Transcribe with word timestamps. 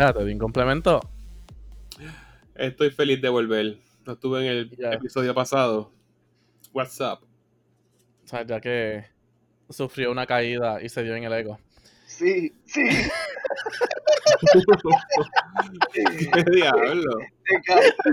De 0.00 0.32
un 0.32 0.38
complemento. 0.38 0.98
Estoy 2.54 2.90
feliz 2.90 3.20
de 3.20 3.28
volver. 3.28 3.76
No 4.06 4.14
estuve 4.14 4.40
en 4.40 4.46
el 4.46 4.92
episodio 4.94 5.34
pasado. 5.34 5.92
What's 6.72 6.98
up? 7.00 7.18
O 8.24 8.26
sea, 8.26 8.42
ya 8.46 8.62
que 8.62 9.04
sufrió 9.68 10.10
una 10.10 10.24
caída 10.24 10.82
y 10.82 10.88
se 10.88 11.02
dio 11.02 11.14
en 11.16 11.24
el 11.24 11.32
ego. 11.34 11.58
Sí, 12.06 12.50
sí, 12.64 12.82
¿Qué 15.92 16.44
diablo? 16.50 17.18
te 17.44 17.60
caíste, 17.66 18.10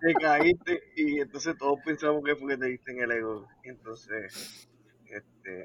te 0.00 0.14
caíste 0.14 0.82
y 0.94 1.20
entonces 1.20 1.58
todos 1.58 1.80
pensamos 1.84 2.22
que 2.24 2.36
fue 2.36 2.50
que 2.50 2.56
te 2.56 2.66
diste 2.66 2.92
en 2.92 3.02
el 3.02 3.10
ego. 3.10 3.48
Entonces, 3.64 4.68
este, 5.06 5.64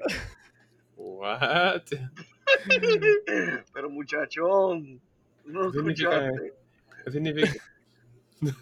What? 0.96 1.82
pero 3.72 3.90
muchachón, 3.90 5.00
no 5.44 5.70
¿Qué 5.72 5.78
significa 5.78 6.26
escuchaste. 6.26 6.52
¿Qué 7.04 7.10
significa? 7.10 7.52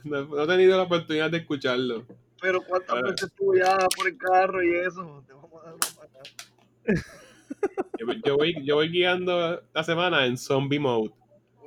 No, 0.05 0.25
no 0.27 0.45
he 0.45 0.47
tenido 0.47 0.77
la 0.77 0.85
oportunidad 0.85 1.29
de 1.31 1.39
escucharlo. 1.39 2.07
Pero 2.41 2.63
cuántas 2.63 3.03
veces 3.03 3.33
tú 3.37 3.53
ya 3.57 3.77
por 3.97 4.07
el 4.07 4.17
carro 4.17 4.63
y 4.63 4.77
eso, 4.77 5.25
te 5.27 5.33
vamos 5.33 5.61
a 5.61 5.65
dar 5.65 5.75
una 5.75 5.87
patada. 5.97 6.23
Yo, 7.99 8.07
yo 8.25 8.37
voy, 8.37 8.55
yo 8.65 8.77
voy 8.77 8.91
guiando 8.91 9.61
la 9.75 9.83
semana 9.85 10.25
en 10.27 10.37
zombie 10.37 10.79
mode. 10.79 11.11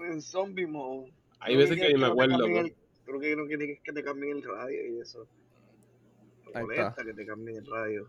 En 0.08 0.22
zombie 0.22 0.66
mode. 0.68 1.12
Hay 1.40 1.56
Creo 1.56 1.60
veces 1.68 1.76
que 1.82 1.88
que 1.88 1.94
ni 1.94 2.00
me 2.00 2.06
acuerdo. 2.08 2.46
el- 2.46 2.76
Creo 3.06 3.20
que 3.20 3.36
no 3.36 3.46
quieres 3.48 3.80
que 3.84 3.92
te 3.92 4.04
cambien 4.04 4.38
el 4.38 4.44
radio 4.44 4.88
y 4.96 5.02
eso. 5.02 5.28
Me 6.54 6.62
molesta 6.62 7.04
que 7.04 7.14
te 7.14 7.26
cambien 7.26 7.58
el 7.58 7.66
radio. 7.66 8.08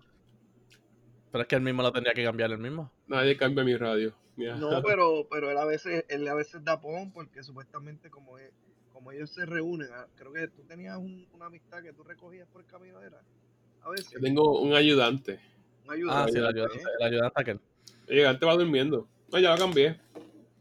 Pero 1.33 1.43
es 1.43 1.49
que 1.49 1.57
él 1.57 1.63
mismo 1.63 1.83
lo 1.83 1.93
tendría 1.93 2.15
que 2.15 2.25
cambiar 2.25 2.51
él 2.51 2.59
mismo. 2.59 2.91
Nadie 3.07 3.37
cambia 3.37 3.65
mi 3.65 3.77
radio. 3.77 4.15
No, 4.37 4.83
pero, 4.83 5.27
pero 5.31 5.51
él 5.51 5.57
a 5.59 5.65
veces, 5.65 6.05
él 6.09 6.27
a 6.29 6.35
veces 6.35 6.63
da 6.63 6.81
pon 6.81 7.11
porque 7.11 7.43
supuestamente 7.43 8.11
como, 8.11 8.39
es- 8.39 8.53
como 8.93 9.11
ellos 9.13 9.31
se 9.31 9.47
reúnen, 9.47 9.89
ah, 9.93 10.07
creo 10.15 10.33
que 10.33 10.49
tú 10.49 10.63
tenías 10.65 10.97
un- 10.99 11.27
una 11.33 11.47
amistad 11.47 11.83
que 11.83 11.93
tú 11.93 12.03
recogías 12.05 12.47
por 12.49 12.61
el 12.63 12.67
camino, 12.67 13.01
¿era? 13.03 13.19
A 13.83 13.91
veces, 13.91 14.11
Yo 14.13 14.21
tengo 14.21 14.61
un 14.61 14.75
ayudante. 14.75 15.41
un 15.87 15.93
ayudante. 15.93 16.23
Ah, 16.23 16.27
sí, 16.31 16.39
el 16.39 16.45
¿eh? 16.45 16.49
ayudante, 16.49 16.83
el 17.01 17.07
ayudante 17.07 17.41
aquel. 17.41 17.61
El 18.09 18.19
ayudante 18.19 18.47
va 18.47 18.55
durmiendo. 18.55 19.09
No, 19.33 19.39
ya 19.39 19.53
lo 19.53 19.59
cambié. 19.59 20.01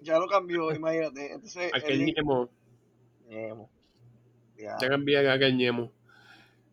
Ya 0.02 0.20
lo 0.20 0.28
cambió, 0.28 0.72
imagínate. 0.74 1.34
Entonces, 1.34 1.72
Aquel 1.74 2.02
él- 2.02 2.14
ñemo. 2.16 2.50
Ñemo. 3.28 3.70
Ya. 4.58 4.78
Ya 4.80 4.88
cambié 4.90 5.28
a 5.28 5.34
aquel 5.34 5.58
ñemo. 5.58 5.92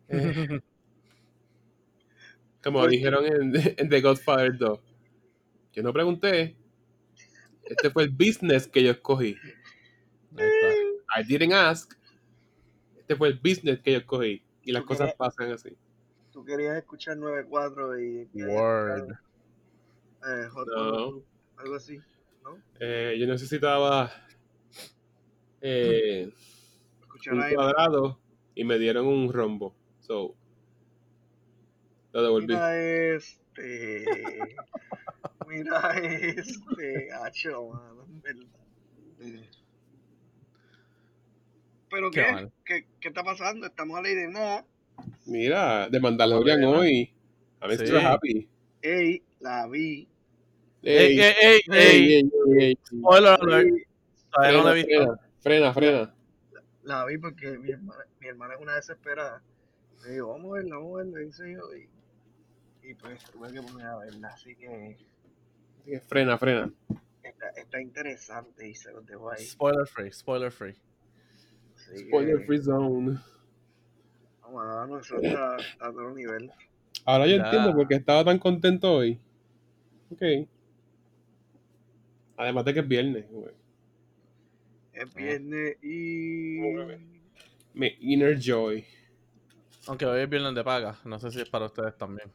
Eh, 0.09 0.61
como 2.63 2.79
Porque- 2.79 2.95
dijeron 2.97 3.25
en, 3.25 3.53
en 3.77 3.89
The 3.89 4.01
Godfather 4.01 4.57
2. 4.57 4.79
Yo 5.73 5.83
no 5.83 5.91
pregunté. 5.93 6.55
Este 7.63 7.89
fue 7.89 8.03
el 8.03 8.09
business 8.09 8.67
que 8.67 8.83
yo 8.83 8.91
escogí. 8.91 9.35
Ahí 10.37 10.45
está. 10.47 11.21
I 11.21 11.23
didn't 11.25 11.53
ask. 11.53 11.93
Este 12.97 13.15
fue 13.15 13.29
el 13.29 13.39
business 13.39 13.79
que 13.79 13.93
yo 13.93 13.97
escogí. 13.99 14.43
Y 14.63 14.71
las 14.71 14.83
¿Tú 14.83 14.87
cosas 14.89 15.13
pasan 15.15 15.51
así. 15.51 15.75
Tú 16.31 16.43
querías 16.43 16.77
escuchar 16.77 17.17
9-4 17.17 18.29
y... 18.33 18.43
Word. 18.43 19.11
eh, 20.27 20.47
No. 20.75 21.21
Algo 21.57 21.75
así, 21.75 21.99
¿no? 22.43 22.57
Eh, 22.79 23.15
yo 23.19 23.27
necesitaba 23.27 24.11
eh, 25.61 26.31
un 27.31 27.53
cuadrado 27.53 28.19
y 28.55 28.63
me 28.63 28.77
dieron 28.79 29.05
un 29.05 29.31
rombo. 29.31 29.75
So, 29.99 30.35
lo 32.13 32.23
devolví. 32.23 32.47
Mira 32.47 32.79
este. 33.15 34.05
Mira 35.47 35.91
este. 35.99 37.11
Hacho, 37.13 37.67
mano, 37.69 38.05
en 38.05 38.21
verdad. 38.21 38.47
¿Pero 41.89 42.09
Qué 42.11 42.21
qué? 42.21 42.49
¿Qué, 42.65 42.87
qué 42.99 43.07
está 43.09 43.23
pasando? 43.23 43.67
Estamos 43.67 43.97
a 43.97 44.01
ley 44.01 44.15
de 44.15 44.27
nada. 44.27 44.65
Mira, 45.25 45.89
de 45.89 45.99
Mandalorian 45.99 46.63
hoy. 46.63 47.13
I'm 47.61 47.71
Sí. 47.71 47.75
extra 47.75 48.11
happy. 48.13 48.49
Ey, 48.81 49.23
la 49.39 49.67
vi. 49.67 50.07
¡Ey, 50.81 51.19
ey, 51.19 51.61
ey! 51.71 52.13
ey, 52.13 52.29
ey! 52.59 52.75
Todavía 52.89 53.37
no 53.37 53.43
lo 53.47 53.57
he 53.59 53.73
Frena, 54.31 54.73
visto. 54.73 55.17
frena, 55.39 55.73
frena, 55.73 55.73
frena. 55.73 56.15
La 56.83 57.05
vi 57.05 57.17
porque 57.17 57.57
mi 57.57 57.71
hermana, 57.71 58.03
mi 58.19 58.27
hermana 58.27 58.55
es 58.55 58.61
una 58.61 58.75
desesperada. 58.75 59.41
Me 60.03 60.09
dijo, 60.13 60.29
vamos 60.29 60.51
a 60.51 60.55
verla, 60.55 60.75
vamos 60.77 60.93
a 60.93 60.97
verla, 61.03 61.19
dice 61.19 61.53
yo. 61.53 61.75
Y, 61.75 61.87
y 62.83 62.93
pues 62.95 63.23
tuve 63.31 63.51
que 63.51 63.61
poner 63.61 63.87
a 63.87 63.97
verla. 63.97 64.27
Así 64.29 64.55
que 64.55 64.97
Así 65.79 65.91
que 65.91 65.99
Frena, 66.01 66.37
frena. 66.37 66.71
está, 67.23 67.49
está 67.49 67.81
interesante 67.81 68.67
y 68.67 68.75
se 68.75 68.91
los 68.91 69.05
dejo 69.05 69.31
ahí. 69.31 69.43
Spoiler 69.45 69.87
free, 69.87 70.11
spoiler 70.11 70.51
free. 70.51 70.75
Así 71.75 72.05
Spoiler 72.07 72.39
que, 72.39 72.45
free 72.45 72.61
zone. 72.61 73.19
Vamos 74.41 74.63
a 74.63 74.67
darnos 74.75 75.05
eso 75.05 75.19
está 75.21 75.57
a 75.79 75.89
otro 75.89 76.13
nivel. 76.13 76.51
Ahora 77.05 77.27
yo 77.27 77.37
Ya. 77.37 77.43
entiendo 77.45 77.73
por 77.73 77.87
qué 77.87 77.95
estaba 77.95 78.23
tan 78.23 78.39
contento 78.39 78.93
hoy. 78.93 79.19
Ok. 80.11 80.47
Además 82.37 82.65
de 82.65 82.73
que 82.73 82.79
es 82.81 82.87
viernes. 82.87 83.25
güey. 83.29 83.53
Es 84.93 85.13
viernes 85.13 85.77
y. 85.83 86.59
Mi 87.73 87.95
inner 87.99 88.39
joy. 88.39 88.85
Aunque 89.87 90.05
hoy 90.05 90.21
es 90.21 90.29
viernes 90.29 90.53
de 90.55 90.63
paga. 90.63 90.99
No 91.03 91.19
sé 91.19 91.31
si 91.31 91.41
es 91.41 91.49
para 91.49 91.65
ustedes 91.65 91.97
también. 91.97 92.31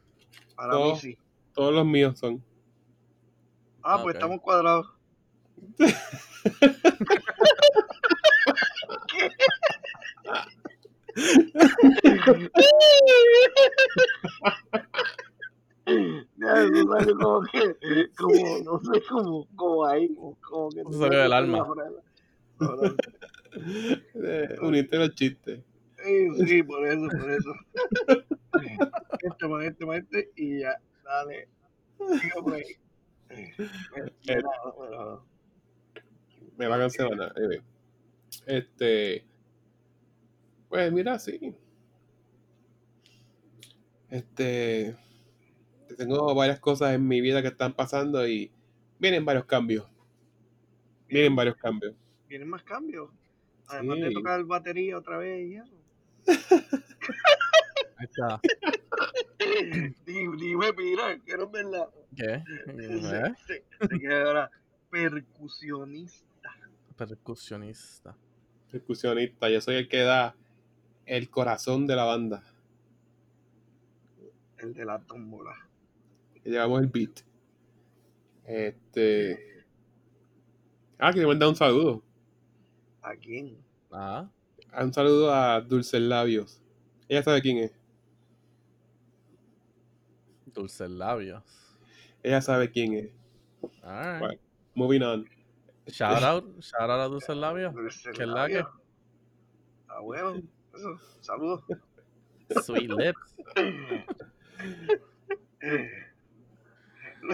Para 0.59 0.73
Todo. 0.73 0.93
mí 0.93 0.99
sí. 0.99 1.17
Todos 1.53 1.73
los 1.73 1.85
míos 1.85 2.19
son. 2.19 2.43
Ah, 3.81 3.95
pues 4.03 4.15
ok. 4.15 4.15
estamos 4.15 4.41
cuadrados. 4.41 4.87
Como 17.19 17.41
que, 17.43 18.09
como, 18.17 18.59
no 18.63 18.79
sé, 18.79 19.01
como, 19.09 19.47
como 19.55 19.85
ahí, 19.85 20.13
como, 20.41 20.69
que... 20.69 20.81
Eso 20.81 20.99
salió 20.99 21.19
del 21.19 21.33
alma. 21.33 21.65
Eh, 23.51 24.57
unirte 24.61 24.97
los 24.97 25.15
chistes. 25.15 25.61
Sí, 26.09 26.45
sí, 26.47 26.63
por 26.63 26.87
eso, 26.87 27.07
por 27.07 27.31
eso. 27.31 27.53
Este 29.21 29.47
más, 29.47 29.65
este 29.65 29.85
este, 29.97 30.31
y 30.35 30.59
ya, 30.59 30.81
dale. 31.03 31.47
Sigo 32.21 32.43
por 32.43 32.53
ahí. 32.55 32.63
Mira, 34.27 34.49
bueno, 34.75 35.25
Me 36.57 36.67
va 36.67 36.75
a 36.75 36.79
cancelar. 36.79 37.33
anyway. 37.37 37.61
Este. 38.47 39.25
Pues 40.67 40.91
mira, 40.91 41.19
sí. 41.19 41.55
Este. 44.09 44.97
Tengo 45.97 46.33
varias 46.33 46.59
cosas 46.59 46.93
en 46.93 47.07
mi 47.07 47.21
vida 47.21 47.41
que 47.41 47.49
están 47.49 47.73
pasando 47.73 48.27
y 48.27 48.51
vienen 48.99 49.25
varios 49.25 49.45
cambios. 49.45 49.85
Vienen 51.07 51.35
varios 51.35 51.55
cambios. 51.57 51.95
Vienen 52.27 52.49
más 52.49 52.63
cambios. 52.63 53.09
Además 53.67 53.99
de 53.99 54.11
tocar 54.11 54.43
batería 54.45 54.97
otra 54.97 55.17
vez 55.17 55.47
y 55.47 55.55
eso. 55.55 55.78
Ahí 57.97 58.05
está. 58.05 58.41
Dime, 60.05 60.73
mira, 60.77 61.19
quiero 61.25 61.49
verla. 61.49 61.89
¿Qué? 62.15 62.33
¿Eh? 62.33 62.43
Se, 62.65 63.63
se, 63.81 63.87
se 63.87 63.99
queda 63.99 64.27
ahora 64.27 64.51
percusionista. 64.89 66.49
Percusionista. 66.95 68.15
Percusionista. 68.71 69.49
Yo 69.49 69.61
soy 69.61 69.75
el 69.75 69.87
que 69.87 69.99
da 69.99 70.35
el 71.05 71.29
corazón 71.29 71.87
de 71.87 71.95
la 71.95 72.03
banda. 72.05 72.43
El 74.57 74.73
de 74.73 74.85
la 74.85 74.99
tómbola. 74.99 75.55
Que 76.43 76.49
llevamos 76.49 76.81
el 76.81 76.87
beat. 76.87 77.21
Este. 78.45 79.65
Ah, 80.97 81.13
que 81.13 81.19
le 81.19 81.27
mandar 81.27 81.49
un 81.49 81.55
saludo. 81.55 82.03
¿A 83.01 83.15
quién? 83.15 83.57
Ah, 83.91 84.29
Un 84.77 84.93
saludo 84.93 85.33
a 85.33 85.61
Dulce 85.61 85.99
Labios. 85.99 86.61
Ella 87.07 87.23
sabe 87.23 87.41
quién 87.41 87.57
es. 87.57 87.71
dulces 90.53 90.89
labios. 90.89 91.43
Ella 92.21 92.41
sabe 92.41 92.69
quién 92.69 92.93
es. 92.93 93.09
Alright. 93.83 94.19
Bueno. 94.19 94.39
Moving 94.75 95.03
on. 95.03 95.29
Shout 95.87 96.23
out, 96.23 96.61
shout 96.61 96.89
out 96.89 96.99
a 96.99 97.07
dulces 97.07 97.35
labios. 97.35 97.73
Dulce 97.73 98.11
¿Qué 98.11 98.23
es 98.23 98.27
la 98.27 98.47
que? 98.47 98.63
Ah, 99.87 100.01
bueno. 100.01 100.41
Eso, 100.75 100.99
saludos. 101.21 101.63
Sweet 102.63 102.91
lips. 102.91 103.35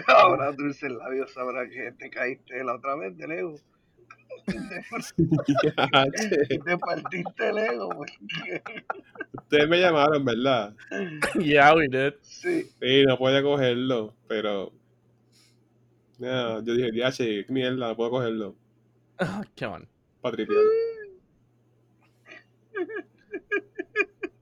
Ahora 0.07 0.51
Dulce 0.51 0.89
Labio 0.89 1.27
sabrá 1.27 1.69
que 1.69 1.91
te 1.93 2.09
caíste 2.09 2.63
la 2.63 2.75
otra 2.75 2.95
vez 2.95 3.17
del 3.17 3.31
ego. 3.31 3.55
Te 6.65 6.77
partiste 6.77 7.49
el 7.49 7.57
ego. 7.57 7.89
porque- 7.89 8.61
Ustedes 9.33 9.67
me 9.69 9.79
llamaron, 9.79 10.23
¿verdad? 10.25 10.75
yeah, 11.39 11.73
we 11.75 11.87
did. 11.87 12.13
Sí, 12.21 12.69
Sí, 12.81 13.03
no 13.05 13.17
podía 13.17 13.41
cogerlo, 13.41 14.13
pero 14.27 14.71
No, 16.19 16.63
yo 16.63 16.73
dije, 16.75 16.91
DH, 16.91 17.17
qué 17.17 17.45
mierda, 17.49 17.87
no 17.89 17.95
puedo 17.95 18.09
cogerlo. 18.11 18.55
Come 19.57 19.73
on. 19.73 19.87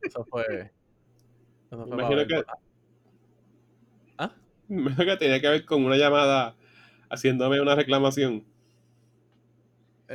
Eso 0.04 0.26
fue. 0.26 0.72
Eso 1.72 1.86
fue 1.86 1.88
Imagino 1.88 2.28
que-. 2.28 2.44
¿Ah? 4.18 4.32
Imagino 4.70 5.06
que 5.06 5.18
tenía 5.18 5.42
que 5.42 5.50
ver 5.50 5.66
con 5.66 5.84
una 5.86 5.96
llamada 5.98 6.56
haciéndome 7.10 7.62
una 7.62 7.76
reclamación. 7.76 8.44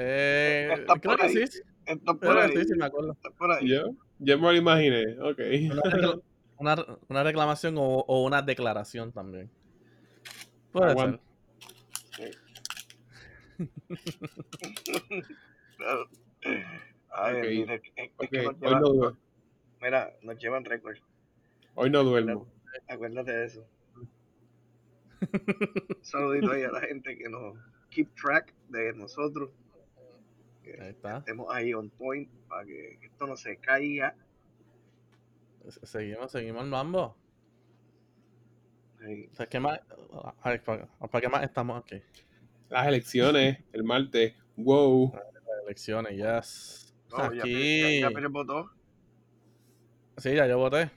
Eh, 0.00 0.68
Está 0.78 0.94
creo 0.94 1.16
por 1.16 1.16
que 1.20 1.26
ahí. 1.26 1.32
sí. 1.32 1.46
sí. 1.48 1.60
Está 1.86 2.12
por 2.14 2.20
Creo 2.20 2.40
ahí. 2.40 2.50
que 2.52 2.58
sí, 2.60 2.64
sí, 2.68 2.74
me 2.78 2.84
acuerdo. 2.84 3.12
Está 3.12 3.30
por 3.30 3.50
ahí. 3.50 3.68
Yo, 3.68 3.94
yo 4.20 4.38
me 4.38 4.52
lo 4.52 4.54
imaginé, 4.56 5.18
ok. 5.20 5.40
Una, 5.72 5.82
recla- 5.82 6.22
una, 6.58 6.76
una 7.08 7.22
reclamación 7.24 7.76
o, 7.78 7.82
o 8.06 8.24
una 8.24 8.42
declaración 8.42 9.10
también. 9.12 9.50
Puede 10.72 10.94
ser. 10.94 11.20
Claro. 15.76 16.08
Ay, 17.10 17.34
Ok. 17.36 17.44
mira, 17.48 17.74
es, 17.74 17.82
que 17.82 18.42
nos 18.42 18.54
hoy 18.54 18.58
llevan, 18.60 18.80
no, 18.82 18.88
duermo. 18.92 19.18
mira, 19.80 20.12
nos 20.22 20.38
llevan 20.38 20.64
récord. 20.64 20.96
hoy 21.74 21.90
no 21.90 22.04
duermo. 22.04 22.46
Acuérdate 22.88 23.32
de 23.32 23.44
eso. 23.46 23.66
Un 25.20 26.02
saludito 26.02 26.52
ahí 26.52 26.62
a 26.64 26.70
la 26.70 26.80
gente 26.80 27.16
que 27.16 27.28
nos 27.28 27.56
keep 27.90 28.08
track 28.14 28.52
de 28.68 28.92
nosotros. 28.94 29.50
Que 30.76 30.82
Ahí 30.82 30.90
está. 30.90 31.18
estemos 31.18 31.46
ahí 31.50 31.72
on 31.72 31.88
point 31.90 32.28
para 32.48 32.64
que 32.66 32.98
esto 33.02 33.26
no 33.26 33.36
se 33.36 33.56
caiga. 33.56 34.14
Se- 35.68 35.86
Seguimos, 35.86 36.30
seguimos 36.30 36.62
el 36.64 36.68
mambo. 36.70 37.16
Ahí. 39.02 39.28
O 39.32 39.34
sea, 39.34 39.46
¿qué 39.46 39.60
más? 39.60 39.80
¿para, 40.42 40.62
para 40.62 41.20
qué 41.20 41.28
más 41.28 41.42
estamos 41.42 41.82
aquí? 41.82 42.02
Las 42.68 42.86
elecciones, 42.86 43.58
el 43.72 43.84
martes. 43.84 44.34
Wow. 44.56 45.12
Las 45.14 45.64
elecciones, 45.64 46.12
yes. 46.16 46.94
No, 47.10 47.32
ya, 47.32 47.40
aquí. 47.40 48.00
ya, 48.02 48.08
ya 48.08 48.14
Pérez 48.14 48.30
votó. 48.30 48.70
Sí, 50.18 50.34
ya 50.34 50.46
yo 50.46 50.58
voté. 50.58 50.90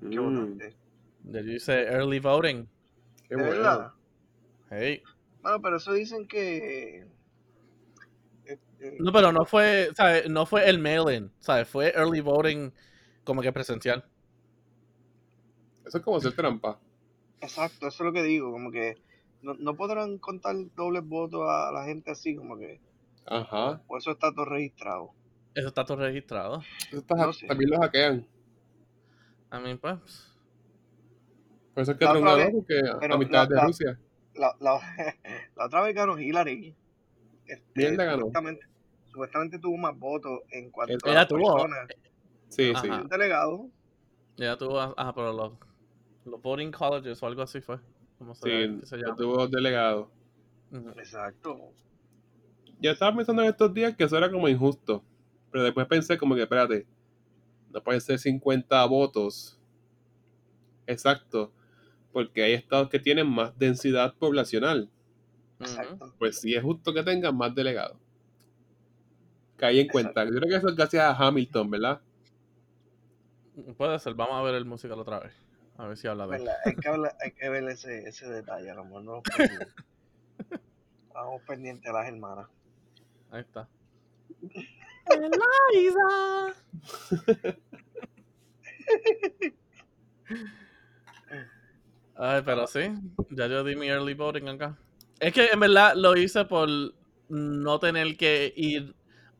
¿Qué 0.00 0.20
Mm, 0.20 0.34
votaste? 0.56 0.76
Ya 1.24 1.40
yo 1.40 1.52
hice 1.52 1.82
early 1.84 2.18
voting. 2.20 2.66
qué 3.28 3.36
¿De 3.36 3.42
bueno. 3.42 3.50
verdad? 3.50 3.92
Hey. 4.70 5.02
Bueno, 5.40 5.62
pero 5.62 5.76
eso 5.76 5.92
dicen 5.94 6.26
que. 6.28 7.06
No, 9.00 9.12
pero 9.12 9.32
no 9.32 9.44
fue, 9.44 9.88
¿sabes? 9.94 10.28
No 10.28 10.46
fue 10.46 10.68
el 10.68 10.78
mail-in, 10.78 11.30
¿sabes? 11.40 11.68
Fue 11.68 11.92
early 11.94 12.20
voting 12.20 12.72
como 13.24 13.40
que 13.42 13.52
presencial. 13.52 14.04
Eso 15.86 15.98
es 15.98 16.04
como 16.04 16.16
hacer 16.18 16.34
trampa. 16.34 16.78
Exacto, 17.40 17.86
eso 17.88 18.02
es 18.02 18.06
lo 18.06 18.12
que 18.12 18.22
digo. 18.22 18.50
Como 18.52 18.70
que 18.70 18.96
no, 19.42 19.54
no 19.54 19.76
podrán 19.76 20.18
contar 20.18 20.54
dobles 20.74 21.04
votos 21.06 21.42
a 21.48 21.70
la 21.72 21.84
gente 21.84 22.10
así, 22.10 22.34
como 22.36 22.58
que. 22.58 22.80
Ajá. 23.26 23.82
Por 23.86 23.98
eso 23.98 24.12
está 24.12 24.32
todo 24.32 24.44
registrado. 24.46 25.12
Eso 25.54 25.68
está 25.68 25.84
todo 25.84 25.98
registrado. 25.98 26.62
Eso 26.88 26.98
está- 26.98 27.14
No 27.16 27.32
sé. 27.32 27.46
También 27.46 27.70
lo 27.70 27.78
hackean. 27.80 28.26
I 29.52 29.58
mean, 29.62 29.78
pues. 29.78 30.30
Por 31.74 31.82
eso 31.82 31.92
es 31.92 31.98
que 31.98 32.04
vez- 32.06 32.50
porque 32.52 32.80
pero 33.00 33.14
amistad 33.14 33.48
de 33.48 33.60
Rusia. 33.60 34.00
La, 34.34 34.54
la, 34.60 34.78
la 35.56 35.66
otra 35.66 35.82
vez 35.82 35.94
ganó 35.94 36.18
Hillary. 36.18 36.74
Este, 37.46 37.62
Mierda 37.74 38.04
ganó. 38.04 38.16
Supuestamente, 38.18 38.66
supuestamente 39.14 39.60
tuvo 39.60 39.76
más 39.76 39.96
votos 39.96 40.40
en 40.50 40.70
cuanto 40.72 40.94
Ella 41.08 41.20
a 41.20 41.28
tuvo. 41.28 41.54
personas. 41.54 41.88
Sí, 42.48 42.72
Ajá. 42.74 42.82
sí. 42.82 42.88
Un 42.90 43.08
delegado. 43.08 43.70
Ya 44.36 44.56
tuvo, 44.56 44.80
ah, 44.80 45.12
pero 45.14 45.32
los, 45.32 45.52
los 46.24 46.42
voting 46.42 46.72
colleges 46.72 47.22
o 47.22 47.26
algo 47.26 47.42
así 47.42 47.60
fue. 47.60 47.78
¿Cómo 48.18 48.34
se, 48.34 48.42
Sí, 48.42 48.80
qué 48.80 48.86
se 48.86 48.96
llama? 48.96 49.14
tuvo. 49.16 49.44
Ujú. 49.44 50.88
Exacto. 50.98 51.72
Yo 52.80 52.90
estaba 52.90 53.14
pensando 53.14 53.42
en 53.42 53.48
estos 53.50 53.72
días 53.72 53.94
que 53.96 54.04
eso 54.04 54.18
era 54.18 54.30
como 54.30 54.48
injusto. 54.48 55.04
Pero 55.52 55.62
después 55.62 55.86
pensé 55.86 56.18
como 56.18 56.34
que, 56.34 56.42
espérate, 56.42 56.84
no 57.70 57.80
pueden 57.82 58.00
ser 58.00 58.18
50 58.18 58.84
votos. 58.86 59.60
Exacto. 60.88 61.52
Porque 62.12 62.42
hay 62.42 62.52
estados 62.54 62.88
que 62.88 62.98
tienen 62.98 63.28
más 63.28 63.56
densidad 63.56 64.14
poblacional. 64.18 64.90
Exacto. 65.60 66.12
Pues 66.18 66.40
sí 66.40 66.54
es 66.54 66.62
justo 66.62 66.92
que 66.92 67.04
tengan 67.04 67.36
más 67.36 67.54
delegados. 67.54 67.96
Caí 69.56 69.80
en 69.80 69.88
cuenta. 69.88 70.24
Yo 70.24 70.30
creo 70.30 70.48
que 70.48 70.56
eso 70.56 70.68
es 70.68 70.76
gracias 70.76 71.02
a 71.04 71.16
Hamilton, 71.16 71.70
¿verdad? 71.70 72.00
Puede 73.76 73.98
ser, 73.98 74.14
vamos 74.14 74.34
a 74.34 74.42
ver 74.42 74.54
el 74.56 74.64
musical 74.64 74.98
otra 74.98 75.20
vez. 75.20 75.32
A 75.76 75.86
ver 75.86 75.96
si 75.96 76.06
habla 76.08 76.26
de 76.26 76.36
él. 76.38 76.48
Hay 76.64 76.76
que, 76.76 76.88
hablar- 76.88 77.16
hay 77.20 77.32
que 77.32 77.48
ver 77.48 77.64
ese, 77.68 78.08
ese 78.08 78.28
detalle. 78.28 78.70
A 78.70 78.74
lo 78.74 78.84
mejor 78.84 79.02
no. 79.02 79.22
Estamos 81.08 81.42
pendientes 81.42 81.88
a 81.88 81.92
las 81.92 82.08
hermanas. 82.08 82.46
Ahí 83.30 83.40
está. 83.40 83.68
Eliza. 85.72 86.54
Ay, 92.16 92.42
pero 92.44 92.66
sí, 92.66 92.80
ya 93.30 93.46
yo 93.48 93.64
di 93.64 93.74
mi 93.74 93.88
early 93.88 94.14
voting 94.14 94.48
acá. 94.48 94.78
Es 95.18 95.32
que 95.32 95.46
en 95.46 95.58
verdad 95.60 95.94
lo 95.96 96.16
hice 96.16 96.44
por 96.44 96.68
no 97.28 97.78
tener 97.80 98.16
que 98.16 98.52
ir 98.56 98.94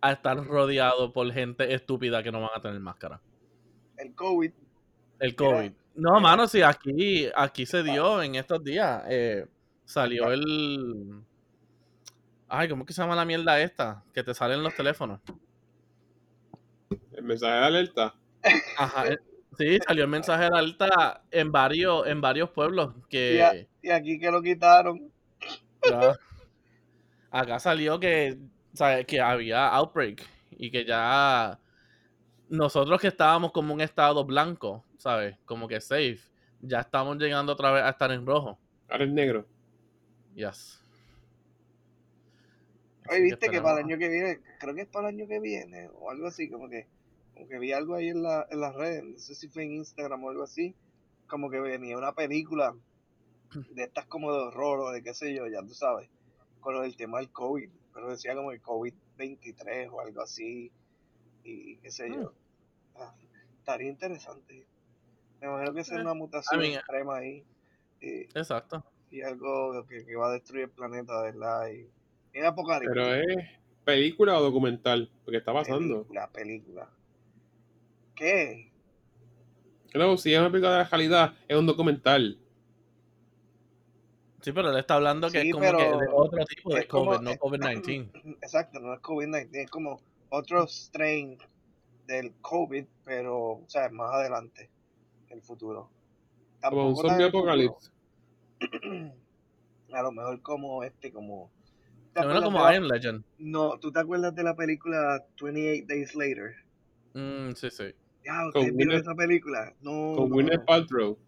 a 0.09 0.13
estar 0.13 0.37
rodeado 0.45 1.13
por 1.13 1.31
gente 1.33 1.73
estúpida 1.75 2.23
que 2.23 2.31
no 2.33 2.41
van 2.41 2.51
a 2.55 2.61
tener 2.61 2.79
máscara. 2.81 3.21
El 3.97 4.15
COVID. 4.15 4.53
El 5.21 5.35
COVID. 5.35 5.73
No, 5.97 6.21
mano, 6.21 6.47
sí, 6.49 6.61
aquí, 6.63 7.29
aquí 7.37 7.65
se 7.67 7.83
dio 7.83 8.21
en 8.23 8.35
estos 8.35 8.63
días. 8.65 9.03
eh, 9.09 9.47
salió 9.85 10.31
el. 10.33 11.21
Ay, 12.49 12.69
¿cómo 12.69 12.85
que 12.85 12.93
se 12.93 13.01
llama 13.03 13.15
la 13.17 13.25
mierda 13.25 13.61
esta? 13.61 14.03
Que 14.13 14.23
te 14.23 14.35
salen 14.35 14.63
los 14.63 14.75
teléfonos. 14.75 15.21
El 17.13 17.25
mensaje 17.25 17.53
de 17.55 17.65
alerta. 17.65 18.15
Ajá. 18.79 19.09
eh, 19.09 19.19
Sí, 19.57 19.79
salió 19.87 20.03
el 20.05 20.11
mensaje 20.11 20.43
de 20.51 20.59
alerta 20.59 21.23
en 21.31 21.53
varios, 21.53 22.07
en 22.09 22.21
varios 22.21 22.51
pueblos 22.51 22.93
que. 23.09 23.69
Y 23.83 23.91
aquí 23.91 24.19
que 24.19 24.31
lo 24.31 24.43
quitaron. 24.43 25.13
ya- 25.89 26.17
acá 27.31 27.59
salió 27.61 28.01
que, 28.01 28.37
¿sabes? 28.75 29.07
que 29.07 29.21
había 29.21 29.69
outbreak 29.69 30.23
y 30.51 30.71
que 30.71 30.85
ya 30.85 31.59
nosotros 32.49 33.01
que 33.01 33.09
estábamos 33.09 33.53
como 33.53 33.73
un 33.73 33.81
estado 33.81 34.25
blanco, 34.25 34.85
¿sabes? 34.99 35.37
Como 35.45 35.67
que 35.67 35.81
safe, 35.81 36.21
ya 36.61 36.81
estamos 36.81 37.17
llegando 37.17 37.53
otra 37.53 37.73
vez 37.73 37.83
a 37.85 37.91
estar 37.91 38.11
en 38.13 38.27
rojo. 38.27 38.59
Ahora 38.89 39.05
es 39.05 39.11
negro. 39.11 39.47
Yes. 40.35 40.81
Oye, 43.09 43.21
viste 43.21 43.51
que 43.51 43.61
para 43.61 43.81
el 43.81 43.87
año 43.87 43.99
que 43.99 44.09
viene, 44.09 44.41
creo 44.59 44.75
que 44.75 44.83
es 44.83 44.89
para 44.89 45.09
el 45.09 45.15
año 45.17 45.29
que 45.29 45.41
viene, 45.41 45.91
o 45.95 46.11
algo 46.11 46.27
así, 46.27 46.49
como 46.49 46.69
que, 46.69 46.87
como 47.35 47.47
que 47.47 47.59
vi 47.59 47.73
algo 47.73 47.95
ahí 47.95 48.09
en, 48.09 48.23
la, 48.23 48.47
en 48.51 48.61
las 48.61 48.75
redes, 48.75 49.05
no 49.05 49.19
sé 49.19 49.35
si 49.35 49.49
fue 49.49 49.65
en 49.65 49.73
Instagram 49.73 50.25
o 50.25 50.31
algo 50.31 50.43
así, 50.43 50.75
como 51.27 51.51
que 51.51 51.61
venía 51.61 51.99
una 51.99 52.15
película 52.15 52.75
de 53.75 53.85
estas 53.85 54.07
como 54.07 54.33
de 54.33 54.39
horror 54.39 54.81
o 54.81 54.91
de 54.91 55.03
qué 55.03 55.13
sé 55.13 55.35
yo, 55.35 55.47
ya 55.47 55.61
tú 55.61 55.75
sabes, 55.75 56.09
con 56.61 56.75
lo 56.75 56.83
del 56.83 56.97
tema 56.97 57.19
del 57.19 57.31
COVID, 57.31 57.71
pero 57.95 58.11
decía 58.11 58.35
como 58.35 58.51
el 58.53 58.61
COVID-23 58.61 59.89
o 59.91 60.01
algo 60.01 60.21
así, 60.23 60.71
y 61.45 61.77
qué 61.77 61.91
sé 61.91 62.11
yo. 62.11 62.33
Ah, 62.97 63.15
estaría 63.59 63.89
interesante. 63.89 64.67
Me 65.41 65.47
imagino 65.47 65.73
que 65.73 65.81
es 65.81 65.91
Eh, 65.93 66.01
una 66.01 66.15
mutación 66.15 66.61
I 66.61 66.69
mean, 66.69 66.79
extrema 66.81 67.17
ahí, 67.17 67.45
y, 68.01 68.23
Exacto. 68.37 68.85
y 69.11 69.23
algo 69.23 69.87
que, 69.87 70.05
que 70.05 70.17
va 70.17 70.29
a 70.29 70.33
destruir 70.33 70.65
el 70.65 70.71
planeta, 70.71 71.23
¿verdad? 71.23 71.69
Y, 71.69 71.89
y 72.39 72.43
apocalipsis. 72.43 72.93
Pero 72.93 73.15
es 73.15 73.49
película 73.85 74.39
o 74.39 74.43
documental. 74.43 75.11
Porque 75.25 75.39
está 75.39 75.53
pasando. 75.53 75.99
Película, 76.03 76.31
película. 76.31 76.91
¿Qué? 78.15 78.73
No, 79.95 80.17
si 80.17 80.35
es 80.35 80.41
una 80.41 80.51
película 80.51 80.73
de 80.73 80.79
la 80.79 80.89
realidad, 80.89 81.35
es 81.47 81.57
un 81.57 81.67
documental. 81.67 82.39
Sí, 84.45 84.53
pero 84.53 84.71
él 84.71 84.77
está 84.79 84.95
hablando 84.97 85.31
que 85.31 85.41
Sí, 85.41 85.49
es 85.49 85.55
como 85.55 85.65
que 85.77 85.85
de 85.85 86.09
otro 86.13 86.45
tipo 86.45 86.75
de 86.75 86.81
es 86.81 86.87
como- 86.87 87.13
COVID, 87.13 87.21
no 87.23 87.31
es- 87.31 87.39
COVID-19. 87.41 88.11
Exacto, 88.43 88.79
no 88.79 88.93
es 88.95 89.01
COVID-19, 89.01 89.49
es 89.53 89.71
como 89.71 90.01
otro 90.29 90.67
strain 90.67 91.39
del 92.07 92.33
COVID, 92.43 92.85
pero, 93.05 93.39
o 93.53 93.65
sea, 93.69 93.89
más 93.89 94.13
adelante, 94.15 94.69
en 95.29 95.39
el 95.39 95.43
futuro. 95.43 95.89
Como 96.63 96.89
un 96.91 96.97
zombie 96.97 97.25
apocalipsis. 97.25 97.91
A 99.93 100.03
lo 100.03 100.13
mejor 100.13 100.43
como 100.43 100.83
este, 100.83 101.13
como... 101.13 101.51
¿te 102.13 102.21
No, 102.21 102.27
acuerdas 102.27 102.45
como 102.45 102.59
de 102.59 102.65
la- 102.65 102.73
I 102.75 102.77
Am 102.77 102.85
Legend. 102.85 103.25
No, 103.39 103.79
¿tú 103.79 103.93
te 103.93 104.01
acuerdas 104.01 104.35
de 104.35 104.43
la 104.43 104.55
película 104.57 105.25
28 105.41 105.87
Days 105.87 106.15
Later? 106.15 106.55
Mm, 107.15 107.53
sí, 107.55 107.71
sí. 107.71 107.95
Ya, 108.25 108.47
¿ustedes 108.49 108.75
vieron 108.75 108.97
esa 108.97 109.15
película? 109.15 109.73
No, 109.83 110.17
Con 110.17 110.31
no, 110.31 110.43
no. 110.43 110.65
Paltrow. 110.65 111.19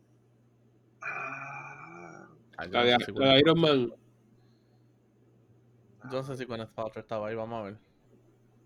La 2.58 2.66
no 2.66 2.84
de, 2.84 2.98
sé 2.98 3.04
si 3.06 3.12
la 3.12 3.32
de 3.34 3.38
Iron 3.40 3.60
Man. 3.60 3.92
yo 6.04 6.10
no 6.12 6.22
sé 6.22 6.36
si 6.36 6.44
Gwyneth 6.44 6.70
Paltrow 6.70 7.00
estaba 7.02 7.28
ahí, 7.28 7.34
vamos 7.34 7.60
a 7.60 7.62
ver. 7.70 7.78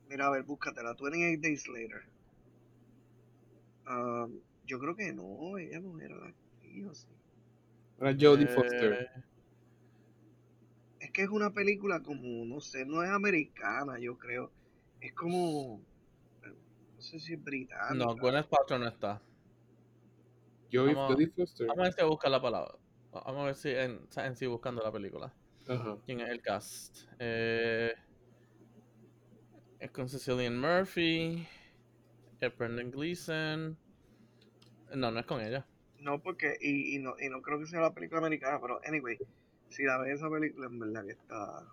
Mira, 0.09 0.27
a 0.27 0.31
ver, 0.31 0.43
búscatela. 0.45 0.95
28 0.95 1.41
Days 1.43 1.69
Later. 1.69 2.03
Um, 3.89 4.41
yo 4.67 4.79
creo 4.79 4.95
que 4.95 5.13
no, 5.13 5.59
ella 5.59 5.81
no 5.81 6.01
era 6.01 6.17
la 6.17 6.27
actriz, 6.29 6.87
¿o 6.87 6.95
sí? 6.95 7.09
Era 7.99 8.15
Jodie 8.19 8.47
Foster. 8.47 8.93
Eh, 8.93 9.23
es 11.01 11.11
que 11.13 11.23
es 11.23 11.29
una 11.29 11.51
película 11.53 12.01
como, 12.03 12.45
no 12.45 12.61
sé, 12.61 12.85
no 12.85 13.03
es 13.03 13.11
americana, 13.11 13.99
yo 13.99 14.17
creo. 14.19 14.51
Es 15.01 15.13
como, 15.15 15.81
no 16.45 17.01
sé 17.01 17.19
si 17.19 17.33
es 17.35 17.43
británica. 17.43 17.95
No, 17.95 18.15
Gwyneth 18.17 18.47
Paltrow 18.49 18.79
no 18.79 18.87
está. 18.89 19.21
Jodie 20.73 20.95
Vamos- 20.95 21.13
Jodie 21.15 21.27
Foster. 21.29 21.67
Vamos 21.67 21.81
a 21.81 21.85
ver 21.85 21.93
si 21.95 22.05
busca 22.05 22.29
la 22.29 22.41
palabra. 22.41 22.75
Vamos 23.13 23.43
a 23.43 23.45
ver 23.45 23.55
si 23.55 23.71
en, 23.71 24.01
en 24.17 24.37
sí 24.37 24.47
buscando 24.47 24.83
la 24.83 24.93
película. 24.93 25.33
¿Quién 26.05 26.21
es 26.21 26.29
el 26.29 26.43
cast? 26.43 26.99
Eh, 27.19 27.95
es 29.79 29.91
con 29.91 30.09
Cecilian 30.09 30.59
Murphy. 30.59 31.47
Es 32.41 32.57
Brendan 32.57 32.91
Gleeson. 32.91 33.77
No, 34.95 35.11
no 35.11 35.21
es 35.21 35.27
con 35.27 35.41
ella. 35.41 35.67
No, 36.01 36.23
porque, 36.23 36.57
y, 36.61 36.97
y 36.97 36.99
no, 36.99 37.15
y 37.21 37.29
no 37.29 37.43
creo 37.43 37.59
que 37.59 37.67
sea 37.67 37.81
la 37.81 37.93
película 37.93 38.21
americana, 38.21 38.59
pero 38.61 38.81
anyway, 38.87 39.19
si 39.69 39.85
la 39.85 39.99
ves 39.99 40.15
esa 40.15 40.31
película, 40.31 40.67
en 40.67 40.79
verdad 40.79 41.05
que 41.05 41.13
está, 41.13 41.67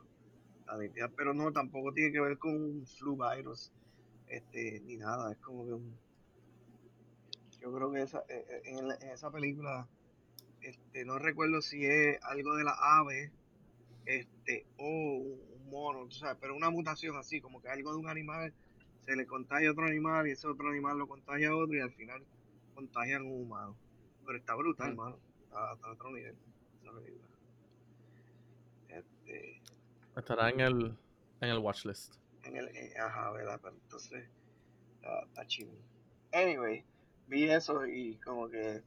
está 0.82 1.10
pero 1.15 1.34
no, 1.34 1.51
tampoco 1.53 1.94
tiene 1.94 2.12
que 2.12 2.20
ver 2.20 2.38
con 2.38 2.53
un 2.53 2.86
flu 2.86 3.17
virus, 3.17 3.72
este, 4.27 4.82
ni 4.82 4.98
nada, 4.98 5.32
es 5.32 5.38
como 5.38 5.65
que 5.65 5.74
un, 5.74 5.98
yo 7.62 7.74
creo 7.74 7.91
que 7.91 8.01
esa, 8.01 8.20
eh, 8.27 8.46
eh, 8.50 8.62
en 8.65 8.91
esa 9.10 9.32
película, 9.32 9.88
este, 10.62 11.06
no 11.06 11.20
recuerdo 11.20 11.62
si 11.62 11.86
es 11.86 12.22
algo 12.24 12.56
de 12.56 12.64
la 12.64 12.76
ave, 13.00 13.32
este, 14.06 14.66
o 14.78 14.86
un, 14.88 15.70
mono, 15.70 16.06
tú 16.08 16.16
sabes, 16.16 16.38
pero 16.40 16.56
una 16.56 16.70
mutación 16.70 17.18
así, 17.18 17.42
como 17.42 17.62
que 17.62 17.68
algo 17.70 17.92
de 17.92 17.98
un 17.98 18.08
animal 18.08 18.54
se 19.02 19.16
le 19.16 19.26
contagia 19.26 19.68
a 19.70 19.72
otro 19.74 19.86
animal 19.86 20.28
y 20.28 20.32
ese 20.32 20.48
otro 20.48 20.70
animal 20.70 20.98
lo 20.98 21.08
contagia 21.08 21.50
a 21.50 21.56
otro 21.56 21.76
y 21.76 21.82
al 21.82 21.92
final 21.92 22.24
contagian 22.74 23.22
a 23.24 23.26
un 23.26 23.42
humano. 23.42 23.76
Pero 24.26 24.38
está 24.38 24.56
brutal, 24.56 24.94
Mm. 24.94 24.98
mano. 24.98 25.20
Está, 25.44 25.74
está 25.74 25.88
a 25.88 25.92
otro 25.92 26.12
nivel. 26.12 26.36
Este, 28.90 29.62
Estará 30.16 30.50
en 30.50 30.60
el, 30.62 30.98
en 31.42 31.50
el 31.50 31.58
watchlist. 31.60 32.16
en 32.44 32.56
el, 32.56 32.68
eh, 32.70 32.94
ajá, 32.98 33.32
¿verdad? 33.32 33.60
Pero 33.62 33.76
entonces, 33.76 34.26
está, 34.96 35.20
está 35.24 35.46
chido. 35.48 35.72
Anyway, 36.34 36.84
vi 37.28 37.50
eso 37.50 37.86
y 37.86 38.16
como 38.18 38.50
que 38.50 38.82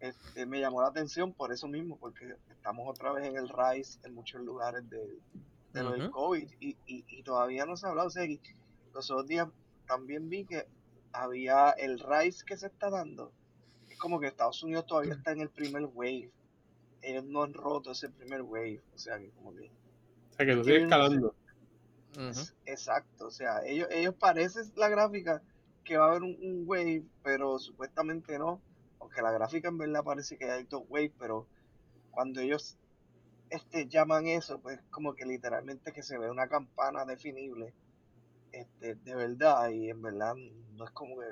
este, 0.00 0.46
me 0.46 0.60
llamó 0.60 0.82
la 0.82 0.88
atención 0.88 1.32
por 1.32 1.52
eso 1.52 1.68
mismo, 1.68 1.98
porque 1.98 2.36
estamos 2.50 2.88
otra 2.88 3.12
vez 3.12 3.26
en 3.26 3.36
el 3.36 3.48
rise 3.48 3.98
en 4.04 4.14
muchos 4.14 4.40
lugares 4.42 4.88
de, 4.88 5.18
de 5.72 5.82
lo 5.82 5.92
del. 5.92 6.10
COVID 6.10 6.48
y, 6.60 6.76
y, 6.86 7.04
y 7.08 7.22
todavía 7.22 7.66
no 7.66 7.76
se 7.76 7.86
ha 7.86 7.90
hablado. 7.90 8.08
O 8.08 8.10
sea, 8.10 8.24
y 8.24 8.40
los 8.94 9.10
otros 9.10 9.26
días 9.26 9.48
también 9.86 10.28
vi 10.28 10.44
que 10.44 10.66
había 11.12 11.70
el 11.70 11.98
rise 11.98 12.44
que 12.44 12.56
se 12.56 12.66
está 12.66 12.90
dando. 12.90 13.32
Es 13.88 13.98
como 13.98 14.20
que 14.20 14.28
Estados 14.28 14.62
Unidos 14.62 14.86
todavía 14.86 15.14
está 15.14 15.32
en 15.32 15.40
el 15.40 15.50
primer 15.50 15.86
wave. 15.86 16.30
Ellos 17.02 17.24
no 17.24 17.42
han 17.42 17.54
roto 17.54 17.92
ese 17.92 18.08
primer 18.08 18.42
wave. 18.42 18.82
O 18.94 18.98
sea, 18.98 19.18
que 19.18 19.30
como 19.30 19.54
que 19.54 19.70
O 20.30 20.36
sea, 20.36 20.46
que 20.46 20.54
tú 20.54 20.64
sigues 20.64 20.82
escalando. 20.84 21.34
Exacto, 22.66 23.26
o 23.26 23.30
sea, 23.30 23.64
ellos, 23.64 23.86
ellos 23.90 24.14
parecen 24.14 24.72
la 24.76 24.88
gráfica 24.88 25.42
que 25.84 25.96
va 25.96 26.06
a 26.06 26.10
haber 26.10 26.22
un, 26.22 26.36
un 26.42 26.64
wave, 26.66 27.04
pero 27.22 27.58
supuestamente 27.58 28.38
no, 28.38 28.60
aunque 29.00 29.22
la 29.22 29.32
gráfica 29.32 29.68
en 29.68 29.78
verdad 29.78 30.04
parece 30.04 30.38
que 30.38 30.50
hay 30.50 30.64
dos 30.64 30.84
waves, 30.88 31.12
pero 31.18 31.46
cuando 32.10 32.40
ellos 32.40 32.78
este, 33.50 33.88
llaman 33.88 34.26
eso, 34.26 34.60
pues 34.60 34.80
como 34.90 35.14
que 35.14 35.26
literalmente 35.26 35.92
que 35.92 36.02
se 36.02 36.18
ve 36.18 36.30
una 36.30 36.48
campana 36.48 37.04
definible, 37.04 37.74
este, 38.52 38.94
de 38.96 39.14
verdad, 39.14 39.70
y 39.70 39.90
en 39.90 40.02
verdad 40.02 40.34
no 40.74 40.84
es 40.84 40.90
como 40.92 41.18
que, 41.18 41.26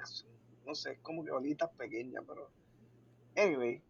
no 0.66 0.74
sé, 0.74 0.92
es 0.92 0.98
como 1.00 1.24
que 1.24 1.32
bolitas 1.32 1.70
pequeñas, 1.76 2.24
pero, 2.26 2.50
anyway, 3.36 3.82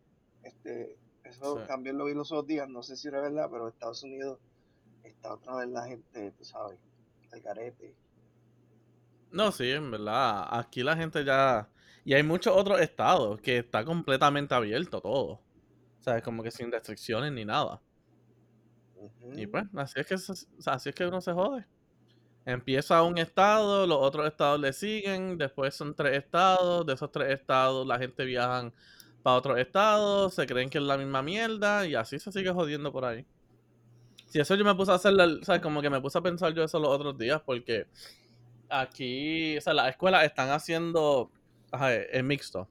este, 0.43 0.99
eso 1.25 1.57
Sí. 1.57 1.67
también 1.67 1.99
lo 1.99 2.07
vi 2.07 2.15
los 2.15 2.33
otros 2.33 2.47
días, 2.47 2.69
no 2.69 2.83
sé 2.83 2.97
si 2.97 3.09
era 3.09 3.21
verdad, 3.21 3.49
pero 3.51 3.69
Estados 3.69 4.03
Unidos 4.05 4.39
está 5.05 5.35
otra 5.35 5.57
vez 5.57 5.69
la 5.69 5.87
gente, 5.87 6.33
tú 6.33 6.45
sabes, 6.45 6.79
al 7.33 7.41
garete. 7.41 7.95
No, 9.31 9.53
sí, 9.53 9.71
en 9.71 9.91
verdad. 9.91 10.47
Aquí 10.51 10.83
la 10.83 10.97
gente 10.97 11.25
ya. 11.25 11.69
Y 12.07 12.15
hay 12.15 12.23
muchos 12.23 12.57
otros 12.57 12.81
estados 12.81 13.39
que 13.43 13.59
está 13.59 13.85
completamente 13.85 14.55
abierto 14.55 15.03
todo. 15.03 15.33
O 16.01 16.03
sea, 16.03 16.23
como 16.23 16.43
que 16.43 16.51
sin 16.51 16.73
restricciones 16.73 17.33
ni 17.33 17.45
nada. 17.45 17.83
Y 19.35 19.47
pues, 19.47 19.65
así 19.77 20.01
es 20.01 20.07
que 20.07 20.19
se- 20.19 20.33
o 20.33 20.61
sea, 20.63 20.75
así 20.75 20.89
es 20.89 20.95
que 20.95 21.07
uno 21.07 21.21
se 21.21 21.33
jode. 21.33 21.67
Empieza 22.47 23.03
un 23.03 23.19
estado, 23.19 23.87
los 23.87 23.99
otros 24.01 24.27
estados 24.29 24.61
le 24.61 24.73
siguen, 24.73 25.39
después 25.39 25.75
son 25.75 25.95
tres 25.95 26.19
estados, 26.19 26.87
de 26.87 26.95
esos 26.95 27.13
tres 27.13 27.33
estados 27.35 27.87
la 27.87 27.99
gente 27.99 28.25
viajan 28.25 28.75
para 29.23 29.37
otros 29.39 29.59
estados, 29.59 30.35
se 30.35 30.47
creen 30.47 30.71
que 30.71 30.79
es 30.79 30.85
la 30.85 30.99
misma 30.99 31.23
mierda 31.23 31.87
y 31.87 31.95
así 31.97 32.19
se 32.21 32.33
sigue 32.33 32.53
jodiendo 32.53 32.93
por 32.93 33.05
ahí. 33.05 33.27
Si 34.27 34.41
eso 34.41 34.55
yo 34.55 34.65
me 34.65 34.75
puse 34.75 34.91
a 34.93 34.95
hacer, 34.97 35.13
la- 35.13 35.27
o 35.41 35.45
sea, 35.45 35.61
como 35.61 35.81
que 35.83 35.91
me 35.91 36.01
puse 36.01 36.19
a 36.19 36.23
pensar 36.23 36.53
yo 36.55 36.63
eso 36.65 36.79
los 36.79 36.91
otros 36.91 37.17
días 37.19 37.41
porque 37.45 37.87
aquí, 38.69 39.59
o 39.59 39.61
sea, 39.61 39.75
las 39.75 39.91
escuelas 39.91 40.25
están 40.25 40.51
haciendo, 40.51 41.33
es 41.93 42.25
mixto. 42.25 42.69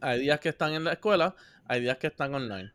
Hay 0.00 0.20
días 0.20 0.40
que 0.40 0.50
están 0.50 0.72
en 0.72 0.84
la 0.84 0.92
escuela, 0.92 1.34
hay 1.66 1.80
días 1.80 1.98
que 1.98 2.08
están 2.08 2.34
online. 2.34 2.72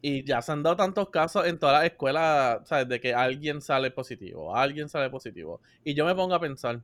Y 0.00 0.24
ya 0.24 0.42
se 0.42 0.52
han 0.52 0.62
dado 0.62 0.76
tantos 0.76 1.10
casos 1.10 1.46
en 1.46 1.58
todas 1.58 1.76
las 1.76 1.84
escuelas, 1.92 2.66
¿sabes? 2.66 2.88
De 2.88 3.00
que 3.00 3.14
alguien 3.14 3.60
sale 3.60 3.90
positivo, 3.90 4.54
alguien 4.54 4.88
sale 4.88 5.10
positivo. 5.10 5.60
Y 5.84 5.94
yo 5.94 6.04
me 6.04 6.14
pongo 6.14 6.34
a 6.34 6.40
pensar, 6.40 6.82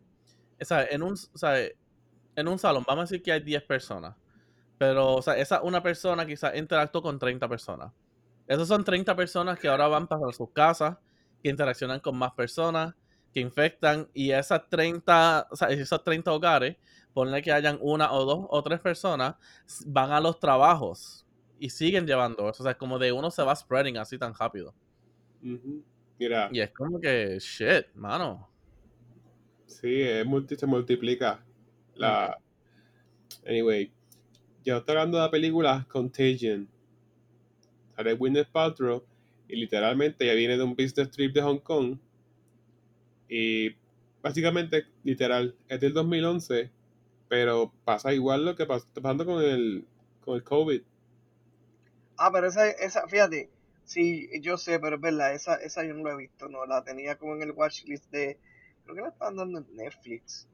¿sabes? 0.60 0.88
En 0.92 1.02
un, 1.02 1.16
¿sabes? 1.16 1.74
En 2.36 2.46
un 2.48 2.58
salón, 2.58 2.84
vamos 2.86 3.02
a 3.02 3.04
decir 3.04 3.22
que 3.22 3.32
hay 3.32 3.40
10 3.40 3.62
personas. 3.64 4.14
Pero, 4.78 5.16
o 5.16 5.22
sea, 5.22 5.36
esa 5.36 5.62
una 5.62 5.82
persona 5.82 6.24
quizás 6.24 6.56
interactuó 6.56 7.02
con 7.02 7.18
30 7.18 7.48
personas. 7.48 7.92
Esas 8.46 8.68
son 8.68 8.84
30 8.84 9.14
personas 9.16 9.58
que 9.58 9.68
ahora 9.68 9.88
van 9.88 10.06
para 10.06 10.32
sus 10.32 10.50
casas, 10.52 10.96
que 11.42 11.50
interaccionan 11.50 12.00
con 12.00 12.16
más 12.16 12.32
personas, 12.32 12.94
que 13.32 13.40
infectan. 13.40 14.08
Y 14.14 14.30
esas 14.32 14.68
30, 14.68 15.48
o 15.50 15.56
sea, 15.56 15.68
esos 15.68 16.02
30 16.04 16.32
hogares, 16.32 16.76
ponle 17.12 17.42
que 17.42 17.52
hayan 17.52 17.78
una 17.80 18.12
o 18.12 18.24
dos 18.24 18.46
o 18.48 18.62
tres 18.62 18.80
personas, 18.80 19.34
van 19.86 20.12
a 20.12 20.20
los 20.20 20.38
trabajos 20.38 21.26
y 21.58 21.70
siguen 21.70 22.06
llevando 22.06 22.48
eso. 22.48 22.62
O 22.62 22.66
sea, 22.66 22.76
como 22.76 22.98
de 22.98 23.10
uno 23.12 23.30
se 23.30 23.42
va 23.42 23.54
spreading 23.56 23.96
así 23.96 24.18
tan 24.18 24.34
rápido. 24.34 24.74
Mira, 26.18 26.48
Y 26.52 26.60
es 26.60 26.70
como 26.72 27.00
que, 27.00 27.38
shit, 27.40 27.86
mano. 27.94 28.48
sí, 29.66 30.00
es 30.02 30.26
multi- 30.26 30.56
se 30.56 30.66
multiplica. 30.66 31.44
La... 31.94 32.36
Anyway, 33.46 33.92
yo 34.64 34.78
estoy 34.78 34.92
hablando 34.96 35.18
de 35.18 35.24
la 35.24 35.30
película 35.30 35.86
Contagion. 35.90 36.68
Sale 37.96 38.14
Gwyneth 38.14 38.48
Paltrow 38.50 39.04
y 39.48 39.56
literalmente 39.56 40.26
ya 40.26 40.34
viene 40.34 40.56
de 40.56 40.62
un 40.62 40.74
business 40.74 41.10
trip 41.10 41.32
de 41.34 41.42
Hong 41.42 41.58
Kong. 41.58 41.98
Y 43.28 43.76
básicamente, 44.22 44.86
literal, 45.04 45.54
es 45.68 45.80
del 45.80 45.92
2011, 45.92 46.70
pero 47.28 47.72
pasa 47.84 48.12
igual 48.12 48.44
lo 48.44 48.56
que 48.56 48.66
pas- 48.66 48.78
está 48.86 49.00
pasando 49.00 49.26
con 49.26 49.42
el, 49.42 49.86
con 50.20 50.36
el 50.36 50.42
COVID. 50.44 50.82
Ah, 52.16 52.30
pero 52.32 52.48
esa, 52.48 52.68
esa, 52.70 53.06
fíjate, 53.06 53.50
sí, 53.84 54.28
yo 54.40 54.56
sé, 54.58 54.78
pero 54.80 54.96
es 54.96 55.02
verdad, 55.02 55.34
esa, 55.34 55.54
esa 55.56 55.84
yo 55.84 55.94
no 55.94 56.04
la 56.04 56.14
he 56.14 56.16
visto, 56.16 56.48
no, 56.48 56.66
la 56.66 56.82
tenía 56.82 57.16
como 57.16 57.34
en 57.36 57.42
el 57.42 57.52
watchlist 57.52 58.10
de, 58.10 58.38
creo 58.84 58.96
que 58.96 59.02
la 59.02 59.08
estaban 59.08 59.36
dando 59.36 59.58
en 59.58 59.76
Netflix. 59.76 60.48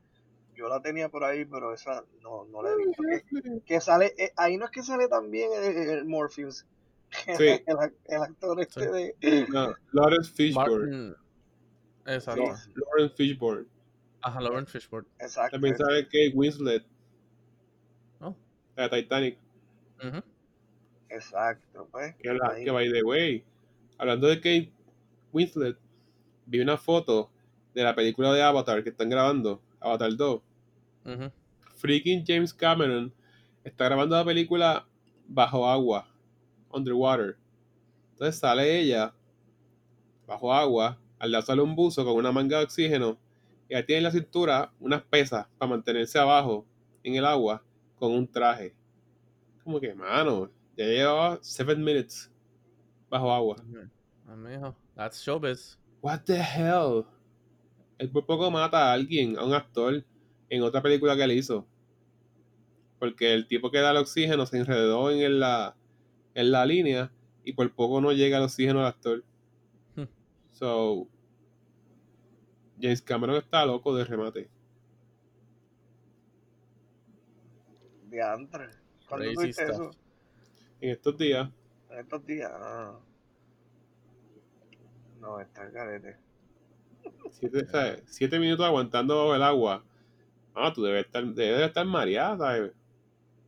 Yo 0.54 0.68
la 0.68 0.80
tenía 0.80 1.08
por 1.08 1.24
ahí, 1.24 1.44
pero 1.44 1.74
esa 1.74 2.04
no, 2.22 2.44
no 2.44 2.62
la 2.62 2.70
he 2.70 2.76
visto. 2.76 3.02
Que, 3.02 3.60
que 3.66 3.80
sale, 3.80 4.14
eh, 4.18 4.32
ahí 4.36 4.56
no 4.56 4.66
es 4.66 4.70
que 4.70 4.82
sale 4.82 5.08
también 5.08 5.50
el, 5.52 5.76
el 5.76 6.04
Morpheus, 6.04 6.64
Sí. 7.38 7.46
el, 7.66 7.76
ac- 7.76 7.94
el 8.04 8.22
actor 8.22 8.60
este 8.60 8.84
Sí. 8.84 9.14
de... 9.20 9.46
No, 9.48 9.74
Lawrence 9.92 10.30
Fishburne. 10.32 10.96
Martin. 11.08 11.23
Exacto. 12.06 12.42
Sí. 12.56 12.70
Lawrence 12.74 13.14
Fishburne. 13.16 13.66
Ajá, 14.22 14.40
Lauren 14.40 14.66
Fishburne. 14.66 15.06
Exacto. 15.18 15.52
También 15.52 15.76
sale 15.76 16.04
Kate 16.04 16.32
Winslet, 16.34 16.82
Oh. 18.20 18.34
la 18.76 18.88
Titanic. 18.88 19.38
Ujú. 20.02 20.22
Exacto, 21.10 21.86
pues. 21.92 22.14
Que, 22.16 22.32
la, 22.32 22.54
que 22.54 22.70
by 22.70 22.90
the 22.90 23.02
way, 23.02 23.44
hablando 23.98 24.26
de 24.28 24.36
Kate 24.36 24.72
Winslet, 25.32 25.76
vi 26.46 26.60
una 26.60 26.76
foto 26.78 27.30
de 27.74 27.82
la 27.82 27.94
película 27.94 28.32
de 28.32 28.42
Avatar 28.42 28.82
que 28.82 28.90
están 28.90 29.10
grabando, 29.10 29.60
Avatar 29.80 30.16
2. 30.16 30.40
Ujú. 31.04 31.30
Freaking 31.76 32.24
James 32.26 32.54
Cameron 32.54 33.12
está 33.62 33.84
grabando 33.86 34.16
la 34.16 34.24
película 34.24 34.86
bajo 35.28 35.68
agua, 35.68 36.08
underwater. 36.70 37.36
Entonces 38.12 38.40
sale 38.40 38.78
ella 38.80 39.12
bajo 40.26 40.52
agua, 40.52 40.98
al 41.24 41.32
lado 41.32 41.46
sale 41.46 41.62
un 41.62 41.74
buzo 41.74 42.04
con 42.04 42.16
una 42.16 42.32
manga 42.32 42.58
de 42.58 42.64
oxígeno 42.64 43.18
y 43.66 43.74
ahí 43.74 43.82
tiene 43.84 43.98
en 43.98 44.04
la 44.04 44.10
cintura 44.10 44.72
unas 44.78 45.02
pesas 45.02 45.46
para 45.56 45.70
mantenerse 45.70 46.18
abajo 46.18 46.66
en 47.02 47.14
el 47.14 47.24
agua 47.24 47.64
con 47.98 48.12
un 48.12 48.30
traje. 48.30 48.74
Como 49.62 49.80
que, 49.80 49.94
mano, 49.94 50.50
ya 50.76 50.84
llevaba 50.84 51.38
7 51.40 51.76
minutes 51.76 52.30
bajo 53.08 53.32
agua. 53.32 53.56
Mijo, 54.36 54.76
That's 54.94 55.22
showbiz. 55.24 55.78
What 56.02 56.24
the 56.26 56.36
hell? 56.36 57.06
Él 57.96 58.10
por 58.10 58.26
poco 58.26 58.50
mata 58.50 58.90
a 58.90 58.92
alguien, 58.92 59.38
a 59.38 59.44
un 59.44 59.54
actor, 59.54 60.04
en 60.50 60.62
otra 60.62 60.82
película 60.82 61.16
que 61.16 61.22
él 61.22 61.32
hizo. 61.32 61.66
Porque 62.98 63.32
el 63.32 63.46
tipo 63.48 63.70
que 63.70 63.78
da 63.78 63.92
el 63.92 63.96
oxígeno 63.96 64.44
se 64.44 64.58
enredó 64.58 65.10
en 65.10 65.40
la, 65.40 65.74
en 66.34 66.50
la 66.50 66.66
línea 66.66 67.10
y 67.44 67.54
por 67.54 67.74
poco 67.74 68.02
no 68.02 68.12
llega 68.12 68.36
el 68.36 68.44
oxígeno 68.44 68.80
al 68.80 68.86
actor. 68.86 69.24
Hmm. 69.96 70.04
So, 70.52 71.08
James 72.80 73.02
Cameron 73.02 73.36
está 73.36 73.64
loco 73.64 73.94
de 73.96 74.04
remate. 74.04 74.50
Diantre. 78.10 78.68
¿Cuándo 79.08 79.24
Crazy 79.26 79.34
tuviste 79.34 79.64
eso? 79.64 79.90
En 80.80 80.90
estos 80.90 81.16
días, 81.18 81.48
En 81.90 81.98
estos 81.98 82.26
días. 82.26 82.50
ah. 82.54 82.98
No, 85.20 85.40
está 85.40 85.64
el 85.66 85.72
carete. 85.72 86.16
siete, 87.30 87.66
¿sabes? 87.66 88.02
siete 88.06 88.38
minutos 88.38 88.66
aguantando 88.66 89.16
bajo 89.16 89.34
el 89.34 89.42
agua. 89.42 89.84
Ah, 90.54 90.72
tú 90.74 90.82
debes 90.82 91.06
estar, 91.06 91.24
debes 91.24 91.58
de 91.58 91.64
estar 91.66 91.86
mareada, 91.86 92.36
¿sabes? 92.38 92.72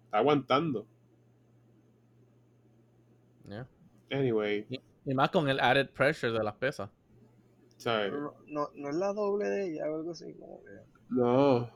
Está 0.05 0.19
aguantando. 0.19 0.87
Yeah. 3.49 3.67
Anyway, 4.11 4.67
Y 5.05 5.15
más 5.15 5.31
con 5.31 5.49
el 5.49 5.61
added 5.61 5.91
pressure 5.91 6.33
de 6.33 6.43
las 6.43 6.55
pesas. 6.55 6.91
¿Sabes? 7.77 8.13
No, 8.47 8.71
no, 8.75 8.89
es 8.89 8.97
la 8.97 9.13
doble 9.13 9.49
de 9.49 9.73
ella 9.73 9.91
o 9.91 9.97
algo 9.97 10.13
así, 10.13 10.33
como 10.35 10.63
que. 10.63 10.71
No, 11.11 11.71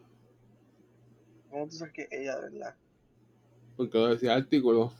¿Cómo 1.50 1.66
tú 1.66 1.72
sabes 1.76 1.92
que 1.92 2.08
ella, 2.10 2.36
de 2.36 2.50
verdad? 2.50 2.74
porque 3.76 3.96
lo 3.98 4.08
decía 4.08 4.34
artículo. 4.34 4.92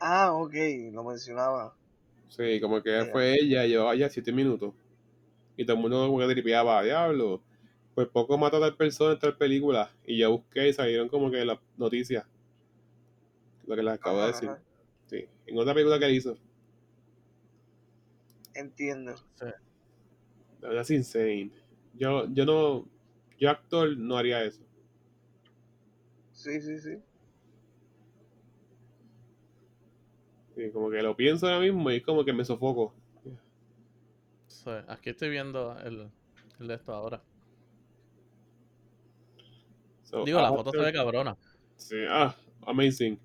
Ah, 0.00 0.32
ok, 0.32 0.52
lo 0.92 1.04
mencionaba. 1.04 1.76
Sí, 2.28 2.60
como 2.60 2.82
que 2.82 3.04
fue 3.12 3.34
ella, 3.34 3.64
llevaba 3.64 3.94
ya 3.94 4.10
siete 4.10 4.32
minutos. 4.32 4.74
Y 5.56 5.64
todo 5.64 5.76
el 5.76 5.82
mundo 5.82 6.06
como 6.06 6.18
que 6.18 6.34
tripeaba, 6.34 6.82
diablo. 6.82 7.40
Pues 7.94 8.08
poco 8.08 8.36
mata 8.36 8.56
a 8.56 8.60
tal 8.60 8.76
persona 8.76 9.12
en 9.12 9.20
tal 9.20 9.36
película. 9.36 9.90
Y 10.04 10.18
yo 10.18 10.32
busqué 10.32 10.68
y 10.68 10.72
salieron 10.72 11.08
como 11.08 11.30
que 11.30 11.44
las 11.44 11.58
noticias. 11.76 12.26
Lo 13.64 13.76
que 13.76 13.82
les 13.82 13.94
acabo 13.94 14.20
de 14.20 14.26
decir. 14.26 14.48
ajá. 14.48 14.60
Sí. 15.06 15.24
En 15.46 15.56
otra 15.56 15.72
película 15.72 16.00
que 16.00 16.06
él 16.06 16.14
hizo. 16.16 16.36
Entiendo. 18.56 19.14
La 20.60 20.68
verdad 20.68 20.82
es 20.82 20.90
insane. 20.90 21.50
Yo, 21.94 22.26
yo 22.32 22.44
no. 22.44 22.88
Yo 23.38 23.50
actor 23.50 23.96
no 23.96 24.16
haría 24.16 24.42
eso. 24.42 24.62
Sí, 26.32 26.60
sí, 26.60 26.78
sí. 26.78 26.98
Sí, 30.54 30.70
como 30.70 30.90
que 30.90 31.02
lo 31.02 31.14
pienso 31.14 31.46
ahora 31.46 31.60
mismo 31.60 31.90
y 31.90 31.96
es 31.96 32.02
como 32.02 32.24
que 32.24 32.32
me 32.32 32.44
sofoco. 32.44 32.94
Sí, 34.46 34.70
aquí 34.88 35.10
estoy 35.10 35.28
viendo 35.28 35.78
el, 35.80 36.10
el 36.58 36.66
de 36.66 36.74
esto 36.74 36.94
ahora. 36.94 37.22
So, 40.04 40.24
Digo, 40.24 40.40
la 40.40 40.48
ah, 40.48 40.52
foto 40.52 40.70
se 40.70 40.78
ve 40.78 40.92
cabrona. 40.92 41.36
Sí, 41.76 41.96
ah, 42.08 42.34
amazing. 42.62 43.18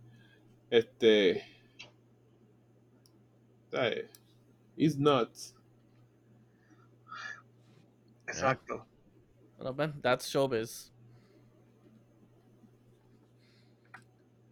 Este. 0.69 1.51
¿sabes? 3.71 4.05
It's 4.81 4.97
nuts. 4.97 5.53
Exacto. 8.27 8.83
Pero 9.59 9.73
ven, 9.73 9.93
that's 10.01 10.27
showbiz. 10.27 10.89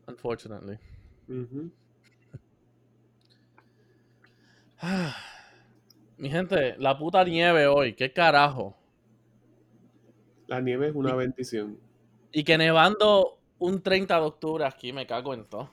Unfortunately. 0.08 0.78
Mi 6.18 6.30
gente, 6.30 6.76
la 6.78 6.96
puta 6.96 7.24
nieve 7.24 7.66
hoy, 7.66 7.96
qué 7.96 8.14
carajo. 8.14 8.78
La 10.46 10.62
nieve 10.62 10.90
es 10.90 10.96
una 10.96 11.16
bendición. 11.16 11.80
Y 12.32 12.44
que 12.44 12.56
nevando 12.56 13.40
un 13.58 13.82
30 13.82 14.20
de 14.20 14.26
octubre 14.28 14.64
aquí 14.64 14.94
me 14.94 15.08
cago 15.08 15.34
en 15.34 15.46
todo. 15.46 15.72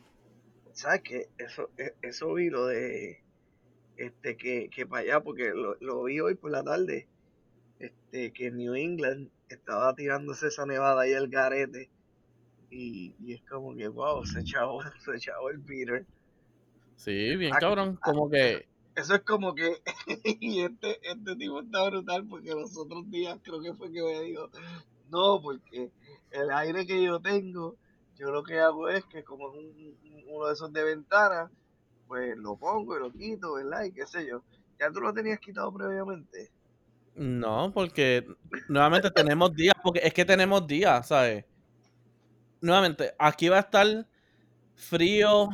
¿Sabes 0.73 1.03
qué? 1.03 1.29
Eso, 1.37 1.69
e- 1.77 1.95
eso 2.01 2.33
vi 2.33 2.49
lo 2.49 2.69
de. 2.69 3.26
Este, 3.97 4.37
que, 4.37 4.69
que 4.71 4.87
para 4.87 5.03
allá, 5.03 5.21
porque 5.23 5.53
lo, 5.55 5.77
lo 5.81 6.05
vi 6.05 6.21
hoy 6.21 6.35
por 6.35 6.51
la 6.51 6.63
tarde. 6.63 7.07
Este, 7.79 8.33
que 8.33 8.51
New 8.51 8.75
England 8.75 9.29
estaba 9.49 9.95
tirándose 9.95 10.49
esa 10.49 10.67
nevada 10.67 11.03
ahí 11.03 11.13
al 11.15 11.29
garete. 11.29 11.89
Y, 12.71 13.15
y 13.21 13.35
es 13.35 13.43
como 13.43 13.75
que, 13.77 13.89
wow, 13.89 14.25
se 14.27 14.41
echaba, 14.41 14.93
se 15.05 15.17
echaba 15.17 15.51
el 15.51 15.61
Peter. 15.61 16.05
Sí, 16.97 17.37
bien 17.37 17.53
Aquí- 17.55 17.61
cabrón. 17.61 17.97
Como 18.03 18.29
que. 18.31 18.67
Eso 18.95 19.15
es 19.15 19.21
como 19.25 19.55
que, 19.55 19.77
y 20.41 20.63
este, 20.63 20.99
este 21.07 21.37
tipo 21.37 21.61
está 21.61 21.87
brutal 21.91 22.27
porque 22.27 22.49
los 22.55 22.75
otros 22.79 23.11
días 23.11 23.39
creo 23.43 23.61
que 23.61 23.75
fue 23.75 23.93
que 23.93 24.03
me 24.03 24.23
dijo, 24.23 24.49
no, 25.11 25.39
porque 25.43 25.91
el 26.31 26.51
aire 26.51 26.87
que 26.87 27.03
yo 27.05 27.21
tengo, 27.21 27.77
yo 28.19 28.31
lo 28.31 28.43
que 28.43 28.59
hago 28.59 28.89
es 28.89 29.05
que 29.05 29.23
como 29.23 29.51
es 29.53 29.59
un- 29.59 30.25
uno 30.29 30.47
de 30.47 30.53
esos 30.55 30.73
de 30.73 30.83
ventana, 30.83 31.51
pues 32.07 32.37
lo 32.37 32.57
pongo 32.57 32.97
y 32.97 33.01
lo 33.01 33.13
quito, 33.13 33.55
¿verdad? 33.55 33.85
Y 33.85 33.93
qué 33.93 34.07
sé 34.07 34.27
yo. 34.27 34.43
Ya 34.79 34.91
tú 34.91 35.01
lo 35.01 35.13
tenías 35.13 35.39
quitado 35.39 35.73
previamente. 35.73 36.51
No, 37.15 37.73
porque 37.73 38.27
nuevamente 38.69 39.11
tenemos 39.11 39.55
días, 39.55 39.75
porque 39.83 40.01
es 40.03 40.13
que 40.13 40.25
tenemos 40.25 40.67
días, 40.67 41.09
¿sabes? 41.09 41.45
Nuevamente, 42.61 43.15
aquí 43.19 43.49
va 43.49 43.57
a 43.57 43.61
estar 43.61 44.07
frío 44.75 45.49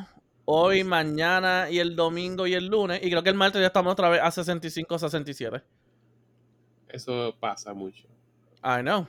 hoy, 0.44 0.82
mañana 0.82 1.70
y 1.70 1.78
el 1.78 1.94
domingo 1.94 2.46
y 2.46 2.54
el 2.54 2.66
lunes. 2.66 3.00
Y 3.02 3.10
creo 3.10 3.22
que 3.22 3.30
el 3.30 3.36
martes 3.36 3.60
ya 3.60 3.68
estamos 3.68 3.92
otra 3.92 4.08
vez 4.08 4.20
a 4.22 4.30
65, 4.30 4.98
67. 4.98 5.62
Eso 6.88 7.34
pasa 7.38 7.72
mucho. 7.72 8.08
I 8.64 8.82
know. 8.82 9.06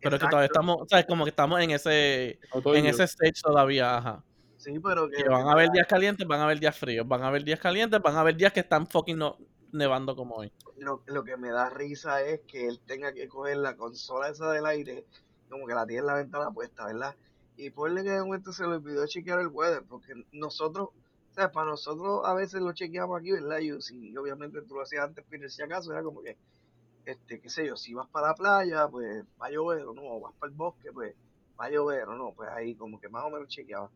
Pero 0.00 0.16
es 0.16 0.22
que 0.22 0.28
todavía 0.28 0.46
estamos, 0.46 0.86
¿sabes? 0.88 1.06
Como 1.06 1.24
que 1.24 1.30
estamos 1.30 1.60
en 1.60 1.70
ese, 1.70 2.38
Otoño. 2.52 2.76
en 2.76 2.86
ese 2.86 3.04
stage 3.04 3.40
todavía, 3.42 3.96
ajá. 3.96 4.24
Sí, 4.66 4.80
pero 4.80 5.08
que, 5.08 5.18
Que 5.22 5.28
van 5.28 5.46
a 5.46 5.52
haber 5.52 5.70
días 5.70 5.86
calientes, 5.86 6.26
van 6.26 6.40
a 6.40 6.44
haber 6.44 6.58
días 6.58 6.76
fríos, 6.76 7.06
van 7.06 7.22
a 7.22 7.28
haber 7.28 7.44
días 7.44 7.60
calientes, 7.60 8.02
van 8.02 8.16
a 8.16 8.20
haber 8.20 8.36
días 8.36 8.52
que 8.52 8.60
están 8.60 8.84
fucking 8.88 9.16
no- 9.16 9.36
nevando 9.70 10.16
como 10.16 10.34
hoy. 10.34 10.50
lo, 10.78 11.02
lo 11.06 11.22
que 11.22 11.36
me 11.36 11.50
da 11.50 11.70
risa 11.70 12.20
es 12.22 12.40
que 12.48 12.66
él 12.66 12.80
tenga 12.84 13.12
que 13.12 13.28
coger 13.28 13.58
la 13.58 13.76
consola 13.76 14.28
esa 14.28 14.50
del 14.50 14.66
aire, 14.66 15.04
como 15.48 15.66
que 15.68 15.74
la 15.74 15.86
tiene 15.86 16.00
en 16.00 16.06
la 16.06 16.14
ventana 16.14 16.50
puesta, 16.50 16.86
¿verdad? 16.86 17.14
Y 17.56 17.70
ponle 17.70 18.02
que 18.02 18.10
de 18.10 18.20
momento 18.24 18.52
se 18.52 18.64
le 18.64 18.74
olvidó 18.74 19.06
chequear 19.06 19.38
el 19.38 19.48
weather, 19.48 19.84
porque 19.88 20.12
nosotros, 20.32 20.88
o 21.30 21.34
sea, 21.34 21.52
para 21.52 21.70
nosotros 21.70 22.22
a 22.24 22.34
veces 22.34 22.60
lo 22.60 22.72
chequeamos 22.72 23.20
aquí, 23.20 23.30
¿verdad? 23.30 23.58
Y 23.60 23.80
si 23.80 24.16
obviamente 24.16 24.62
tú 24.62 24.74
lo 24.74 24.82
hacías 24.82 25.04
antes, 25.04 25.24
pero 25.30 25.48
si 25.48 25.62
acaso 25.62 25.92
era 25.92 26.02
como 26.02 26.22
que, 26.22 26.36
este, 27.04 27.40
qué 27.40 27.48
sé 27.48 27.66
yo, 27.68 27.76
si 27.76 27.94
vas 27.94 28.08
para 28.08 28.28
la 28.28 28.34
playa, 28.34 28.88
pues 28.88 29.24
va 29.40 29.46
a 29.46 29.50
llover 29.50 29.84
o 29.84 29.94
no, 29.94 30.02
o 30.02 30.20
vas 30.20 30.34
para 30.40 30.50
el 30.50 30.56
bosque, 30.56 30.90
pues 30.92 31.14
va 31.58 31.66
a 31.66 31.70
llover 31.70 32.08
o 32.08 32.16
no, 32.16 32.32
pues 32.34 32.50
ahí 32.50 32.74
como 32.74 33.00
que 33.00 33.08
más 33.08 33.24
o 33.24 33.30
menos 33.30 33.48
chequeaba. 33.48 33.88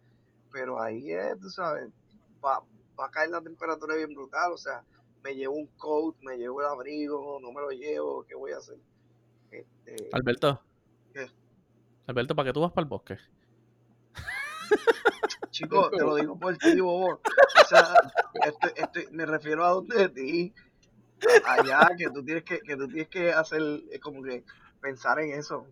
Pero 0.52 0.80
ahí 0.80 1.12
es, 1.12 1.38
tú 1.40 1.48
sabes, 1.48 1.88
va, 2.44 2.62
va 2.98 3.06
a 3.06 3.10
caer 3.10 3.30
la 3.30 3.40
temperatura 3.40 3.94
bien 3.94 4.14
brutal, 4.14 4.52
o 4.52 4.58
sea, 4.58 4.82
me 5.22 5.34
llevo 5.34 5.54
un 5.54 5.66
coat, 5.78 6.16
me 6.22 6.36
llevo 6.36 6.60
el 6.60 6.66
abrigo, 6.66 7.38
no 7.40 7.52
me 7.52 7.60
lo 7.60 7.70
llevo, 7.70 8.24
¿qué 8.24 8.34
voy 8.34 8.52
a 8.52 8.58
hacer? 8.58 8.78
Este, 9.50 10.08
Alberto. 10.12 10.60
¿Qué? 11.12 11.28
Alberto, 12.06 12.34
¿para 12.34 12.48
qué 12.48 12.52
tú 12.52 12.60
vas 12.60 12.72
para 12.72 12.84
el 12.84 12.88
bosque? 12.88 13.18
chico, 15.50 15.90
te 15.90 16.00
lo 16.00 16.14
digo 16.16 16.38
por 16.38 16.56
ti, 16.56 16.80
bobo. 16.80 17.20
O 17.60 17.64
sea, 17.68 17.94
este, 18.46 18.82
este, 18.82 19.08
me 19.12 19.26
refiero 19.26 19.64
a 19.64 19.70
donde 19.70 19.96
de 19.96 20.08
ti, 20.08 20.54
allá, 21.44 21.90
que 21.96 22.08
tú 22.10 22.24
tienes 22.24 22.44
que, 22.44 22.60
que 22.60 22.76
tú 22.76 22.86
tienes 22.86 23.08
que 23.08 23.32
hacer, 23.32 23.60
eh, 23.90 24.00
como 24.00 24.22
que 24.22 24.44
pensar 24.80 25.18
en 25.20 25.38
eso. 25.38 25.66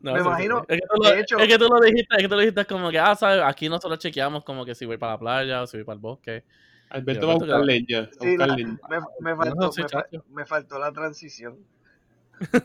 No, 0.00 0.14
Me 0.14 0.20
sí, 0.20 0.26
imagino, 0.26 0.60
sí. 0.60 0.64
Es 0.68 0.80
que, 0.80 0.86
tú 0.86 1.02
lo, 1.02 1.10
de 1.10 1.20
hecho- 1.20 1.38
es 1.38 1.48
que 1.48 1.58
tú 1.58 1.68
lo 1.68 1.80
dijiste, 1.80 2.14
es 2.16 2.22
que 2.22 2.28
tú 2.28 2.34
lo 2.34 2.40
dijiste 2.40 2.64
como 2.64 2.90
que, 2.90 2.98
ah, 2.98 3.14
¿sabes? 3.14 3.42
Aquí 3.44 3.68
nosotros 3.68 3.98
chequeamos 3.98 4.44
como 4.44 4.64
que 4.64 4.74
si 4.74 4.86
voy 4.86 4.96
para 4.96 5.12
la 5.12 5.18
playa 5.18 5.62
o 5.62 5.66
si 5.66 5.76
voy 5.76 5.84
para 5.84 5.94
el 5.94 6.00
bosque. 6.00 6.44
Alberto 6.88 7.26
va 7.28 7.34
a 7.34 7.36
que 7.36 7.44
buscar 7.44 7.64
leña. 7.64 8.10
Sí, 8.18 8.36
me, 9.20 9.36
faltó, 9.36 9.72
sé, 9.72 9.82
me, 10.28 10.46
faltó 10.46 10.78
la 10.78 10.90
transición. 10.92 11.58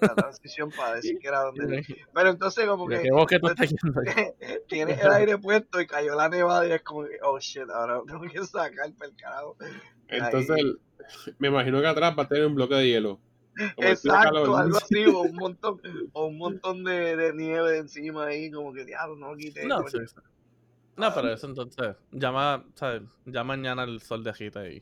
La 0.02 0.16
transición 0.16 0.72
para 0.72 0.96
decir 0.96 1.20
que 1.20 1.28
era 1.28 1.42
donde. 1.42 1.86
Pero 2.14 2.30
entonces, 2.30 2.66
como 2.66 2.88
¿De 2.88 2.98
que 2.98 3.04
qué 3.04 3.12
bosque 3.12 3.40
tú 3.40 3.48
estás 3.48 3.70
yendo? 3.70 4.02
tienes 4.68 5.00
el 5.00 5.12
aire 5.12 5.38
puesto 5.38 5.82
y 5.82 5.88
cayó 5.88 6.16
la 6.16 6.30
nevada 6.30 6.66
y 6.68 6.72
es 6.72 6.82
como 6.82 7.04
que, 7.04 7.18
oh 7.22 7.38
shit, 7.40 7.70
ahora 7.70 8.02
tengo 8.08 8.22
que 8.22 8.44
sacar 8.46 8.88
el 8.88 9.16
carajo. 9.16 9.58
Entonces, 10.08 10.58
Ahí. 10.58 11.36
me 11.38 11.50
imagino 11.50 11.82
que 11.82 11.88
atrás 11.88 12.16
va 12.18 12.24
a 12.24 12.28
tener 12.28 12.48
un 12.48 12.56
bloque 12.56 12.76
de 12.76 12.88
hielo. 12.88 13.20
Exacto, 13.78 14.58
algo 14.58 14.78
así, 14.78 15.06
o 15.06 15.22
un 15.22 15.36
montón, 15.36 15.80
o 16.14 16.26
un 16.28 16.38
montón 16.38 16.84
de, 16.84 17.16
de 17.16 17.34
nieve 17.34 17.78
encima 17.78 18.26
ahí, 18.26 18.52
como 18.52 18.74
que 18.74 18.86
diablo, 18.86 19.16
no 19.16 19.36
quité. 19.36 19.66
No, 19.68 19.78
coño". 19.78 19.90
sí, 19.90 20.00
sí. 20.08 20.16
No, 20.98 21.14
pero 21.14 21.34
eso 21.34 21.48
entonces, 21.48 21.96
llama, 22.12 22.66
¿sabes? 22.76 23.04
Ya 23.26 23.44
mañana 23.44 23.84
el 23.84 24.02
sol 24.02 24.24
de 24.24 24.30
agita 24.30 24.62
ahí. 24.62 24.82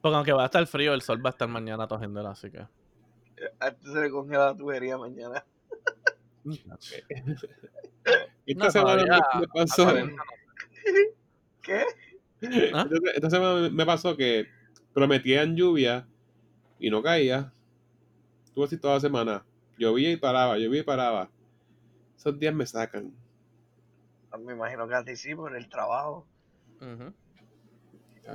Porque 0.00 0.16
aunque 0.16 0.32
va 0.32 0.42
a 0.42 0.46
estar 0.46 0.66
frío, 0.66 0.92
el 0.92 1.02
sol 1.02 1.24
va 1.24 1.30
a 1.30 1.32
estar 1.32 1.48
mañana 1.48 1.86
tojiéndolo, 1.86 2.28
así 2.28 2.50
que. 2.50 2.66
A 3.60 3.68
este 3.68 3.92
se 3.92 4.00
le 4.00 4.10
congela 4.10 4.46
la 4.46 4.56
tubería 4.56 4.98
mañana. 4.98 5.44
Esta 8.46 8.64
No, 8.64 8.70
semana 8.70 9.04
todavía 9.04 9.26
me, 9.34 9.40
me 9.40 9.46
pasó. 9.48 9.82
a 9.88 9.92
40 9.92 10.22
¿Qué? 11.62 11.84
¿Ah? 12.74 12.88
Esta 13.14 13.30
semana 13.30 13.70
me 13.70 13.86
pasó 13.86 14.16
que 14.16 14.48
prometían 14.92 15.56
lluvia 15.56 16.08
y 16.82 16.90
no 16.90 17.00
caía. 17.00 17.52
Estuvo 18.44 18.64
así 18.64 18.76
toda 18.76 18.94
la 18.94 19.00
semana. 19.00 19.46
Llovía 19.78 20.10
y 20.10 20.16
paraba, 20.16 20.58
llovía 20.58 20.80
y 20.80 20.84
paraba. 20.84 21.30
Esos 22.16 22.38
días 22.38 22.52
me 22.52 22.66
sacan. 22.66 23.14
Me 24.44 24.54
imagino 24.54 24.88
que 24.88 24.94
a 24.94 25.04
ti 25.04 25.14
sí, 25.14 25.34
por 25.34 25.56
el 25.56 25.68
trabajo. 25.68 26.26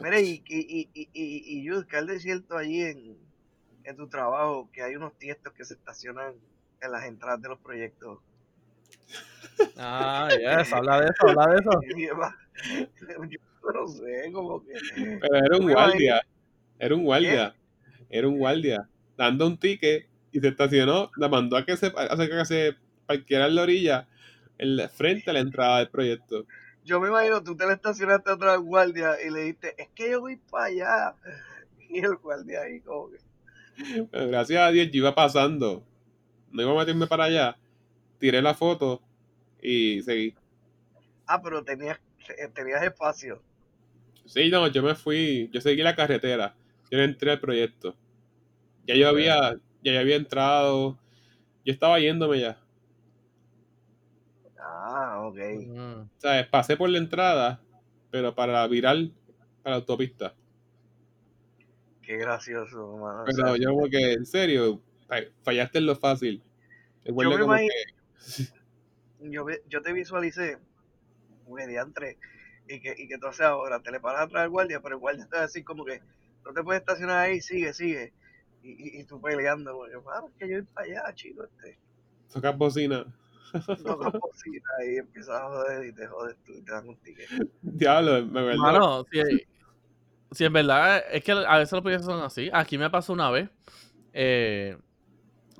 Mira, 0.01 0.21
y, 0.21 0.43
y, 0.47 0.59
y, 0.59 0.89
y, 0.93 1.09
y, 1.13 1.59
y 1.59 1.63
Yud, 1.63 1.85
al 1.93 2.07
desierto 2.07 2.57
allí 2.57 2.83
en, 2.83 3.17
en 3.83 3.97
tu 3.97 4.07
trabajo, 4.07 4.69
que 4.71 4.81
hay 4.81 4.95
unos 4.95 5.17
tiestos 5.17 5.51
que 5.53 5.65
se 5.65 5.73
estacionan 5.73 6.35
en 6.81 6.91
las 6.91 7.03
entradas 7.03 7.41
de 7.41 7.49
los 7.49 7.59
proyectos. 7.59 8.19
Ah, 9.77 10.29
yes, 10.39 10.71
habla 10.71 11.01
de 11.01 11.07
eso, 11.07 11.27
habla 11.27 11.47
de 11.47 11.59
eso. 11.59 11.71
Yo 13.29 13.73
no 13.73 13.87
sé, 13.87 14.31
como 14.31 14.63
que. 14.63 14.73
Pero 15.19 15.35
era 15.35 15.57
un 15.57 15.69
guardia. 15.69 16.21
Era 16.79 16.95
un 16.95 17.03
guardia. 17.03 17.56
Era 18.09 18.27
un 18.27 18.37
guardia. 18.37 18.87
Dando 19.17 19.47
un 19.47 19.57
ticket 19.57 20.07
y 20.31 20.39
se 20.39 20.49
estacionó, 20.49 21.11
la 21.17 21.29
mandó 21.29 21.57
a 21.57 21.65
que 21.65 21.75
se, 21.77 21.87
a 21.87 22.17
que 22.17 22.45
se 22.45 22.75
parqueara 23.05 23.47
en 23.47 23.55
la 23.55 23.63
orilla, 23.63 24.07
en 24.57 24.89
frente 24.89 25.29
a 25.29 25.33
la 25.33 25.39
entrada 25.39 25.79
del 25.79 25.89
proyecto. 25.89 26.45
Yo 26.83 26.99
me 27.01 27.09
imagino, 27.09 27.43
tú 27.43 27.55
te 27.55 27.65
le 27.65 27.73
estacionaste 27.73 28.29
a 28.29 28.35
otra 28.35 28.55
guardia 28.57 29.15
y 29.25 29.29
le 29.29 29.41
dijiste, 29.41 29.75
es 29.77 29.89
que 29.89 30.11
yo 30.11 30.21
voy 30.21 30.37
para 30.37 30.65
allá. 30.65 31.15
Y 31.89 31.99
el 31.99 32.17
guardia 32.17 32.63
ahí 32.63 32.81
como 32.81 33.09
que... 33.09 33.17
gracias 34.11 34.61
a 34.61 34.71
Dios 34.71 34.87
yo 34.91 34.97
iba 34.97 35.15
pasando. 35.15 35.81
No 36.51 36.61
iba 36.61 36.71
a 36.73 36.75
meterme 36.75 37.07
para 37.07 37.23
allá. 37.25 37.57
Tiré 38.19 38.41
la 38.41 38.53
foto 38.53 39.01
y 39.61 40.01
seguí. 40.01 40.35
Ah, 41.25 41.41
pero 41.41 41.63
tenías, 41.63 41.97
tenías 42.53 42.83
espacio. 42.83 43.41
Sí, 44.25 44.49
no, 44.49 44.67
yo 44.67 44.83
me 44.83 44.95
fui, 44.95 45.49
yo 45.53 45.61
seguí 45.61 45.81
la 45.81 45.95
carretera. 45.95 46.55
Yo 46.89 46.99
entré 46.99 47.31
al 47.31 47.39
proyecto. 47.39 47.95
Ya 48.85 48.95
yo 48.95 49.09
había, 49.09 49.59
ya 49.83 49.93
yo 49.93 49.99
había 49.99 50.15
entrado. 50.15 50.97
Yo 51.65 51.73
estaba 51.73 51.99
yéndome 51.99 52.39
ya. 52.39 52.57
Ah, 54.59 55.21
ok. 55.21 55.37
O 55.37 56.19
sea, 56.19 56.49
pasé 56.49 56.77
por 56.77 56.89
la 56.89 56.97
entrada, 56.97 57.61
pero 58.09 58.33
para 58.33 58.65
virar 58.67 58.97
para 59.63 59.75
la 59.75 59.81
autopista. 59.81 60.33
Qué 62.01 62.15
gracioso, 62.17 62.95
mano. 62.97 63.25
Pero 63.25 63.57
yo 63.57 63.71
como 63.71 63.89
que, 63.89 64.13
en 64.13 64.25
serio, 64.25 64.81
fallaste 65.43 65.79
en 65.79 65.85
lo 65.85 65.95
fácil. 65.95 66.41
yo, 67.03 67.13
me 67.13 67.37
como 67.37 67.55
que... 67.55 67.67
yo, 69.29 69.45
yo 69.67 69.81
te 69.81 69.91
visualicé, 69.91 70.57
mediante, 71.49 72.17
y 72.69 72.79
que, 72.79 72.95
y 72.97 73.07
que 73.09 73.15
entonces 73.15 73.45
ahora 73.45 73.81
te 73.81 73.91
le 73.91 73.99
paras 73.99 74.21
atrás 74.21 74.43
al 74.43 74.49
guardia, 74.49 74.79
pero 74.81 74.95
el 74.95 75.01
guardia 75.01 75.25
te 75.25 75.35
va 75.35 75.39
a 75.39 75.47
decir 75.47 75.65
como 75.65 75.83
que 75.83 76.01
no 76.47 76.53
te 76.53 76.63
puedes 76.63 76.81
estacionar 76.81 77.19
ahí, 77.19 77.41
sigue, 77.41 77.73
sigue. 77.73 78.13
Y, 78.63 78.71
y, 78.71 79.01
y 79.01 79.03
tú 79.03 79.21
peleando, 79.21 79.73
porque, 79.73 79.95
es 79.95 80.33
que 80.39 80.49
yo 80.49 80.57
voy 80.57 80.67
para 80.73 80.87
allá, 80.87 81.15
chico, 81.15 81.43
este. 81.43 81.77
Tocas 82.33 82.57
bocina. 82.57 83.05
Tocas 83.51 84.13
bocina 84.13 84.69
y 84.89 84.97
empiezas 84.97 85.35
a 85.35 85.47
joder 85.47 85.87
y 85.87 85.93
te 85.93 86.07
jodes 86.07 86.35
tú 86.45 86.53
y 86.53 86.61
te 86.61 86.71
dan 86.71 86.87
un 86.87 86.97
ticket. 86.97 87.29
Diablo, 87.61 88.25
me 88.25 88.43
verdad. 88.43 88.57
Mano, 88.57 89.05
si, 89.11 89.21
si 90.31 90.45
en 90.45 90.53
verdad, 90.53 91.03
es 91.11 91.23
que 91.23 91.31
a 91.31 91.57
veces 91.57 91.73
los 91.73 91.81
proyectos 91.81 92.07
son 92.07 92.23
así. 92.23 92.49
Aquí 92.51 92.77
me 92.77 92.89
pasó 92.89 93.13
una 93.13 93.29
vez. 93.29 93.49
Eh, 94.13 94.77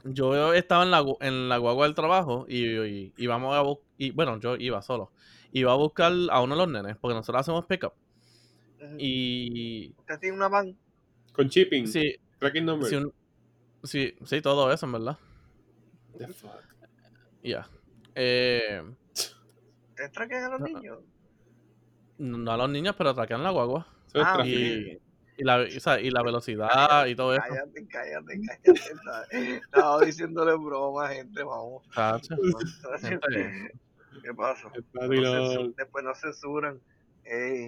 yo 0.03 0.53
estaba 0.53 0.83
en 0.83 0.91
la, 0.91 1.03
en 1.21 1.49
la 1.49 1.57
guagua 1.57 1.85
del 1.85 1.95
trabajo 1.95 2.45
y, 2.47 3.13
íbamos 3.17 3.55
a 3.55 3.63
y 3.97 4.11
bueno, 4.11 4.39
yo 4.39 4.55
iba 4.55 4.81
solo. 4.81 5.11
Iba 5.51 5.71
a 5.71 5.75
buscar 5.75 6.11
a 6.29 6.41
uno 6.41 6.55
de 6.55 6.61
los 6.61 6.69
nenes, 6.69 6.97
porque 6.97 7.15
nosotros 7.15 7.41
hacemos 7.41 7.65
pickup. 7.65 7.93
Y. 8.97 9.93
¿Usted 9.97 10.19
tiene 10.19 10.37
una 10.37 10.47
van? 10.47 10.77
Con 11.33 11.49
chipping. 11.49 11.87
Sí. 11.87 12.15
Tracking 12.39 12.65
number. 12.65 12.89
Sí, 13.83 14.15
sí, 14.25 14.41
todo 14.41 14.71
eso, 14.71 14.85
en 14.85 14.91
verdad. 14.91 15.17
The 16.17 16.27
fuck. 16.27 16.63
Ya. 17.43 17.69
Eh, 18.15 18.83
¿Te 19.95 20.09
traquean 20.09 20.45
a 20.45 20.49
los 20.57 20.61
niños? 20.61 20.99
No 22.17 22.51
a 22.51 22.57
los 22.57 22.69
niños, 22.69 22.95
pero 22.97 23.13
traquean 23.13 23.43
la 23.43 23.51
guagua. 23.51 23.87
Ah, 24.15 24.41
y, 24.45 24.99
y, 25.37 25.43
la, 25.43 25.59
o 25.59 25.79
sea, 25.79 25.99
y 25.99 26.09
la 26.09 26.23
velocidad 26.23 27.05
y 27.05 27.15
todo 27.15 27.33
eso. 27.33 27.43
Cállate, 27.47 27.87
cállate, 27.87 28.41
cállate. 28.63 29.55
Estaba 29.57 30.01
diciéndole 30.03 30.55
broma, 30.55 31.09
gente, 31.09 31.43
vamos. 31.43 31.83
¿Qué 34.23 34.33
pasa? 34.35 34.71
Después 35.77 36.03
no 36.03 36.15
censuran. 36.15 36.81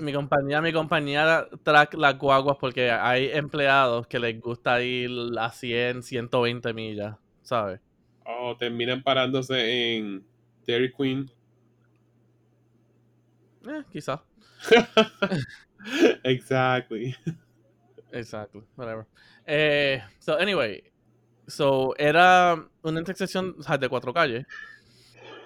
Mi 0.02 0.14
compañía, 0.14 0.62
mi 0.62 0.72
compañía 0.72 1.48
track 1.64 1.94
las 1.96 2.18
guaguas 2.18 2.58
porque 2.60 2.92
hay 2.92 3.30
empleados 3.32 4.08
que 4.08 4.20
les 4.20 4.40
gusta 4.40 4.82
ir 4.82 5.12
a 5.38 5.52
100, 5.52 6.04
120 6.04 6.74
millas, 6.74 7.18
¿sabes? 7.42 7.82
Oh, 8.26 8.56
terminan 8.58 9.04
parándose 9.04 9.98
en 9.98 10.26
Dairy 10.66 10.94
Queen. 10.94 11.30
Eh, 13.68 13.84
quizá. 13.92 14.24
exactly. 16.24 17.16
Exactly, 18.12 18.64
whatever. 18.76 19.06
Eh, 19.46 20.02
so, 20.20 20.38
anyway, 20.38 20.82
so 21.48 21.94
era 21.98 22.66
una 22.84 23.00
intersección 23.00 23.56
de 23.80 23.90
cuatro 23.90 24.14
calles 24.14 24.46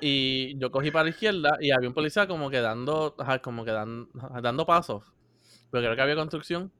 y 0.05 0.57
yo 0.57 0.69
cogí 0.69 0.91
para 0.91 1.05
la 1.05 1.11
izquierda 1.11 1.57
y 1.61 1.71
había 1.71 1.87
un 1.87 1.93
policía 1.93 2.27
como 2.27 2.49
que 2.49 2.59
dando, 2.59 3.15
como 3.41 3.63
que 3.63 3.71
dando 3.71 4.65
pasos. 4.65 5.05
Pero 5.71 5.81
creo 5.81 5.95
que 5.95 6.01
había 6.01 6.15
construcción. 6.17 6.73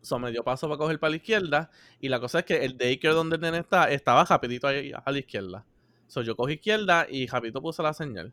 So 0.00 0.18
me 0.18 0.30
dio 0.30 0.42
paso 0.42 0.66
para 0.66 0.78
coger 0.78 0.98
para 0.98 1.10
la 1.10 1.16
izquierda. 1.16 1.70
Y 2.00 2.08
la 2.08 2.20
cosa 2.20 2.38
es 2.38 2.46
que 2.46 2.64
el 2.64 2.78
daycare 2.78 3.12
donde 3.12 3.36
el 3.36 3.42
nene 3.42 3.58
está, 3.58 3.90
estaba 3.90 4.24
rapidito 4.24 4.66
ahí 4.66 4.92
a 4.94 5.12
la 5.12 5.18
izquierda. 5.18 5.66
So 6.06 6.22
yo 6.22 6.34
cogí 6.34 6.54
izquierda 6.54 7.06
y 7.06 7.26
rapidito 7.26 7.60
puse 7.60 7.82
la 7.82 7.92
señal. 7.92 8.32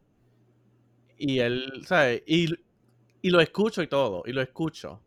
Y 1.17 1.39
él, 1.39 1.83
¿sabes? 1.85 2.23
Y, 2.25 2.47
y 3.21 3.29
lo 3.29 3.41
escucho 3.41 3.81
y 3.81 3.88
todo. 3.88 4.23
Y 4.25 4.31
lo 4.31 4.41
escucho. 4.41 5.03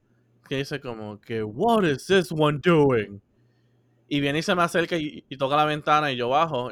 Que 0.46 0.56
dice 0.56 0.82
como 0.82 1.18
que, 1.18 1.42
what 1.42 1.84
is 1.84 2.06
this 2.06 2.30
one 2.30 2.60
doing? 2.62 3.22
Y 4.10 4.20
viene 4.20 4.40
y 4.40 4.42
se 4.42 4.54
me 4.54 4.62
acerca 4.62 4.98
y, 4.98 5.22
toca 5.38 5.56
la 5.56 5.64
ventana 5.64 6.12
y 6.12 6.16
yo 6.16 6.28
bajo. 6.28 6.70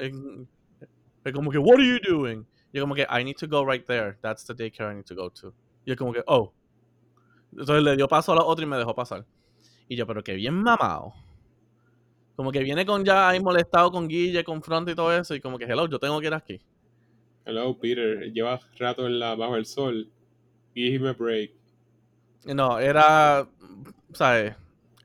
Es 1.25 1.33
como 1.33 1.51
que, 1.51 1.59
what 1.59 1.79
are 1.79 1.87
you 1.87 1.99
doing? 2.01 2.47
Y 2.73 2.79
yo 2.79 2.83
como 2.83 2.95
que, 2.95 3.07
I 3.11 3.25
need 3.25 3.37
to 3.37 3.49
go 3.49 3.65
right 3.65 3.85
there. 3.87 4.17
That's 4.23 4.45
the 4.47 4.55
daycare 4.55 4.93
I 4.93 4.95
need 4.95 5.07
to 5.07 5.15
go 5.15 5.31
to. 5.31 5.55
Y 5.85 5.91
yo 5.91 5.97
como 5.97 6.13
que, 6.13 6.23
oh. 6.27 6.53
Entonces 7.53 7.83
le 7.83 7.97
dio 7.97 8.09
paso 8.09 8.33
a 8.33 8.37
la 8.37 8.45
otra 8.45 8.65
y 8.65 8.69
me 8.69 8.77
dejó 8.77 8.95
pasar. 8.95 9.27
Y 9.89 9.97
yo, 9.97 10.07
pero 10.07 10.23
que 10.23 10.35
bien 10.35 10.55
mamado. 10.55 11.13
Como 12.37 12.53
que 12.53 12.61
viene 12.61 12.87
con 12.87 13.05
ya 13.05 13.29
ahí 13.29 13.41
molestado 13.41 13.91
con 13.91 14.09
Guille, 14.09 14.45
con 14.45 14.63
Front 14.63 14.89
y 14.89 14.95
todo 14.95 15.15
eso. 15.15 15.35
Y 15.35 15.41
como 15.41 15.59
que, 15.59 15.65
hello, 15.65 15.89
yo 15.89 15.99
tengo 15.99 16.21
que 16.21 16.29
ir 16.29 16.35
aquí. 16.35 16.61
Hello, 17.45 17.77
Peter. 17.79 18.33
Llevas 18.33 18.63
rato 18.79 19.07
en 19.07 19.19
la, 19.19 19.35
bajo 19.35 19.57
el 19.57 19.67
sol. 19.67 20.09
Give 20.75 20.95
him 20.95 21.07
a 21.07 21.13
break. 21.13 21.53
No, 22.45 22.79
era, 22.79 23.47
¿sabes? 24.15 24.55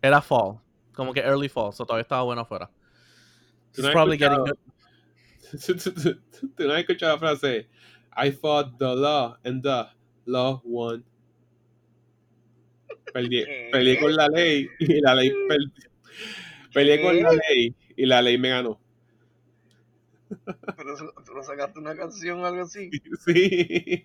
Era 0.01 0.21
fall. 0.21 0.59
Como 0.93 1.11
que 1.13 1.19
early 1.19 1.49
fall. 1.49 1.73
So 1.73 1.85
todavía 1.85 2.03
estaba 2.03 2.21
bueno 2.21 2.43
afuera. 2.43 2.69
It's 3.73 3.89
probably 3.89 4.17
getting 4.17 4.39
good. 4.39 4.57
¿Tú 6.55 6.67
no 6.67 6.73
has 6.73 6.79
escuchado 6.79 7.13
la 7.13 7.19
frase? 7.19 7.67
I 8.15 8.31
fought 8.31 8.77
the 8.77 8.95
law 8.95 9.37
and 9.43 9.61
the 9.61 9.87
law 10.25 10.61
won. 10.63 11.03
Peleé, 13.13 13.99
con 14.01 14.15
la 14.15 14.27
ley 14.27 14.69
y 14.79 15.01
la 15.01 15.15
ley 15.15 15.31
peleé 16.73 17.01
con 17.01 17.21
la 17.21 17.31
ley 17.31 17.75
y 17.95 18.05
la 18.05 18.21
ley 18.21 18.37
me 18.37 18.49
ganó. 18.49 18.79
Pero 20.77 21.13
tú 21.25 21.33
no 21.33 21.43
sacaste 21.43 21.79
una 21.79 21.95
canción 21.95 22.39
o 22.39 22.45
algo 22.45 22.63
así. 22.63 22.89
Sí. 23.25 24.03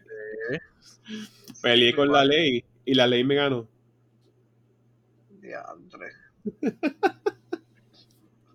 Peleé 1.63 1.95
con 1.95 2.11
la 2.11 2.25
ley 2.25 2.65
y 2.85 2.95
la 2.95 3.07
ley 3.07 3.25
me 3.25 3.35
ganó. 3.35 3.69
Diantre. 5.41 6.13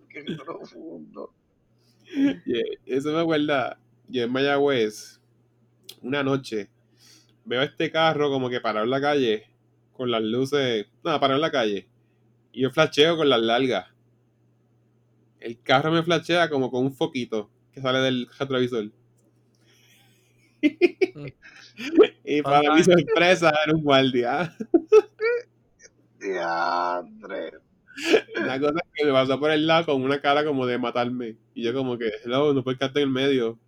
Qué 0.09 0.23
profundo. 0.43 1.34
eso 2.85 3.11
me 3.11 3.19
acuerda, 3.21 3.79
yo 4.07 4.23
en 4.23 4.31
Mayagüez, 4.31 5.19
una 6.01 6.23
noche, 6.23 6.69
veo 7.45 7.61
este 7.61 7.91
carro 7.91 8.29
como 8.29 8.49
que 8.49 8.61
parado 8.61 8.85
en 8.85 8.91
la 8.91 9.01
calle, 9.01 9.47
con 9.93 10.11
las 10.11 10.23
luces, 10.23 10.87
nada, 11.03 11.19
parado 11.19 11.37
en 11.37 11.41
la 11.41 11.51
calle, 11.51 11.87
y 12.51 12.61
yo 12.61 12.71
flasheo 12.71 13.17
con 13.17 13.29
las 13.29 13.41
largas. 13.41 13.87
El 15.39 15.61
carro 15.61 15.91
me 15.91 16.03
flashea 16.03 16.49
como 16.49 16.71
con 16.71 16.83
un 16.85 16.93
foquito 16.93 17.49
que 17.71 17.81
sale 17.81 17.99
del 17.99 18.27
retrovisor. 18.37 18.91
Y 22.23 22.41
para 22.41 22.73
mi 22.73 22.83
sorpresa 22.83 23.53
era 23.65 23.75
un 23.75 23.83
guardia. 23.83 24.55
Diandre. 26.19 27.51
Una 28.37 28.59
cosa 28.59 28.79
que 28.93 29.05
me 29.05 29.11
pasó 29.11 29.39
por 29.39 29.51
el 29.51 29.65
lado 29.65 29.85
con 29.85 30.01
una 30.01 30.21
cara 30.21 30.43
como 30.43 30.65
de 30.65 30.77
matarme. 30.77 31.37
Y 31.53 31.63
yo 31.63 31.73
como 31.73 31.97
que, 31.97 32.11
hello, 32.23 32.53
no 32.53 32.63
puedes 32.63 32.79
quedarte 32.79 33.01
en 33.01 33.07
el 33.07 33.13
medio. 33.13 33.59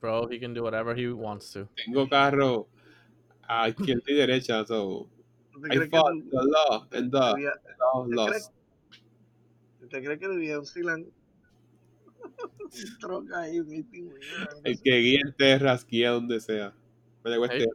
Bro, 0.00 0.28
he 0.32 0.40
can 0.40 0.52
do 0.52 0.64
whatever 0.64 0.98
he 0.98 1.12
wants 1.12 1.52
to. 1.52 1.68
Tengo 1.76 2.08
carro 2.08 2.68
a 3.42 3.68
izquierda 3.68 4.02
y 4.08 4.14
derecha, 4.14 4.66
so 4.66 5.08
I 5.70 5.88
fought 5.88 6.14
the 6.28 6.42
law 6.42 6.86
and 6.92 7.12
the 7.12 7.52
law 7.78 8.06
lost. 8.08 8.52
¿Usted 9.80 10.02
cree 10.02 10.18
que 10.18 10.66
silan? 10.66 11.06
troca 13.00 13.42
ahí, 13.42 13.58
El 14.64 14.82
que 14.82 14.98
guía 14.98 15.20
en 15.24 15.34
terra, 15.34 15.74
esquía 15.74 16.10
donde 16.10 16.40
sea. 16.40 16.74
Me 17.22 17.30
llegó 17.30 17.44
este. 17.44 17.66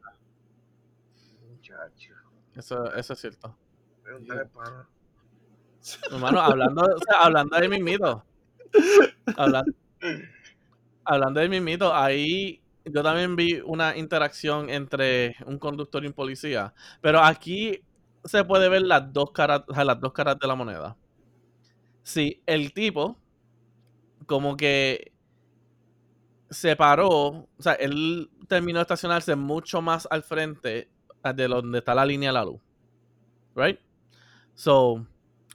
Chacho. 1.62 2.17
Eso, 2.58 2.92
eso 2.94 3.14
es 3.14 3.20
cierto. 3.20 3.56
Pregúntale 4.04 4.42
al 4.42 4.50
pana. 4.50 4.90
Hermano, 6.12 6.40
hablando, 6.42 6.82
o 6.82 7.00
sea, 7.00 7.20
hablando 7.22 7.58
de 7.58 7.70
mismito. 7.70 8.26
Hablando, 9.38 9.72
hablando 11.06 11.40
de 11.40 11.50
mismito, 11.50 11.94
ahí 11.94 12.62
yo 12.84 13.04
también 13.04 13.36
vi 13.36 13.62
una 13.64 13.96
interacción 13.96 14.70
entre 14.70 15.36
un 15.46 15.60
conductor 15.60 16.04
y 16.04 16.08
un 16.08 16.14
policía. 16.14 16.74
Pero 17.02 17.22
aquí 17.22 17.82
se 18.24 18.44
puede 18.44 18.70
ver 18.70 18.82
las 18.82 19.14
dos 19.14 19.32
caras, 19.32 19.62
o 19.68 19.74
sea, 19.74 19.86
las 19.86 20.00
dos 20.00 20.12
caras 20.14 20.40
de 20.40 20.48
la 20.48 20.56
moneda. 20.56 20.98
Sí, 22.04 22.42
el 22.46 22.74
tipo 22.74 23.18
como 24.26 24.58
que 24.58 25.12
se 26.50 26.76
paró, 26.76 27.10
o 27.12 27.48
sea, 27.60 27.74
él 27.74 28.30
terminó 28.48 28.80
de 28.80 28.84
estacionarse 28.84 29.36
mucho 29.36 29.82
más 29.82 30.08
al 30.10 30.24
frente 30.24 30.90
de 31.36 31.48
donde 31.48 31.80
está 31.80 31.96
la 31.96 32.06
línea 32.06 32.30
de 32.30 32.34
la 32.34 32.46
luz. 32.46 32.62
Right? 33.56 33.80
So, 34.56 35.06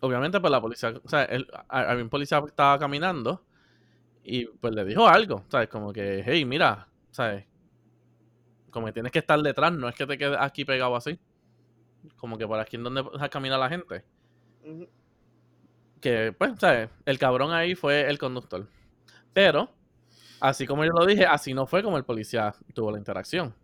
obviamente, 0.01 0.41
pues 0.41 0.51
la 0.51 0.61
policía, 0.61 0.95
o 1.05 1.09
sea, 1.09 1.29
a- 1.69 1.91
había 1.93 2.05
un 2.05 2.11
policía 2.11 2.43
estaba 2.47 2.79
caminando 2.79 3.45
y 4.25 4.47
pues 4.47 4.75
le 4.75 4.85
dijo 4.85 5.07
algo, 5.09 5.45
¿sabes? 5.51 5.69
Como 5.69 5.93
que, 5.93 6.23
hey, 6.27 6.45
mira, 6.45 6.89
¿sabes? 7.11 7.47
Como 8.71 8.87
que 8.87 8.93
tienes 8.93 9.13
que 9.13 9.19
estar 9.21 9.39
detrás, 9.41 9.73
no 9.73 9.89
es 9.89 9.95
que 9.95 10.07
te 10.07 10.17
quedes 10.19 10.39
aquí 10.41 10.65
pegado 10.65 10.97
así. 10.97 11.19
Como 12.17 12.39
que 12.39 12.47
por 12.47 12.59
aquí 12.61 12.77
en 12.77 12.85
donde 12.85 13.05
camina 13.31 13.59
la 13.59 13.69
gente. 13.69 14.05
Que, 16.01 16.33
pues, 16.37 16.53
¿sabes? 16.59 16.91
El 17.07 17.19
cabrón 17.19 17.53
ahí 17.53 17.75
fue 17.75 18.09
el 18.11 18.19
conductor. 18.19 18.67
Pero, 19.33 19.71
así 20.41 20.67
como 20.67 20.85
yo 20.85 20.93
lo 20.93 21.07
dije, 21.07 21.27
así 21.27 21.55
no 21.55 21.67
fue 21.67 21.83
como 21.83 21.99
el 21.99 22.05
policía 22.05 22.55
tuvo 22.75 22.93
la 22.93 22.99
interacción. 22.99 23.55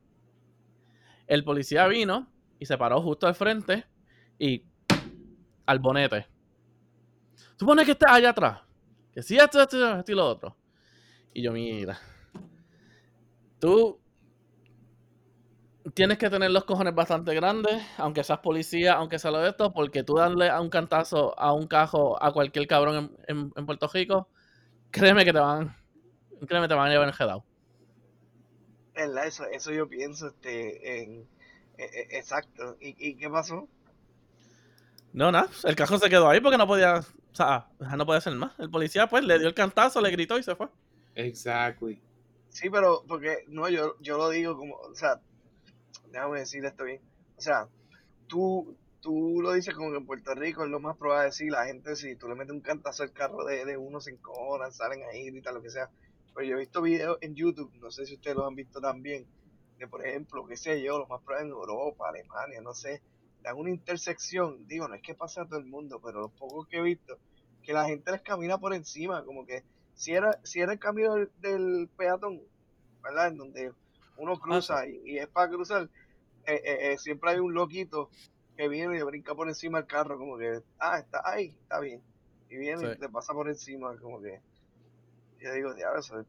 El 1.28 1.44
policía 1.44 1.86
vino 1.86 2.26
y 2.58 2.66
se 2.66 2.76
paró 2.76 3.00
justo 3.00 3.28
al 3.28 3.36
frente 3.36 3.84
y 4.38 4.64
al 5.66 5.78
bonete. 5.78 6.26
Supone 7.56 7.84
que 7.84 7.92
estás 7.92 8.12
allá 8.12 8.30
atrás. 8.30 8.60
Que 9.12 9.22
sí, 9.22 9.36
esto, 9.36 9.60
esto, 9.62 9.98
esto 9.98 10.12
y 10.12 10.14
lo 10.16 10.26
otro. 10.26 10.56
Y 11.32 11.42
yo, 11.42 11.52
mira. 11.52 11.98
Tú 13.60 14.00
tienes 15.94 16.18
que 16.18 16.28
tener 16.30 16.50
los 16.50 16.64
cojones 16.64 16.94
bastante 16.94 17.34
grandes, 17.34 17.82
aunque 17.96 18.22
seas 18.22 18.38
policía, 18.40 18.94
aunque 18.94 19.18
sea 19.18 19.30
lo 19.30 19.38
de 19.38 19.50
esto, 19.50 19.72
porque 19.72 20.02
tú 20.02 20.16
darle 20.16 20.48
a 20.50 20.60
un 20.60 20.68
cantazo 20.68 21.38
a 21.38 21.52
un 21.52 21.66
cajo 21.66 22.22
a 22.22 22.32
cualquier 22.32 22.66
cabrón 22.66 23.10
en, 23.26 23.36
en- 23.38 23.52
en 23.56 23.66
Puerto 23.66 23.88
Rico, 23.92 24.28
créeme 24.90 25.24
que 25.24 25.32
te 25.32 25.38
van, 25.38 25.74
créeme 26.46 26.68
te 26.68 26.74
van 26.74 26.88
a 26.88 26.90
llevar 26.90 27.08
enjedado. 27.08 27.44
¿Verdad? 28.98 29.26
Eso, 29.28 29.44
eso 29.46 29.70
yo 29.72 29.88
pienso, 29.88 30.26
este, 30.26 31.02
en, 31.02 31.28
e- 31.76 31.84
e- 31.84 32.18
exacto. 32.18 32.76
¿Y, 32.80 32.96
¿Y 32.98 33.14
qué 33.16 33.30
pasó? 33.30 33.68
No, 35.12 35.30
nada, 35.30 35.48
el 35.64 35.76
cajo 35.76 35.98
se 35.98 36.10
quedó 36.10 36.28
ahí 36.28 36.40
porque 36.40 36.58
no 36.58 36.66
podía, 36.66 36.98
o 36.98 37.34
sea, 37.34 37.68
no 37.96 38.04
podía 38.04 38.18
hacer 38.18 38.34
más. 38.34 38.58
El 38.58 38.70
policía 38.70 39.06
pues 39.08 39.24
le 39.24 39.38
dio 39.38 39.46
el 39.48 39.54
cantazo, 39.54 40.00
le 40.00 40.10
gritó 40.10 40.36
y 40.36 40.42
se 40.42 40.56
fue. 40.56 40.68
Exactly. 41.14 42.02
Sí, 42.48 42.70
pero, 42.70 43.04
porque, 43.06 43.44
no, 43.46 43.68
yo, 43.68 43.94
yo 44.00 44.18
lo 44.18 44.30
digo 44.30 44.56
como, 44.56 44.74
o 44.74 44.94
sea, 44.94 45.20
déjame 46.10 46.40
decir 46.40 46.64
esto 46.64 46.84
bien. 46.84 47.00
O 47.36 47.40
sea, 47.40 47.68
tú, 48.26 48.76
tú 49.00 49.40
lo 49.40 49.52
dices 49.52 49.74
como 49.74 49.92
que 49.92 49.98
en 49.98 50.06
Puerto 50.06 50.34
Rico 50.34 50.64
es 50.64 50.70
lo 50.70 50.80
más 50.80 50.96
probable 50.96 51.22
de 51.24 51.30
decir, 51.30 51.52
la 51.52 51.66
gente, 51.66 51.94
si 51.94 52.16
tú 52.16 52.28
le 52.28 52.34
metes 52.34 52.52
un 52.52 52.60
cantazo 52.60 53.04
al 53.04 53.12
carro 53.12 53.44
de, 53.44 53.64
de 53.64 53.76
uno, 53.76 54.00
se 54.00 54.10
encojonan, 54.10 54.72
salen 54.72 55.02
ahí, 55.04 55.30
gritan, 55.30 55.54
lo 55.54 55.62
que 55.62 55.70
sea. 55.70 55.88
Pero 56.38 56.50
yo 56.50 56.56
he 56.56 56.60
visto 56.60 56.82
videos 56.82 57.18
en 57.20 57.34
YouTube, 57.34 57.72
no 57.80 57.90
sé 57.90 58.06
si 58.06 58.14
ustedes 58.14 58.36
los 58.36 58.46
han 58.46 58.54
visto 58.54 58.80
también, 58.80 59.26
de 59.76 59.88
por 59.88 60.06
ejemplo, 60.06 60.46
qué 60.46 60.56
sé 60.56 60.80
yo, 60.80 60.96
lo 60.96 61.08
más 61.08 61.20
probable 61.22 61.48
en 61.48 61.52
Europa, 61.52 62.08
Alemania, 62.08 62.60
no 62.60 62.74
sé, 62.74 63.02
dan 63.42 63.56
una 63.56 63.70
intersección, 63.70 64.64
digo, 64.68 64.86
no 64.86 64.94
es 64.94 65.02
que 65.02 65.16
pase 65.16 65.40
a 65.40 65.46
todo 65.46 65.58
el 65.58 65.64
mundo, 65.64 66.00
pero 66.00 66.20
los 66.20 66.30
pocos 66.30 66.68
que 66.68 66.76
he 66.76 66.82
visto, 66.82 67.18
que 67.60 67.72
la 67.72 67.86
gente 67.86 68.12
les 68.12 68.20
camina 68.20 68.56
por 68.56 68.72
encima, 68.72 69.24
como 69.24 69.44
que 69.44 69.64
si 69.96 70.12
era, 70.12 70.38
si 70.44 70.60
era 70.60 70.74
el 70.74 70.78
camino 70.78 71.16
del, 71.16 71.28
del 71.40 71.88
peatón, 71.96 72.40
¿verdad? 73.02 73.26
En 73.26 73.38
donde 73.38 73.72
uno 74.16 74.38
cruza 74.38 74.86
y, 74.86 75.00
y 75.04 75.18
es 75.18 75.26
para 75.26 75.50
cruzar, 75.50 75.90
eh, 76.46 76.62
eh, 76.64 76.92
eh, 76.92 76.98
siempre 76.98 77.30
hay 77.30 77.40
un 77.40 77.52
loquito 77.52 78.10
que 78.56 78.68
viene 78.68 78.96
y 78.96 79.02
brinca 79.02 79.34
por 79.34 79.48
encima 79.48 79.78
del 79.78 79.88
carro, 79.88 80.16
como 80.16 80.38
que, 80.38 80.62
ah, 80.78 81.00
está 81.00 81.20
ahí, 81.24 81.48
está 81.62 81.80
bien. 81.80 82.00
Y 82.48 82.58
viene 82.58 82.92
y 82.92 82.96
te 82.96 83.08
pasa 83.08 83.32
por 83.32 83.48
encima, 83.48 83.98
como 83.98 84.22
que, 84.22 84.40
yo 85.40 85.52
digo, 85.52 85.74
diablo, 85.74 86.00
eso 86.00 86.20
es, 86.20 86.26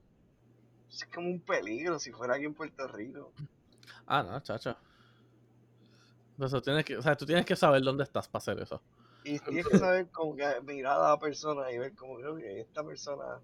eso 0.89 1.05
es 1.05 1.11
como 1.13 1.29
un 1.29 1.39
peligro 1.41 1.99
si 1.99 2.11
fuera 2.11 2.35
aquí 2.35 2.45
en 2.45 2.53
Puerto 2.53 2.87
Rico. 2.87 3.31
Ah, 4.05 4.23
no, 4.23 4.39
chacho. 4.41 4.75
Eso 6.39 6.61
tienes 6.61 6.85
que, 6.85 6.97
o 6.97 7.01
sea, 7.01 7.15
tú 7.17 7.25
tienes 7.25 7.45
que 7.45 7.55
saber 7.55 7.81
dónde 7.81 8.03
estás 8.03 8.27
para 8.27 8.39
hacer 8.39 8.59
eso. 8.59 8.81
Y 9.23 9.37
tienes 9.39 9.67
que 9.67 9.77
saber 9.77 10.07
como 10.09 10.35
que 10.35 10.45
mirar 10.65 10.97
a 11.01 11.09
la 11.09 11.19
persona 11.19 11.69
y 11.71 11.77
ver 11.77 11.93
como 11.95 12.17
que 12.17 12.25
"Ok, 12.25 12.39
esta 12.39 12.83
persona, 12.83 13.41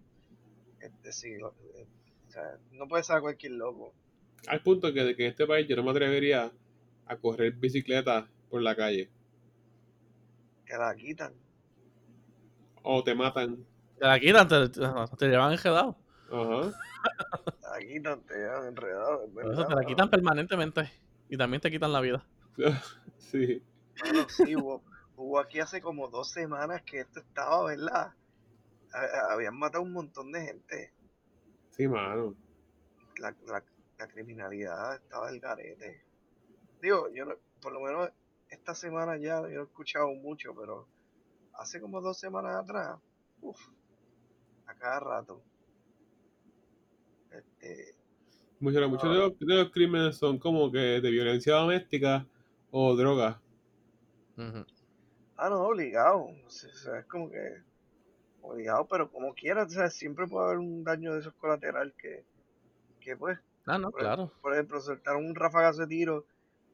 este 0.80 1.12
sí, 1.12 1.38
lo- 1.38 1.54
eh, 1.76 1.86
o 2.28 2.32
sea, 2.32 2.58
no 2.72 2.88
puede 2.88 3.04
ser 3.04 3.20
cualquier 3.22 3.54
loco. 3.54 3.94
Al 4.48 4.62
punto 4.62 4.94
que, 4.94 5.04
de 5.04 5.16
que 5.16 5.26
en 5.26 5.32
este 5.32 5.46
país 5.46 5.68
yo 5.68 5.76
no 5.76 5.84
me 5.84 5.92
atrevería 5.92 6.52
a 7.08 7.18
correr 7.18 7.52
bicicleta 7.54 8.28
por 8.50 8.62
la 8.62 8.76
calle. 8.76 9.10
Que 10.66 10.78
la 10.78 10.96
quitan. 10.96 11.34
O 12.82 13.04
te 13.04 13.14
matan. 13.14 13.66
Te 14.00 14.06
la 14.06 14.20
quitan, 14.20 14.48
te, 14.48 14.70
te- 14.70 14.82
te 15.18 15.28
llevan 15.28 15.52
enjedado. 15.54 15.96
Ajá. 16.32 16.72
La 17.62 17.80
quitan, 17.80 18.22
te 18.26 18.36
llevan 18.36 18.68
enredado. 18.68 19.24
es 19.26 19.32
Por 19.34 19.44
eso 19.44 19.52
verdad, 19.62 19.68
te 19.68 19.76
la 19.76 19.86
quitan 19.86 20.10
permanentemente. 20.10 20.92
Y 21.30 21.38
también 21.38 21.62
te 21.62 21.72
quitan 21.72 21.92
la 21.94 22.02
vida. 22.02 22.26
sí. 23.18 23.64
Mano, 24.04 24.28
sí, 24.30 24.56
hubo, 24.56 24.84
hubo 25.16 25.40
aquí 25.40 25.60
hace 25.60 25.82
como 25.82 26.08
dos 26.10 26.30
semanas 26.32 26.82
que 26.84 27.00
esto 27.00 27.20
estaba, 27.20 27.64
¿verdad? 27.66 28.14
Habían 29.30 29.58
matado 29.58 29.84
un 29.84 29.92
montón 29.94 30.32
de 30.32 30.42
gente. 30.42 30.94
Sí, 31.72 31.88
mano. 31.88 32.36
La, 33.18 33.34
la, 33.48 33.64
la 33.98 34.08
criminalidad 34.08 34.96
estaba 34.96 35.32
del 35.32 35.40
garete. 35.40 36.04
Digo, 36.82 37.10
yo 37.14 37.26
no- 37.26 37.36
por 37.62 37.74
lo 37.74 37.82
menos 37.82 38.10
esta 38.50 38.76
semana 38.76 39.18
ya 39.18 39.42
yo 39.42 39.48
no 39.48 39.62
he 39.62 39.64
escuchado 39.64 40.08
mucho, 40.10 40.54
pero 40.56 40.88
hace 41.54 41.82
como 41.82 42.00
dos 42.02 42.20
semanas 42.20 42.56
atrás, 42.64 43.00
uff, 43.42 43.60
a 44.76 44.80
cada 44.80 45.00
rato. 45.00 45.42
Este, 47.32 47.96
Muchos, 48.60 48.90
muchos 48.90 49.10
de, 49.14 49.18
los, 49.20 49.40
de 49.40 49.56
los 49.56 49.72
crímenes 49.72 50.18
son 50.18 50.40
como 50.40 50.72
que 50.72 51.00
de 51.00 51.10
violencia 51.12 51.56
doméstica 51.56 52.26
o 52.72 52.96
droga. 52.96 53.42
Ah, 55.38 55.50
no, 55.50 55.64
obligado. 55.68 56.28
O 56.46 56.50
sea, 56.50 57.00
es 57.00 57.06
como 57.06 57.30
que 57.30 57.62
obligado, 58.42 58.88
pero 58.88 59.12
como 59.12 59.34
quieras, 59.34 59.68
o 59.68 59.72
sea, 59.72 59.90
siempre 59.90 60.28
puede 60.28 60.46
haber 60.48 60.60
un 60.60 60.84
daño 60.84 61.14
de 61.14 61.20
esos 61.22 61.34
colateral 61.36 61.94
que, 61.98 62.26
que 63.02 63.18
pues, 63.18 63.40
Ah, 63.68 63.78
no, 63.78 63.92
por, 63.92 64.02
claro. 64.02 64.32
por 64.42 64.54
ejemplo, 64.54 64.80
soltaron 64.82 65.26
un 65.26 65.36
rafagazo 65.36 65.82
de 65.82 65.88
tiro, 65.88 66.26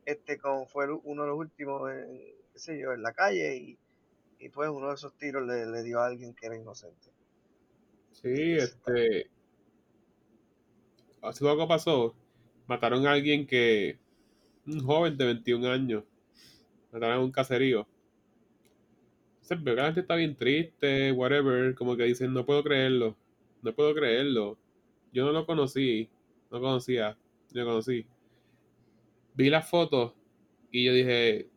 este, 0.06 0.38
como 0.40 0.68
fue 0.68 0.86
el- 0.86 1.00
uno 1.04 1.24
de 1.24 1.30
los 1.30 1.38
últimos, 1.40 1.92
en, 1.92 2.20
qué 2.54 2.60
sé 2.60 2.80
yo, 2.80 2.94
en 2.94 3.04
la 3.04 3.14
calle, 3.14 3.58
y, 3.58 3.80
y 4.40 4.50
pues 4.50 4.70
uno 4.70 4.90
de 4.90 4.96
esos 4.96 5.18
tiros 5.18 5.46
le, 5.48 5.66
le 5.68 5.84
dio 5.84 6.00
a 6.02 6.08
alguien 6.08 6.34
que 6.36 6.48
era 6.48 6.58
inocente. 6.58 7.12
Sí, 8.12 8.54
este. 8.54 9.30
Hace 11.22 11.44
poco 11.44 11.68
pasó. 11.68 12.16
Mataron 12.68 13.06
a 13.08 13.12
alguien 13.14 13.46
que. 13.46 13.98
Un 14.66 14.80
joven 14.80 15.18
de 15.18 15.26
21 15.26 15.70
años. 15.70 16.04
Mataron 16.92 17.18
en 17.18 17.24
un 17.24 17.32
caserío. 17.32 17.88
Entonces 19.42 19.64
veo 19.64 19.76
que 19.76 19.82
la 19.82 19.88
gente 19.88 20.02
está 20.02 20.16
bien 20.16 20.36
triste, 20.36 21.12
whatever. 21.12 21.76
Como 21.76 21.98
que 21.98 22.04
dicen, 22.04 22.34
no 22.34 22.46
puedo 22.46 22.64
creerlo. 22.64 23.16
No 23.62 23.74
puedo 23.74 23.94
creerlo. 23.94 24.58
Yo 25.12 25.26
no 25.26 25.32
lo 25.32 25.46
conocí. 25.46 26.10
No 26.52 26.60
conocía. 26.60 27.18
No 27.54 27.62
lo 27.62 27.68
conocí. 27.68 28.06
Vi 29.34 29.50
las 29.50 29.70
fotos 29.70 30.14
y 30.72 30.86
yo 30.86 30.94
dije. 30.94 31.50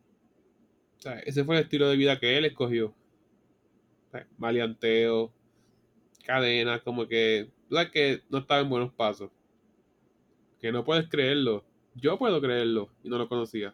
O 0.97 1.01
sea, 1.01 1.19
ese 1.19 1.43
fue 1.43 1.57
el 1.57 1.63
estilo 1.63 1.87
de 1.89 1.97
vida 1.97 2.19
que 2.19 2.37
él 2.37 2.45
escogió. 2.45 2.87
O 4.07 4.11
sea, 4.11 4.27
maleanteo, 4.37 5.31
cadenas, 6.25 6.81
como 6.81 7.07
que. 7.07 7.49
sabes 7.69 7.91
que 7.91 8.21
no 8.29 8.39
estaba 8.39 8.61
en 8.61 8.69
buenos 8.69 8.93
pasos. 8.93 9.31
Que 10.59 10.71
no 10.71 10.83
puedes 10.83 11.07
creerlo. 11.09 11.63
Yo 11.95 12.17
puedo 12.17 12.41
creerlo 12.41 12.89
y 13.03 13.09
no 13.09 13.17
lo 13.17 13.29
conocía. 13.29 13.73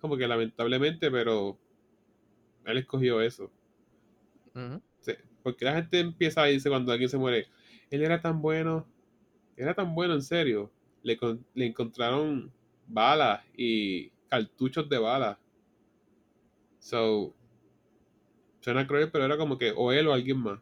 Como 0.00 0.16
que 0.16 0.28
lamentablemente, 0.28 1.10
pero 1.10 1.58
él 2.64 2.78
escogió 2.78 3.20
eso. 3.20 3.50
Sí, 5.00 5.12
Porque 5.42 5.64
la 5.64 5.74
gente 5.74 6.00
empieza 6.00 6.42
a 6.42 6.50
irse 6.50 6.68
cuando 6.68 6.92
alguien 6.92 7.10
se 7.10 7.18
muere. 7.18 7.48
Él 7.90 8.02
era 8.02 8.20
tan 8.20 8.40
bueno. 8.42 8.86
Era 9.56 9.74
tan 9.74 9.94
bueno, 9.94 10.14
en 10.14 10.22
serio. 10.22 10.70
Le, 11.02 11.16
con- 11.16 11.44
le 11.54 11.66
encontraron 11.66 12.52
balas 12.86 13.42
y 13.56 14.10
cartuchos 14.28 14.88
de 14.88 14.98
balas. 14.98 15.38
So. 16.80 17.34
Suena 18.60 18.86
cruel, 18.86 19.10
pero 19.10 19.24
era 19.24 19.38
como 19.38 19.56
que 19.58 19.72
o 19.74 19.92
él 19.92 20.08
o 20.08 20.12
alguien 20.12 20.38
más. 20.38 20.60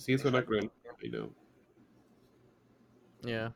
Sí, 0.00 0.16
suena 0.16 0.42
cruel. 0.42 0.72
I 1.02 1.10
know. 1.10 1.30
Yeah. 3.22 3.54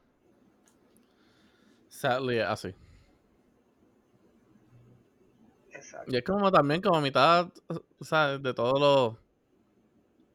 Sadly, 1.89 2.41
así. 2.41 2.75
Exacto. 5.73 6.13
Y 6.13 6.17
es 6.19 6.23
como 6.23 6.53
también 6.53 6.83
como 6.83 7.01
mitad, 7.01 7.51
¿sabes? 8.03 8.43
De 8.43 8.53
todos 8.53 8.79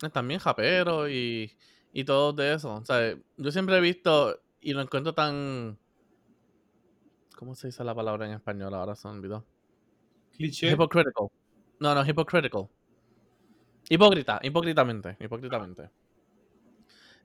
los... 0.02 0.12
También 0.12 0.40
japeros 0.40 1.12
y, 1.12 1.56
y 1.94 2.04
todo 2.04 2.34
de 2.34 2.56
eso. 2.56 2.74
O 2.74 2.86
sea, 2.86 3.16
yo 3.38 3.52
siempre 3.52 3.78
he 3.78 3.82
visto 3.82 4.42
y 4.62 4.74
lo 4.74 4.82
encuentro 4.82 5.14
tan... 5.14 5.78
¿Cómo 7.36 7.54
se 7.54 7.68
dice 7.68 7.84
la 7.84 7.94
palabra 7.94 8.26
en 8.26 8.34
español? 8.34 8.74
Ahora 8.74 8.96
se 8.96 9.08
me 9.08 9.14
olvidó. 9.14 9.46
Cliché. 10.32 10.72
Hypocritical. 10.72 11.28
No, 11.80 11.94
no, 11.94 12.04
hypocritical. 12.04 12.68
Hipócrita, 13.90 14.40
hipócritamente, 14.44 15.18
hipócritamente. 15.20 15.90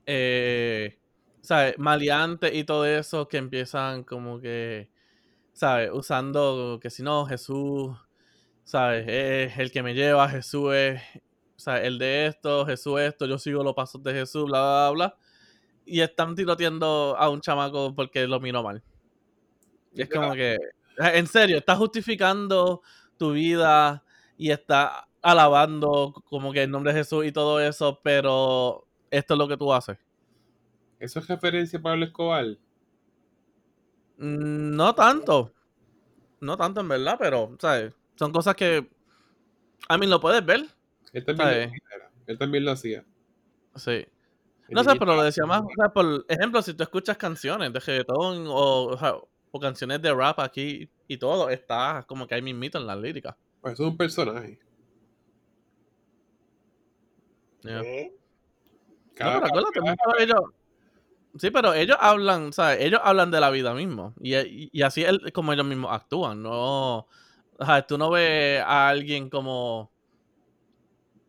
Eh, 0.06 0.98
¿sabes? 1.42 1.78
Maleante 1.78 2.54
y 2.56 2.64
todo 2.64 2.86
eso 2.86 3.28
que 3.28 3.36
empiezan 3.36 4.02
como 4.02 4.40
que, 4.40 4.88
¿sabes? 5.52 5.90
Usando 5.92 6.78
que 6.80 6.88
si 6.88 7.02
no, 7.02 7.26
Jesús, 7.26 7.94
¿sabes? 8.64 9.04
Es 9.06 9.58
el 9.58 9.70
que 9.70 9.82
me 9.82 9.92
lleva, 9.92 10.26
Jesús 10.28 10.72
es, 10.74 11.02
¿sabes? 11.56 11.84
El 11.84 11.98
de 11.98 12.26
esto, 12.26 12.64
Jesús 12.64 12.98
esto, 13.00 13.26
yo 13.26 13.38
sigo 13.38 13.62
los 13.62 13.74
pasos 13.74 14.02
de 14.02 14.14
Jesús, 14.14 14.46
bla, 14.46 14.60
bla, 14.60 14.90
bla. 14.90 15.18
Y 15.84 16.00
están 16.00 16.34
tiroteando 16.34 17.14
a 17.18 17.28
un 17.28 17.42
chamaco 17.42 17.94
porque 17.94 18.26
lo 18.26 18.40
miró 18.40 18.62
mal. 18.62 18.82
Y 19.92 20.00
es 20.00 20.08
como 20.08 20.32
que, 20.32 20.56
en 20.96 21.26
serio, 21.26 21.58
estás 21.58 21.76
justificando 21.76 22.80
tu 23.18 23.32
vida 23.32 24.02
y 24.38 24.50
está 24.50 25.08
alabando 25.24 26.12
como 26.26 26.52
que 26.52 26.62
el 26.62 26.70
nombre 26.70 26.92
de 26.92 26.98
Jesús 27.00 27.24
y 27.24 27.32
todo 27.32 27.58
eso, 27.58 27.98
pero 28.02 28.86
esto 29.10 29.34
es 29.34 29.38
lo 29.38 29.48
que 29.48 29.56
tú 29.56 29.72
haces. 29.72 29.96
¿Eso 31.00 31.18
es 31.18 31.26
referencia 31.26 31.78
a 31.78 31.82
Pablo 31.82 32.04
Escobar? 32.04 32.44
Mm, 34.18 34.76
No 34.76 34.94
tanto. 34.94 35.50
No 36.40 36.56
tanto 36.58 36.80
en 36.82 36.88
verdad, 36.88 37.16
pero, 37.18 37.56
¿sabes? 37.58 37.94
Son 38.16 38.30
cosas 38.32 38.54
que. 38.54 38.86
A 39.88 39.96
mí 39.96 40.06
lo 40.06 40.20
puedes 40.20 40.44
ver. 40.44 40.66
Él 41.12 41.24
también, 41.24 41.48
¿Sabes? 41.48 41.66
lo 41.68 41.72
hacía, 41.72 42.10
él 42.26 42.38
también 42.38 42.64
lo 42.64 42.70
hacía. 42.72 43.04
Sí. 43.76 44.06
No 44.68 44.84
sé, 44.84 44.90
pero 44.98 45.16
lo 45.16 45.22
decía 45.22 45.46
más. 45.46 45.62
O 45.62 45.68
sea, 45.74 45.88
por 45.88 46.26
ejemplo, 46.28 46.60
si 46.60 46.74
tú 46.74 46.82
escuchas 46.82 47.16
canciones 47.16 47.72
de 47.72 47.80
reggaetón 47.80 48.46
o, 48.46 48.86
o, 48.88 48.98
sea, 48.98 49.14
o 49.50 49.60
canciones 49.60 50.02
de 50.02 50.12
rap 50.12 50.40
aquí 50.40 50.88
y 51.08 51.16
todo, 51.16 51.48
está 51.48 52.04
como 52.06 52.26
que 52.26 52.34
hay 52.34 52.42
mismito 52.42 52.78
en 52.78 52.86
las 52.86 52.98
líricas. 52.98 53.36
Pues 53.60 53.74
eso 53.74 53.84
es 53.84 53.90
un 53.90 53.96
personaje. 53.96 54.58
Yeah. 57.64 57.80
¿Eh? 57.82 58.12
No, 58.12 59.14
Cada- 59.16 59.32
pero 59.34 59.46
acuérdate, 59.46 59.80
cada- 59.80 59.90
muchos 59.90 60.18
de 60.18 60.24
ellos. 60.24 60.40
Sí, 61.36 61.50
pero 61.50 61.74
ellos 61.74 61.96
hablan, 61.98 62.52
¿sabes? 62.52 62.80
Ellos 62.80 63.00
hablan 63.02 63.30
de 63.32 63.40
la 63.40 63.50
vida 63.50 63.74
mismo. 63.74 64.14
Y, 64.20 64.36
y- 64.36 64.70
y 64.72 64.82
así 64.82 65.02
es 65.04 65.18
como 65.32 65.52
ellos 65.52 65.66
mismos 65.66 65.90
actúan. 65.92 66.42
No. 66.42 67.08
O 67.58 67.64
sea, 67.66 67.86
tú 67.86 67.98
no 67.98 68.10
ves 68.10 68.60
a 68.60 68.88
alguien 68.88 69.28
como. 69.30 69.90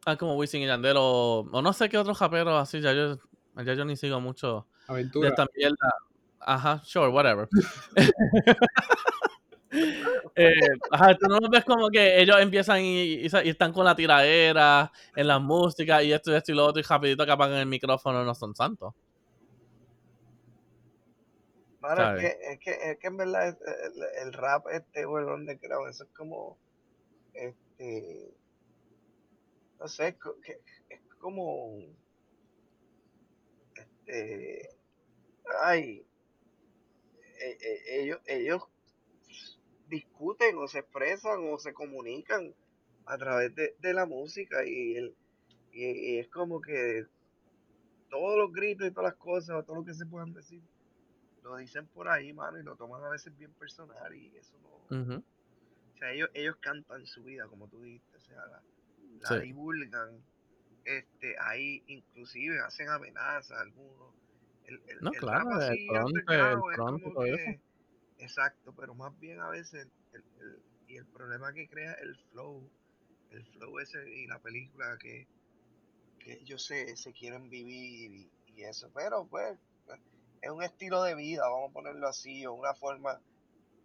Ah, 0.05 0.15
como 0.17 0.35
Wisin 0.35 0.61
y 0.61 0.67
Yandel 0.67 0.97
o, 0.99 1.47
o 1.51 1.61
no 1.63 1.73
sé 1.73 1.89
qué 1.89 1.97
otros 1.97 2.19
raperos 2.19 2.61
así. 2.61 2.79
Ya 2.81 2.93
yo, 2.93 3.17
ya 3.63 3.73
yo 3.73 3.85
ni 3.85 3.95
sigo 3.95 4.19
mucho 4.21 4.67
de 4.87 4.93
Aventura. 4.93 5.29
esta 5.29 5.47
mierda. 5.55 5.93
Ajá, 6.39 6.81
sure, 6.83 7.07
whatever. 7.07 7.47
Eh, 10.37 10.53
ajá, 10.91 11.15
tú 11.17 11.27
no 11.27 11.39
los 11.39 11.49
ves 11.49 11.63
como 11.63 11.89
que 11.89 12.19
ellos 12.21 12.35
empiezan 12.41 12.81
y, 12.81 13.01
y- 13.03 13.25
y 13.43 13.49
están 13.49 13.71
con 13.71 13.85
la 13.85 13.95
tiradera 13.95 14.91
en 15.15 15.27
la 15.27 15.39
música 15.39 16.03
y 16.03 16.11
esto 16.11 16.31
y 16.31 16.35
esto 16.35 16.51
y 16.51 16.55
lo 16.55 16.65
otro 16.65 16.81
y 16.81 16.83
rapidito 16.83 17.25
que 17.25 17.31
apagan 17.31 17.57
el 17.59 17.65
micrófono 17.67 18.23
no 18.25 18.35
son 18.35 18.53
santos. 18.53 18.93
Es 22.17 22.19
que, 22.19 22.51
es 22.51 22.59
que, 22.59 22.91
es 22.91 22.99
que 22.99 23.07
en 23.07 23.17
verdad 23.17 23.47
es- 23.47 23.57
el, 23.61 24.27
el 24.27 24.33
rap 24.33 24.65
este 24.73 25.05
o 25.05 25.19
el 25.19 25.25
underground, 25.25 25.89
eso 25.89 26.03
es 26.03 26.09
como, 26.11 26.57
este, 27.33 28.33
no 29.79 29.87
sé, 29.87 30.07
es 30.09 30.15
que- 30.43 30.59
es 30.89 30.99
como, 31.19 31.77
este, 33.75 34.69
ay, 35.61 36.05
e- 37.39 37.57
e- 37.61 38.01
ellos, 38.01 38.19
ellos 38.25 38.63
discuten 39.87 40.57
o 40.57 40.67
se 40.67 40.79
expresan 40.79 41.39
o 41.51 41.57
se 41.57 41.73
comunican 41.73 42.53
a 43.05 43.17
través 43.17 43.53
de, 43.55 43.75
de 43.79 43.93
la 43.93 44.05
música 44.05 44.65
y, 44.65 44.95
el, 44.97 45.15
y, 45.71 45.85
y 45.85 46.19
es 46.19 46.27
como 46.29 46.61
que 46.61 47.05
todos 48.09 48.37
los 48.37 48.51
gritos 48.51 48.87
y 48.87 48.91
todas 48.91 49.11
las 49.11 49.19
cosas 49.19 49.55
o 49.57 49.63
todo 49.63 49.77
lo 49.77 49.85
que 49.85 49.93
se 49.93 50.05
puedan 50.05 50.33
decir 50.33 50.61
lo 51.43 51.57
dicen 51.57 51.85
por 51.87 52.07
ahí, 52.09 52.33
mano, 52.33 52.59
y 52.59 52.63
lo 52.63 52.75
toman 52.75 53.03
a 53.03 53.09
veces 53.09 53.37
bien 53.37 53.51
personal 53.53 54.15
y 54.15 54.35
eso 54.35 54.57
no... 54.89 55.23
O 55.93 55.97
sea, 55.97 56.11
ellos, 56.11 56.29
ellos 56.33 56.55
cantan 56.59 57.05
su 57.05 57.23
vida, 57.23 57.47
como 57.47 57.67
tú 57.67 57.81
dijiste, 57.83 58.17
o 58.17 58.19
sea, 58.19 58.37
la, 58.47 58.61
la 59.21 59.39
Sí. 59.39 59.45
divulgan, 59.45 60.23
este, 60.83 61.35
ahí 61.39 61.83
inclusive 61.87 62.59
hacen 62.59 62.89
amenazas 62.89 63.59
algunos. 63.59 64.13
El, 64.65 64.81
el, 64.87 65.01
No, 65.01 65.11
el 65.13 65.19
claro, 65.19 65.61
el 65.61 65.87
underground 66.03 66.63
el 66.63 66.69
es 66.71 66.75
fronte 66.75 66.99
y 66.99 67.03
como 67.03 67.13
todo 67.13 67.25
eso. 67.25 67.37
que- 67.37 67.59
Exacto, 68.17 68.73
pero 68.75 68.93
más 68.95 69.17
bien 69.19 69.39
a 69.39 69.49
veces 69.49 69.87
el, 70.13 70.23
el- 70.41 70.63
y 70.87 70.97
el 70.97 71.05
problema 71.07 71.51
que 71.53 71.67
crea 71.67 71.93
el 71.93 72.15
flow, 72.29 72.69
el 73.31 73.45
flow 73.47 73.79
ese 73.79 73.99
y 74.09 74.27
la 74.27 74.39
película 74.39 74.97
que, 74.99 75.27
que 76.19 76.33
ellos 76.33 76.65
se, 76.65 76.95
se 76.97 77.13
quieren 77.13 77.49
vivir 77.49 78.11
y, 78.47 78.63
eso, 78.63 78.89
pero 78.93 79.27
pues 79.27 79.57
es 80.41 80.51
un 80.51 80.63
estilo 80.63 81.03
de 81.03 81.15
vida, 81.15 81.43
vamos 81.49 81.71
a 81.71 81.73
ponerlo 81.73 82.07
así, 82.07 82.45
o 82.45 82.53
una 82.53 82.73
forma, 82.75 83.21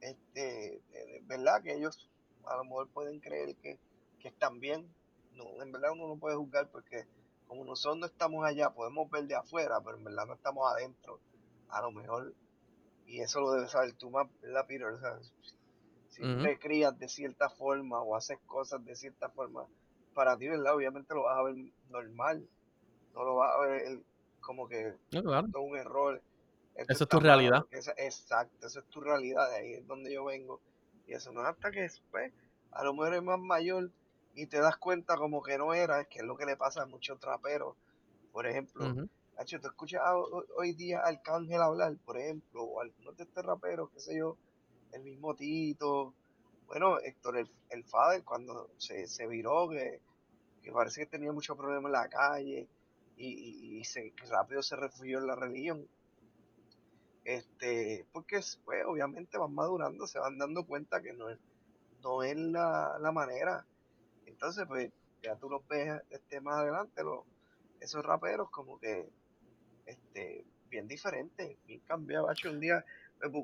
este, 0.00 0.82
¿verdad? 1.24 1.62
Que 1.62 1.74
ellos 1.74 2.10
a 2.46 2.56
lo 2.56 2.64
mejor 2.64 2.90
pueden 2.90 3.20
creer 3.20 3.56
que, 3.56 3.78
que 4.20 4.28
están 4.28 4.60
bien. 4.60 4.94
No, 5.32 5.62
en 5.62 5.72
verdad 5.72 5.92
uno 5.92 6.08
no 6.08 6.18
puede 6.18 6.36
juzgar 6.36 6.70
porque 6.70 7.06
como 7.46 7.64
nosotros 7.64 7.98
no 8.00 8.06
estamos 8.06 8.44
allá, 8.46 8.70
podemos 8.70 9.10
ver 9.10 9.26
de 9.26 9.36
afuera, 9.36 9.80
pero 9.84 9.96
en 9.98 10.04
verdad 10.04 10.26
no 10.26 10.34
estamos 10.34 10.70
adentro. 10.72 11.20
A 11.68 11.82
lo 11.82 11.92
mejor, 11.92 12.34
y 13.10 13.20
eso 13.22 13.40
lo 13.40 13.50
debes 13.52 13.72
saber 13.72 13.92
tú 13.94 14.08
más, 14.08 14.28
¿verdad, 14.40 14.66
Peter? 14.68 14.86
O 14.86 15.00
sea, 15.00 15.18
si 16.10 16.22
te 16.42 16.58
crías 16.60 16.96
de 16.96 17.08
cierta 17.08 17.50
forma 17.50 18.00
o 18.00 18.14
haces 18.14 18.38
cosas 18.46 18.84
de 18.84 18.94
cierta 18.94 19.28
forma, 19.30 19.66
para 20.14 20.36
ti, 20.36 20.48
¿verdad? 20.48 20.76
Obviamente 20.76 21.12
lo 21.14 21.24
vas 21.24 21.38
a 21.38 21.42
ver 21.42 21.56
normal. 21.88 22.46
No 23.12 23.24
lo 23.24 23.34
vas 23.34 23.52
a 23.52 23.60
ver 23.62 23.82
el- 23.82 24.04
como 24.40 24.68
que 24.68 24.94
No, 25.10 25.22
claro. 25.22 25.46
esto 25.48 25.58
es 25.58 25.70
un 25.70 25.76
error. 25.76 26.22
esto 26.76 26.92
Esa 26.92 27.04
es 27.04 27.08
tu 27.08 27.20
realidad. 27.20 27.66
exacto, 27.96 28.66
esa 28.66 28.78
es 28.78 28.86
tu 28.86 29.00
realidad, 29.00 29.50
de 29.50 29.56
ahí 29.56 29.72
es 29.74 29.86
donde 29.88 30.12
yo 30.12 30.24
vengo. 30.24 30.60
Y 31.06 31.14
eso 31.14 31.32
no 31.32 31.42
es 31.42 31.48
hasta 31.48 31.72
que 31.72 31.80
después, 31.82 32.32
a 32.70 32.84
lo 32.84 32.92
mejor 32.92 33.08
eres 33.08 33.22
más 33.24 33.40
mayor 33.40 33.90
y 34.36 34.46
te 34.46 34.60
das 34.60 34.76
cuenta 34.76 35.16
como 35.16 35.42
que 35.42 35.58
no 35.58 35.74
era, 35.74 36.00
es 36.00 36.06
que 36.06 36.20
es 36.20 36.24
lo 36.24 36.36
que 36.36 36.46
le 36.46 36.56
pasa 36.56 36.82
a 36.82 36.86
muchos 36.86 37.18
traperos. 37.18 37.76
Por 38.32 38.46
ejemplo. 38.46 38.84
Tú 39.48 39.57
escuchas 39.66 40.03
hoy 40.57 40.72
día 40.74 41.00
a 41.00 41.09
Arcángel 41.09 41.61
hablar, 41.62 41.96
por 42.05 42.16
ejemplo, 42.18 42.62
o 42.62 42.81
algunos 42.81 43.16
de 43.16 43.24
estos 43.24 43.44
raperos, 43.44 43.90
qué 43.90 43.98
sé 44.00 44.16
yo, 44.18 44.37
el 44.92 45.03
mismo 45.03 45.35
Tito, 45.35 46.14
bueno, 46.66 46.98
Héctor 47.00 47.38
el, 47.38 47.50
el 47.70 47.85
Fader, 47.85 48.22
cuando 48.24 48.70
se, 48.79 49.07
se 49.09 49.26
viró, 49.26 49.68
que, 49.70 50.01
que 50.62 50.72
parece 50.72 51.03
que 51.03 51.07
tenía 51.07 51.32
muchos 51.32 51.57
problemas 51.57 51.86
en 51.86 51.93
la 51.93 52.09
calle 52.11 52.68
y, 53.16 53.78
y- 53.80 53.84
se, 53.84 54.12
rápido 54.30 54.62
se 54.62 54.76
refugió 54.76 55.18
en 55.18 55.26
la 55.28 55.36
religión. 55.36 55.88
Este, 57.24 58.07
porque 58.12 58.36
es- 58.36 58.61
pues, 58.64 58.84
obviamente 58.86 59.38
van 59.38 59.55
madurando, 59.55 60.07
se 60.07 60.18
van 60.18 60.38
dando 60.38 60.64
cuenta 60.66 61.01
que 61.03 61.12
no 61.12 61.28
es, 61.30 61.38
no 62.03 62.22
es 62.22 62.36
la, 62.36 62.99
la 63.01 63.12
manera. 63.12 63.66
Entonces, 64.26 64.66
pues, 64.68 64.93
ya 65.22 65.36
tú 65.36 65.51
los 65.51 65.66
ves 65.68 66.03
este, 66.11 66.41
más 66.41 66.59
adelante, 66.61 67.03
los, 67.05 67.24
esos 67.80 68.05
raperos 68.05 68.51
como 68.51 68.78
que 68.80 69.09
este, 69.91 70.45
bien 70.68 70.86
diferentes, 70.88 71.57
bien 71.66 71.80
cambiados. 71.80 72.30
Hacho, 72.30 72.51
un 72.51 72.61
día, 72.61 72.84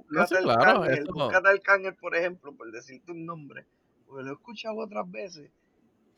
No, 0.09 0.26
sí, 0.26 0.34
al 0.36 0.44
claro, 0.44 0.80
Cángel, 0.82 1.07
al 1.47 1.61
Cángel, 1.62 1.94
por 1.97 2.16
ejemplo, 2.16 2.55
por 2.57 2.70
decirte 2.70 3.12
un 3.12 3.26
nombre, 3.26 3.66
porque 4.07 4.24
lo 4.24 4.30
he 4.30 4.34
escuchado 4.34 4.78
otras 4.78 5.11
veces, 5.11 5.51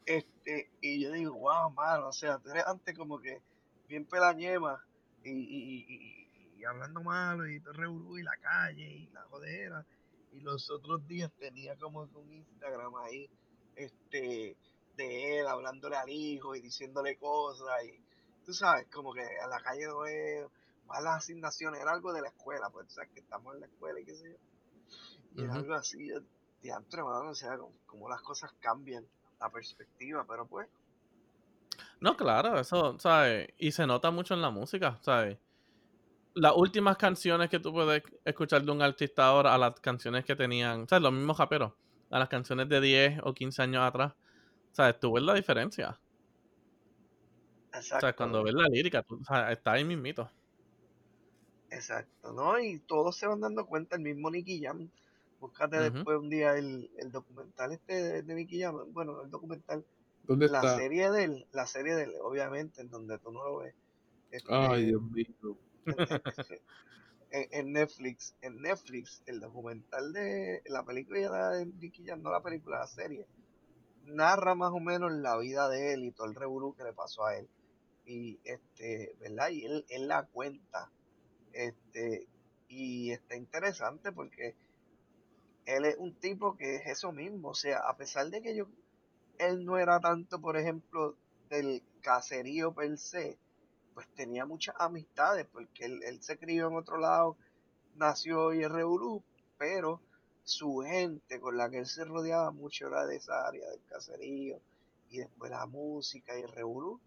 este, 0.06 0.70
y 0.80 1.00
yo 1.02 1.12
digo, 1.12 1.34
wow, 1.34 1.70
mano, 1.70 2.08
o 2.08 2.12
sea, 2.12 2.38
tú 2.38 2.50
eres 2.50 2.66
antes 2.66 2.96
como 2.96 3.20
que 3.20 3.42
bien 3.88 4.06
pelañema 4.06 4.84
y, 5.24 5.30
y, 5.30 5.84
y, 5.88 6.28
y- 6.58 6.64
hablando 6.64 7.00
malo 7.02 7.46
y 7.48 7.60
todo 7.60 7.72
revolú 7.74 8.18
y 8.18 8.22
la 8.22 8.36
calle 8.38 8.84
y 8.84 9.06
la 9.12 9.22
jodera, 9.24 9.86
y 10.32 10.40
los 10.40 10.70
otros 10.70 11.06
días 11.06 11.30
tenía 11.38 11.76
como 11.76 12.02
un 12.02 12.32
Instagram 12.32 12.94
ahí, 12.96 13.30
este, 13.76 14.56
de 14.96 15.38
él 15.40 15.46
hablándole 15.46 15.96
al 15.96 16.08
hijo 16.10 16.54
y 16.56 16.60
diciéndole 16.60 17.16
cosas 17.16 17.84
y 17.84 18.02
tú 18.48 18.54
sabes, 18.54 18.86
como 18.90 19.12
que 19.12 19.20
a 19.20 19.46
la 19.46 19.60
calle 19.60 19.84
no 19.84 20.06
es 20.06 20.46
malas 20.86 21.18
asignaciones, 21.18 21.82
era 21.82 21.92
algo 21.92 22.14
de 22.14 22.22
la 22.22 22.28
escuela, 22.28 22.70
pues 22.70 22.88
tú 22.88 22.94
sabes 22.94 23.10
que 23.10 23.20
estamos 23.20 23.54
en 23.54 23.60
la 23.60 23.66
escuela 23.66 24.00
y 24.00 24.06
qué 24.06 24.14
sé 24.14 24.24
yo. 24.24 24.38
Y 25.36 25.42
era 25.44 25.52
Ujú. 25.52 25.58
algo 25.58 25.74
así, 25.74 26.08
de 26.08 26.22
o 26.72 27.34
sea, 27.34 27.58
como, 27.58 27.74
como 27.84 28.08
las 28.08 28.22
cosas 28.22 28.50
cambian, 28.58 29.06
la 29.38 29.50
perspectiva, 29.50 30.24
pero 30.26 30.46
pues, 30.46 30.66
No, 32.00 32.16
claro, 32.16 32.58
eso, 32.58 32.98
¿sabes? 32.98 33.48
Y 33.58 33.72
se 33.72 33.86
nota 33.86 34.10
mucho 34.10 34.32
en 34.32 34.40
la 34.40 34.50
música, 34.50 34.98
¿sabes? 35.02 35.38
las 36.34 36.54
últimas 36.56 36.96
canciones 36.96 37.50
que 37.50 37.58
tú 37.58 37.72
puedes 37.72 38.02
escuchar 38.24 38.62
de 38.62 38.70
un 38.72 38.80
artista 38.82 39.26
ahora 39.26 39.54
a 39.54 39.58
las 39.58 39.80
canciones 39.80 40.24
que 40.24 40.36
tenían, 40.36 40.88
¿sabes? 40.88 41.02
Los 41.02 41.12
mismos 41.12 41.36
raperos, 41.38 41.72
a 42.10 42.18
las 42.18 42.28
canciones 42.28 42.68
de 42.68 42.80
10 42.80 43.20
o 43.24 43.34
15 43.34 43.62
años 43.62 43.82
atrás, 43.82 44.14
¿sabes? 44.72 45.00
Tú 45.00 45.12
ves 45.12 45.24
la 45.24 45.34
diferencia. 45.34 46.00
Exacto. 47.78 47.96
O 47.96 48.00
sea, 48.00 48.16
cuando 48.16 48.42
ves 48.42 48.54
la 48.54 48.68
lírica, 48.68 49.02
tú, 49.02 49.16
o 49.20 49.24
sea, 49.24 49.52
está 49.52 49.72
ahí 49.72 49.84
mismito. 49.84 50.30
Exacto, 51.70 52.32
¿no? 52.32 52.58
Y 52.58 52.80
todos 52.80 53.16
se 53.16 53.26
van 53.26 53.40
dando 53.40 53.66
cuenta, 53.66 53.96
el 53.96 54.02
mismo 54.02 54.30
Nicky 54.30 54.62
Jam. 54.62 54.90
Búscate 55.40 55.78
Ujú. 55.78 55.84
después 55.92 56.18
un 56.18 56.30
día 56.30 56.56
el, 56.56 56.90
el 56.96 57.12
documental 57.12 57.72
este 57.72 57.94
de, 57.94 58.22
de 58.22 58.34
Nicky 58.34 58.60
Jam. 58.60 58.92
Bueno, 58.92 59.22
el 59.22 59.30
documental, 59.30 59.86
¿Dónde 60.22 60.46
la 60.46 60.64
está? 60.64 60.76
serie 60.76 61.10
de 61.10 61.24
él, 61.24 61.48
la 61.52 61.66
serie 61.66 61.94
de 61.94 62.04
él, 62.04 62.12
obviamente, 62.22 62.80
en 62.82 62.90
donde 62.90 63.18
tú 63.18 63.32
no 63.32 63.44
lo 63.44 63.58
ves. 63.58 63.74
Este, 64.30 64.50
Ay, 64.50 64.86
Dios 64.86 65.02
mío. 65.02 65.58
en, 65.86 66.60
en- 67.30 67.48
en 67.52 67.72
Netflix, 67.72 68.36
en 68.40 68.60
Netflix, 68.60 69.22
el 69.26 69.40
documental 69.40 70.12
de 70.12 70.62
la 70.66 70.84
película 70.84 71.50
de 71.50 71.66
Nicky 71.66 72.04
Jam, 72.06 72.22
no 72.22 72.30
la 72.30 72.42
película, 72.42 72.80
la 72.80 72.86
serie, 72.86 73.26
narra 74.04 74.54
más 74.54 74.72
o 74.72 74.80
menos 74.80 75.12
la 75.12 75.38
vida 75.38 75.68
de 75.68 75.94
él 75.94 76.04
y 76.04 76.12
todo 76.12 76.26
el 76.28 76.34
revolú 76.34 76.74
que 76.74 76.84
le 76.84 76.92
pasó 76.94 77.24
a 77.26 77.36
él. 77.38 77.48
Y 78.08 78.40
este, 78.42 79.14
¿verdad? 79.20 79.50
Y 79.50 79.66
él, 79.66 79.84
él 79.90 80.08
la 80.08 80.24
cuenta. 80.24 80.90
Este, 81.52 82.26
y 82.68 83.12
está 83.12 83.36
interesante 83.36 84.12
porque 84.12 84.56
él 85.66 85.84
es 85.84 85.96
un 85.98 86.14
tipo 86.14 86.56
que 86.56 86.76
es 86.76 86.86
eso 86.86 87.12
mismo. 87.12 87.50
O 87.50 87.54
sea, 87.54 87.80
a 87.80 87.98
pesar 87.98 88.30
de 88.30 88.40
que 88.40 88.56
yo, 88.56 88.66
él 89.38 89.66
no 89.66 89.76
era 89.78 90.00
tanto, 90.00 90.40
por 90.40 90.56
ejemplo, 90.56 91.16
del 91.50 91.82
caserío 92.00 92.72
per 92.72 92.96
se, 92.96 93.38
pues 93.92 94.08
tenía 94.14 94.46
muchas 94.46 94.74
amistades, 94.78 95.46
porque 95.52 95.84
él, 95.84 96.02
él 96.04 96.22
se 96.22 96.38
crió 96.38 96.68
en 96.68 96.76
otro 96.76 96.96
lado, 96.96 97.36
nació 97.96 98.54
y 98.54 98.62
es 98.62 98.70
revolú, 98.70 99.22
pero 99.58 100.00
su 100.44 100.78
gente 100.78 101.40
con 101.40 101.58
la 101.58 101.68
que 101.68 101.80
él 101.80 101.86
se 101.86 102.06
rodeaba 102.06 102.52
mucho 102.52 102.86
era 102.86 103.04
de 103.04 103.16
esa 103.16 103.46
área 103.46 103.68
del 103.68 103.84
caserío, 103.84 104.58
y 105.10 105.18
después 105.18 105.50
la 105.50 105.66
música 105.66 106.38
y 106.38 106.42
el 106.42 106.48
revolú. 106.48 107.00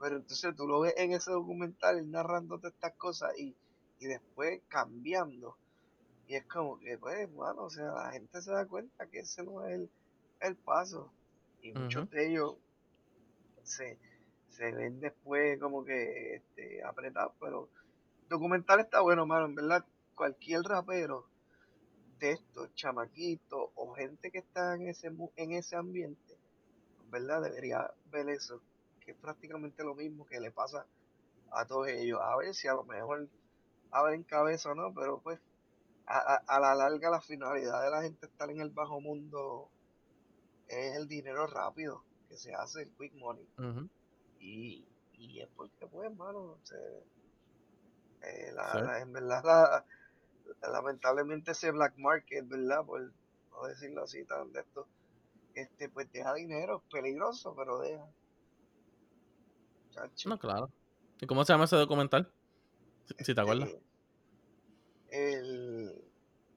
Pero 0.00 0.16
entonces 0.16 0.54
tú 0.56 0.66
lo 0.66 0.80
ves 0.80 0.94
en 0.96 1.12
ese 1.12 1.30
documental, 1.30 2.10
narrándote 2.10 2.68
estas 2.68 2.94
cosas 2.94 3.36
y, 3.38 3.56
y 3.98 4.06
después 4.06 4.60
cambiando. 4.68 5.56
Y 6.28 6.34
es 6.34 6.44
como 6.46 6.78
que, 6.78 6.98
pues, 6.98 7.32
bueno, 7.32 7.64
o 7.64 7.70
sea, 7.70 7.92
la 7.92 8.12
gente 8.12 8.42
se 8.42 8.50
da 8.50 8.66
cuenta 8.66 9.06
que 9.06 9.20
ese 9.20 9.44
no 9.44 9.64
es 9.64 9.74
el, 9.74 9.90
el 10.40 10.56
paso. 10.56 11.12
Y 11.62 11.72
muchos 11.72 12.10
de 12.10 12.28
ellos 12.28 12.56
se, 13.62 13.98
se 14.50 14.72
ven 14.72 15.00
después 15.00 15.58
como 15.60 15.84
que 15.84 16.36
este, 16.36 16.82
apretados, 16.82 17.32
pero 17.40 17.68
el 18.22 18.28
documental 18.28 18.80
está 18.80 19.00
bueno, 19.00 19.26
mano, 19.26 19.46
en 19.46 19.54
verdad, 19.54 19.84
cualquier 20.14 20.62
rapero 20.62 21.26
de 22.18 22.32
estos 22.32 22.74
chamaquitos 22.74 23.70
o 23.74 23.92
gente 23.94 24.30
que 24.30 24.38
está 24.38 24.74
en 24.74 24.88
ese 24.88 25.12
en 25.36 25.52
ese 25.52 25.76
ambiente, 25.76 26.38
en 27.04 27.10
verdad 27.10 27.42
debería 27.42 27.90
ver 28.10 28.30
eso, 28.30 28.62
que 29.06 29.12
es 29.12 29.18
prácticamente 29.18 29.84
lo 29.84 29.96
mismo 29.96 30.26
que 30.26 30.40
le 30.40 30.52
pasa 30.52 30.86
a 31.52 31.66
todos 31.66 31.88
ellos, 31.88 32.20
a 32.22 32.36
ver 32.36 32.54
si 32.54 32.68
a 32.68 32.74
lo 32.74 32.84
mejor 32.84 33.28
abren 33.92 34.24
cabeza 34.24 34.72
o 34.72 34.76
no, 34.76 34.94
pero 34.94 35.20
pues 35.22 35.40
a, 36.06 36.18
a- 36.18 36.44
a 36.48 36.60
la 36.60 36.74
larga 36.76 37.10
la 37.10 37.20
finalidad 37.22 37.82
de 37.84 37.90
la 37.90 38.02
gente 38.02 38.26
estar 38.26 38.50
en 38.50 38.60
el 38.60 38.70
bajo 38.70 39.00
mundo 39.00 39.70
es 40.68 40.96
el 40.96 41.08
dinero 41.08 41.46
rápido 41.48 42.04
que 42.28 42.36
se 42.36 42.54
hace, 42.54 42.82
el 42.82 42.92
quick 42.96 43.14
money. 43.14 43.48
Y, 44.40 44.86
y 45.14 45.40
es 45.40 45.48
porque, 45.56 45.86
pues, 45.88 46.10
hermano, 46.10 46.58
eh, 48.22 48.52
la- 48.52 49.00
en 49.00 49.12
verdad, 49.12 49.42
la- 49.44 50.70
lamentablemente 50.72 51.52
ese 51.52 51.70
black 51.70 51.94
market, 51.98 52.46
¿verdad? 52.48 52.84
Por 52.84 53.12
no 53.52 53.62
decirlo 53.68 54.02
así, 54.04 54.24
tan 54.24 54.52
de 54.52 54.60
esto, 54.60 54.88
este, 55.54 55.88
pues 55.90 56.10
deja 56.12 56.34
dinero, 56.34 56.78
es 56.78 56.92
peligroso, 56.92 57.54
pero 57.56 57.80
deja. 57.80 58.06
Chacho, 59.96 60.28
No, 60.28 60.38
claro. 60.38 60.70
¿Y 61.20 61.26
cómo 61.26 61.44
se 61.44 61.52
llama 61.52 61.64
ese 61.64 61.76
documental? 61.76 62.30
Si, 63.06 63.24
si 63.24 63.34
te 63.34 63.40
acuerdas. 63.40 63.70
este, 65.08 65.38
el, 65.38 65.94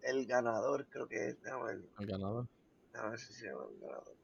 el 0.01 0.25
ganador, 0.25 0.85
creo 0.89 1.07
que 1.07 1.29
es, 1.29 1.41
déjame 1.41 1.63
ver, 1.65 1.81
El 1.99 2.05
ganador. 2.07 2.47
déjame 2.91 3.11
ver 3.11 3.19
si 3.19 3.33
se 3.33 3.47
llama 3.47 3.63
el 3.73 3.79
ganador. 3.79 4.15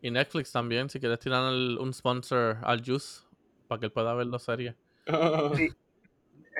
Y 0.00 0.10
Netflix 0.10 0.50
también, 0.52 0.88
si 0.90 0.98
quieres 1.00 1.18
tirar 1.20 1.52
el- 1.52 1.78
un 1.80 1.92
sponsor 1.94 2.58
al 2.62 2.84
Juice 2.84 3.22
para 3.68 3.78
que 3.80 3.86
él 3.86 3.92
pueda 3.92 4.14
ver 4.14 4.26
la 4.26 4.38
serie. 4.38 4.76
Sí, 5.56 5.68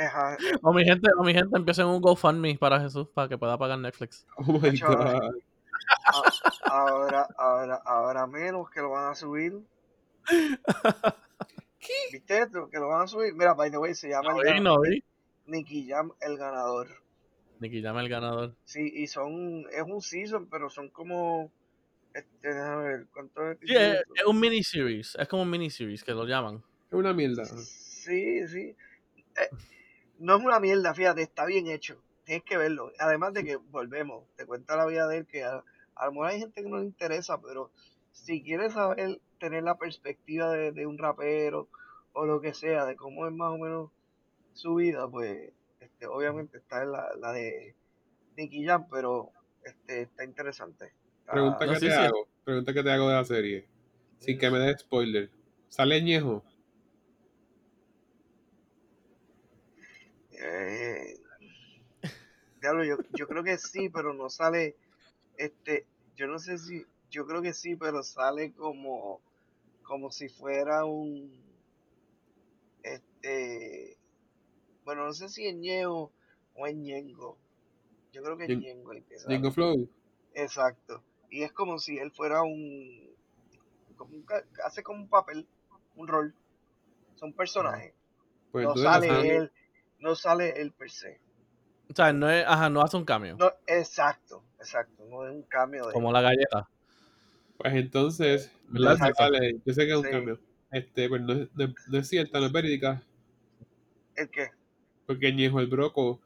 ajá, 0.01 0.35
eh, 0.35 0.59
O 0.63 0.73
mi 0.73 0.85
gente, 0.85 1.11
o 1.19 1.23
mi 1.23 1.35
gente 1.35 1.57
empiecen 1.57 1.87
un 1.87 2.01
GoFundMe 2.01 2.57
para 2.59 2.81
Jesús 2.81 3.09
para 3.15 3.29
que 3.29 3.37
pueda 3.39 3.57
pagar 3.59 3.79
Netflix. 3.79 4.27
Oh 4.37 4.53
my 4.59 4.79
god. 4.81 5.35
ahora, 6.65 7.27
ahora, 7.37 7.75
ahora 7.85 8.27
menos 8.27 8.71
que 8.71 8.81
lo 8.81 8.91
van 8.91 9.11
a 9.11 9.15
subir. 9.15 9.61
¿Viste 12.13 12.39
esto? 12.43 12.69
Que 12.71 12.79
lo 12.79 12.89
van 12.89 13.03
a 13.03 13.07
subir. 13.07 13.35
Mira, 13.35 13.55
by 13.55 13.71
the 13.71 13.79
way, 13.79 13.95
se 13.95 14.09
llama 14.09 14.33
No 14.33 14.41
el 14.43 14.45
vi, 14.45 14.59
gan- 14.59 14.63
no 14.63 14.81
vi. 14.81 15.03
Nicky 15.47 15.89
Jam 15.89 16.13
el 16.21 16.37
ganador. 16.37 16.89
Nicky 17.61 17.81
llama 17.81 18.01
el 18.03 18.09
ganador. 18.09 18.55
Sí, 18.65 18.91
y 18.95 19.07
son, 19.07 19.65
es 19.73 19.83
un 19.83 20.01
season, 20.01 20.49
pero 20.49 20.69
son 20.71 20.89
como, 20.91 21.51
este, 22.15 22.49
déjame 22.49 22.85
ver, 22.85 23.07
¿cuántos 23.13 23.45
Sí, 23.45 23.53
episodios 23.75 23.95
es, 23.95 24.03
es 24.21 24.25
un 24.27 24.41
miniseries. 24.41 25.17
Es 25.19 25.29
como 25.29 25.43
un 25.43 25.51
miniseries 25.51 26.05
que 26.05 26.13
lo 26.13 26.25
llaman. 26.25 26.63
Es 26.89 26.93
una 26.95 27.13
mierda. 27.13 27.45
Sí, 27.45 28.47
sí. 28.49 28.77
Eh, 29.37 29.49
no 30.19 30.37
es 30.37 30.45
una 30.45 30.61
mierda, 30.61 30.95
fíjate, 30.95 31.23
está 31.23 31.45
bien 31.47 31.69
hecho. 31.69 32.01
Tienes 32.25 32.45
que 32.45 32.57
verlo. 32.57 32.93
Además 32.99 33.33
de 33.35 33.45
que, 33.45 33.57
volvemos, 33.57 34.25
te 34.37 34.47
cuenta 34.47 34.77
la 34.77 34.87
vida 34.87 35.07
de 35.09 35.19
él, 35.19 35.27
que 35.27 35.43
a, 35.45 35.63
a 35.97 36.07
lo 36.07 36.13
mejor 36.13 36.29
hay 36.29 36.39
gente 36.41 36.63
que 36.63 36.69
no 36.69 36.79
le 36.79 36.85
interesa, 36.85 37.41
pero 37.41 37.71
si 38.13 38.43
quieres 38.43 38.75
saber, 38.75 39.21
tener 39.43 39.65
la 39.65 39.77
perspectiva 39.77 40.53
de, 40.53 40.71
de 40.71 40.87
un 40.87 40.97
rapero 40.99 41.69
o 42.13 42.25
lo 42.25 42.41
que 42.41 42.55
sea, 42.55 42.87
de 42.87 42.95
cómo 42.95 43.27
es 43.27 43.33
más 43.35 43.51
o 43.51 43.59
menos 43.59 43.91
su 44.53 44.77
vida, 44.77 45.09
pues, 45.11 45.51
este, 45.81 46.07
obviamente 46.07 46.59
está 46.59 46.83
en 46.85 46.93
la, 46.93 47.09
la 47.19 47.33
de 47.33 47.75
Nicky 48.37 48.65
Jam, 48.65 48.87
pero 48.89 49.31
este, 49.65 50.03
está 50.03 50.25
interesante. 50.25 50.93
Está- 51.21 51.33
Pregunta 51.33 51.67
No, 51.67 51.73
que 51.73 51.81
sí, 51.81 51.87
te 51.89 51.93
sí. 51.93 51.99
hago. 52.03 52.29
Pregunta 52.45 52.73
que 52.73 52.83
te 52.85 52.91
hago 52.93 53.09
de 53.09 53.15
la 53.15 53.25
serie. 53.25 53.67
Sin 54.21 54.39
que 54.39 54.49
me 54.51 54.59
des 54.61 54.81
spoiler. 54.81 55.29
¿Sale 55.69 56.01
Ñejo? 56.01 56.45
Eh, 60.31 61.17
diablo, 62.61 62.85
yo, 62.85 62.97
yo 63.17 63.27
creo 63.27 63.43
que 63.43 63.59
sí, 63.59 63.89
pero 63.89 64.15
no 64.15 64.31
sale, 64.31 64.77
este, 65.37 65.85
yo 66.17 66.29
no 66.29 66.39
sé 66.39 66.59
si, 66.59 66.87
yo 67.11 67.27
creo 67.27 67.43
que 67.43 67.53
sí, 67.53 67.75
pero 67.77 68.03
sale 68.05 68.53
como, 68.53 69.21
como 69.83 70.11
si 70.11 70.29
fuera 70.29 70.85
un, 70.85 71.33
este, 72.83 73.97
bueno, 74.85 75.05
no 75.07 75.13
sé 75.13 75.29
si 75.29 75.47
es 75.47 75.55
Ñejo 75.57 76.13
o 76.55 76.67
es 76.67 76.75
Ñengo. 76.77 77.39
Yo 78.13 78.23
creo 78.23 78.37
que 78.37 78.45
es 78.45 78.51
Ñen- 78.51 78.61
Ñengo 78.61 78.93
el 78.93 79.05
que. 79.05 79.17
Ñengo 79.29 79.51
Flow. 79.51 79.89
Exacto. 80.35 81.03
Y 81.31 81.43
es 81.43 81.53
como 81.53 81.79
si 81.79 81.99
él 81.99 82.11
fuera 82.13 82.43
un, 82.43 83.15
como 83.97 84.17
un 84.17 84.27
hace 84.65 84.83
como 84.83 85.01
un 85.03 85.09
papel, 85.09 85.47
un 85.97 86.09
rol. 86.09 86.35
Son 87.17 87.33
personajes. 87.33 87.95
Pues 88.51 88.67
no 88.67 88.77
sale 88.77 89.37
él, 89.37 89.53
no 89.99 90.15
sale 90.15 90.61
él 90.61 90.73
per 90.73 90.91
se. 90.91 91.21
O 91.91 91.95
sea, 91.95 92.13
no 92.13 92.29
es, 92.31 92.45
ajá, 92.47 92.69
no 92.69 92.83
hace 92.83 92.97
un 92.97 93.05
cambio. 93.05 93.37
No, 93.37 93.51
exacto, 93.67 94.43
exacto. 94.59 95.05
No 95.07 95.27
es 95.27 95.33
un 95.35 95.43
cambio 95.45 95.87
de. 95.87 95.93
Como 95.93 96.13
la 96.13 96.21
galleta. 96.21 96.69
Pues 97.63 97.75
entonces, 97.75 98.53
¿verdad? 98.69 98.93
Exacto. 98.95 99.23
Sale, 99.23 99.61
yo 99.65 99.73
sé 99.75 99.87
que 99.87 99.91
es 99.93 99.97
un 99.97 100.05
Sí. 100.05 100.11
cambio. 100.11 100.41
Este, 100.73 101.09
pues 101.09 101.23
no, 101.23 101.33
es- 101.35 101.49
no 101.55 101.65
es- 101.65 101.75
no 101.89 101.99
es 101.99 102.09
cierta, 102.09 102.41
no 102.41 102.47
es 102.47 102.53
verídica. 102.53 103.03
¿El 104.17 104.31
qué? 104.31 104.49
Porque 105.07 105.33
Ñejo 105.33 105.61
el 105.61 105.67
Broco 105.67 106.21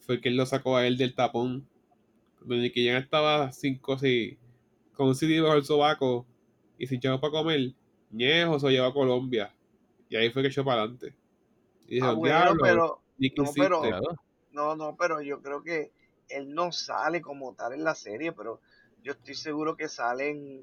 fue 0.00 0.20
quien 0.20 0.36
lo 0.36 0.44
sacó 0.46 0.76
a 0.76 0.86
él 0.86 0.96
del 0.98 1.14
tapón. 1.14 1.66
Cuando 2.38 2.56
Nicky 2.56 2.86
Jam 2.88 2.96
estaba 2.96 3.52
cinco 3.52 3.94
así, 3.94 4.38
con 4.94 5.08
un 5.08 5.14
CD 5.14 5.40
bajo 5.40 5.54
el 5.54 5.64
sobaco 5.64 6.26
y 6.78 6.86
sin 6.86 7.00
chavo 7.00 7.20
para 7.20 7.30
comer, 7.32 7.72
Ñejo 8.10 8.58
se 8.58 8.66
lo 8.66 8.72
llevó 8.72 8.86
a 8.86 8.92
Colombia. 8.94 9.54
Y 10.08 10.16
ahí 10.16 10.30
fue 10.30 10.42
que 10.42 10.48
echó 10.48 10.64
para 10.64 10.82
adelante. 10.82 11.14
Y 11.86 12.00
Ah, 12.00 12.08
dijo, 12.10 12.16
bueno, 12.16 12.36
diablo, 12.36 12.60
pero. 12.62 13.02
Nicky 13.18 13.34
no, 13.36 13.42
insiste". 13.44 13.62
pero- 13.62 13.80
Claro. 13.80 14.16
No, 14.50 14.76
no, 14.76 14.96
pero 14.98 15.22
yo 15.22 15.40
creo 15.40 15.62
que 15.62 15.92
él 16.28 16.52
no 16.54 16.72
sale 16.72 17.22
como 17.22 17.54
tal 17.54 17.72
en 17.72 17.84
la 17.84 17.94
serie, 17.94 18.32
pero 18.32 18.60
yo 19.02 19.12
estoy 19.12 19.34
seguro 19.34 19.76
que 19.76 19.88
salen. 19.88 20.62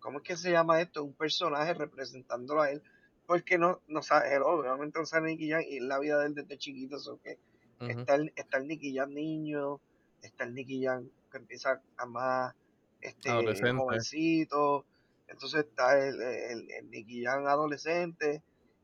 ¿Cómo 0.00 0.18
es 0.18 0.24
que 0.24 0.36
se 0.36 0.50
llama 0.50 0.80
esto? 0.80 1.04
Un 1.04 1.12
personaje 1.12 1.74
representándolo 1.74 2.62
a 2.62 2.70
él. 2.70 2.82
Porque 3.26 3.58
no, 3.58 3.80
no 3.86 4.02
sale, 4.02 4.34
él 4.34 4.42
obviamente 4.42 4.98
no 4.98 5.06
sale 5.06 5.28
Nicky 5.28 5.50
Jam 5.50 5.62
y 5.68 5.76
es 5.76 5.82
la 5.82 5.98
vida 5.98 6.18
de 6.18 6.26
él 6.26 6.34
desde 6.34 6.58
chiquito. 6.58 6.98
So 6.98 7.20
que 7.20 7.38
está, 7.78 8.14
el, 8.16 8.32
está 8.34 8.58
el 8.58 8.66
Nicky 8.66 8.96
Jam 8.96 9.12
niño, 9.12 9.80
está 10.22 10.44
el 10.44 10.54
Nicky 10.54 10.84
Jam 10.84 11.08
que 11.30 11.38
empieza 11.38 11.80
a 11.96 12.06
más 12.06 12.54
este, 13.00 13.30
jovencito, 13.30 14.84
entonces 15.28 15.64
está 15.64 15.98
el, 15.98 16.20
el, 16.20 16.70
el 16.70 16.90
Nicky 16.90 17.24
Jam 17.24 17.46
adolescente, 17.46 18.42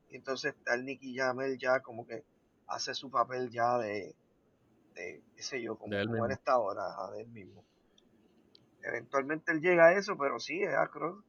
y 0.09 0.15
entonces 0.15 0.55
está 0.55 0.75
el 0.75 0.85
Nicky 0.85 1.15
Jam 1.15 1.41
él 1.41 1.57
ya 1.57 1.81
como 1.81 2.07
que 2.07 2.23
hace 2.67 2.93
su 2.93 3.11
papel 3.11 3.49
ya 3.49 3.77
de, 3.77 4.15
de 4.95 5.21
qué 5.35 5.43
sé 5.43 5.61
yo, 5.61 5.77
como, 5.77 5.93
De 5.93 6.01
él 6.01 6.07
como 6.07 6.25
él 6.25 6.31
está 6.31 6.53
ahora, 6.53 6.83
de 7.13 7.21
él 7.21 7.27
mismo. 7.27 7.63
Eventualmente 8.87 9.51
él 9.51 9.61
llega 9.61 9.87
a 9.87 9.97
eso, 9.97 10.17
pero 10.17 10.39
sí, 10.39 10.63
es 10.63 10.73
acro. 10.73 11.23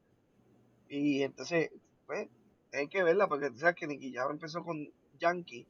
Y 0.89 1.23
entonces, 1.23 1.71
pues, 2.07 2.29
hay 2.73 2.89
que 2.89 3.03
verla, 3.03 3.27
porque 3.27 3.51
tú 3.51 3.59
sabes 3.59 3.75
que 3.75 3.87
Nicky 3.87 4.13
Jam 4.13 4.31
empezó 4.31 4.63
con 4.63 4.89
Yankee, 5.19 5.67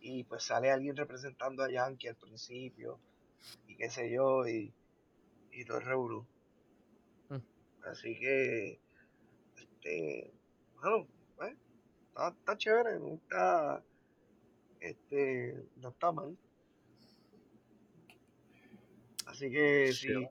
y 0.00 0.24
pues 0.24 0.44
sale 0.44 0.70
alguien 0.70 0.96
representando 0.96 1.62
a 1.62 1.70
Yankee 1.70 2.08
al 2.08 2.16
principio, 2.16 2.98
y 3.66 3.76
qué 3.76 3.90
sé 3.90 4.10
yo, 4.10 4.46
y, 4.46 4.72
y 5.52 5.64
todo 5.64 5.78
el 5.78 5.84
revolú. 5.84 6.26
Mm. 7.28 7.36
Así 7.84 8.18
que, 8.18 8.80
este, 9.56 10.32
bueno, 10.80 11.06
pues, 11.36 11.54
está, 12.08 12.28
está 12.28 12.56
chévere, 12.56 12.98
no 13.00 13.14
está, 13.14 13.82
este, 14.80 15.62
no 15.76 15.90
está 15.90 16.10
mal. 16.12 16.38
Así 19.26 19.50
que 19.50 19.92
si, 19.92 20.06
Chill. 20.06 20.28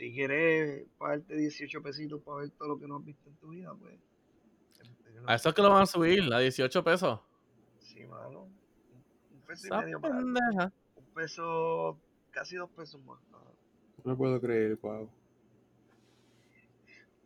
Si 0.00 0.14
quieres 0.14 0.86
pagarte 0.96 1.36
18 1.36 1.82
pesitos 1.82 2.22
para 2.22 2.38
ver 2.38 2.50
todo 2.52 2.68
lo 2.68 2.78
que 2.78 2.88
no 2.88 2.96
has 2.96 3.04
visto 3.04 3.28
en 3.28 3.36
tu 3.36 3.48
vida, 3.50 3.74
pues. 3.78 3.94
es- 4.80 4.88
es 4.88 5.22
A 5.26 5.34
eso 5.34 5.50
es 5.50 5.54
que 5.54 5.60
lo 5.60 5.68
van 5.68 5.82
a 5.82 5.86
subir, 5.86 6.32
a 6.32 6.38
18 6.38 6.82
pesos. 6.82 7.20
Sí, 7.80 8.06
mano. 8.06 8.44
Un, 8.44 9.40
peso 9.46 9.66
y 9.66 9.70
medio 9.76 10.00
más. 10.00 10.10
pendeja. 10.10 10.72
Un 10.96 11.04
peso, 11.14 11.98
casi 12.30 12.56
dos 12.56 12.70
pesos 12.70 12.98
más. 13.04 13.18
No 14.02 14.16
puedo 14.16 14.40
creer, 14.40 14.76
wow. 14.80 15.06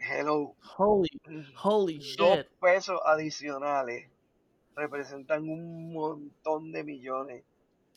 Hello. 0.00 0.56
Holy, 0.76 1.08
holy 1.62 1.98
Dos 2.18 2.38
shit. 2.38 2.46
pesos 2.60 3.00
adicionales 3.06 4.10
representan 4.74 5.48
un 5.48 5.92
montón 5.92 6.72
de 6.72 6.82
millones. 6.82 7.44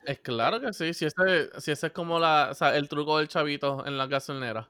Es 0.03 0.19
claro 0.19 0.61
que 0.61 0.73
sí, 0.73 0.93
si 0.93 1.05
ese, 1.05 1.49
si 1.59 1.71
ese 1.71 1.87
es 1.87 1.93
como 1.93 2.19
la, 2.19 2.49
o 2.51 2.53
sea, 2.53 2.75
el 2.77 2.87
truco 2.87 3.17
del 3.17 3.27
chavito 3.27 3.85
en 3.85 3.97
la 3.97 4.07
gasolinera. 4.07 4.69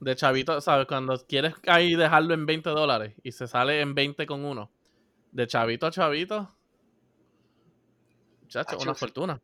De 0.00 0.14
chavito, 0.16 0.60
¿sabes? 0.60 0.86
Cuando 0.86 1.18
quieres 1.26 1.54
ahí 1.66 1.94
dejarlo 1.96 2.34
en 2.34 2.46
20 2.46 2.70
dólares 2.70 3.14
y 3.22 3.32
se 3.32 3.46
sale 3.48 3.80
en 3.80 3.94
20 3.94 4.26
con 4.26 4.44
uno. 4.44 4.70
De 5.32 5.46
chavito 5.46 5.86
a 5.86 5.90
chavito. 5.90 6.54
Chacho, 8.48 8.76
Hacho, 8.76 8.82
una 8.82 8.94
fortuna. 8.94 9.40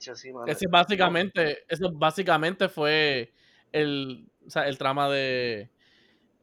Sí. 0.00 0.32
Ese 0.46 0.66
básicamente, 0.68 1.64
eso 1.68 1.90
básicamente 1.92 2.68
fue 2.68 3.32
el, 3.72 4.26
o 4.46 4.50
sea, 4.50 4.66
el 4.66 4.78
trama 4.78 5.08
de 5.10 5.70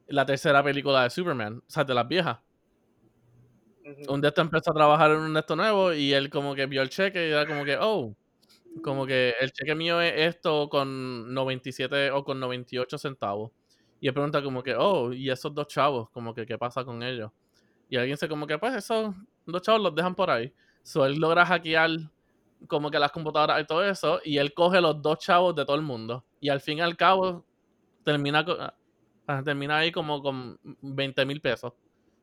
la 0.08 0.26
tercera 0.26 0.62
película 0.62 1.04
de 1.04 1.10
Superman, 1.10 1.58
o 1.58 1.70
sea, 1.70 1.84
de 1.84 1.94
las 1.94 2.08
viejas. 2.08 2.38
Un 4.08 4.20
día 4.20 4.28
este 4.28 4.40
empezó 4.40 4.70
a 4.70 4.74
trabajar 4.74 5.10
en 5.12 5.18
un 5.18 5.34
de 5.34 5.40
estos 5.40 5.56
nuevo 5.56 5.92
y 5.92 6.12
él 6.12 6.30
como 6.30 6.54
que 6.54 6.66
vio 6.66 6.82
el 6.82 6.90
cheque 6.90 7.28
y 7.28 7.32
era 7.32 7.46
como 7.46 7.64
que, 7.64 7.76
oh, 7.80 8.14
como 8.82 9.06
que 9.06 9.34
el 9.40 9.52
cheque 9.52 9.74
mío 9.74 10.00
es 10.00 10.12
esto 10.34 10.68
con 10.68 11.32
97 11.32 12.10
o 12.12 12.24
con 12.24 12.40
98 12.40 12.98
centavos. 12.98 13.52
Y 14.00 14.08
él 14.08 14.14
pregunta 14.14 14.42
como 14.42 14.62
que, 14.62 14.74
oh, 14.76 15.12
y 15.12 15.30
esos 15.30 15.54
dos 15.54 15.66
chavos, 15.68 16.10
como 16.10 16.34
que, 16.34 16.46
¿qué 16.46 16.58
pasa 16.58 16.84
con 16.84 17.02
ellos? 17.02 17.30
Y 17.88 17.96
alguien 17.96 18.14
dice 18.14 18.28
como 18.28 18.46
que, 18.46 18.58
pues 18.58 18.74
esos 18.74 19.14
dos 19.46 19.62
chavos 19.62 19.82
los 19.82 19.94
dejan 19.94 20.14
por 20.14 20.30
ahí. 20.30 20.52
So 20.82 21.04
él 21.06 21.16
logra 21.18 21.44
hackear 21.46 21.90
como 22.68 22.90
que 22.90 22.98
las 22.98 23.12
computadoras 23.12 23.60
y 23.62 23.66
todo 23.66 23.84
eso 23.84 24.20
y 24.24 24.38
él 24.38 24.52
coge 24.54 24.80
los 24.80 25.00
dos 25.02 25.18
chavos 25.18 25.54
de 25.54 25.64
todo 25.64 25.76
el 25.76 25.82
mundo. 25.82 26.24
Y 26.40 26.48
al 26.50 26.60
fin 26.60 26.78
y 26.78 26.80
al 26.82 26.96
cabo 26.96 27.44
termina, 28.04 28.44
ah, 29.26 29.42
termina 29.44 29.78
ahí 29.78 29.92
como 29.92 30.22
con 30.22 30.58
20 30.82 31.24
mil 31.26 31.40
pesos. 31.40 31.72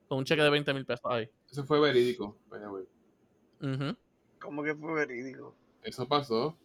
Con 0.08 0.20
un 0.20 0.26
cheque 0.26 0.41
de 0.41 0.49
20 0.49 0.74
mil 0.74 0.86
pesos 0.86 1.05
ahí. 1.05 1.30
Eso 1.49 1.64
fue 1.66 1.80
verídico, 1.80 2.38
by 2.49 2.60
the 2.60 2.68
way. 2.68 2.86
Ujú. 3.62 3.97
¿Cómo 4.39 4.64
que 4.64 4.76
fue 4.76 4.93
verídico? 4.93 5.55
Eso 5.84 6.08
pasó. 6.08 6.58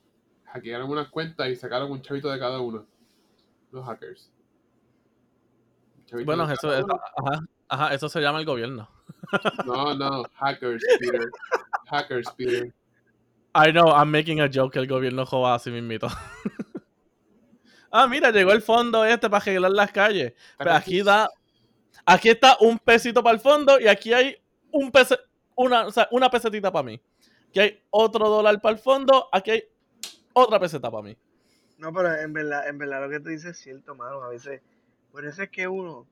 Hackearon 0.44 0.90
unas 0.90 1.08
cuentas 1.08 1.48
y 1.48 1.56
sacaron 1.56 1.90
un 1.90 2.02
chavito 2.02 2.30
de 2.30 2.38
cada 2.38 2.60
uno. 2.60 2.86
Los 3.70 3.84
hackers. 3.86 4.30
Bueno, 6.24 6.50
eso, 6.50 6.70
ajá, 6.70 7.40
ajá, 7.68 7.94
eso 7.94 8.08
se 8.08 8.20
llama 8.20 8.38
el 8.38 8.44
gobierno. 8.44 8.88
No, 9.64 9.94
no, 9.94 10.24
hackers, 10.34 10.84
Peter. 10.98 11.30
Hackers, 11.86 12.30
Peter. 12.36 12.74
I 13.54 13.70
know, 13.70 13.88
I'm 13.88 14.10
making 14.10 14.40
a 14.40 14.48
joke 14.52 14.74
que 14.74 14.78
el 14.78 14.86
gobierno 14.86 15.24
joda 15.24 15.54
así 15.54 15.70
mismito. 15.70 16.08
ah, 17.90 18.06
mira, 18.08 18.30
llegó 18.30 18.52
el 18.52 18.60
fondo 18.60 19.04
este 19.06 19.30
para 19.30 19.42
arreglar 19.42 19.70
las 19.70 19.90
calles. 19.90 20.34
Pero 20.58 20.72
aquí 20.72 21.02
da. 21.02 21.30
Aquí 22.04 22.30
está 22.30 22.56
un 22.60 22.78
pesito 22.78 23.22
para 23.22 23.34
el 23.34 23.40
fondo 23.40 23.78
y 23.78 23.86
aquí 23.86 24.12
hay 24.12 24.36
un 24.72 24.90
pese, 24.90 25.18
una, 25.54 25.86
o 25.86 25.90
sea, 25.90 26.08
una 26.10 26.30
pesetita 26.30 26.72
para 26.72 26.82
mí. 26.82 27.00
Aquí 27.48 27.60
hay 27.60 27.82
otro 27.90 28.28
dólar 28.28 28.60
para 28.60 28.74
el 28.74 28.80
fondo, 28.80 29.28
aquí 29.30 29.50
hay 29.50 29.64
otra 30.32 30.58
peseta 30.58 30.90
para 30.90 31.02
mí. 31.02 31.16
No, 31.78 31.92
pero 31.92 32.14
en 32.14 32.32
verdad, 32.32 32.68
en 32.68 32.78
verdad 32.78 33.02
lo 33.02 33.10
que 33.10 33.20
tú 33.20 33.28
dices 33.28 33.50
es 33.50 33.58
cierto, 33.58 33.94
mano. 33.94 34.22
A 34.22 34.28
veces, 34.28 34.62
por 35.10 35.24
eso 35.26 35.42
es 35.42 35.50
que 35.50 35.68
uno, 35.68 36.06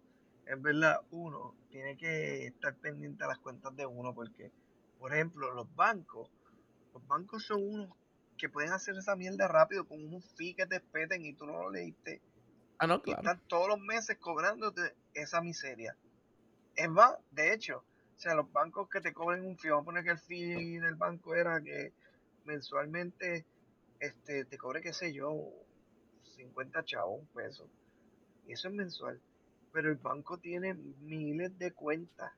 en 0.46 0.62
verdad, 0.62 1.00
uno 1.10 1.54
tiene 1.70 1.96
que 1.96 2.46
estar 2.46 2.74
pendiente 2.74 3.24
a 3.24 3.28
las 3.28 3.38
cuentas 3.38 3.74
de 3.76 3.86
uno, 3.86 4.14
porque, 4.14 4.50
por 4.98 5.14
ejemplo, 5.14 5.54
los 5.54 5.74
bancos, 5.74 6.28
los 6.92 7.06
bancos 7.06 7.44
son 7.44 7.62
unos 7.62 7.88
que 8.36 8.48
pueden 8.48 8.72
hacer 8.72 8.96
esa 8.96 9.16
mierda 9.16 9.46
rápido 9.48 9.86
con 9.86 10.02
unos 10.04 10.24
fees 10.34 10.56
que 10.56 10.66
te 10.66 10.80
peten 10.80 11.24
y 11.24 11.34
tú 11.34 11.46
no 11.46 11.52
lo 11.62 11.70
leíste. 11.70 12.20
Ah, 12.80 12.86
no, 12.86 12.96
Y 12.96 13.00
claro. 13.02 13.20
están 13.20 13.40
todos 13.46 13.68
los 13.68 13.78
meses 13.78 14.16
cobrándote 14.16 14.94
esa 15.12 15.42
miseria. 15.42 15.94
Es 16.74 16.88
más, 16.88 17.14
de 17.30 17.52
hecho, 17.52 17.84
o 18.16 18.18
sea, 18.18 18.34
los 18.34 18.50
bancos 18.50 18.88
que 18.88 19.02
te 19.02 19.12
cobren 19.12 19.44
un 19.44 19.58
fee, 19.58 19.68
vamos 19.68 19.82
a 19.82 19.84
poner 19.84 20.04
que 20.04 20.10
el 20.12 20.18
fee 20.18 20.78
del 20.78 20.94
banco 20.94 21.34
era 21.34 21.60
que 21.60 21.92
mensualmente 22.46 23.44
este, 23.98 24.46
te 24.46 24.56
cobre, 24.56 24.80
qué 24.80 24.94
sé 24.94 25.12
yo, 25.12 25.30
50 26.36 26.82
chavos, 26.86 27.20
un 27.20 27.26
peso. 27.26 27.68
Y 28.46 28.52
eso 28.54 28.68
es 28.68 28.74
mensual. 28.74 29.20
Pero 29.74 29.90
el 29.90 29.96
banco 29.96 30.38
tiene 30.38 30.72
miles 30.72 31.58
de 31.58 31.72
cuentas. 31.72 32.32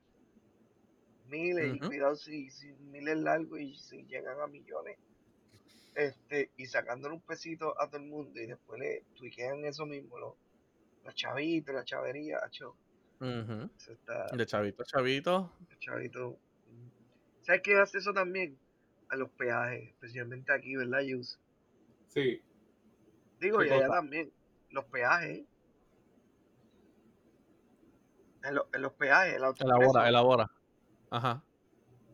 Miles, 1.29 1.73
y 1.73 1.79
cuidado 1.79 2.17
si, 2.17 2.49
si 2.49 2.73
miles 2.91 3.15
largos 3.15 3.61
y 3.61 3.75
si 3.75 4.03
llegan 4.07 4.41
a 4.41 4.47
millones. 4.47 4.97
Este, 5.95 6.51
y 6.57 6.65
sacándole 6.65 7.13
un 7.15 7.21
pesito 7.21 7.79
a 7.79 7.87
todo 7.87 7.97
el 7.97 8.07
mundo 8.07 8.39
y 8.41 8.47
después 8.47 8.79
le 8.79 9.03
tuiquean 9.15 9.63
eso 9.65 9.85
mismo, 9.85 10.17
los, 10.17 10.33
los 11.05 11.13
chavitos, 11.15 11.75
la 11.75 11.83
chavería, 11.85 12.39
Ujú. 13.19 13.69
eso 13.77 13.91
está, 13.91 14.25
De 14.35 14.45
chavito 14.45 14.81
a 14.81 14.85
chavito. 14.85 15.53
el 15.69 15.77
chavito. 15.79 16.39
mm. 16.67 17.43
¿Sabes 17.43 17.61
qué 17.61 17.77
hace 17.79 17.99
eso 17.99 18.11
también? 18.13 18.57
A 19.09 19.15
los 19.15 19.29
peajes, 19.31 19.89
especialmente 19.89 20.51
aquí, 20.51 20.75
¿verdad, 20.75 21.01
Yus? 21.01 21.39
Sí. 22.07 22.41
Digo, 23.39 23.59
¿Qué 23.59 23.67
y 23.67 23.71
allá 23.71 23.87
también, 23.89 24.31
los 24.71 24.85
peajes. 24.85 25.45
En, 28.43 28.55
lo- 28.55 28.67
en 28.73 28.81
los 28.81 28.93
peajes, 28.93 29.35
el 29.35 29.43
autoexpreso, 29.43 29.77
Elabora, 29.79 30.09
elabora. 30.09 30.51
Ajá. 31.11 31.43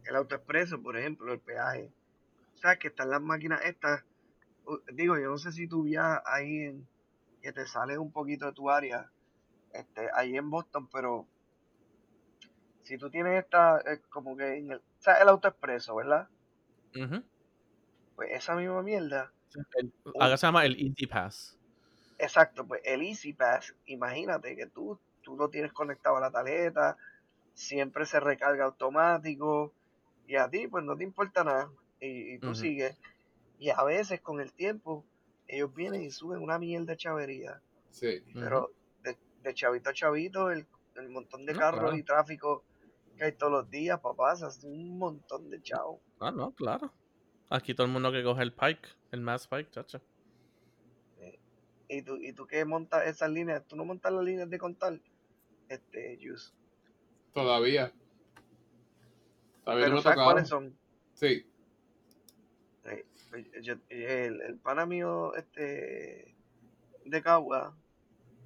el 0.05 0.15
autoexpreso, 0.15 0.81
por 0.81 0.97
ejemplo, 0.97 1.31
el 1.33 1.39
peaje. 1.39 1.91
¿Sabes 2.61 2.79
que 2.79 2.89
están 2.89 3.09
las 3.09 3.21
máquinas 3.21 3.61
estas? 3.63 4.03
Digo, 4.93 5.17
yo 5.17 5.29
no 5.29 5.37
sé 5.37 5.51
si 5.51 5.67
tú 5.67 5.83
viajas 5.83 6.21
ahí 6.25 6.61
en, 6.63 6.87
que 7.41 7.51
te 7.53 7.65
sales 7.67 7.97
un 7.97 8.11
poquito 8.11 8.45
de 8.47 8.53
tu 8.53 8.69
área, 8.69 9.11
este, 9.73 10.09
ahí 10.13 10.37
en 10.37 10.49
Boston, 10.49 10.89
pero 10.91 11.27
si 12.83 12.97
tú 12.97 13.09
tienes 13.09 13.41
esta, 13.43 13.79
eh, 13.79 14.01
como 14.09 14.35
que 14.35 14.57
en 14.57 14.71
el, 14.71 14.81
¿sabes? 14.99 15.21
El 15.21 15.29
autoexpreso, 15.29 15.95
¿verdad? 15.95 16.27
Ujú. 16.95 17.23
Pues 18.15 18.29
esa 18.31 18.53
misma 18.55 18.83
mierda, 18.83 19.31
El- 19.77 19.91
acá 20.19 20.37
se 20.37 20.47
llama 20.47 20.65
el 20.65 20.75
Easy 20.79 21.07
Pass. 21.07 21.57
exacto, 22.17 22.67
pues 22.67 22.81
el 22.85 23.01
Easy 23.01 23.33
Pass, 23.33 23.75
imagínate 23.85 24.55
que 24.55 24.67
tú, 24.67 24.99
tú 25.23 25.35
lo 25.35 25.49
tienes 25.49 25.73
conectado 25.73 26.17
a 26.17 26.21
la 26.21 26.31
tarjeta, 26.31 26.97
siempre 27.53 28.05
se 28.05 28.19
recarga 28.19 28.65
automático, 28.65 29.73
y 30.27 30.35
a 30.35 30.49
ti 30.49 30.67
pues 30.67 30.83
no 30.83 30.97
te 30.97 31.03
importa 31.03 31.43
nada, 31.43 31.69
y, 32.01 32.33
y 32.35 32.39
tú 32.39 32.55
sigues, 32.55 32.97
y 33.59 33.69
a 33.69 33.83
veces 33.83 34.21
con 34.21 34.39
el 34.41 34.53
tiempo, 34.53 35.05
ellos 35.47 35.73
vienen 35.73 36.01
y 36.03 36.11
suben 36.11 36.41
una 36.41 36.59
mierda 36.59 36.93
de 36.93 36.97
chavería, 36.97 37.61
Sí. 37.91 38.21
Pero 38.33 38.71
de, 39.03 39.17
de 39.43 39.53
chavito 39.53 39.89
a 39.89 39.93
chavito, 39.93 40.51
el, 40.51 40.65
el 40.95 41.09
montón 41.09 41.45
de 41.45 41.53
No, 41.53 41.59
carros 41.59 41.81
claro. 41.81 41.97
y 41.97 42.03
tráfico 42.03 42.63
que 43.17 43.23
hay 43.25 43.31
todos 43.33 43.51
los 43.51 43.69
días, 43.69 43.99
papá, 43.99 44.35
se 44.35 44.45
hace 44.45 44.67
un 44.67 44.97
montón 44.97 45.49
de 45.49 45.61
chavos. 45.61 45.99
Ah, 46.19 46.31
no, 46.31 46.51
claro. 46.51 46.93
Aquí 47.49 47.73
todo 47.73 47.87
el 47.87 47.91
mundo 47.91 48.11
que 48.11 48.23
coge 48.23 48.43
el 48.43 48.53
Pike, 48.53 48.87
el 49.11 49.21
Mass 49.21 49.47
Pike, 49.47 49.71
chacho. 49.71 49.99
Y 51.91 52.03
tú, 52.03 52.17
y 52.17 52.31
tú 52.33 52.45
que 52.45 52.63
montas 52.65 53.07
esas 53.07 53.31
líneas, 53.31 53.65
tú 53.67 53.75
no 53.75 53.83
montas 53.83 54.13
las 54.13 54.23
líneas 54.23 54.47
de 54.49 54.59
contar, 54.59 55.01
este, 55.67 56.17
Yus. 56.19 56.53
Todavía. 57.33 57.91
Todavía 59.65 59.87
no 59.87 59.89
Pero 59.89 59.97
ha 59.97 60.01
¿sabes 60.03 60.15
tocado. 60.15 60.31
cuáles 60.31 60.47
son? 60.49 60.77
Sí. 61.13 61.48
Eh, 63.33 63.61
yo- 63.61 63.75
el, 63.89 64.41
el 64.41 64.59
pana 64.59 64.85
mío 64.85 65.33
este, 65.35 66.35
de 67.05 67.21
Cagua, 67.23 67.77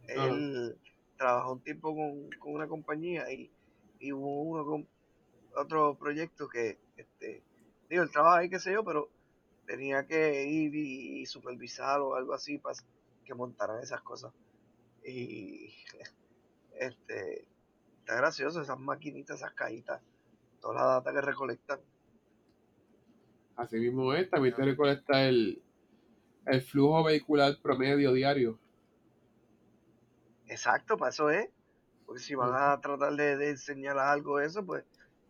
él 0.07 0.77
trabajó 1.17 1.53
un 1.53 1.63
tiempo 1.63 1.95
con, 1.95 2.29
con 2.39 2.53
una 2.53 2.67
compañía 2.67 3.31
y, 3.31 3.51
y 3.99 4.13
hubo 4.13 4.43
uno 4.43 4.65
con 4.65 4.89
otro 5.55 5.97
proyecto 5.97 6.49
que, 6.49 6.79
este, 6.97 7.43
digo, 7.89 8.03
él 8.03 8.11
trabaja 8.11 8.39
ahí, 8.39 8.49
qué 8.49 8.59
sé 8.59 8.73
yo, 8.73 8.83
pero 8.85 9.09
tenía 9.65 10.05
que 10.07 10.45
ir 10.45 10.75
y, 10.75 11.21
y 11.21 11.25
supervisar 11.27 12.01
o 12.01 12.15
algo 12.15 12.33
así 12.33 12.57
para 12.59 12.77
que 13.25 13.33
montaran 13.35 13.81
esas 13.83 14.01
cosas. 14.03 14.33
Y 15.05 15.73
este 16.79 17.47
está 17.99 18.15
gracioso 18.17 18.61
esas 18.61 18.79
maquinitas, 18.79 19.37
esas 19.37 19.53
cajitas, 19.53 20.01
toda 20.61 20.75
la 20.75 20.85
data 20.95 21.13
que 21.13 21.21
recolectan. 21.21 21.81
Así 23.55 23.77
mismo 23.77 24.13
es, 24.13 24.29
también 24.29 24.55
te 24.55 24.63
recolecta 24.63 25.27
el, 25.27 25.61
el 26.45 26.61
flujo 26.61 27.03
vehicular 27.03 27.57
promedio 27.61 28.11
diario. 28.11 28.59
Exacto, 30.47 30.97
para 30.97 31.09
eso 31.09 31.29
es. 31.29 31.49
Porque 32.05 32.21
si 32.21 32.35
van 32.35 32.53
a 32.53 32.79
tratar 32.81 33.13
de, 33.13 33.37
de 33.37 33.51
enseñar 33.51 33.97
algo 33.97 34.37
de 34.37 34.47
eso, 34.47 34.65
pues 34.65 34.83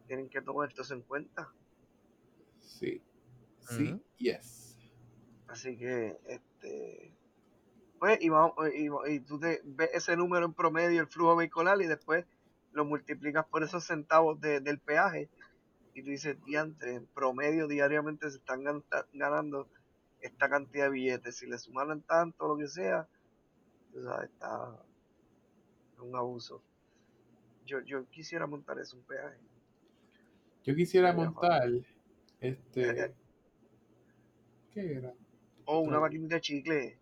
tienen 0.07 0.30
que 0.30 0.41
tomar 0.41 0.69
esto 0.69 0.91
en 0.93 1.01
cuenta. 1.01 1.49
Sí. 2.59 3.01
Sí, 3.59 4.01
yes. 4.17 4.78
Así 5.47 5.78
que, 5.78 6.17
este, 6.28 7.13
pues, 7.99 8.19
y, 8.21 8.30
vamos, 8.30 8.53
y, 8.74 8.89
y 9.13 9.19
tú 9.21 9.39
te 9.39 9.61
ves 9.63 9.91
ese 9.93 10.17
número 10.17 10.45
en 10.45 10.53
promedio, 10.53 10.99
el 11.01 11.07
flujo 11.07 11.36
vehicular, 11.36 11.80
y 11.82 11.88
después 11.88 12.26
lo 12.71 12.84
multiplicas 12.86 13.45
por 13.45 13.63
esos 13.63 13.86
centavos 13.86 14.41
de- 14.41 14.59
del 14.59 14.80
peaje, 14.80 15.30
y 15.94 16.02
tú 16.04 16.10
dices, 16.10 16.38
diantre, 16.46 16.96
en 16.96 17.06
promedio 17.08 17.68
diariamente 17.68 18.30
se 18.30 18.38
están 18.38 18.64
gan- 18.64 18.84
ganando 19.14 19.70
esta 20.22 20.50
cantidad 20.50 20.86
de 20.86 20.91
billetes. 20.91 21.38
Si 21.38 21.46
le 21.48 21.58
sumaran 21.58 22.02
tanto, 22.02 22.48
lo 22.48 22.58
que 22.58 22.68
sea, 22.68 23.08
tú 23.91 24.02
sabes, 24.04 24.30
está 24.30 24.76
un 26.00 26.16
abuso. 26.16 26.62
Yo, 27.66 27.80
yo 27.82 28.06
quisiera 28.10 28.46
montar 28.48 28.80
eso, 28.80 28.98
un 28.98 29.04
peaje. 29.04 29.38
Yo 30.64 30.76
quisiera 30.76 31.14
montar 31.14 31.68
Eh, 31.70 31.84
este. 32.39 33.14
¿Qué 34.74 34.94
era? 34.94 35.14
O 35.66 35.80
una 35.80 35.89
Claro. 35.91 36.02
maquinita 36.02 36.36
de 36.36 36.41
chicle, 36.41 37.00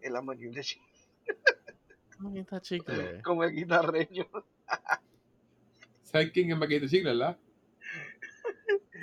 en 0.00 0.12
la 0.12 0.20
maquinita 0.22 0.58
de 0.58 0.62
chicle, 0.64 2.40
está 2.40 2.60
chicle. 2.60 3.22
como 3.22 3.42
el 3.44 3.52
guitarreño. 3.52 4.26
¿Sabes 6.02 6.30
quién 6.32 6.50
es 6.52 6.56
Maquito 6.58 6.86
Chicle, 6.86 7.10
verdad? 7.10 7.36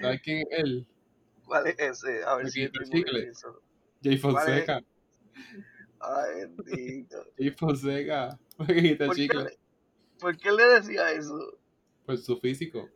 ¿Sabes 0.01 0.21
quién 0.21 0.39
es 0.39 0.47
él? 0.51 0.87
¿Cuál 1.45 1.67
es 1.67 1.79
ese? 1.79 2.23
A 2.23 2.35
ver 2.35 2.49
si 2.49 2.63
eso. 2.63 3.61
Jay. 4.03 4.17
Fonseca. 4.17 4.81
Ay, 5.99 6.45
bendito. 6.55 7.25
Jay 7.37 7.51
Fonseca. 7.51 8.39
¿Por 8.57 8.67
qué, 8.67 8.97
Chicle. 9.15 9.43
le, 9.43 9.59
por 10.19 10.37
qué 10.37 10.51
le 10.51 10.63
decía 10.65 11.11
eso? 11.11 11.57
Por 12.05 12.17
su 12.17 12.37
físico. 12.37 12.89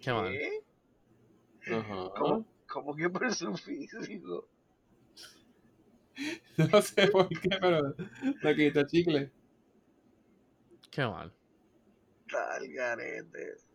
Qué 0.00 0.12
mal. 0.12 0.34
¿Cómo, 2.16 2.46
cómo 2.66 2.96
que 2.96 3.10
por 3.10 3.32
su 3.34 3.56
físico? 3.56 4.48
No 6.56 6.82
sé 6.82 7.06
por 7.08 7.28
qué, 7.28 7.48
pero 7.60 7.94
Maquito 8.42 8.84
Chicle. 8.86 9.30
Qué 10.90 11.06
mal. 11.06 11.32
Tal 12.28 12.68
garete. 12.72 13.67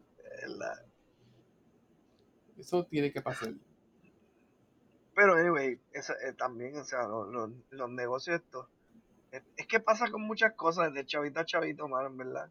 Eso 2.58 2.86
tiene 2.86 3.12
que 3.12 3.22
pasar. 3.22 3.54
Pero, 5.16 5.36
anyway, 5.36 5.80
eso, 5.92 6.14
eh, 6.14 6.34
también, 6.34 6.76
o 6.78 6.84
sea, 6.84 7.08
los, 7.08 7.28
los, 7.30 7.52
los 7.70 7.90
negocios 7.90 8.42
estos. 8.42 8.68
Es, 9.32 9.44
es 9.58 9.68
que 9.68 9.80
pasa 9.80 10.10
con 10.10 10.22
muchas 10.22 10.54
cosas, 10.54 10.94
de 10.94 11.06
chavito 11.06 11.40
a 11.40 11.46
chavito, 11.46 11.88
mano, 11.88 12.08
en 12.08 12.18
verdad. 12.18 12.50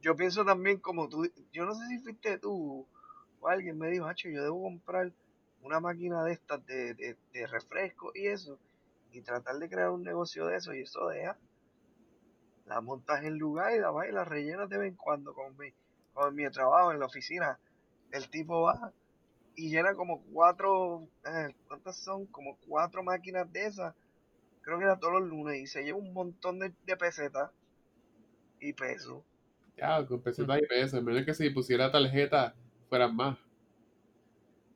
Yo 0.00 0.16
pienso 0.16 0.44
también 0.44 0.78
como 0.78 1.08
tú, 1.08 1.26
yo 1.52 1.64
no 1.64 1.74
sé 1.74 1.86
si 1.88 1.98
fuiste 1.98 2.38
tú 2.38 2.86
o 3.40 3.48
alguien 3.48 3.78
me 3.78 3.90
dijo, 3.90 4.06
hacho, 4.06 4.28
yo 4.28 4.42
debo 4.42 4.62
comprar 4.62 5.12
una 5.62 5.80
máquina 5.80 6.22
de 6.24 6.32
estas 6.32 6.64
de, 6.66 6.94
de, 6.94 7.16
de 7.32 7.46
refresco 7.46 8.12
y 8.14 8.26
eso, 8.26 8.58
y 9.12 9.22
tratar 9.22 9.56
de 9.58 9.68
crear 9.68 9.90
un 9.90 10.02
negocio 10.02 10.46
de 10.46 10.56
eso, 10.56 10.74
y 10.74 10.82
eso 10.82 11.08
deja. 11.08 11.38
La 12.66 12.80
montas 12.80 13.24
en 13.24 13.38
lugar 13.38 13.74
y 13.74 13.80
la 13.80 13.90
vas 13.90 14.08
y 14.08 14.12
la 14.12 14.24
rellenas 14.24 14.68
de 14.68 14.78
vez 14.78 14.88
en 14.90 14.96
cuando, 14.96 15.34
con 15.34 15.56
mi, 15.58 15.72
con 16.14 16.34
mi 16.34 16.48
trabajo 16.50 16.92
en 16.92 17.00
la 17.00 17.06
oficina. 17.06 17.58
El 18.12 18.28
tipo 18.30 18.62
va 18.62 18.92
y 19.56 19.70
llena 19.70 19.94
como 19.94 20.22
cuatro, 20.32 21.06
eh, 21.26 21.54
¿cuántas 21.68 21.96
son? 21.96 22.26
Como 22.26 22.56
cuatro 22.68 23.02
máquinas 23.02 23.52
de 23.52 23.66
esas. 23.66 23.94
Creo 24.62 24.78
que 24.78 24.84
era 24.84 24.98
todos 24.98 25.20
los 25.20 25.28
lunes 25.28 25.60
y 25.60 25.66
se 25.66 25.82
lleva 25.84 25.98
un 25.98 26.12
montón 26.14 26.58
de, 26.58 26.72
de 26.86 26.96
pesetas 26.96 27.50
y 28.60 28.72
pesos. 28.72 29.22
Ya, 29.76 30.06
con 30.06 30.20
pesetas 30.22 30.58
y 30.62 30.66
pesos. 30.66 30.98
En 30.98 31.04
menos 31.04 31.24
que 31.26 31.34
si 31.34 31.50
pusiera 31.50 31.90
tarjeta, 31.92 32.54
fueran 32.88 33.14
más. 33.14 33.36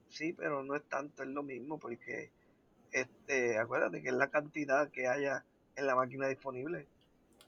Sí, 0.08 0.32
pero 0.32 0.62
no 0.62 0.74
es 0.74 0.82
tanto, 0.88 1.22
es 1.22 1.28
lo 1.28 1.42
mismo 1.42 1.78
porque, 1.78 2.30
este, 2.92 3.58
acuérdate 3.58 4.02
que 4.02 4.08
es 4.08 4.14
la 4.14 4.28
cantidad 4.30 4.90
que 4.90 5.06
haya 5.06 5.44
en 5.76 5.86
la 5.86 5.94
máquina 5.94 6.26
disponible. 6.28 6.86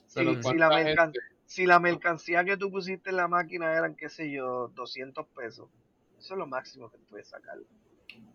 Si, 0.07 0.15
Pero 0.15 0.35
Sí. 0.35 0.43
si 0.51 0.55
la 0.57 0.69
¿cuánta 0.69 0.85
mercan- 0.91 1.13
gente? 1.13 1.21
Si 1.55 1.67
la 1.67 1.79
mercancía 1.81 2.45
que 2.47 2.57
tú 2.57 2.71
pusiste 2.71 3.11
en 3.11 3.17
la 3.17 3.29
máquina 3.29 3.75
eran, 3.75 3.95
qué 3.95 4.09
sé 4.09 4.31
yo, 4.31 4.69
200 4.69 5.27
pesos, 5.29 5.69
eso 6.19 6.35
es 6.35 6.39
lo 6.39 6.47
máximo 6.47 6.91
que 6.91 6.99
puedes 7.11 7.29
sacar. 7.29 7.59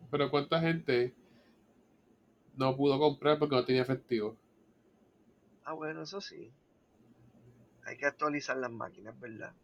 Pero 0.10 0.30
¿cuánta 0.32 0.60
gente 0.62 1.14
no 2.58 2.76
pudo 2.76 2.98
comprar 2.98 3.38
porque 3.38 3.56
no 3.56 3.66
tenía 3.66 3.84
efectivo? 3.84 4.36
Ah, 5.64 5.74
bueno, 5.74 6.04
eso 6.04 6.22
sí. 6.22 6.54
Hay 7.86 7.96
que 7.98 8.06
actualizar 8.06 8.58
las 8.58 8.70
máquinas, 8.70 9.18
¿verdad? 9.18 9.56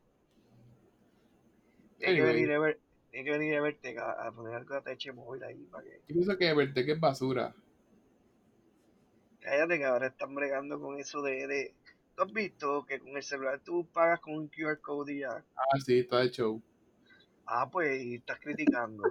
Hay 2.02 2.14
que 2.14 2.22
venir 2.22 2.52
a 2.52 2.60
ver, 2.60 2.82
hay 3.14 3.24
que 3.24 3.32
venir 3.32 3.56
a 3.56 3.62
verte 3.62 3.98
a, 3.98 4.28
a 4.28 4.32
poner 4.34 4.56
algo 4.56 4.76
de 4.76 4.82
teche 4.82 5.14
móvil 5.14 5.42
ahí 5.44 5.66
para 5.68 5.84
que 5.86 6.02
Yo 6.08 6.14
pienso 6.14 6.38
que 6.38 6.54
Vertec 6.54 6.90
es 6.90 7.00
basura. 7.00 7.56
cállate 9.42 9.78
que 9.78 9.86
ahora 9.86 10.08
están 10.08 10.34
bregando 10.36 10.80
con 10.80 10.98
eso 11.00 11.22
de, 11.22 11.46
de 11.48 11.76
¿Tú 12.22 12.26
has 12.28 12.34
visto 12.34 12.86
que 12.86 13.00
con 13.00 13.18
el 13.18 13.24
celular 13.24 13.60
tú 13.66 13.84
pagas 13.92 14.20
con 14.20 14.36
un 14.36 14.48
QR 14.48 14.80
code 14.80 15.12
y 15.12 15.20
ya? 15.22 15.44
Ah, 15.56 15.80
sí, 15.84 16.02
está 16.02 16.20
de 16.20 16.30
show. 16.30 16.62
Ah, 17.48 17.68
pues, 17.68 18.00
y 18.00 18.16
estás 18.18 18.40
criticando. 18.40 19.04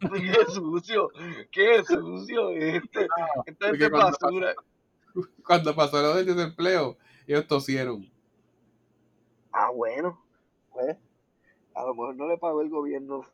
¡Qué 0.00 0.44
sucio! 0.46 1.10
¡Qué 1.50 1.82
sucio! 1.82 2.50
Este, 2.50 3.08
esta 3.08 3.34
porque 3.34 3.54
gente 3.68 3.84
es 3.84 3.90
cuando 3.90 4.18
basura. 4.20 4.54
Cuando 5.44 5.74
pasó 5.74 6.00
lo 6.00 6.14
del 6.14 6.26
desempleo, 6.26 6.96
ellos 7.26 7.48
tosieron. 7.48 8.08
Ah, 9.50 9.72
bueno. 9.74 10.22
Pues, 10.72 10.96
a 11.74 11.82
lo 11.82 11.88
mejor 11.88 12.14
no 12.14 12.28
le 12.28 12.38
pagó 12.38 12.62
el 12.62 12.68
gobierno 12.68 13.26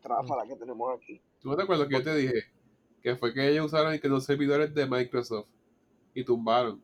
tráfala 0.00 0.46
que 0.46 0.56
tenemos 0.56 0.90
aquí. 0.98 1.20
¿Tú 1.38 1.50
no 1.50 1.56
te 1.56 1.64
acuerdas 1.64 1.86
que 1.86 1.94
yo 1.96 2.02
te 2.02 2.14
dije? 2.14 2.44
Que 3.02 3.14
fue 3.14 3.34
que 3.34 3.46
ellos 3.46 3.66
usaron 3.66 3.98
que 3.98 4.08
los 4.08 4.24
servidores 4.24 4.72
de 4.72 4.86
Microsoft 4.86 5.48
y 6.14 6.24
tumbaron. 6.24 6.82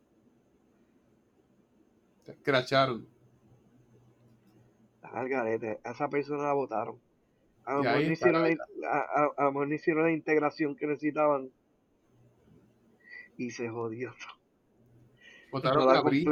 Se 2.28 2.32
escracharon. 2.34 3.08
Al 5.00 5.28
garete, 5.30 5.80
a 5.82 5.92
esa 5.92 6.10
persona 6.10 6.42
la 6.42 6.52
votaron. 6.52 7.00
A 7.64 7.72
lo, 7.76 7.82
mejor 7.82 8.12
hicieron 8.12 8.42
la 8.42 8.90
a, 8.90 8.98
a- 8.98 9.32
a 9.38 9.44
lo 9.44 9.52
mejor 9.52 9.68
no 9.68 9.74
hicieron 9.74 10.04
la 10.04 10.12
integración 10.12 10.76
que 10.76 10.86
necesitaban. 10.86 11.50
Y 13.38 13.50
se 13.50 13.70
jodió. 13.70 14.12
Votaron 15.50 15.86
no 15.86 15.90
a 15.90 16.02
Bri. 16.02 16.26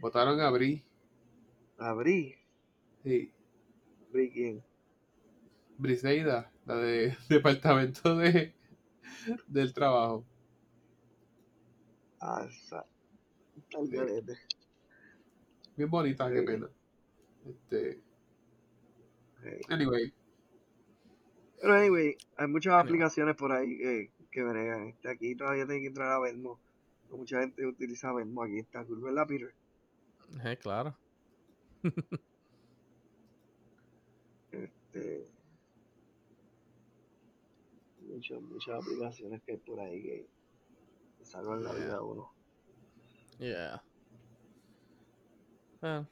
Votaron 0.00 0.38
a 0.40 0.50
Bri. 0.50 0.84
Abrí. 1.78 2.34
Sí. 3.02 3.32
¿Abrí 4.10 4.30
quién? 4.30 4.62
Briseida, 5.78 6.52
la 6.66 6.76
de 6.76 7.16
Departamento 7.30 8.14
de 8.16 8.52
del 9.48 9.72
Trabajo. 9.72 10.26
Ah, 12.20 12.46
esa. 12.46 12.84
Al 13.76 13.88
garete. 13.88 14.34
Bien 15.76 15.90
bonita, 15.90 16.30
qué 16.30 16.40
Sí. 16.40 16.46
pena. 16.46 16.68
Este, 17.46 18.00
anyway, 19.68 20.12
Pero 21.60 21.74
anyway, 21.74 22.16
hay 22.36 22.46
muchas 22.48 22.72
Anyway. 22.74 22.86
aplicaciones 22.86 23.36
por 23.36 23.52
ahí 23.52 23.76
que, 23.78 24.10
que 24.30 24.42
bregan. 24.42 24.88
Este, 24.88 25.10
aquí 25.10 25.34
todavía 25.34 25.66
tiene 25.66 25.80
que 25.82 25.86
entrar 25.88 26.12
a 26.12 26.20
Venmo. 26.20 26.58
Mucha 27.10 27.40
gente 27.40 27.66
utiliza 27.66 28.12
Venmo. 28.12 28.42
Aquí 28.42 28.58
está 28.58 28.84
cool, 28.84 29.00
¿verdad, 29.00 29.26
Peter? 29.26 29.54
Eh, 30.44 30.56
claro. 30.60 30.96
Este, 34.52 35.26
muchas, 38.06 38.40
muchas 38.42 38.82
aplicaciones 38.82 39.42
que 39.42 39.52
hay 39.52 39.58
por 39.58 39.80
ahí 39.80 40.02
que 40.02 40.26
que 41.18 41.24
salvan 41.24 41.62
la 41.64 41.72
vida 41.72 41.96
a 41.96 42.02
uno. 42.02 42.32
Yeah. 43.44 43.82
Eh, 45.82 46.06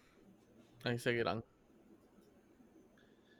ahí 0.84 0.98
seguirán. 0.98 1.42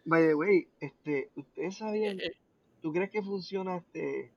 By 0.07 0.29
the 0.29 0.35
way, 0.35 0.67
este, 0.81 1.31
¿ustedes 1.37 1.77
sabían? 1.77 2.19
Eh, 2.19 2.29
eh, 2.29 2.37
¿Tú 2.81 2.91
crees 2.91 3.11
que 3.11 3.23
funciona 3.23 3.77
este 3.77 4.33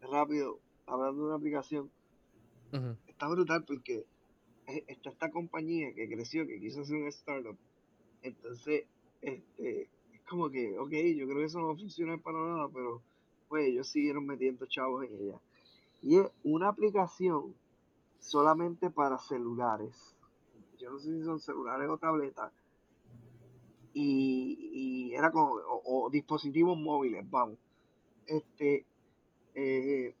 rápido? 0.00 0.58
Hablando 0.86 1.20
de 1.20 1.26
una 1.26 1.36
aplicación, 1.36 1.90
está 3.06 3.28
brutal 3.28 3.64
porque 3.64 4.06
eh, 4.68 4.84
está 4.88 5.10
esta 5.10 5.30
compañía 5.30 5.94
que 5.94 6.08
creció, 6.08 6.46
que 6.46 6.58
quiso 6.58 6.80
hacer 6.80 6.96
un 6.96 7.08
startup. 7.08 7.58
Entonces, 8.22 8.84
este, 9.20 9.90
como 10.26 10.48
que, 10.48 10.78
ok, 10.78 10.92
yo 11.14 11.26
creo 11.26 11.38
que 11.40 11.44
eso 11.44 11.60
no 11.60 11.68
va 11.68 11.74
a 11.74 11.76
funcionar 11.76 12.20
para 12.20 12.38
nada, 12.38 12.68
pero 12.72 13.02
pues 13.48 13.68
ellos 13.68 13.86
siguieron 13.86 14.24
metiendo 14.24 14.64
chavos 14.64 15.04
en 15.04 15.14
ella. 15.14 15.40
Y 16.02 16.16
es 16.16 16.26
una 16.42 16.68
aplicación 16.68 17.54
solamente 18.24 18.90
para 18.90 19.18
celulares. 19.18 20.16
Yo 20.78 20.90
no 20.90 20.98
sé 20.98 21.16
si 21.16 21.24
son 21.24 21.38
celulares 21.40 21.88
o 21.88 21.98
tabletas. 21.98 22.52
Y, 23.92 24.70
y 24.72 25.14
era 25.14 25.30
como, 25.30 25.54
o, 25.54 26.06
o 26.06 26.10
dispositivos 26.10 26.76
móviles, 26.76 27.28
vamos. 27.30 27.58
Este, 28.26 28.86
eh, 29.54 30.14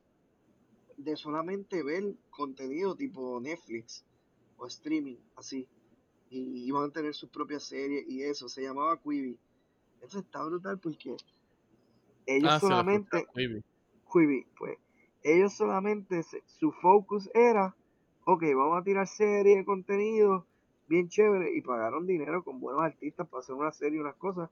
de 0.96 1.16
solamente 1.16 1.82
ver 1.82 2.14
contenido 2.30 2.94
tipo 2.94 3.40
Netflix 3.40 4.04
o 4.58 4.66
streaming, 4.66 5.16
así. 5.36 5.66
Y 6.30 6.66
iban 6.66 6.84
a 6.90 6.92
tener 6.92 7.14
sus 7.14 7.30
propias 7.30 7.64
series 7.64 8.06
y 8.08 8.22
eso, 8.22 8.48
se 8.48 8.62
llamaba 8.62 9.00
Quibi. 9.00 9.38
Eso 10.02 10.18
está 10.20 10.44
brutal 10.44 10.78
porque 10.78 11.16
ellos 12.26 12.52
Ah, 12.52 12.60
solamente, 12.60 13.26
Quibi. 13.34 13.62
Quibi, 14.12 14.46
pues, 14.58 14.78
ellos 15.22 15.54
solamente, 15.54 16.22
se- 16.22 16.42
su 16.46 16.70
focus 16.70 17.28
era, 17.34 17.74
ok, 18.26 18.42
vamos 18.56 18.80
a 18.80 18.84
tirar 18.84 19.06
series 19.06 19.58
de 19.58 19.64
contenido 19.64 20.46
bien 20.88 21.08
chévere 21.08 21.54
y 21.56 21.60
pagaron 21.60 22.06
dinero 22.06 22.42
con 22.42 22.60
buenos 22.60 22.82
artistas 22.82 23.28
para 23.28 23.40
hacer 23.40 23.54
una 23.54 23.70
serie 23.72 23.98
y 23.98 24.00
unas 24.00 24.16
cosas, 24.16 24.50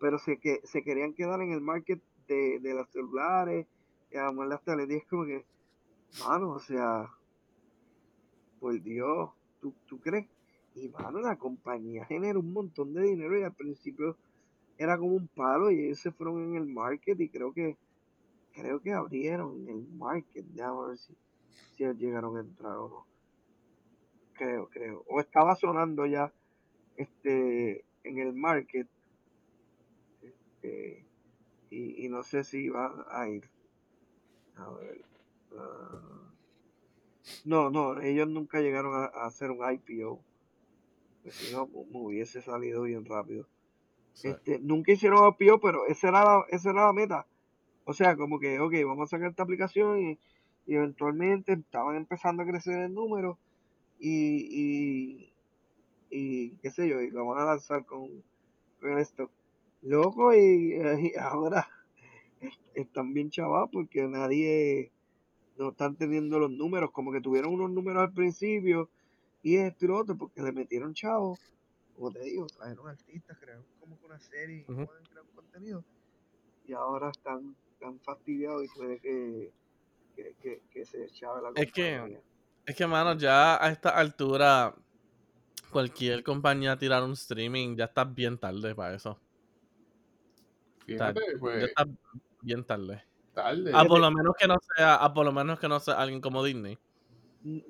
pero 0.00 0.18
se, 0.18 0.38
que, 0.38 0.60
se 0.64 0.82
querían 0.82 1.14
quedar 1.14 1.40
en 1.40 1.52
el 1.52 1.60
market 1.60 2.00
de, 2.28 2.58
de 2.60 2.74
los 2.74 2.88
celulares 2.90 3.66
y 4.10 4.16
además 4.16 4.48
las 4.48 4.64
tabletas 4.64 4.94
y 4.94 4.98
es 4.98 5.06
como 5.06 5.24
que, 5.24 5.44
mano, 6.26 6.50
o 6.50 6.58
sea, 6.58 7.08
por 8.60 8.80
Dios, 8.82 9.30
¿tú, 9.60 9.72
tú 9.86 10.00
crees? 10.00 10.26
Y 10.74 10.88
mano, 10.88 11.20
la 11.20 11.36
compañía 11.36 12.04
generó 12.04 12.40
un 12.40 12.52
montón 12.52 12.92
de 12.92 13.02
dinero 13.02 13.38
y 13.38 13.44
al 13.44 13.54
principio 13.54 14.16
era 14.78 14.98
como 14.98 15.14
un 15.14 15.28
palo 15.28 15.70
y 15.70 15.86
ellos 15.86 16.00
se 16.00 16.12
fueron 16.12 16.42
en 16.42 16.56
el 16.56 16.66
market 16.66 17.18
y 17.20 17.28
creo 17.28 17.52
que 17.52 17.76
creo 18.52 18.80
que 18.80 18.92
abrieron 18.92 19.68
el 19.68 19.86
market, 19.96 20.44
déjame 20.46 20.88
ver 20.88 20.98
si, 20.98 21.14
si 21.76 21.84
ellos 21.84 21.98
llegaron 21.98 22.36
a 22.36 22.40
entrar 22.40 22.76
o 22.76 22.88
no. 22.88 23.06
Creo, 24.34 24.68
creo. 24.68 25.04
O 25.08 25.20
estaba 25.20 25.56
sonando 25.56 26.06
ya 26.06 26.32
este 26.96 27.84
en 28.04 28.18
el 28.18 28.32
market 28.32 28.88
este, 30.22 31.04
y, 31.70 32.06
y 32.06 32.08
no 32.08 32.22
sé 32.22 32.44
si 32.44 32.64
iba 32.64 33.06
a 33.10 33.28
ir. 33.28 33.44
A 34.56 34.70
ver. 34.70 35.04
ah, 35.56 36.32
no, 37.44 37.70
no, 37.70 38.00
ellos 38.00 38.28
nunca 38.28 38.60
llegaron 38.60 38.94
a, 38.94 39.06
a 39.06 39.26
hacer 39.26 39.50
un 39.50 39.58
IPO. 39.68 40.20
Pues 41.22 41.34
si 41.34 41.52
no, 41.52 41.66
me 41.66 41.98
hubiese 41.98 42.40
salido 42.40 42.82
bien 42.82 43.04
rápido. 43.04 43.46
Sí. 44.12 44.28
Este, 44.28 44.58
nunca 44.60 44.92
hicieron 44.92 45.34
IPO, 45.38 45.60
pero 45.60 45.86
esa 45.86 46.08
era 46.08 46.24
la, 46.24 46.44
esa 46.50 46.70
era 46.70 46.86
la 46.86 46.92
meta. 46.92 47.26
O 47.84 47.92
sea, 47.92 48.16
como 48.16 48.38
que, 48.38 48.58
ok, 48.58 48.72
vamos 48.84 49.08
a 49.08 49.16
sacar 49.16 49.30
esta 49.30 49.42
aplicación 49.42 50.00
y, 50.00 50.18
y 50.66 50.74
eventualmente 50.76 51.52
estaban 51.54 51.96
empezando 51.96 52.42
a 52.42 52.46
crecer 52.46 52.78
el 52.80 52.94
número 52.94 53.38
y, 53.98 55.28
y, 55.30 55.34
y 56.10 56.50
qué 56.58 56.70
sé 56.70 56.88
yo, 56.88 57.00
y 57.02 57.10
lo 57.10 57.26
van 57.26 57.42
a 57.42 57.46
lanzar 57.46 57.84
con, 57.86 58.24
con 58.80 58.98
esto. 58.98 59.30
Loco, 59.82 60.34
y, 60.34 60.74
y 60.76 61.16
ahora 61.18 61.68
est- 62.40 62.60
están 62.74 63.12
bien 63.14 63.30
chavados 63.30 63.70
porque 63.72 64.02
nadie 64.08 64.92
no 65.58 65.70
están 65.70 65.96
teniendo 65.96 66.38
los 66.38 66.50
números, 66.50 66.90
como 66.92 67.12
que 67.12 67.20
tuvieron 67.20 67.54
unos 67.54 67.70
números 67.70 68.02
al 68.04 68.12
principio 68.12 68.90
y 69.42 69.56
esto 69.56 69.84
y 69.86 69.88
lo 69.88 69.98
otro, 69.98 70.16
porque 70.16 70.42
le 70.42 70.52
metieron 70.52 70.94
chavos, 70.94 71.40
como 71.94 72.10
te 72.12 72.20
digo, 72.20 72.46
trajeron 72.46 72.88
artistas, 72.88 73.38
crearon 73.38 73.64
como 73.80 73.98
que 73.98 74.06
una 74.06 74.20
serie 74.20 74.58
y 74.58 74.64
Ujú. 74.68 74.86
pueden 74.86 75.04
crear 75.06 75.24
un 75.24 75.32
contenido 75.34 75.84
y 76.66 76.72
ahora 76.72 77.10
están, 77.10 77.56
están 77.72 78.00
fastidiados 78.00 78.64
y 78.64 78.68
puede 78.68 79.00
que, 79.00 79.52
que, 80.16 80.34
que, 80.40 80.62
que 80.70 80.84
se 80.84 81.06
chave 81.10 81.42
la 81.42 81.50
Es 81.54 81.70
que-. 81.70 82.20
Es 82.64 82.74
que, 82.74 82.86
mano, 82.86 83.14
ya 83.16 83.64
a 83.64 83.70
esta 83.70 83.90
altura, 83.90 84.74
cualquier 85.70 86.24
compañía 86.24 86.76
tirar 86.76 87.04
un 87.04 87.12
streaming, 87.12 87.76
ya 87.76 87.84
está 87.84 88.02
bien 88.02 88.38
tarde 88.38 88.74
para 88.74 88.94
eso. 88.96 89.20
Fíjate, 90.84 91.20
Ya 91.20 91.38
pues, 91.38 91.62
está 91.64 91.86
bien 92.42 92.64
tarde. 92.64 93.04
tarde. 93.34 93.70
A 93.74 93.84
por 93.84 94.00
lo 94.00 94.10
menos 94.10 94.34
que 94.38 94.48
no 94.48 94.56
sea, 94.76 94.96
a 94.96 95.12
por 95.14 95.24
lo 95.24 95.32
menos 95.32 95.60
que 95.60 95.68
no 95.68 95.78
sea 95.78 95.94
alguien 95.94 96.20
como 96.20 96.42
Disney. 96.42 96.76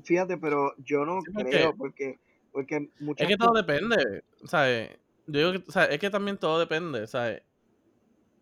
Fíjate, 0.02 0.38
pero 0.38 0.74
yo 0.78 1.04
no 1.04 1.20
Sí, 1.20 1.30
porque- 1.34 1.50
creo, 1.50 1.76
porque, 1.76 2.18
porque 2.52 2.90
muchas 3.00 3.24
Es 3.24 3.28
que 3.28 3.36
todo 3.36 3.52
depende, 3.52 4.24
¿sabes? 4.44 4.98
Yo 5.26 5.38
digo 5.50 5.52
que, 5.52 5.70
¿sabes? 5.72 5.90
Es 5.90 5.98
que 5.98 6.08
también 6.08 6.38
todo 6.38 6.58
depende, 6.58 7.06
¿sabes? 7.06 7.42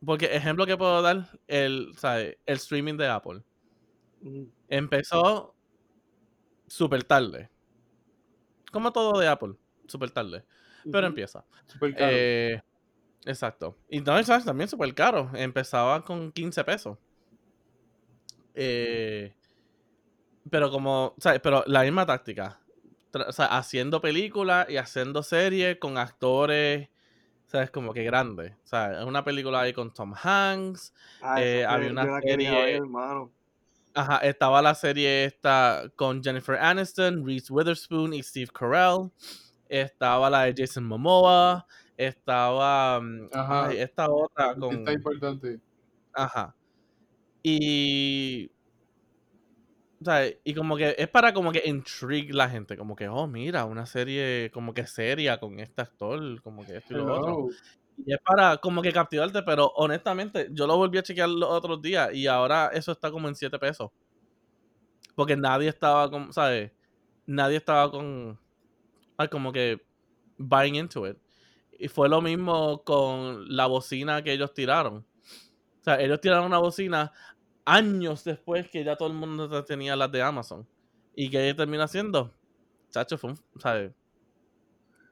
Porque 0.04 0.26
ejemplo 0.36 0.66
que 0.66 0.76
puedo 0.76 1.02
dar, 1.02 1.26
el, 1.48 1.94
¿sabes? 1.96 2.36
El 2.46 2.56
streaming 2.56 2.96
de 2.96 3.08
Apple. 3.08 3.42
Empezó 4.68 5.54
súper 6.66 7.04
tarde. 7.04 7.50
Como 8.72 8.92
todo 8.92 9.18
de 9.20 9.28
Apple, 9.28 9.54
súper 9.86 10.10
tarde. 10.10 10.44
Pero 10.90 11.06
empieza. 11.06 11.44
Súper 11.66 11.94
caro. 11.94 12.12
Eh, 12.12 12.62
exacto. 13.24 13.76
Y 13.88 14.00
no, 14.00 14.22
¿sabes? 14.24 14.44
también 14.44 14.68
súper 14.68 14.94
caro. 14.94 15.30
Empezaba 15.34 16.04
con 16.04 16.32
15 16.32 16.64
pesos. 16.64 16.98
Eh, 18.54 19.34
pero 20.50 20.70
como, 20.70 21.14
¿sabes? 21.18 21.40
Pero 21.40 21.64
la 21.66 21.82
misma 21.82 22.06
táctica. 22.06 22.60
Tra- 23.12 23.28
o 23.28 23.32
sea, 23.32 23.46
haciendo 23.46 24.00
películas 24.00 24.68
y 24.68 24.76
haciendo 24.76 25.22
series 25.22 25.78
con 25.78 25.96
actores, 25.98 26.88
¿sabes? 27.46 27.70
Como 27.70 27.92
que 27.94 28.04
grandes. 28.04 28.52
O 28.64 28.66
sea, 28.66 29.04
una 29.06 29.24
película 29.24 29.60
ahí 29.60 29.72
con 29.72 29.92
Tom 29.92 30.14
Hanks. 30.20 30.92
Ah, 31.22 31.42
eh, 31.42 31.64
había 31.64 31.90
una 31.90 32.20
serie- 32.20 32.50
ver, 32.50 32.74
hermano. 32.76 33.30
Ajá, 33.94 34.18
estaba 34.18 34.60
la 34.60 34.74
serie 34.74 35.24
esta 35.24 35.84
con 35.94 36.22
Jennifer 36.22 36.56
Aniston, 36.56 37.24
Reese 37.24 37.52
Witherspoon 37.52 38.12
y 38.12 38.22
Steve 38.24 38.50
Carell. 38.52 39.12
Estaba 39.68 40.28
la 40.28 40.42
de 40.42 40.54
Jason 40.56 40.84
Momoa. 40.84 41.64
Estaba 41.96 43.00
mm, 43.00 43.28
Ajá. 43.32 43.66
ay, 43.68 43.78
esta 43.78 44.10
otra 44.10 44.56
con. 44.56 44.78
Está 44.78 44.92
importante. 44.92 45.60
Ajá. 46.12 46.56
Y. 47.44 48.50
o 50.00 50.04
sea, 50.04 50.26
y 50.42 50.54
como 50.54 50.76
que 50.76 50.96
es 50.98 51.08
para 51.08 51.32
como 51.32 51.52
que 51.52 51.62
intrigue 51.64 52.32
la 52.32 52.48
gente. 52.48 52.76
Como 52.76 52.96
que, 52.96 53.08
oh, 53.08 53.28
mira, 53.28 53.64
una 53.64 53.86
serie 53.86 54.50
como 54.52 54.74
que 54.74 54.88
seria 54.88 55.38
con 55.38 55.60
este 55.60 55.82
actor. 55.82 56.42
Como 56.42 56.66
que 56.66 56.78
esto 56.78 56.94
y 56.94 56.96
lo 56.96 57.14
otro. 57.14 57.48
Y 57.96 58.12
es 58.12 58.18
para 58.20 58.56
como 58.58 58.82
que 58.82 58.92
captivarte, 58.92 59.42
pero 59.42 59.66
honestamente, 59.76 60.48
yo 60.52 60.66
lo 60.66 60.76
volví 60.76 60.98
a 60.98 61.02
chequear 61.02 61.28
los 61.28 61.50
otros 61.50 61.80
días 61.82 62.12
y 62.14 62.26
ahora 62.26 62.70
eso 62.72 62.92
está 62.92 63.10
como 63.10 63.28
en 63.28 63.34
7 63.34 63.58
pesos. 63.58 63.90
Porque 65.14 65.36
nadie 65.36 65.68
estaba 65.68 66.10
con, 66.10 66.32
¿sabes? 66.32 66.72
Nadie 67.26 67.56
estaba 67.58 67.90
con, 67.90 68.38
ay, 69.18 69.28
como 69.28 69.52
que 69.52 69.84
buying 70.38 70.76
into 70.76 71.08
it. 71.08 71.18
Y 71.78 71.88
fue 71.88 72.08
lo 72.08 72.22
mismo 72.22 72.84
con 72.84 73.48
la 73.56 73.66
bocina 73.66 74.22
que 74.22 74.32
ellos 74.32 74.54
tiraron. 74.54 74.98
O 75.80 75.84
sea, 75.84 76.00
ellos 76.00 76.20
tiraron 76.20 76.46
una 76.46 76.58
bocina 76.58 77.12
años 77.66 78.24
después 78.24 78.68
que 78.70 78.84
ya 78.84 78.96
todo 78.96 79.08
el 79.08 79.14
mundo 79.14 79.64
tenía 79.64 79.96
las 79.96 80.12
de 80.12 80.22
Amazon. 80.22 80.68
¿Y 81.16 81.30
qué 81.30 81.54
termina 81.54 81.84
haciendo? 81.84 82.34
Chacho, 82.90 83.18
fue 83.18 83.30
un, 83.32 83.38
¿sabes? 83.60 83.92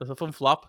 Eso 0.00 0.14
fue 0.16 0.26
un 0.26 0.34
flop. 0.34 0.66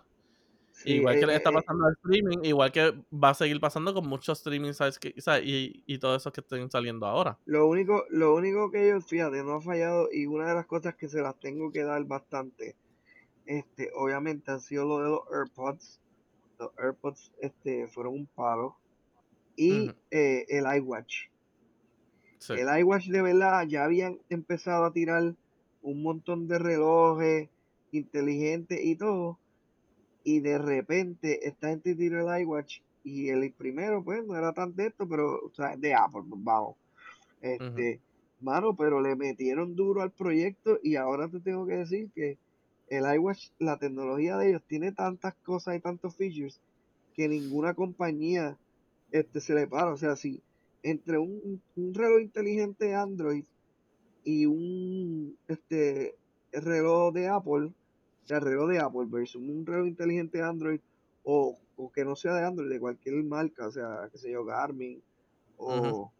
Sí, 0.74 0.94
igual 0.94 1.14
que 1.14 1.24
eh, 1.24 1.26
le 1.28 1.36
está 1.36 1.50
eh, 1.50 1.54
pasando 1.54 1.86
al 1.86 1.92
streaming, 1.92 2.38
igual 2.42 2.72
que 2.72 2.92
va 3.12 3.30
a 3.30 3.34
seguir 3.34 3.60
pasando 3.60 3.94
con 3.94 4.08
muchos 4.08 4.38
streaming 4.38 4.72
sites 4.72 4.98
y, 5.44 5.84
y 5.86 5.98
todos 5.98 6.20
esos 6.20 6.32
que 6.32 6.40
estén 6.40 6.68
saliendo 6.68 7.06
ahora. 7.06 7.38
Lo 7.46 7.68
único, 7.68 8.04
lo 8.10 8.34
único 8.34 8.72
que 8.72 8.88
ellos, 8.88 9.06
fíjate, 9.06 9.44
no 9.44 9.54
ha 9.54 9.60
fallado 9.60 10.08
y 10.12 10.26
una 10.26 10.48
de 10.48 10.54
las 10.54 10.66
cosas 10.66 10.96
que 10.96 11.08
se 11.08 11.22
las 11.22 11.38
tengo 11.38 11.70
que 11.70 11.84
dar 11.84 12.04
bastante, 12.04 12.74
este, 13.46 13.92
obviamente 13.94 14.50
han 14.50 14.60
sido 14.60 14.84
lo 14.84 14.98
de 14.98 15.10
los 15.10 15.20
AirPods. 15.32 16.00
Los 16.58 16.70
AirPods, 16.78 17.32
este, 17.40 17.86
fueron 17.88 18.14
un 18.14 18.26
palo. 18.26 18.76
Y 19.56 19.92
eh, 20.10 20.44
el 20.48 20.64
iWatch. 20.78 21.28
Sí. 22.38 22.54
El 22.54 22.78
iWatch 22.80 23.06
de 23.06 23.22
verdad 23.22 23.64
ya 23.68 23.84
habían 23.84 24.18
empezado 24.28 24.84
a 24.84 24.92
tirar 24.92 25.34
un 25.82 26.02
montón 26.02 26.48
de 26.48 26.58
relojes 26.58 27.48
inteligentes 27.92 28.80
y 28.82 28.96
todo. 28.96 29.38
Y 30.24 30.40
de 30.40 30.58
repente 30.58 31.46
esta 31.46 31.68
gente 31.68 31.94
tiró 31.94 32.20
el 32.20 32.42
iWatch 32.42 32.80
y 33.04 33.28
el 33.28 33.52
primero 33.52 34.02
pues 34.02 34.24
no 34.26 34.36
era 34.36 34.52
tan 34.52 34.74
de 34.74 34.86
esto, 34.86 35.06
pero 35.06 35.40
o 35.44 35.52
sea, 35.54 35.76
de 35.76 35.94
Apple, 35.94 36.22
pues, 36.28 36.42
vamos. 36.42 36.76
Este, 37.42 38.00
mano, 38.40 38.74
pero 38.74 39.00
le 39.02 39.14
metieron 39.16 39.76
duro 39.76 40.00
al 40.00 40.10
proyecto 40.10 40.78
y 40.82 40.96
ahora 40.96 41.28
te 41.28 41.40
tengo 41.40 41.66
que 41.66 41.76
decir 41.76 42.10
que 42.14 42.38
el 42.88 43.04
iWatch, 43.16 43.50
la 43.58 43.78
tecnología 43.78 44.36
de 44.38 44.48
ellos 44.48 44.62
tiene 44.66 44.92
tantas 44.92 45.34
cosas 45.36 45.76
y 45.76 45.80
tantos 45.80 46.16
features 46.16 46.60
que 47.14 47.28
ninguna 47.28 47.74
compañía 47.74 48.56
este, 49.10 49.40
se 49.40 49.54
le 49.54 49.66
para. 49.66 49.92
O 49.92 49.96
sea, 49.96 50.16
si 50.16 50.40
entre 50.82 51.18
un, 51.18 51.60
un 51.76 51.94
reloj 51.94 52.20
inteligente 52.20 52.94
Android 52.94 53.44
y 54.24 54.46
un 54.46 55.36
este 55.48 56.14
reloj 56.52 57.12
de 57.12 57.28
Apple, 57.28 57.70
o 58.24 58.26
sea, 58.26 58.40
reloj 58.40 58.70
de 58.70 58.78
Apple 58.78 59.04
versus 59.06 59.36
un 59.42 59.64
reloj 59.66 59.86
inteligente 59.86 60.42
Android 60.42 60.80
o, 61.24 61.56
o 61.76 61.92
que 61.92 62.04
no 62.04 62.16
sea 62.16 62.34
de 62.34 62.44
Android, 62.44 62.70
de 62.70 62.80
cualquier 62.80 63.22
marca, 63.24 63.66
o 63.66 63.70
sea, 63.70 64.08
qué 64.10 64.18
sé 64.18 64.30
yo, 64.30 64.44
Garmin 64.44 65.00
o, 65.56 66.10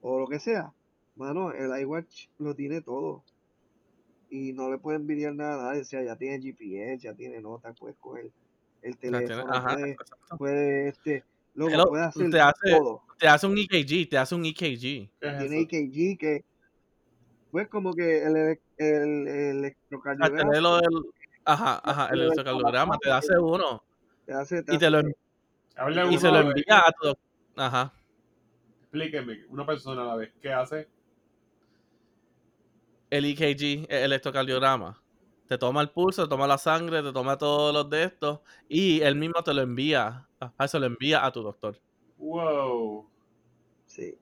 o 0.00 0.18
lo 0.20 0.26
que 0.26 0.38
sea. 0.40 0.72
Mano, 1.16 1.52
el 1.52 1.78
iWatch 1.82 2.28
lo 2.38 2.54
tiene 2.54 2.80
todo. 2.80 3.22
Y 4.30 4.52
no 4.52 4.70
le 4.70 4.78
puede 4.78 4.96
envidiar 4.98 5.34
nada 5.34 5.54
a 5.60 5.66
nadie. 5.70 5.82
O 5.82 5.84
sea, 5.84 6.02
ya 6.04 6.16
tiene 6.16 6.40
GPS, 6.40 6.98
ya 7.02 7.14
tiene 7.14 7.40
notas, 7.40 7.76
puedes 7.78 7.96
coger 7.98 8.30
el 8.82 8.96
tiene- 8.96 9.20
teléfono, 9.26 9.52
ajá, 9.52 9.76
puede, 10.38 10.88
este, 10.88 11.24
loco, 11.54 11.72
Hello, 11.72 11.88
puede 11.88 12.04
hacer 12.04 12.30
te 12.30 12.40
hace- 12.40 12.70
todo. 12.78 13.02
Te 13.18 13.28
hace 13.28 13.46
un 13.46 13.58
EKG, 13.58 14.08
te 14.08 14.16
hace 14.18 14.34
un 14.34 14.44
E 14.46 14.48
EKG. 14.50 14.80
¿Qué 14.80 15.08
es 15.20 15.38
Tiene 15.38 15.56
eso? 15.60 15.68
EKG 15.68 16.18
que, 16.18 16.44
pues 17.50 17.68
como 17.68 17.92
que 17.92 18.22
el, 18.22 18.36
el, 18.36 18.58
el 18.78 19.28
electrocardiograma. 19.28 20.52
Ajá, 21.52 21.80
ajá, 21.84 22.08
el 22.12 22.20
electrocardiograma, 22.22 22.96
te 22.98 23.10
hace 23.10 23.38
uno. 23.38 23.82
te 24.26 24.32
hace, 24.34 24.62
te 24.62 24.74
Y 24.74 24.78
te 24.78 24.86
hace- 24.86 25.02
lo, 25.02 26.10
y 26.12 26.18
se 26.18 26.28
lo 26.30 26.38
envía 26.40 26.78
a 26.78 26.92
tu 26.92 27.08
doc- 27.08 27.18
Ajá. 27.56 27.92
Explíqueme, 28.82 29.44
una 29.48 29.66
persona 29.66 30.02
a 30.02 30.04
la 30.06 30.16
vez. 30.16 30.32
¿Qué 30.40 30.52
hace? 30.52 30.88
El 33.10 33.24
EKG, 33.24 33.86
el 33.88 34.04
electrocardiograma. 34.04 35.00
Te 35.48 35.58
toma 35.58 35.80
el 35.80 35.90
pulso, 35.90 36.22
te 36.24 36.28
toma 36.28 36.46
la 36.46 36.58
sangre, 36.58 37.02
te 37.02 37.12
toma 37.12 37.36
todos 37.36 37.74
los 37.74 37.90
de 37.90 38.04
estos. 38.04 38.40
Y 38.68 39.00
él 39.02 39.16
mismo 39.16 39.42
te 39.42 39.52
lo 39.52 39.62
envía. 39.62 40.28
Ajá, 40.38 40.68
se 40.68 40.78
lo 40.78 40.86
envía 40.86 41.24
a 41.26 41.32
tu 41.32 41.42
doctor. 41.42 41.76
Wow. 42.18 43.08
Sí. 43.86 44.16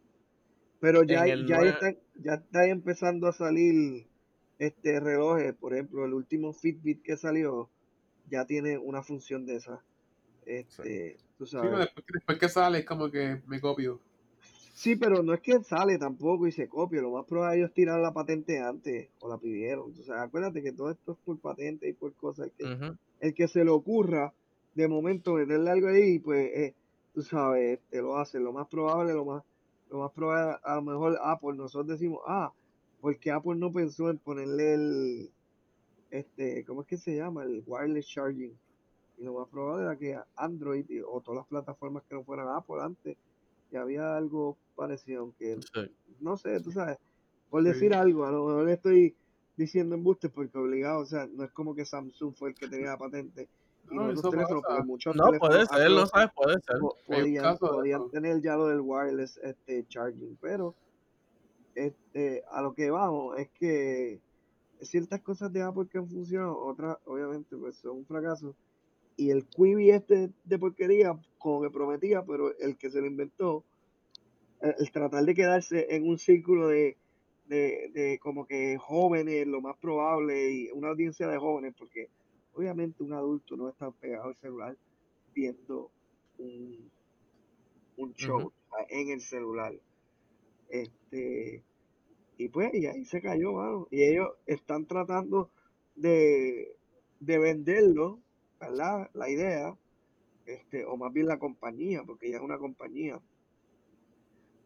Pero 0.80 1.02
ya, 1.02 1.26
ya, 1.26 1.34
están, 1.60 1.98
ya 2.14 2.34
está 2.34 2.64
empezando 2.66 3.26
a 3.26 3.32
salir 3.32 4.06
este 4.58 5.00
relojes, 5.00 5.54
por 5.54 5.74
ejemplo, 5.74 6.04
el 6.04 6.14
último 6.14 6.52
Fitbit 6.52 7.02
que 7.02 7.16
salió 7.16 7.68
ya 8.30 8.44
tiene 8.46 8.78
una 8.78 9.02
función 9.02 9.46
de 9.46 9.56
esa. 9.56 9.82
Este, 10.46 11.16
tú 11.36 11.46
Sí, 11.46 11.52
sabes. 11.52 11.78
después, 11.78 12.06
que- 12.06 12.12
después 12.14 12.38
que 12.38 12.48
sale 12.48 12.78
es 12.78 12.84
como 12.84 13.10
que 13.10 13.40
me 13.46 13.60
copio. 13.60 14.00
Sí, 14.74 14.94
pero 14.96 15.22
no 15.22 15.34
es 15.34 15.40
que 15.40 15.62
sale 15.64 15.98
tampoco 15.98 16.46
y 16.46 16.52
se 16.52 16.68
copie. 16.68 17.00
Lo 17.00 17.10
más 17.10 17.26
probable 17.26 17.56
es 17.56 17.58
ellos 17.62 17.74
tiraron 17.74 18.02
la 18.02 18.12
patente 18.12 18.60
antes 18.60 19.08
o 19.20 19.28
la 19.28 19.36
pidieron. 19.38 19.92
Sea, 19.94 20.22
acuérdate 20.22 20.62
que 20.62 20.72
todo 20.72 20.90
esto 20.90 21.12
es 21.12 21.18
por 21.24 21.38
patente 21.38 21.88
y 21.88 21.92
por 21.94 22.14
cosas. 22.14 22.46
El 22.46 22.52
que, 22.52 22.92
el 23.20 23.34
que 23.34 23.48
se 23.48 23.64
le 23.64 23.70
ocurra 23.70 24.32
de 24.74 24.86
momento 24.86 25.34
meterle 25.34 25.70
algo 25.70 25.88
ahí, 25.88 26.20
pues 26.20 26.46
eh, 26.54 26.74
tú 27.12 27.22
sabes, 27.22 27.80
te 27.90 28.00
lo 28.00 28.16
hace. 28.16 28.38
Lo 28.38 28.52
más 28.52 28.68
probable, 28.68 29.12
lo 29.14 29.24
más, 29.24 29.42
lo 29.90 29.98
más 29.98 30.12
probable, 30.12 30.58
a 30.62 30.76
lo 30.76 30.82
mejor 30.82 31.18
Apple, 31.24 31.56
nosotros 31.56 31.88
decimos, 31.98 32.20
ah, 32.28 32.52
porque 33.00 33.30
Apple 33.30 33.56
no 33.56 33.72
pensó 33.72 34.10
en 34.10 34.18
ponerle 34.18 34.74
el, 34.74 35.32
este, 36.10 36.64
¿cómo 36.64 36.82
es 36.82 36.86
que 36.88 36.96
se 36.96 37.16
llama? 37.16 37.44
El 37.44 37.62
wireless 37.66 38.06
charging. 38.06 38.58
Y 39.18 39.24
lo 39.24 39.34
más 39.34 39.48
probable 39.48 39.84
era 39.84 39.96
que 39.96 40.18
Android 40.36 40.86
o 41.06 41.20
todas 41.20 41.38
las 41.38 41.46
plataformas 41.48 42.04
que 42.08 42.14
no 42.14 42.24
fueran 42.24 42.48
Apple 42.48 42.76
antes, 42.82 43.16
ya 43.70 43.82
había 43.82 44.16
algo 44.16 44.58
parecido, 44.76 45.22
aunque 45.22 45.58
Sí. 45.74 45.96
no 46.20 46.36
sé, 46.36 46.60
tú 46.60 46.70
sabes, 46.70 46.98
por 47.50 47.62
Sí. 47.62 47.68
decir 47.70 47.94
algo, 47.94 48.24
a 48.24 48.32
lo 48.32 48.46
mejor 48.46 48.64
le 48.64 48.72
estoy 48.74 49.16
diciendo 49.56 49.96
embustes 49.96 50.30
porque 50.30 50.56
obligado, 50.58 51.00
o 51.00 51.06
sea, 51.06 51.26
no 51.26 51.44
es 51.44 51.50
como 51.52 51.74
que 51.74 51.84
Samsung 51.84 52.34
fue 52.36 52.50
el 52.50 52.54
que 52.54 52.68
tenía 52.68 52.90
la 52.90 52.98
patente 52.98 53.48
y 53.90 53.96
No, 53.96 54.06
otros 54.08 54.30
teléfonos, 54.30 54.62
pasa. 54.62 54.68
porque 54.68 54.86
muchos 54.86 55.16
No, 55.16 55.24
teléfonos 55.24 55.48
puede 55.48 55.66
ser, 55.66 55.90
no 55.90 56.06
sabes, 56.06 56.30
puede 56.34 56.56
ser. 56.60 56.76
podían, 57.06 57.58
podían 57.58 58.10
tener 58.10 58.40
ya 58.40 58.56
lo 58.56 58.68
del 58.68 58.80
wireless 58.80 59.36
este 59.38 59.84
charging, 59.88 60.36
pero 60.40 60.76
este 61.86 62.42
a 62.50 62.62
lo 62.62 62.74
que 62.74 62.90
vamos 62.90 63.38
es 63.38 63.48
que 63.50 64.20
ciertas 64.80 65.20
cosas 65.22 65.52
de 65.52 65.62
Apple 65.62 65.88
que 65.90 65.98
han 65.98 66.08
funcionado, 66.08 66.58
otras 66.58 66.98
obviamente 67.06 67.56
pues 67.56 67.76
son 67.76 67.98
un 67.98 68.06
fracaso. 68.06 68.54
Y 69.16 69.30
el 69.30 69.46
Quibi 69.46 69.90
este 69.90 70.30
de 70.44 70.58
porquería, 70.58 71.18
como 71.38 71.62
que 71.62 71.70
prometía, 71.70 72.22
pero 72.24 72.56
el 72.58 72.76
que 72.76 72.90
se 72.90 73.00
lo 73.00 73.06
inventó, 73.06 73.64
el, 74.60 74.74
el 74.78 74.92
tratar 74.92 75.24
de 75.24 75.34
quedarse 75.34 75.86
en 75.90 76.08
un 76.08 76.18
círculo 76.18 76.68
de, 76.68 76.96
de, 77.48 77.90
de 77.92 78.18
como 78.20 78.46
que 78.46 78.78
jóvenes, 78.78 79.46
lo 79.46 79.60
más 79.60 79.76
probable, 79.78 80.52
y 80.52 80.70
una 80.70 80.90
audiencia 80.90 81.26
de 81.26 81.38
jóvenes, 81.38 81.74
porque 81.76 82.08
obviamente 82.54 83.02
un 83.02 83.12
adulto 83.12 83.56
no 83.56 83.68
está 83.68 83.90
pegado 83.90 84.28
al 84.28 84.36
celular 84.36 84.76
viendo 85.34 85.90
un, 86.38 86.90
un 87.96 88.14
show 88.14 88.52
en 88.88 89.10
el 89.10 89.20
celular. 89.20 89.74
Este, 90.68 91.62
y 92.38 92.48
pues, 92.48 92.72
y 92.74 92.86
ahí 92.86 93.04
se 93.04 93.20
cayó, 93.22 93.52
mano. 93.54 93.88
Y 93.90 94.04
ellos 94.04 94.30
están 94.46 94.86
tratando 94.86 95.50
de, 95.96 96.76
de 97.20 97.38
venderlo, 97.38 98.20
¿verdad? 98.60 99.10
La 99.14 99.28
idea, 99.30 99.76
este, 100.46 100.84
o 100.86 100.96
más 100.96 101.12
bien 101.12 101.26
la 101.28 101.38
compañía, 101.38 102.02
porque 102.06 102.30
ya 102.30 102.38
es 102.38 102.42
una 102.42 102.58
compañía. 102.58 103.20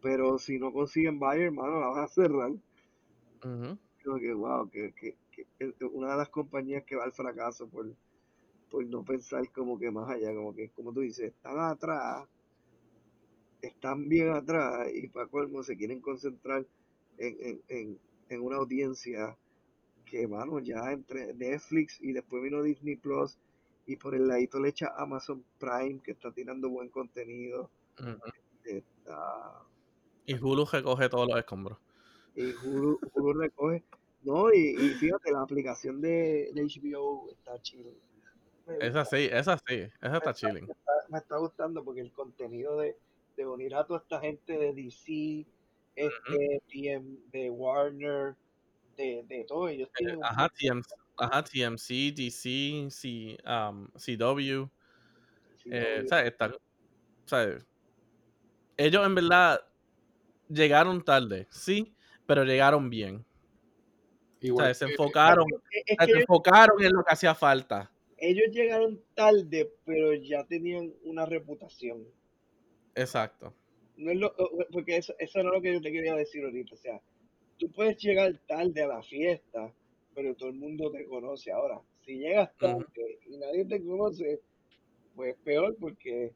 Pero 0.03 0.37
si 0.39 0.59
no 0.59 0.71
consiguen 0.71 1.19
buyer, 1.19 1.45
hermano, 1.47 1.81
la 1.81 1.87
van 1.89 2.05
a 2.05 2.09
cerrar. 2.09 2.53
Ujú. 3.45 3.79
Creo 4.03 4.19
que, 4.19 4.35
wow, 4.35 4.69
que, 4.71 4.93
que, 4.93 5.17
que 5.57 5.85
una 5.87 6.11
de 6.13 6.17
las 6.19 6.29
compañías 6.29 6.85
que 6.85 6.97
va 6.97 7.05
al 7.05 7.13
fracaso 7.13 7.69
por, 7.69 7.87
por 8.71 8.87
no 8.87 9.05
pensar 9.05 9.51
como 9.53 9.79
que 9.79 9.91
más 9.91 10.11
allá, 10.11 10.35
como 10.35 10.55
que, 10.55 10.71
como 10.71 10.93
tú 10.93 11.01
dices, 11.01 11.33
están 11.35 11.59
atrás, 11.61 12.29
están 13.63 14.09
bien 14.09 14.29
atrás 14.31 14.89
y 14.95 15.09
para 15.09 15.27
colmo 15.29 15.63
se 15.63 15.77
quieren 15.77 16.01
concentrar 16.01 16.67
en, 17.27 17.37
en, 17.41 17.63
en, 17.69 18.01
en 18.29 18.41
una 18.43 18.57
audiencia 18.57 19.39
que, 20.05 20.27
mano, 20.29 20.59
ya 20.61 20.93
entre 20.93 21.35
Netflix 21.35 22.01
y 22.01 22.13
después 22.13 22.43
vino 22.43 22.63
Disney 22.63 22.97
Plus 22.97 23.39
y 23.87 23.97
por 23.97 24.15
el 24.15 24.29
ladito 24.29 24.61
le 24.61 24.69
echa 24.71 24.93
Amazon 24.97 25.45
Prime 25.59 26.01
que 26.03 26.13
está 26.13 26.33
tirando 26.33 26.69
buen 26.71 26.89
contenido. 26.91 27.71
Está, 28.65 29.67
Y 30.27 30.35
Hulu 30.35 30.65
recoge 30.67 31.09
todos 31.09 31.29
los 31.29 31.39
escombros. 31.39 31.79
y 32.35 32.53
Hulu, 32.55 32.99
Hulu 33.15 33.33
recoge. 33.41 33.85
No, 34.23 34.53
y, 34.53 34.77
y 34.79 34.95
fíjate, 34.95 35.33
la 35.33 35.43
aplicación 35.43 36.01
de, 36.01 36.51
de 36.55 36.63
HBO 36.65 37.31
está. 37.33 37.53
Me 38.67 38.77
Esa 38.79 39.05
sí, 39.05 39.29
esa 39.33 39.59
sí, 39.59 39.75
esa 40.01 40.17
está 40.19 40.35
chilling. 40.35 40.67
me 40.67 40.73
está, 40.73 40.93
me 41.09 41.19
está 41.19 41.37
gustando 41.39 41.85
porque 41.85 42.01
el 42.01 42.13
contenido 42.13 42.79
de, 42.79 42.97
de 43.37 43.47
unir 43.47 43.75
a 43.75 43.87
toda 43.87 44.01
esta 44.01 44.21
gente 44.21 44.53
de 44.59 44.73
DC, 44.75 45.47
este, 45.97 46.63
TM, 46.69 47.19
de 47.31 47.51
Warner, 47.51 48.37
de, 48.97 49.25
de 49.27 49.45
todo, 49.45 49.69
ellos 49.69 49.89
tienen 49.97 50.19
un 50.19 50.25
Ajá, 50.25 50.49
TMC, 50.49 50.95
ajá, 51.19 51.45
TMC, 51.45 52.13
DC, 52.13 52.89
C, 52.91 53.39
um, 53.47 53.89
CW. 53.97 54.69
Eh, 55.67 55.99
CW. 56.01 56.09
¿sabes? 56.09 56.27
Están- 56.33 56.57
¿sabes? 57.27 57.67
Ellos 58.77 59.07
en 59.07 59.15
verdad 59.15 59.61
llegaron 60.49 61.05
tarde, 61.05 61.47
sí, 61.51 61.95
pero 62.27 62.45
llegaron 62.45 62.91
bien. 62.91 63.25
O 64.51 64.57
sea, 64.57 64.75
se 64.75 64.87
enfocaron, 64.87 65.47
Es- 65.71 65.85
es 65.99 66.07
se 66.07 66.21
enfocaron 66.21 66.83
en 66.83 66.93
lo 66.93 67.05
que 67.05 67.13
hacía 67.13 67.35
falta. 67.35 67.91
ellos 68.19 68.47
llegaron 68.53 69.01
tarde, 69.15 69.73
pero 69.85 70.15
ya 70.15 70.45
tenían 70.45 70.93
una 71.05 71.27
reputación. 71.27 72.07
Exacto. 72.95 73.55
No 74.03 74.11
es 74.11 74.19
lo, 74.19 74.35
porque 74.73 74.97
eso, 74.97 75.15
eso 75.19 75.41
era 75.41 75.51
lo 75.51 75.61
que 75.63 75.73
yo 75.75 75.81
te 75.81 75.93
quería 75.93 76.15
decir 76.15 76.45
ahorita. 76.45 76.75
O 76.75 76.79
sea, 76.79 77.01
tú 77.59 77.71
puedes 77.71 77.97
llegar 77.99 78.37
tarde 78.47 78.83
a 78.83 78.89
la 78.89 79.03
fiesta, 79.03 79.73
pero 80.15 80.35
todo 80.35 80.51
el 80.51 80.57
mundo 80.57 80.91
te 80.91 81.07
conoce 81.07 81.53
ahora. 81.53 81.81
Si 82.05 82.19
llegas 82.19 82.51
tarde 82.59 82.85
y 83.27 83.37
nadie 83.39 83.65
te 83.65 83.83
conoce, 83.83 84.41
pues 85.15 85.37
peor 85.45 85.77
porque 85.79 86.33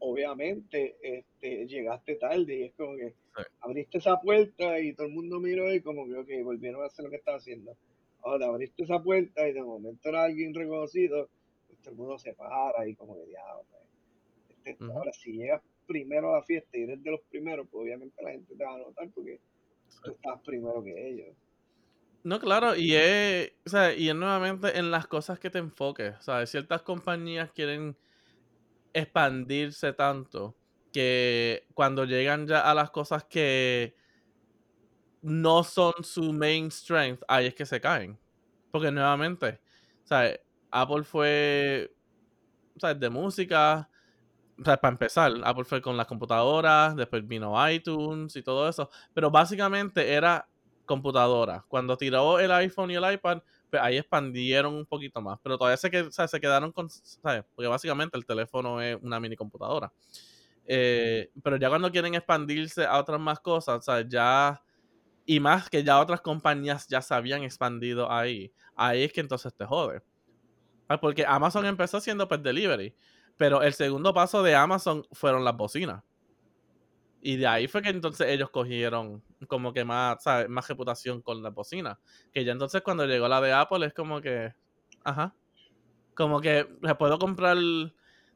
obviamente 0.00 0.96
este, 1.02 1.66
llegaste 1.66 2.16
tarde 2.16 2.56
y 2.56 2.62
es 2.64 2.74
como 2.74 2.96
que 2.96 3.14
Sí. 3.38 3.44
abriste 3.60 3.98
esa 3.98 4.20
puerta 4.20 4.80
y 4.80 4.94
todo 4.94 5.06
el 5.06 5.12
mundo 5.12 5.38
miró 5.38 5.72
y 5.72 5.80
como 5.80 6.06
que, 6.06 6.16
ok, 6.16 6.44
volvieron 6.44 6.82
a 6.82 6.86
hacer 6.86 7.04
lo 7.04 7.10
que 7.10 7.16
estaba 7.16 7.36
haciendo. 7.38 7.76
Ahora 8.22 8.46
abriste 8.46 8.82
esa 8.82 9.00
puerta 9.02 9.48
y 9.48 9.52
de 9.52 9.62
momento 9.62 10.08
era 10.08 10.24
alguien 10.24 10.52
reconocido, 10.54 11.30
pues 11.68 11.78
todo 11.80 11.92
el 11.92 11.96
mundo 11.96 12.18
se 12.18 12.34
para 12.34 12.86
y 12.88 12.94
como 12.96 13.14
que 13.16 13.26
diablo. 13.26 13.64
Este, 14.64 14.84
Ujú. 14.84 14.92
Ahora, 14.92 15.12
si 15.12 15.32
llegas 15.32 15.62
primero 15.88 16.34
a 16.34 16.38
la 16.38 16.44
fiesta 16.44 16.76
y 16.76 16.82
eres 16.82 17.02
de 17.02 17.10
los 17.10 17.20
primeros, 17.22 17.66
pues 17.68 17.82
obviamente 17.82 18.22
la 18.22 18.30
gente 18.30 18.54
te 18.54 18.64
va 18.64 18.74
a 18.74 18.78
notar 18.78 19.08
porque 19.14 19.40
tú 20.04 20.12
estás 20.12 20.40
primero 20.44 20.84
que 20.84 21.08
ellos. 21.08 21.36
No, 22.22 22.38
claro, 22.38 22.76
y 22.76 22.94
es, 22.94 23.52
o 23.64 23.70
sea, 23.70 23.94
y 23.94 24.08
es 24.08 24.14
nuevamente 24.14 24.78
en 24.78 24.90
las 24.90 25.06
cosas 25.06 25.38
que 25.38 25.50
te 25.50 25.58
enfoques. 25.58 26.14
¿sabes? 26.20 26.50
Ciertas 26.50 26.82
compañías 26.82 27.50
quieren 27.52 27.96
expandirse 28.92 29.92
tanto 29.94 30.54
que 30.92 31.66
cuando 31.74 32.04
llegan 32.04 32.46
ya 32.46 32.60
a 32.60 32.74
las 32.74 32.90
cosas 32.90 33.24
que 33.24 33.94
no 35.22 35.64
son 35.64 35.94
su 36.02 36.32
main 36.32 36.70
strength, 36.70 37.22
ahí 37.28 37.46
es 37.46 37.54
que 37.54 37.66
se 37.66 37.80
caen. 37.80 38.18
Porque 38.70 38.90
nuevamente, 38.90 39.60
¿sabes? 40.04 40.40
Apple 40.70 41.04
fue, 41.04 41.94
¿sabes? 42.76 43.00
De 43.00 43.08
música, 43.08 43.87
o 44.60 44.64
sea, 44.64 44.76
para 44.76 44.92
empezar, 44.92 45.32
Apple 45.44 45.64
fue 45.64 45.80
con 45.80 45.96
las 45.96 46.06
computadoras, 46.06 46.96
después 46.96 47.26
vino 47.26 47.54
iTunes 47.70 48.34
y 48.36 48.42
todo 48.42 48.68
eso, 48.68 48.90
pero 49.14 49.30
básicamente 49.30 50.12
era 50.12 50.48
computadora. 50.84 51.64
Cuando 51.68 51.96
tiró 51.96 52.38
el 52.40 52.50
iPhone 52.50 52.90
y 52.90 52.94
el 52.96 53.12
iPad, 53.12 53.42
pues 53.70 53.82
ahí 53.82 53.98
expandieron 53.98 54.74
un 54.74 54.86
poquito 54.86 55.20
más. 55.20 55.38
Pero 55.42 55.58
todavía 55.58 55.76
se, 55.76 55.90
que, 55.90 56.00
o 56.02 56.10
sea, 56.10 56.26
se 56.26 56.40
quedaron 56.40 56.72
con, 56.72 56.88
¿sabes? 56.90 57.44
Porque 57.54 57.68
básicamente 57.68 58.16
el 58.16 58.26
teléfono 58.26 58.80
es 58.80 58.98
una 59.02 59.20
mini 59.20 59.36
computadora. 59.36 59.92
Eh, 60.66 61.30
pero 61.42 61.56
ya 61.56 61.68
cuando 61.68 61.90
quieren 61.90 62.14
expandirse 62.14 62.84
a 62.84 62.98
otras 62.98 63.20
más 63.20 63.40
cosas, 63.40 63.78
o 63.78 63.82
sea, 63.82 64.06
ya 64.06 64.62
y 65.24 65.40
más 65.40 65.68
que 65.68 65.84
ya 65.84 66.00
otras 66.00 66.20
compañías 66.22 66.88
ya 66.88 67.02
se 67.02 67.14
habían 67.14 67.42
expandido 67.42 68.10
ahí, 68.10 68.52
ahí 68.74 69.04
es 69.04 69.12
que 69.12 69.20
entonces 69.20 69.54
te 69.54 69.64
jode. 69.66 70.02
Ah, 70.88 70.98
porque 70.98 71.24
Amazon 71.26 71.66
empezó 71.66 71.98
haciendo 71.98 72.26
pet 72.26 72.40
delivery, 72.40 72.94
pero 73.38 73.62
el 73.62 73.72
segundo 73.72 74.12
paso 74.12 74.42
de 74.42 74.54
Amazon 74.54 75.06
fueron 75.12 75.44
las 75.44 75.56
bocinas. 75.56 76.02
Y 77.22 77.36
de 77.36 77.46
ahí 77.46 77.68
fue 77.68 77.82
que 77.82 77.88
entonces 77.88 78.28
ellos 78.28 78.50
cogieron 78.50 79.22
como 79.46 79.72
que 79.72 79.84
más, 79.84 80.18
más 80.48 80.68
reputación 80.68 81.22
con 81.22 81.42
las 81.42 81.54
bocinas. 81.54 81.98
Que 82.32 82.44
ya 82.44 82.52
entonces 82.52 82.82
cuando 82.82 83.06
llegó 83.06 83.28
la 83.28 83.40
de 83.40 83.52
Apple 83.52 83.86
es 83.86 83.94
como 83.94 84.20
que, 84.20 84.52
ajá, 85.04 85.34
como 86.14 86.40
que 86.40 86.68
le 86.82 86.94
puedo 86.96 87.18
comprar, 87.18 87.56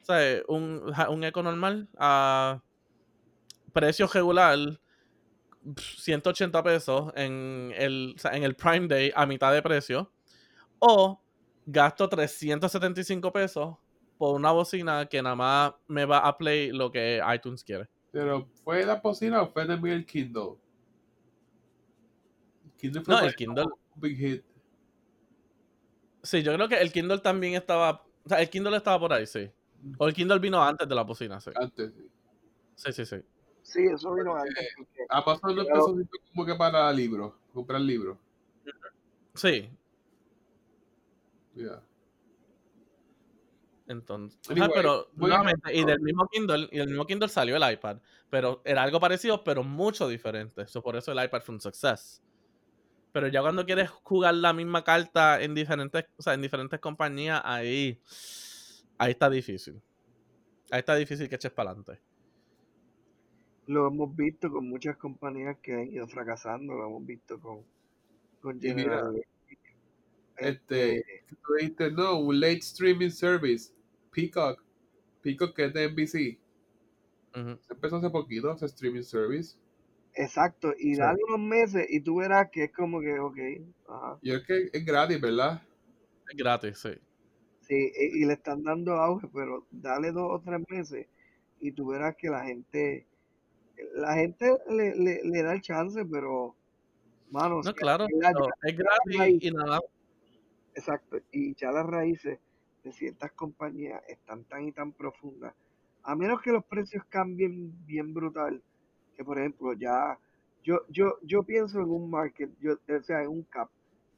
¿sabes? 0.03 0.45
Un, 0.49 0.93
un 1.09 1.25
eco 1.25 1.43
normal 1.43 1.89
a 1.99 2.63
precio 3.73 4.07
regular 4.07 4.59
180 5.77 6.63
pesos 6.63 7.13
en 7.17 7.73
el, 7.77 8.15
en 8.33 8.45
el 8.45 8.55
Prime 8.55 8.87
Day 8.87 9.13
a 9.15 9.27
mitad 9.27 9.53
de 9.53 9.63
precio. 9.63 10.13
O 10.79 11.21
gasto 11.67 12.09
375 12.09 13.33
pesos 13.33 13.77
por 14.23 14.37
una 14.37 14.53
bocina 14.53 15.07
que 15.07 15.21
nada 15.21 15.35
más 15.35 15.75
me 15.89 16.05
va 16.05 16.19
a 16.19 16.39
play 16.39 16.71
lo 16.71 16.93
que 16.93 17.21
iTunes 17.35 17.65
quiere. 17.65 17.89
Pero 18.13 18.47
¿fue 18.63 18.87
la 18.87 19.01
bocina 19.01 19.43
o 19.43 19.49
fue 19.49 19.67
también 19.67 19.97
el 19.97 20.07
Kindle? 20.07 20.59
Kindle 22.77 23.03
fue 23.03 23.15
no, 23.17 23.21
el 23.23 23.35
Kindle. 23.35 23.67
Big 23.97 24.17
hit. 24.17 24.45
Sí, 26.23 26.41
yo 26.41 26.55
creo 26.55 26.69
que 26.69 26.77
el 26.77 26.93
Kindle 26.93 27.19
también 27.19 27.55
estaba. 27.55 28.05
O 28.25 28.29
sea, 28.29 28.41
el 28.41 28.49
Kindle 28.49 28.77
estaba 28.77 29.01
por 29.01 29.13
ahí, 29.13 29.27
sí. 29.27 29.51
O 29.99 30.07
el 30.07 30.15
Kindle 30.15 30.39
vino 30.39 30.63
antes 30.63 30.89
de 30.89 30.95
la 30.95 31.03
bocina, 31.03 31.41
sí. 31.41 31.51
Antes, 31.57 31.93
sí. 31.93 32.09
Sí, 32.77 32.93
sí, 32.93 33.05
sí. 33.05 33.17
Sí, 33.63 33.87
eso 33.93 34.15
vino 34.15 34.37
antes. 34.37 34.69
Ha 35.09 35.25
pasado 35.25 35.53
no 35.53 35.63
empezó 35.63 35.97
como 36.33 36.47
que 36.47 36.55
para 36.55 36.93
libros, 36.93 37.33
comprar 37.53 37.81
libros. 37.81 38.17
Sí. 39.35 39.69
Ya. 41.57 41.83
Entonces, 43.89 44.39
pero 44.75 45.09
nuevamente, 45.15 45.75
y 45.75 45.85
del 45.85 46.01
mismo 46.01 46.29
Kindle, 46.29 46.69
y 46.71 46.79
del 46.79 46.89
mismo 46.89 47.07
Kindle 47.07 47.29
salió 47.29 47.57
el 47.57 47.73
iPad, 47.73 47.99
pero 48.31 48.63
era 48.65 48.83
algo 48.83 49.01
parecido, 49.01 49.43
pero 49.43 49.65
mucho 49.65 50.09
diferente. 50.09 50.65
por 50.83 50.97
eso 50.97 51.13
el 51.13 51.25
iPad 51.25 51.43
fue 51.43 51.55
un 51.57 51.61
success. 51.61 52.23
Pero 53.13 53.29
ya 53.29 53.43
cuando 53.43 53.67
quieres 53.67 53.91
jugar 53.91 54.35
la 54.35 54.53
misma 54.53 54.85
carta 54.85 55.43
en 55.43 55.55
diferentes, 55.55 56.07
o 56.17 56.23
sea, 56.23 56.35
en 56.35 56.43
diferentes 56.43 56.81
compañías, 56.81 57.43
ahí, 57.45 58.01
ahí 58.99 59.11
está 59.11 59.29
difícil. 59.29 59.83
Ahí 60.71 60.79
está 60.79 60.95
difícil 60.95 61.29
que 61.29 61.35
eches 61.35 61.53
para 61.53 61.71
adelante 61.71 62.01
lo 63.67 63.87
hemos 63.89 64.15
visto 64.15 64.51
con 64.51 64.69
muchas 64.69 64.97
compañías 64.97 65.57
que 65.63 65.73
han 65.73 65.93
ido 65.93 66.07
fracasando, 66.09 66.75
lo 66.75 66.87
hemos 66.87 67.07
visto 67.07 67.41
con, 67.41 67.61
con 68.41 68.61
General 68.61 69.15
Este, 70.37 70.99
este 70.99 71.37
tú 71.37 71.55
dijiste, 71.59 71.91
no, 71.91 72.19
un 72.19 72.41
late 72.41 72.59
streaming 72.59 73.11
service, 73.11 73.73
Peacock, 74.11 74.63
Peacock 75.23 75.55
que 75.55 75.67
es 75.67 75.73
de 75.73 75.89
NBC. 75.89 76.39
Se 77.35 77.73
empezó 77.73 77.97
hace 77.97 78.11
poquito 78.11 78.53
ese 78.53 78.67
streaming 78.67 79.03
service. 79.03 79.57
Exacto, 80.15 80.75
y 80.79 80.97
dale 80.97 81.19
unos 81.29 81.41
meses 81.41 81.87
y 81.89 82.01
tú 82.01 82.17
verás 82.17 82.51
que 82.51 82.65
es 82.65 82.73
como 82.73 83.01
que, 83.01 83.19
ok. 83.19 83.39
Ajá. 83.89 84.19
Y 84.21 84.33
es 84.33 84.43
que 84.43 84.69
es 84.73 84.85
gratis, 84.85 85.21
¿verdad? 85.21 85.63
Es 86.31 86.37
gratis, 86.37 86.79
sí. 86.79 86.91
Sí, 87.63 87.93
y, 87.97 88.23
y, 88.23 88.27
le 88.27 88.35
están 88.35 88.63
dando 88.63 88.95
auge, 88.95 89.29
pero 89.33 89.67
dale 89.71 90.13
dos 90.13 90.29
o 90.31 90.43
tres 90.45 90.61
meses 90.69 91.07
y 91.61 91.73
tú 91.73 91.87
verás 91.87 92.17
que 92.17 92.29
la 92.29 92.45
gente 92.45 93.07
la 93.95 94.15
gente 94.15 94.59
le, 94.69 94.95
le, 95.23 95.43
da 95.43 95.53
el 95.53 95.61
chance, 95.61 96.05
pero, 96.05 96.55
mano, 97.31 97.61
no, 97.63 97.75
claro, 97.75 98.07
es 98.07 98.77
gratis 98.77 99.45
y 99.45 99.51
nada. 99.51 99.81
Exacto, 100.75 101.19
y 101.31 101.55
ya 101.55 101.71
las 101.71 101.87
raíces 101.87 102.39
de 102.83 102.93
ciertas 102.93 103.33
compañías 103.33 104.03
están 104.09 104.45
tan 104.45 104.65
y 104.65 104.73
tan 104.73 104.93
profundas, 104.93 105.55
a 106.03 106.17
menos 106.17 106.41
que 106.43 106.51
los 106.53 106.65
precios 106.65 107.05
cambien 107.09 107.85
bien 107.87 108.13
brutal, 108.15 108.63
que 109.15 109.25
por 109.25 109.39
ejemplo 109.39 109.73
ya, 109.75 110.19
yo, 110.65 110.81
yo, 110.89 111.19
yo 111.23 111.43
pienso 111.43 111.79
en 111.81 111.91
un 111.91 112.11
market, 112.11 112.51
yo, 112.61 112.75
o 112.75 113.03
sea, 113.03 113.23
en 113.23 113.29
un 113.29 113.43
cap, 113.45 113.71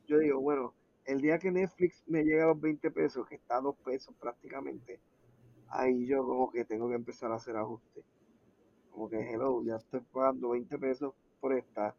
yo 0.06 0.18
digo, 0.18 0.40
bueno, 0.40 0.74
el 1.06 1.20
día 1.20 1.38
que 1.38 1.50
Netflix 1.50 2.02
me 2.06 2.22
llega 2.24 2.44
a 2.44 2.48
los 2.48 2.60
20 2.60 2.90
pesos, 2.90 3.26
que 3.28 3.34
está 3.34 3.56
a 3.58 3.60
2 3.60 3.76
pesos 3.84 4.14
prácticamente, 4.20 5.00
ahí 5.70 6.06
yo 6.06 6.24
como 6.24 6.50
que 6.50 6.64
tengo 6.64 6.88
que 6.88 6.94
empezar 6.96 7.32
a 7.32 7.36
hacer 7.36 7.56
ajustes 7.56 8.04
como 8.90 9.08
que, 9.10 9.18
hello, 9.18 9.62
ya 9.64 9.76
estoy 9.76 10.00
pagando 10.12 10.50
20 10.50 10.78
pesos 10.78 11.14
por 11.40 11.52
esta, 11.54 11.94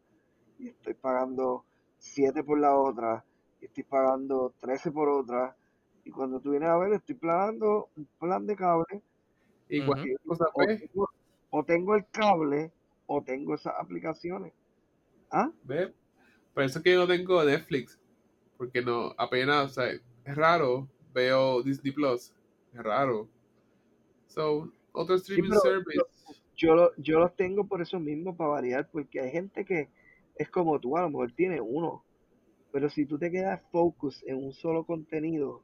y 0.58 0.68
estoy 0.68 0.94
pagando 0.94 1.64
7 1.98 2.44
por 2.44 2.58
la 2.60 2.76
otra, 2.76 3.24
estoy 3.66 3.84
pagando 3.84 4.52
13 4.60 4.90
por 4.90 5.08
otra, 5.08 5.56
y 6.04 6.10
cuando 6.10 6.40
tú 6.40 6.50
vienes 6.50 6.68
a 6.68 6.78
ver, 6.78 6.92
estoy 6.92 7.14
pagando 7.14 7.88
un 7.96 8.08
plan 8.18 8.46
de 8.46 8.56
cable, 8.56 9.02
y 9.68 9.84
cosa 9.84 10.46
o, 10.54 10.64
tengo, 10.64 11.10
o 11.50 11.64
tengo 11.64 11.94
el 11.94 12.06
cable, 12.10 12.72
o 13.06 13.22
tengo 13.22 13.54
esas 13.54 13.74
aplicaciones. 13.78 14.52
¿Ah? 15.30 15.50
¿Ve? 15.64 15.92
Por 16.54 16.62
eso 16.62 16.82
que 16.82 16.92
yo 16.92 17.00
no 17.00 17.06
tengo 17.06 17.44
Netflix, 17.44 17.98
porque 18.56 18.82
no, 18.82 19.14
apenas, 19.18 19.72
o 19.72 19.74
sea, 19.74 19.90
es 19.90 20.36
raro, 20.36 20.88
veo 21.12 21.62
Disney 21.62 21.92
Plus, 21.92 22.32
es 22.72 22.82
raro. 22.82 23.28
So, 24.28 24.70
otro 24.92 25.16
streaming 25.16 25.52
service 25.52 26.00
yo, 26.56 26.92
yo 26.96 27.18
los 27.18 27.36
tengo 27.36 27.66
por 27.66 27.82
eso 27.82 28.00
mismo, 28.00 28.36
para 28.36 28.50
variar, 28.50 28.88
porque 28.90 29.20
hay 29.20 29.30
gente 29.30 29.64
que 29.64 29.88
es 30.36 30.50
como 30.50 30.80
tú, 30.80 30.96
a 30.96 31.02
lo 31.02 31.10
mejor 31.10 31.32
tiene 31.32 31.60
uno, 31.60 32.02
pero 32.76 32.90
si 32.90 33.06
tú 33.06 33.18
te 33.18 33.30
quedas 33.30 33.62
focus 33.72 34.22
en 34.26 34.36
un 34.36 34.52
solo 34.52 34.84
contenido, 34.84 35.62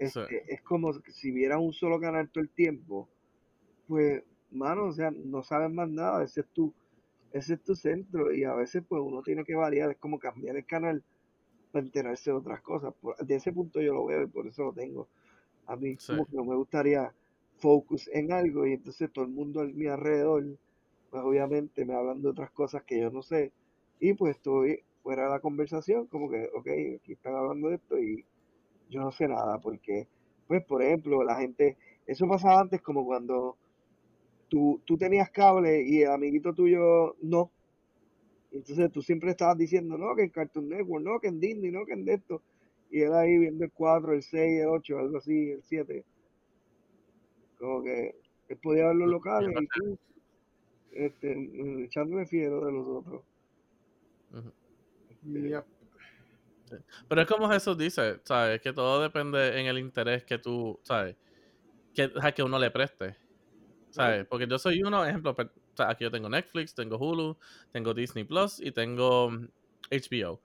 este, 0.00 0.52
es 0.52 0.62
como 0.62 0.92
si 0.92 1.30
vieras 1.30 1.60
un 1.60 1.72
solo 1.72 2.00
canal 2.00 2.28
todo 2.28 2.42
el 2.42 2.50
tiempo, 2.50 3.08
pues, 3.86 4.24
mano, 4.50 4.86
o 4.86 4.92
sea, 4.92 5.12
no 5.12 5.44
sabes 5.44 5.70
más 5.70 5.88
nada, 5.88 6.24
ese 6.24 6.40
es 6.40 6.48
tu, 6.48 6.74
ese 7.32 7.54
es 7.54 7.62
tu 7.62 7.76
centro, 7.76 8.34
y 8.34 8.42
a 8.42 8.52
veces 8.52 8.82
pues 8.88 9.00
uno 9.00 9.22
tiene 9.22 9.44
que 9.44 9.54
variar, 9.54 9.92
es 9.92 9.96
como 9.98 10.18
cambiar 10.18 10.56
el 10.56 10.66
canal 10.66 11.04
para 11.70 11.84
enterarse 11.84 12.32
de 12.32 12.36
otras 12.38 12.62
cosas. 12.62 12.92
de 13.24 13.36
ese 13.36 13.52
punto 13.52 13.80
yo 13.80 13.94
lo 13.94 14.04
veo 14.04 14.24
y 14.24 14.26
por 14.26 14.48
eso 14.48 14.64
lo 14.64 14.72
tengo. 14.72 15.06
A 15.66 15.76
mí 15.76 15.96
como 16.04 16.26
que 16.26 16.34
no 16.36 16.44
me 16.44 16.56
gustaría 16.56 17.14
focus 17.58 18.10
en 18.12 18.32
algo 18.32 18.66
y 18.66 18.72
entonces 18.72 19.08
todo 19.12 19.24
el 19.24 19.30
mundo 19.30 19.60
a 19.60 19.66
mi 19.66 19.86
alrededor, 19.86 20.44
pues 21.10 21.22
obviamente 21.22 21.84
me 21.84 21.94
hablan 21.94 22.22
de 22.22 22.30
otras 22.30 22.50
cosas 22.50 22.82
que 22.82 22.98
yo 23.00 23.12
no 23.12 23.22
sé 23.22 23.52
y 24.00 24.14
pues 24.14 24.34
estoy 24.34 24.82
fuera 25.04 25.24
de 25.24 25.30
la 25.30 25.40
conversación, 25.40 26.06
como 26.06 26.30
que, 26.30 26.48
ok, 26.54 26.66
aquí 26.96 27.12
están 27.12 27.34
hablando 27.36 27.68
de 27.68 27.76
esto 27.76 27.98
y 27.98 28.24
yo 28.88 29.02
no 29.02 29.12
sé 29.12 29.28
nada 29.28 29.58
porque, 29.58 30.08
pues 30.48 30.64
por 30.64 30.82
ejemplo, 30.82 31.22
la 31.22 31.36
gente, 31.36 31.76
eso 32.06 32.26
pasaba 32.26 32.62
antes 32.62 32.80
como 32.80 33.04
cuando 33.04 33.58
tú, 34.48 34.80
tú 34.86 34.96
tenías 34.96 35.30
cable 35.30 35.82
y 35.82 36.02
el 36.02 36.10
amiguito 36.10 36.54
tuyo 36.54 37.16
no. 37.20 37.50
Entonces 38.50 38.90
tú 38.92 39.02
siempre 39.02 39.30
estabas 39.30 39.58
diciendo, 39.58 39.98
no, 39.98 40.16
que 40.16 40.22
en 40.22 40.30
Cartoon 40.30 40.70
Network, 40.70 41.04
no, 41.04 41.20
que 41.20 41.28
en 41.28 41.38
Disney, 41.38 41.70
no, 41.70 41.84
que 41.84 41.92
en 41.92 42.08
esto. 42.08 42.40
Y 42.90 43.02
él 43.02 43.12
ahí 43.12 43.36
viendo 43.38 43.64
el 43.64 43.72
4, 43.72 44.14
el 44.14 44.22
6, 44.22 44.60
el 44.62 44.68
8, 44.68 44.98
algo 44.98 45.18
así, 45.18 45.50
el 45.50 45.62
7. 45.64 46.04
Como 47.58 47.82
que 47.82 48.14
él 48.48 48.56
podía 48.62 48.86
ver 48.86 48.96
los 48.96 49.10
locales 49.10 49.54
y 49.60 49.66
tú, 49.66 49.98
este, 50.92 51.84
echándome 51.84 52.24
fiero 52.24 52.64
de 52.64 52.72
los 52.72 52.86
otros. 52.86 53.22
Pero 57.08 57.22
es 57.22 57.28
como 57.28 57.48
Jesús 57.50 57.76
dice, 57.76 58.20
¿sabes? 58.24 58.60
Que 58.60 58.72
todo 58.72 59.02
depende 59.02 59.60
en 59.60 59.66
el 59.66 59.78
interés 59.78 60.24
que 60.24 60.38
tú, 60.38 60.78
¿sabes? 60.82 61.16
Que, 61.94 62.12
que 62.34 62.42
uno 62.42 62.58
le 62.58 62.70
preste. 62.70 63.16
¿Sabes? 63.90 64.26
Porque 64.26 64.48
yo 64.48 64.58
soy 64.58 64.82
uno, 64.82 65.04
ejemplo, 65.04 65.36
aquí 65.78 66.02
yo 66.04 66.10
tengo 66.10 66.28
Netflix, 66.28 66.74
tengo 66.74 66.98
Hulu, 66.98 67.36
tengo 67.70 67.94
Disney 67.94 68.24
Plus 68.24 68.58
y 68.58 68.72
tengo 68.72 69.30
HBO. 69.90 70.40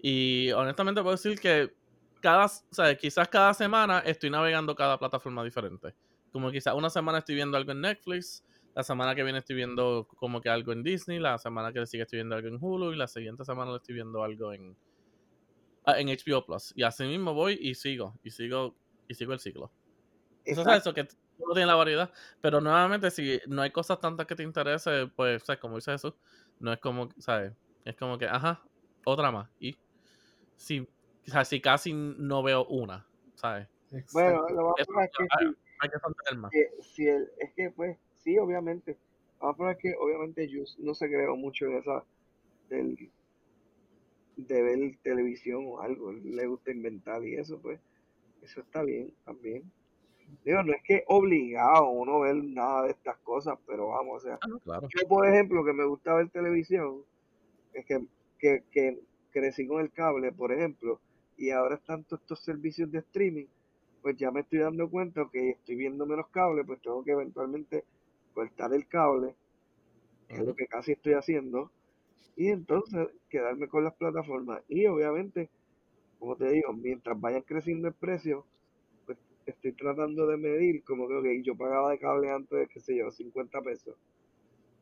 Y 0.00 0.50
honestamente 0.52 1.02
puedo 1.02 1.14
decir 1.14 1.38
que 1.38 1.74
cada, 2.20 2.48
¿sabes? 2.48 2.96
Quizás 2.98 3.28
cada 3.28 3.52
semana 3.52 3.98
estoy 4.00 4.30
navegando 4.30 4.74
cada 4.74 4.98
plataforma 4.98 5.44
diferente. 5.44 5.94
Como 6.32 6.50
quizás 6.50 6.74
una 6.74 6.88
semana 6.88 7.18
estoy 7.18 7.34
viendo 7.34 7.58
algo 7.58 7.72
en 7.72 7.82
Netflix, 7.82 8.42
la 8.74 8.82
semana 8.82 9.14
que 9.14 9.22
viene 9.22 9.38
estoy 9.38 9.56
viendo 9.56 10.08
como 10.16 10.40
que 10.40 10.48
algo 10.48 10.72
en 10.72 10.82
Disney, 10.82 11.18
la 11.18 11.38
semana 11.38 11.72
que 11.72 11.86
sigue 11.86 12.02
estoy 12.02 12.18
viendo 12.18 12.34
algo 12.34 12.48
en 12.48 12.58
Hulu 12.60 12.92
y 12.92 12.96
la 12.96 13.06
siguiente 13.06 13.44
semana 13.44 13.70
le 13.70 13.76
estoy 13.76 13.94
viendo 13.94 14.22
algo 14.22 14.52
en, 14.52 14.76
ah, 15.84 15.98
en 16.00 16.08
HBO 16.08 16.44
Plus. 16.44 16.72
Y 16.76 16.82
así 16.82 17.04
mismo 17.04 17.34
voy 17.34 17.56
y 17.60 17.74
sigo, 17.74 18.14
y 18.24 18.30
sigo, 18.30 18.74
y 19.08 19.14
sigo 19.14 19.32
el 19.32 19.38
ciclo. 19.38 19.70
Eso 20.44 20.62
es 20.62 20.78
eso, 20.78 20.92
que 20.92 21.04
no 21.38 21.54
tiene 21.54 21.66
la 21.66 21.76
variedad. 21.76 22.10
Pero 22.40 22.60
nuevamente, 22.60 23.10
si 23.10 23.40
no 23.46 23.62
hay 23.62 23.70
cosas 23.70 24.00
tantas 24.00 24.26
que 24.26 24.34
te 24.34 24.42
interese, 24.42 25.06
pues, 25.14 25.44
¿sabes? 25.44 25.60
como 25.60 25.76
dice 25.76 25.94
eso, 25.94 26.16
no 26.58 26.72
es 26.72 26.80
como, 26.80 27.08
¿sabes? 27.18 27.52
Es 27.84 27.96
como 27.96 28.18
que, 28.18 28.26
ajá, 28.26 28.62
otra 29.04 29.30
más. 29.30 29.48
Y 29.60 29.76
si 30.56 30.88
casi 31.30 31.60
casi 31.60 31.92
no 31.92 32.42
veo 32.42 32.66
una, 32.66 33.06
¿sabes? 33.34 33.68
Bueno, 34.12 34.42
lo 34.48 34.68
más 34.70 34.74
Eso- 34.78 34.86
probable 34.86 35.10
es 35.10 35.16
que 35.16 35.64
Hay 35.80 35.88
que 35.90 36.36
más. 36.36 36.50
que 36.50 36.70
si 36.82 37.06
el, 37.06 37.30
es 37.38 37.52
que 37.54 37.70
pues 37.70 37.98
sí 38.24 38.38
obviamente 38.38 38.96
probable 39.38 39.72
es 39.72 39.78
que 39.78 39.94
obviamente 39.98 40.48
Juice 40.48 40.76
no 40.78 40.94
se 40.94 41.08
creó 41.08 41.36
mucho 41.36 41.66
en 41.66 41.76
esa 41.76 42.02
del 42.70 43.10
de 44.36 44.62
ver 44.62 44.96
televisión 45.02 45.64
o 45.66 45.80
algo 45.80 46.12
le 46.12 46.46
gusta 46.46 46.72
inventar 46.72 47.24
y 47.24 47.34
eso 47.36 47.60
pues 47.60 47.78
eso 48.42 48.60
está 48.62 48.82
bien 48.82 49.12
también 49.24 49.62
digo 50.44 50.62
no 50.62 50.72
es 50.72 50.82
que 50.82 51.04
obligado 51.06 51.88
uno 51.90 52.20
ver 52.20 52.36
nada 52.42 52.84
de 52.84 52.90
estas 52.90 53.16
cosas 53.18 53.56
pero 53.66 53.88
vamos 53.88 54.22
o 54.22 54.26
sea 54.26 54.38
Ah, 54.42 54.58
claro. 54.64 54.88
yo 54.88 55.06
por 55.06 55.28
ejemplo 55.28 55.64
que 55.64 55.72
me 55.72 55.84
gusta 55.84 56.14
ver 56.14 56.30
televisión 56.30 57.02
es 57.74 57.84
que, 57.84 58.04
que, 58.38 58.64
que 58.72 58.98
crecí 59.30 59.66
con 59.66 59.80
el 59.80 59.92
cable 59.92 60.32
por 60.32 60.50
ejemplo 60.52 61.00
y 61.36 61.50
ahora 61.50 61.76
están 61.76 62.04
todos 62.04 62.22
estos 62.22 62.40
servicios 62.40 62.90
de 62.90 62.98
streaming 63.00 63.46
pues 64.02 64.16
ya 64.16 64.30
me 64.30 64.40
estoy 64.40 64.58
dando 64.60 64.88
cuenta 64.90 65.28
que 65.32 65.50
estoy 65.50 65.76
viendo 65.76 66.06
menos 66.06 66.28
cable 66.28 66.64
pues 66.64 66.80
tengo 66.82 67.04
que 67.04 67.12
eventualmente 67.12 67.84
cortar 68.34 68.74
el 68.74 68.88
cable 68.88 69.36
que 70.28 70.36
es 70.36 70.46
lo 70.46 70.54
que 70.54 70.66
casi 70.66 70.92
estoy 70.92 71.14
haciendo 71.14 71.72
y 72.36 72.48
entonces 72.50 73.08
quedarme 73.30 73.68
con 73.68 73.84
las 73.84 73.94
plataformas. 73.96 74.62
Y 74.68 74.86
obviamente 74.86 75.50
como 76.18 76.36
te 76.36 76.50
digo 76.50 76.72
mientras 76.74 77.20
vayan 77.20 77.42
creciendo 77.42 77.88
el 77.88 77.94
precio 77.94 78.46
pues 79.06 79.18
estoy 79.46 79.72
tratando 79.74 80.26
de 80.28 80.38
medir 80.38 80.84
como 80.84 81.08
que 81.08 81.42
yo 81.44 81.56
pagaba 81.56 81.90
de 81.92 81.98
cable 82.00 82.30
antes 82.30 82.68
qué 82.70 82.80
sé 82.80 82.96
yo 82.98 83.10
50 83.12 83.62
pesos. 83.62 83.96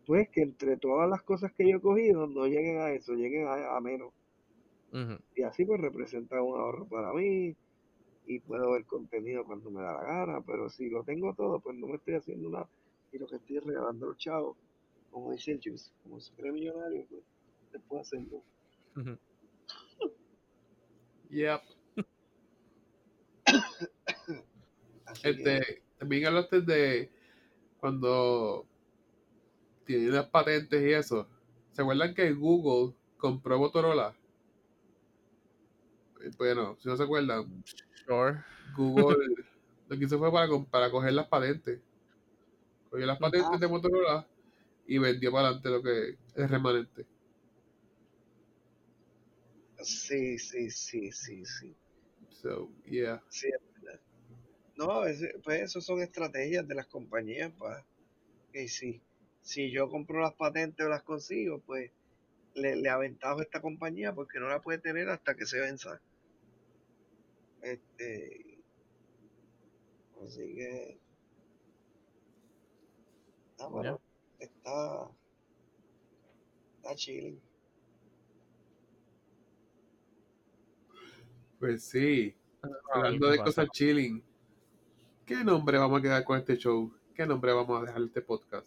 Pues 0.07 0.29
que 0.31 0.43
entre 0.43 0.77
todas 0.79 1.11
las 1.11 1.23
cosas 1.25 1.53
que 1.55 1.69
yo 1.69 1.79
he 1.79 1.81
cogido 1.83 2.29
no 2.29 2.47
lleguen 2.47 2.79
a 2.81 2.93
eso 2.93 3.15
lleguen 3.15 3.49
a, 3.49 3.77
a 3.77 3.81
menos. 3.81 4.13
Y 5.35 5.43
así 5.43 5.65
pues 5.67 5.81
representa 5.81 6.43
un 6.43 6.59
ahorro 6.59 6.87
para 6.89 7.13
mí 7.13 7.55
y 8.27 8.41
puedo 8.41 8.73
ver 8.73 8.87
contenido 8.87 9.45
cuando 9.45 9.71
me 9.71 9.83
da 9.83 9.95
la 9.95 10.05
gana 10.05 10.43
pero 10.47 10.69
si 10.71 10.91
lo 10.91 11.05
tengo 11.05 11.35
todo 11.35 11.61
pues 11.61 11.77
no 11.77 11.89
me 11.89 11.97
estoy 11.97 12.15
haciendo 12.17 12.51
nada 12.51 12.69
y 13.13 13.19
lo 13.19 13.27
que 13.27 13.37
estoy 13.37 13.59
es 13.59 13.65
regalando 13.65 14.07
a 14.07 14.09
los 14.11 14.19
chavos 14.19 14.57
como 15.11 15.33
dice 15.33 15.53
el 15.53 15.61
Juice 15.63 15.93
como 16.03 16.19
si 16.21 16.33
millonario 16.43 17.07
pues 17.09 17.23
después 17.73 18.03
hacerlo 18.03 18.43
Ujú. 18.97 19.19
Yep. 21.31 21.63
que 25.23 25.31
Este, 25.31 25.83
también 25.99 26.27
hablaste 26.27 26.61
de 26.61 27.11
cuando 27.79 28.67
tienen 29.85 30.13
las 30.13 30.29
patentes 30.29 30.83
y 30.83 30.93
eso. 30.93 31.29
¿Se 31.73 31.83
acuerdan 31.83 32.15
que 32.15 32.33
Google 32.33 32.95
compró 33.17 33.59
Motorola? 33.59 34.15
Eh, 36.23 36.31
Bueno, 36.37 36.77
si 36.81 36.89
no 36.89 36.97
se 36.97 37.03
acuerdan, 37.03 37.65
Sure. 38.07 38.45
Google 38.77 39.17
lo 39.89 39.99
que 39.99 40.05
hizo 40.05 40.19
fue 40.19 40.31
para, 40.31 40.49
para 40.71 40.91
coger 40.91 41.13
las 41.15 41.29
patentes. 41.29 41.81
Cogió 42.93 43.07
las 43.07 43.19
patentes 43.19 43.59
de 43.59 43.69
Motorola 43.69 44.29
y 44.87 44.99
vendió 44.99 45.33
para 45.33 45.49
adelante 45.49 45.71
lo 45.71 45.83
que 45.83 46.11
es 46.35 46.51
remanente. 46.51 47.07
sí 49.83 50.39
sí 50.39 50.71
sí 50.71 51.11
sí 51.13 51.45
sí 51.45 51.77
So, 52.29 52.69
yeah. 52.87 53.23
sí 53.29 53.49
es 53.49 53.83
verdad. 53.83 54.01
no 54.77 55.03
pues 55.45 55.61
eso 55.63 55.81
son 55.81 56.03
estrategias 56.03 56.69
de 56.69 56.75
las 56.75 56.87
compañías 56.89 57.53
para 57.53 57.87
que 58.53 58.69
si 58.69 59.03
si 59.43 59.71
yo 59.73 59.89
compro 59.91 60.21
las 60.21 60.35
patentes 60.35 60.87
o 60.87 60.91
las 60.91 61.03
consigo 61.03 61.61
pues 61.61 61.93
le, 62.55 62.77
le 62.77 62.89
aventajo 62.91 63.41
a 63.41 63.43
esta 63.45 63.63
compañía 63.63 64.15
porque 64.15 64.41
no 64.41 64.49
la 64.49 64.61
puede 64.63 64.79
tener 64.79 65.09
hasta 65.09 65.35
que 65.37 65.47
se 65.47 65.61
venza 65.61 66.03
este 67.63 68.59
así 70.23 70.55
que 70.55 71.02
ah, 73.63 73.69
bueno, 73.69 74.01
está 74.39 75.11
está 76.77 76.95
chilling 76.95 77.41
Pues 81.63 81.85
sí. 81.85 82.35
Ah, 82.61 82.69
Hablando 82.95 83.31
de 83.31 83.39
cosas 83.39 83.69
chilling. 83.71 84.21
¿Qué 85.25 85.45
nombre 85.45 85.79
vamos 85.79 86.01
a 86.01 86.03
quedar 86.03 86.25
con 86.25 86.37
este 86.37 86.57
show? 86.57 86.93
¿Qué 87.15 87.25
nombre 87.25 87.53
vamos 87.53 87.81
a 87.81 87.87
dejar 87.87 88.03
este 88.03 88.21
podcast? 88.21 88.67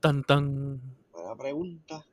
Tan 0.00 0.22
tan. 0.24 0.78
buena 1.10 1.34
pregunta 1.36 2.04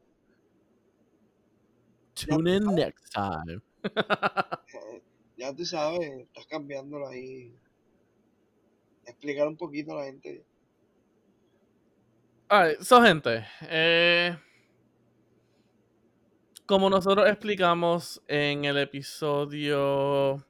Tune 2.14 2.56
in 2.56 2.64
next 2.76 3.14
time. 3.14 3.62
Eh, 4.74 5.04
ya 5.36 5.54
tú 5.54 5.66
sabes 5.66 6.10
estás 6.22 6.48
cambiándolo 6.48 7.10
ahí 7.10 7.54
explicar 9.06 9.48
un 9.48 9.58
poquito 9.58 9.94
a 9.94 10.02
la 10.02 10.06
gente 10.06 10.46
Alright, 12.50 12.82
so 12.82 13.02
gente, 13.02 13.44
eh, 13.64 14.38
como 16.68 16.88
nosotros 16.88 17.28
explicamos 17.28 18.22
en 18.28 18.66
el 18.66 18.78
episodio, 18.78 20.46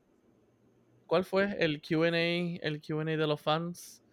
¿cuál 1.07 1.23
fue? 1.23 1.55
El 1.59 1.81
Q&A, 1.81 2.57
el 2.61 2.81
Q&A 2.85 3.05
de 3.05 3.25
los 3.25 3.39
fans. 3.39 4.03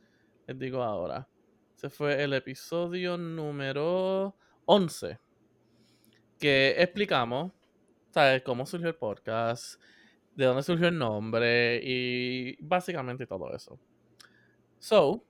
Les 0.46 0.56
digo 0.56 0.84
ahora. 0.84 1.26
Ese 1.74 1.90
fue 1.90 2.22
el 2.22 2.32
episodio 2.34 3.16
número 3.16 4.36
11 4.66 5.18
que 6.38 6.76
explicamos, 6.78 7.52
¿sabes? 8.10 8.42
Cómo 8.42 8.66
surgió 8.66 8.88
el 8.88 8.94
podcast, 8.94 9.80
de 10.34 10.44
dónde 10.44 10.62
surgió 10.62 10.88
el 10.88 10.96
nombre 10.96 11.80
y 11.82 12.56
básicamente 12.60 13.26
todo 13.26 13.52
eso. 13.52 13.80
So, 14.80 15.22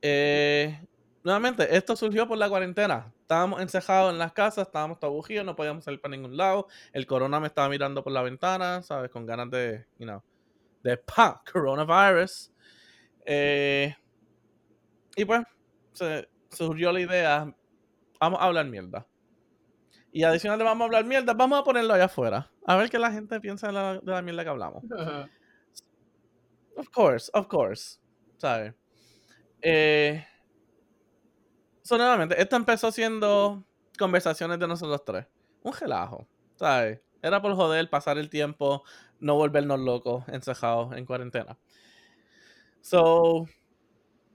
eh, 0.00 0.80
nuevamente, 1.24 1.76
esto 1.76 1.96
surgió 1.96 2.26
por 2.28 2.38
la 2.38 2.48
cuarentena. 2.48 3.12
Estábamos 3.20 3.60
encejados 3.60 4.12
en 4.12 4.18
las 4.18 4.32
casas, 4.32 4.68
estábamos 4.68 4.98
aburridos, 5.02 5.44
no 5.44 5.56
podíamos 5.56 5.84
salir 5.84 6.00
para 6.00 6.14
ningún 6.16 6.36
lado. 6.36 6.68
El 6.92 7.06
corona 7.06 7.40
me 7.40 7.48
estaba 7.48 7.68
mirando 7.68 8.04
por 8.04 8.12
la 8.12 8.22
ventana, 8.22 8.80
¿sabes? 8.82 9.10
Con 9.10 9.26
ganas 9.26 9.50
de, 9.50 9.86
you 9.98 10.06
know, 10.06 10.22
de 10.84 10.96
pa, 10.98 11.42
coronavirus. 11.52 12.52
Eh, 13.26 13.92
y 15.16 15.24
pues, 15.24 15.42
se 15.92 16.28
surgió 16.50 16.92
la 16.92 17.00
idea, 17.00 17.54
vamos 18.20 18.40
a 18.40 18.44
hablar 18.44 18.66
mierda. 18.66 19.06
Y 20.12 20.22
adicional 20.22 20.58
de 20.58 20.64
vamos 20.64 20.82
a 20.82 20.84
hablar 20.84 21.04
mierda, 21.04 21.34
vamos 21.34 21.58
a 21.58 21.64
ponerlo 21.64 21.92
allá 21.92 22.04
afuera. 22.04 22.52
A 22.66 22.76
ver 22.76 22.88
qué 22.88 23.00
la 23.00 23.10
gente 23.10 23.40
piensa 23.40 23.66
de 23.66 23.72
la, 23.72 23.94
de 23.94 24.12
la 24.12 24.22
mierda 24.22 24.44
que 24.44 24.50
hablamos. 24.50 24.84
Of 26.76 26.90
course, 26.90 27.30
of 27.34 27.46
course. 27.46 28.00
¿Sabes? 28.44 28.74
Eh, 29.62 30.22
so, 31.80 31.96
esto 32.36 32.56
empezó 32.56 32.92
siendo 32.92 33.64
conversaciones 33.98 34.58
de 34.58 34.68
nosotros 34.68 35.02
tres. 35.02 35.26
Un 35.62 35.72
relajo, 35.72 36.28
¿sabes? 36.56 37.00
Era 37.22 37.40
por 37.40 37.54
joder, 37.54 37.88
pasar 37.88 38.18
el 38.18 38.28
tiempo, 38.28 38.82
no 39.18 39.36
volvernos 39.36 39.80
locos, 39.80 40.24
encejados 40.28 40.94
en 40.94 41.06
cuarentena. 41.06 41.56
So, 42.82 43.46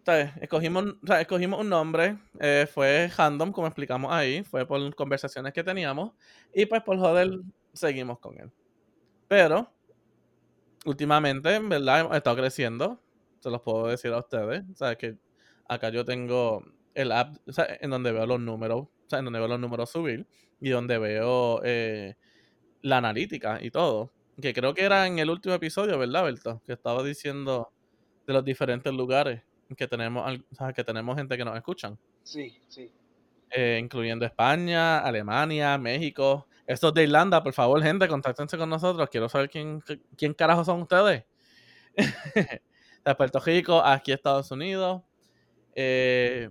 ¿sabes? 0.03 0.31
Escogimos, 0.41 0.85
escogimos 1.19 1.59
un 1.61 1.69
nombre, 1.69 2.17
eh, 2.39 2.67
fue 2.73 3.11
random, 3.15 3.51
como 3.51 3.67
explicamos 3.67 4.11
ahí, 4.11 4.43
fue 4.43 4.65
por 4.65 4.95
conversaciones 4.95 5.53
que 5.53 5.63
teníamos, 5.63 6.13
y 6.51 6.65
pues 6.65 6.81
por 6.81 6.97
joder, 6.97 7.29
seguimos 7.73 8.17
con 8.17 8.39
él. 8.39 8.51
Pero, 9.27 9.71
últimamente, 10.85 11.53
en 11.53 11.69
verdad, 11.69 11.99
hemos 11.99 12.17
estado 12.17 12.37
creciendo, 12.37 12.99
se 13.39 13.49
los 13.49 13.61
puedo 13.61 13.87
decir 13.87 14.11
a 14.13 14.19
ustedes, 14.19 14.63
¿sabes? 14.75 14.97
Que 14.97 15.17
acá 15.67 15.89
yo 15.89 16.05
tengo 16.05 16.63
el 16.93 17.11
app, 17.11 17.35
o 17.47 17.53
sea, 17.53 17.67
en 17.79 17.89
donde 17.89 18.11
veo 18.11 18.25
los 18.25 18.39
números, 18.39 18.81
o 18.81 19.09
sea, 19.09 19.19
en 19.19 19.25
donde 19.25 19.39
veo 19.39 19.47
los 19.47 19.59
números 19.59 19.89
subir, 19.89 20.27
y 20.59 20.69
donde 20.69 20.97
veo 20.97 21.61
eh, 21.63 22.15
la 22.81 22.97
analítica 22.97 23.59
y 23.61 23.71
todo. 23.71 24.11
Que 24.41 24.53
creo 24.53 24.73
que 24.73 24.83
era 24.83 25.07
en 25.07 25.19
el 25.19 25.29
último 25.29 25.55
episodio, 25.55 25.97
¿verdad, 25.99 26.23
Berto? 26.23 26.61
Que 26.65 26.73
estaba 26.73 27.03
diciendo 27.03 27.71
de 28.25 28.33
los 28.33 28.43
diferentes 28.45 28.93
lugares 28.93 29.43
que 29.77 29.87
tenemos, 29.87 30.39
o 30.51 30.55
sea, 30.55 30.73
que 30.73 30.83
tenemos 30.83 31.17
gente 31.17 31.37
que 31.37 31.45
nos 31.45 31.55
escuchan. 31.55 31.97
sí 32.23 32.59
sí 32.67 32.91
eh, 33.51 33.79
incluyendo 33.81 34.25
España, 34.25 34.99
Alemania, 34.99 35.77
México. 35.77 36.47
Estos 36.67 36.93
de 36.93 37.03
Irlanda, 37.03 37.41
por 37.41 37.53
favor, 37.53 37.81
gente, 37.81 38.07
contáctense 38.07 38.57
con 38.57 38.69
nosotros. 38.69 39.09
Quiero 39.09 39.27
saber 39.27 39.49
quién, 39.49 39.81
quién 40.15 40.33
carajo 40.33 40.63
son 40.63 40.81
ustedes. 40.81 41.25
de 43.05 43.15
Puerto 43.15 43.39
Rico, 43.39 43.81
aquí 43.83 44.11
Estados 44.11 44.51
Unidos. 44.51 45.01
Eh, 45.75 46.49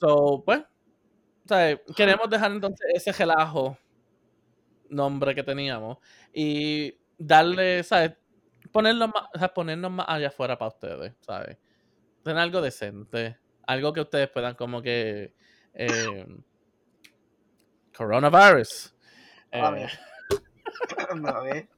so, 0.00 0.42
pues, 0.44 0.60
o 0.60 1.48
sea, 1.48 1.78
queremos 1.96 2.28
dejar 2.30 2.52
entonces 2.52 2.86
ese 2.94 3.12
relajo 3.12 3.76
nombre 4.88 5.34
que 5.34 5.42
teníamos 5.42 5.98
y 6.32 6.94
darle, 7.18 7.82
¿sabes? 7.82 8.12
Ponernos 8.72 9.08
más, 9.08 9.24
o 9.34 9.38
sea, 9.38 9.48
ponernos 9.52 9.90
más 9.90 10.06
allá 10.08 10.28
afuera 10.28 10.58
para 10.58 10.70
ustedes, 10.70 11.14
¿sabes? 11.20 11.58
Tener 12.22 12.38
algo 12.42 12.60
decente, 12.62 13.38
algo 13.66 13.92
que 13.92 14.00
ustedes 14.00 14.28
puedan 14.30 14.54
como 14.54 14.82
que 14.82 15.34
eh, 15.74 16.26
Coronavirus. 17.96 18.94
A 19.52 19.58
Eh, 19.58 19.72
ver. 19.72 19.90
A 21.26 21.40
ver. 21.40 21.68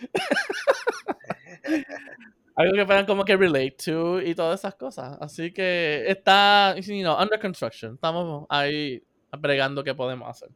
algo 2.56 2.74
que 2.74 2.86
puedan 2.86 3.06
como 3.06 3.24
que 3.24 3.36
relate 3.36 3.76
to 3.84 4.20
y 4.20 4.34
todas 4.34 4.60
esas 4.60 4.74
cosas. 4.74 5.16
Así 5.20 5.52
que 5.52 6.04
está, 6.06 6.76
you 6.76 7.02
know, 7.02 7.16
under 7.20 7.40
construction. 7.40 7.94
Estamos 7.94 8.46
ahí 8.48 9.02
bregando 9.38 9.82
qué 9.82 9.94
podemos 9.94 10.28
hacer. 10.28 10.50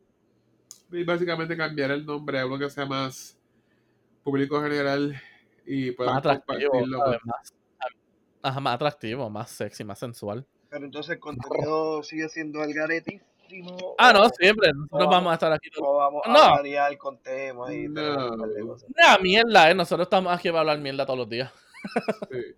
Y 0.92 1.04
básicamente 1.04 1.56
cambiar 1.56 1.90
el 1.90 2.06
nombre 2.06 2.38
a 2.38 2.46
uno 2.46 2.58
que 2.58 2.70
sea 2.70 2.86
más 2.86 3.38
público 4.22 4.62
general 4.62 5.20
y 5.66 5.90
pueda 5.92 6.10
Más 6.10 6.18
atractivo. 6.18 6.86
Más, 7.24 7.54
ajá, 8.42 8.60
más 8.60 8.74
atractivo, 8.74 9.28
más 9.28 9.50
sexy, 9.50 9.84
más 9.84 9.98
sensual. 9.98 10.46
Pero 10.70 10.84
entonces 10.84 11.14
el 11.14 11.20
contenido 11.20 12.02
sigue 12.02 12.28
siendo 12.28 12.62
el 12.62 12.72
garetísimo. 13.48 13.94
Ah, 13.98 14.12
no, 14.12 14.28
siempre. 14.30 14.72
Nosotros 14.72 14.98
vamos- 15.00 15.10
vamos 15.14 15.30
a 15.30 15.34
estar 15.34 15.52
aquí. 15.52 15.70
todo- 15.70 15.88
O 15.88 15.96
vamos 15.96 16.22
No. 16.26 16.38
a 16.38 16.50
variar 16.50 16.96
con 16.98 17.18
temas 17.18 17.72
y 17.72 17.88
No. 17.88 18.36
Nah, 18.36 19.18
mierda, 19.20 19.70
eh. 19.70 19.74
Nosotros 19.74 20.06
estamos 20.06 20.32
aquí 20.36 20.48
para 20.48 20.60
hablar 20.60 20.78
mierda 20.78 21.04
todos 21.06 21.18
los 21.20 21.28
días. 21.28 21.52
Sí. 22.30 22.54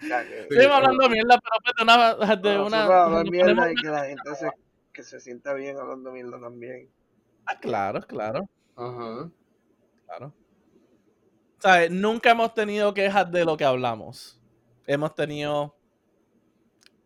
Que- 0.00 0.46
Sí, 0.50 0.54
Seguimos 0.56 0.76
hablando 0.76 1.08
mierda, 1.08 1.38
pero 1.40 1.56
pues 1.62 1.74
de 1.76 1.82
una. 1.82 2.14
De 2.36 2.56
Nosotros 2.56 2.66
una 2.66 3.04
hablar 3.04 3.30
mierda 3.30 3.72
y 3.72 3.74
que 3.76 3.88
la 3.88 4.04
gente 4.04 4.34
se, 4.34 4.50
que 4.92 5.02
se 5.02 5.20
sienta 5.20 5.54
bien 5.54 5.78
hablando 5.78 6.10
mierda 6.12 6.38
también. 6.40 6.90
Ah, 7.46 7.58
claro, 7.58 8.00
claro, 8.02 8.48
Ajá. 8.76 9.30
claro. 10.06 10.32
O 11.58 11.60
sea, 11.60 11.88
nunca 11.88 12.30
hemos 12.32 12.52
tenido 12.52 12.92
quejas 12.92 13.30
de 13.30 13.44
lo 13.44 13.56
que 13.56 13.64
hablamos. 13.64 14.38
Hemos 14.86 15.14
tenido 15.14 15.74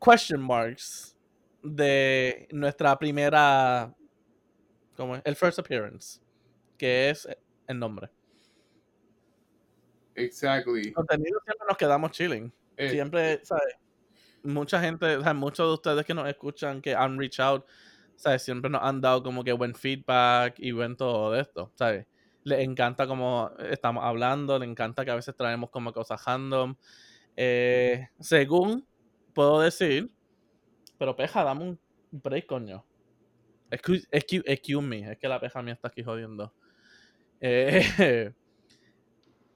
question 0.05 0.41
marks 0.41 1.17
de 1.75 2.49
nuestra 2.53 2.99
primera. 2.99 3.95
¿Cómo 4.97 5.17
es? 5.17 5.23
El 5.25 5.37
first 5.37 5.59
appearance. 5.59 6.21
Que 6.77 7.11
es 7.11 7.29
el 7.67 7.79
nombre. 7.79 8.11
Exactly. 10.15 10.93
Contenido 10.93 11.41
siempre 11.45 11.67
nos 11.69 11.77
quedamos 11.77 12.11
chilling. 12.11 12.53
Eh, 12.77 12.91
siempre, 12.91 13.45
¿sabes? 13.45 13.75
Mucha 14.43 14.81
gente, 14.81 15.17
o 15.17 15.23
sea, 15.23 15.35
muchos 15.35 15.69
de 15.69 15.75
ustedes 15.75 16.07
que 16.07 16.15
nos 16.15 16.29
escuchan, 16.29 16.81
que 16.81 16.95
han 16.95 17.19
reach 17.19 17.41
out, 17.41 17.65
¿sabes? 18.17 18.43
Siempre 18.43 18.71
nos 18.71 18.83
han 18.83 19.01
dado 19.01 19.23
como 19.23 19.45
que 19.45 19.53
buen 19.53 19.75
feedback 19.75 20.55
y 20.59 20.73
buen 20.73 20.97
todo 20.97 21.33
de 21.33 21.41
esto, 21.41 21.73
¿sabes? 21.75 22.07
Les 22.45 22.61
encanta 22.61 23.07
como 23.07 23.51
estamos 23.71 24.05
hablando, 24.05 24.59
les 24.59 24.69
encanta 24.69 25.05
que 25.05 25.11
a 25.11 25.17
veces 25.17 25.35
traemos 25.37 25.71
como 25.71 25.93
cosas 25.93 26.25
random. 26.25 26.77
Eh, 27.37 28.09
según 28.21 28.87
puedo 29.35 29.61
decir, 29.61 30.11
pero 30.99 31.17
peja, 31.17 31.45
dame 31.45 31.65
un 31.65 31.81
break, 32.11 32.47
coño. 32.47 32.85
Excuse, 33.71 34.07
excuse, 34.11 34.45
excuse 34.47 34.87
me, 34.87 35.13
es 35.13 35.19
que 35.19 35.29
la 35.29 35.41
peja 35.41 35.63
mía 35.63 35.75
está 35.75 35.89
aquí 35.89 36.03
jodiendo. 36.03 36.53
Eh, 37.41 38.33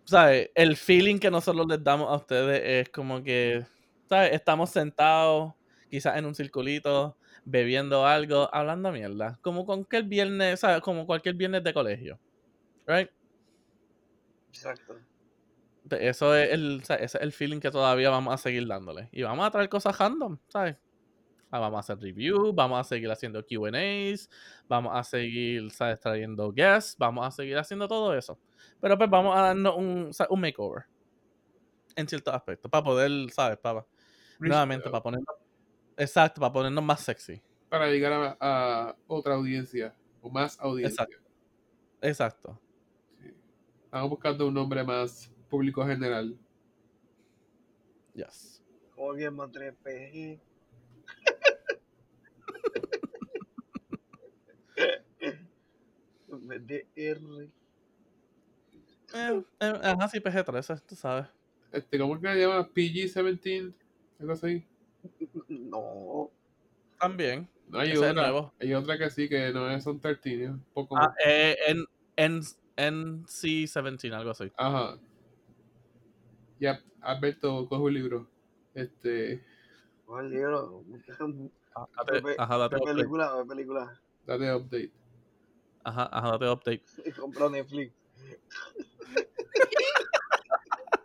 ¿sabes? 0.05 0.51
El 0.55 0.77
feeling 0.77 1.19
que 1.19 1.31
nosotros 1.31 1.67
les 1.67 1.83
damos 1.83 2.09
a 2.11 2.17
ustedes 2.17 2.63
es 2.65 2.91
como 2.91 3.23
que, 3.23 3.65
¿sabes? 4.09 4.33
Estamos 4.33 4.71
sentados, 4.71 5.55
quizás 5.91 6.17
en 6.17 6.27
un 6.27 6.35
circulito, 6.35 7.17
bebiendo 7.45 8.07
algo, 8.07 8.49
hablando 8.55 8.93
mierda. 8.93 9.39
Como 9.43 9.65
cualquier 9.65 10.05
viernes, 10.05 10.61
¿sabes? 10.61 10.81
Como 10.83 11.07
cualquier 11.07 11.35
viernes 11.35 11.65
de 11.65 11.75
colegio. 11.75 12.19
¿Right? 12.87 13.11
Exacto. 14.49 14.97
Eso 15.91 16.35
es 16.37 16.51
el, 16.51 16.83
ese 16.83 17.05
es 17.05 17.15
el 17.17 17.33
feeling 17.33 17.61
que 17.61 17.71
todavía 17.71 18.11
vamos 18.11 18.35
a 18.35 18.39
seguir 18.39 18.67
dándole. 18.67 19.09
Y 19.13 19.23
vamos 19.23 19.47
a 19.47 19.51
traer 19.51 19.69
cosas 19.69 19.99
random, 19.99 20.39
¿sabes? 20.49 20.77
Ah, 21.55 21.59
vamos 21.59 21.77
a 21.77 21.81
hacer 21.81 22.03
review, 22.03 22.51
vamos 22.55 22.81
a 22.81 22.85
seguir 22.85 23.11
haciendo 23.11 23.45
QAs, 23.45 24.31
vamos 24.67 24.93
a 24.95 25.05
seguir, 25.05 25.71
¿sabes? 25.71 26.01
Trayendo 26.01 26.51
guests, 26.51 26.97
vamos 26.99 27.27
a 27.27 27.31
seguir 27.31 27.59
haciendo 27.59 27.87
todo 27.87 28.17
eso. 28.17 28.39
Pero 28.81 28.97
pues 28.97 29.11
vamos 29.11 29.37
a 29.37 29.43
darnos 29.43 29.77
un, 29.77 30.11
un 30.31 30.41
makeover. 30.41 30.85
En 31.95 32.09
ciertos 32.09 32.35
aspectos. 32.35 32.71
Para 32.71 32.83
poder, 32.83 33.31
¿sabes? 33.31 33.59
Para, 33.59 33.87
nuevamente, 34.39 34.89
para 34.89 35.03
ponernos. 35.03 35.37
Exacto, 35.95 36.41
para 36.41 36.55
ponernos 36.55 36.83
más 36.83 37.01
sexy. 37.01 37.43
Para 37.69 37.89
llegar 37.89 38.13
a, 38.15 38.37
a 38.41 38.97
otra 39.07 39.35
audiencia 39.35 39.95
o 40.23 40.31
más 40.31 40.59
audiencia. 40.59 41.05
Exacto. 41.05 41.31
Exacto. 42.01 42.61
Sí. 43.21 43.31
Estamos 43.85 44.09
buscando 44.09 44.49
un 44.49 44.55
nombre 44.55 44.83
más 44.83 45.31
público 45.51 45.87
general. 45.87 46.35
Yes. 48.15 48.65
Como 48.95 49.13
bien 49.13 49.37
mantener 56.39 56.41
PG. 56.41 56.43
En 56.43 56.49
vez 56.49 56.67
de 56.67 56.87
R. 56.97 57.51
Eh, 59.15 59.43
eh, 59.61 59.81
ajá, 59.83 60.09
sí, 60.09 60.21
PG-13, 60.21 60.83
tú 60.87 60.95
sabes. 60.97 61.27
Este, 61.71 61.99
¿Cómo 61.99 62.15
es 62.17 62.21
que 62.23 62.29
se 62.29 62.41
llama? 62.41 62.69
PG-17. 62.69 63.75
Algo 64.21 64.33
así. 64.33 64.65
No. 65.49 66.31
También. 66.99 67.49
No, 67.69 67.79
hay 67.79 67.97
otra. 67.97 68.13
nuevo. 68.13 68.53
Hay 68.61 68.75
otra 68.75 68.99
que 68.99 69.11
sí, 69.11 69.29
que 69.29 69.53
no 69.53 69.69
es 69.71 69.83
son 69.83 69.99
13. 70.01 70.45
Es 70.45 70.51
un 70.51 70.65
poco 70.75 70.97
Ah, 70.97 71.15
eh, 71.27 71.57
en, 71.67 71.85
en, 72.17 72.43
NC-17, 73.25 74.13
algo 74.13 74.31
así. 74.31 74.53
Ajá. 74.57 74.99
Ya, 76.61 76.81
Alberto, 77.01 77.69
coge 77.69 77.83
un 77.83 77.95
libro. 77.95 78.29
Este, 78.75 79.43
No 80.07 80.21
el 80.21 80.31
libro. 80.31 80.85
Ah, 81.75 81.87
Ajá, 82.39 82.59
date 82.59 82.79
película, 82.85 83.45
película. 83.49 84.01
date 84.27 84.55
update. 84.55 84.93
Ajá, 85.85 86.09
ajá, 86.13 86.31
date 86.33 86.49
update. 86.51 86.83
Y 87.07 87.13
compra 87.13 87.49
Netflix. 87.49 87.93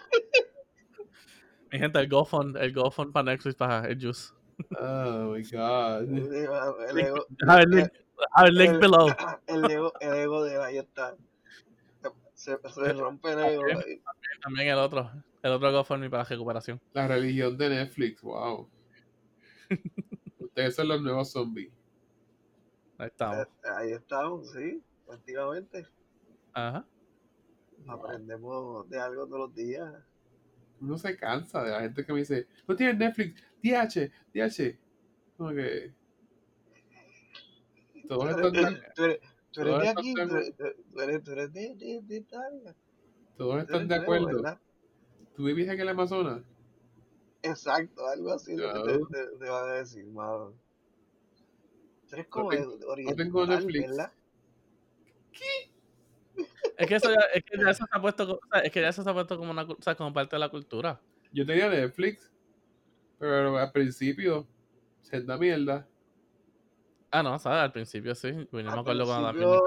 Mi 1.72 1.80
gente, 1.80 2.00
el 2.00 2.08
GoFund, 2.10 2.58
el 2.58 2.74
GoFund 2.74 3.12
para 3.12 3.32
Netflix 3.32 3.56
para 3.56 3.88
el 3.88 4.00
Juice. 4.02 4.34
Oh 4.80 5.34
my 5.34 5.42
god. 5.44 6.04
El 6.10 6.34
ego, 6.36 6.56
A 6.56 7.56
ver, 7.58 7.68
link, 7.68 7.88
a 8.34 8.44
ver, 8.44 8.54
link 8.54 8.72
el- 8.72 8.80
below. 8.80 9.08
el 9.48 9.70
ego, 9.72 9.92
el 10.00 10.14
ego 10.14 10.44
de 10.46 10.64
ahí 10.64 10.78
está. 10.78 11.16
Se, 12.34 12.58
se 12.74 12.94
rompe 12.94 13.32
el 13.34 13.40
ego. 13.40 13.64
ahí. 13.66 14.02
También 14.42 14.70
el 14.70 14.78
otro, 14.78 15.12
el 15.42 15.52
otro 15.52 15.72
GoFundMe 15.74 16.10
para 16.10 16.24
recuperación. 16.24 16.80
La 16.94 17.08
religión 17.08 17.58
de 17.58 17.70
Netflix, 17.70 18.22
wow. 18.22 18.70
Ustedes 20.40 20.76
son 20.76 20.88
los 20.88 21.02
nuevos 21.02 21.32
zombies. 21.32 21.74
Ahí 22.98 23.08
estamos. 23.08 23.38
Eh, 23.38 23.48
Ahí 23.78 23.92
estamos, 23.92 24.52
sí, 24.52 24.84
efectivamente. 25.08 25.86
Ajá. 26.54 26.86
Aprendemos 27.88 28.90
de 28.90 29.00
algo 29.00 29.26
todos 29.28 29.40
los 29.50 29.56
días. 29.56 29.94
Uno 30.82 30.98
se 30.98 31.16
cansa 31.18 31.64
de 31.64 31.72
la 31.72 31.82
gente 31.82 32.06
que 32.06 32.14
me 32.14 32.20
dice, 32.20 32.48
no 32.68 32.76
tienes 32.76 32.98
Netflix, 32.98 33.42
DH, 33.64 34.12
DH. 34.34 34.80
Como 35.38 35.50
que. 35.52 35.94
Todos 38.08 38.30
están 38.30 38.52
de, 38.54 38.82
Tú 38.96 39.04
eres, 39.04 39.20
tú 39.52 39.62
eres 39.62 39.74
todos 39.74 39.82
de 39.82 39.88
están 39.88 39.98
aquí, 39.98 40.14
de- 40.14 40.26
tú 40.94 41.00
eres, 41.02 41.24
tú 41.24 41.32
de, 41.32 41.48
de, 41.76 42.02
de 42.04 42.16
Italia. 42.18 42.76
todos 43.38 43.62
están 43.64 43.88
de 43.88 43.96
acuerdo. 43.96 44.28
¿verdad? 44.28 44.60
¿Tú 45.36 45.44
vivís 45.46 45.68
en 45.68 45.80
el 45.80 45.90
Amazonas? 45.90 46.44
Exacto, 47.42 48.08
algo 48.08 48.32
así 48.32 48.56
lo 48.56 48.68
que 48.74 48.80
te, 48.80 48.84
Claro. 48.84 49.08
te, 49.08 49.38
te 49.46 49.50
van 49.50 49.70
a 49.70 49.74
decir, 49.74 50.06
mano. 50.08 50.54
Tú 52.10 52.16
eres 52.16 52.28
como 52.28 52.50
tengo- 52.50 52.78
oriental, 52.88 53.16
tengo 53.18 53.46
Netflix. 53.46 53.90
¿verdad? 53.90 54.12
Es 56.78 56.88
que 56.88 56.96
eso 56.96 57.10
ya, 57.10 57.22
es 57.34 57.44
que 57.44 57.58
ya 57.58 57.70
eso 57.70 57.86
se 57.90 57.98
ha 57.98 58.02
puesto, 58.02 58.28
co- 58.28 58.34
o 58.34 58.48
sea, 58.52 58.60
es 58.62 58.72
que 58.72 58.82
ya 58.82 58.90
eso 58.90 59.04
se 59.04 59.10
ha 59.10 59.14
puesto 59.14 59.38
como 59.38 59.52
una, 59.52 59.64
o 59.64 59.78
sea, 59.82 59.96
como 59.96 60.14
parte 60.14 60.36
de 60.36 60.40
la 60.42 60.50
cultura. 60.50 61.00
Yo 61.32 61.46
tenía 61.46 61.70
Netflix, 61.70 62.32
pero 63.18 63.58
al 63.58 63.72
principio, 63.72 64.46
senda 65.02 65.38
mierda. 65.38 65.88
Ah, 67.12 67.24
no, 67.24 67.40
¿sabes? 67.40 67.60
Al 67.62 67.72
principio 67.72 68.14
sí. 68.14 68.30
Yo 68.52 68.62
no 68.64 68.74
me 68.76 68.80
acuerdo 68.82 69.06
cuando 69.06 69.28
también 69.28 69.48
era 69.50 69.60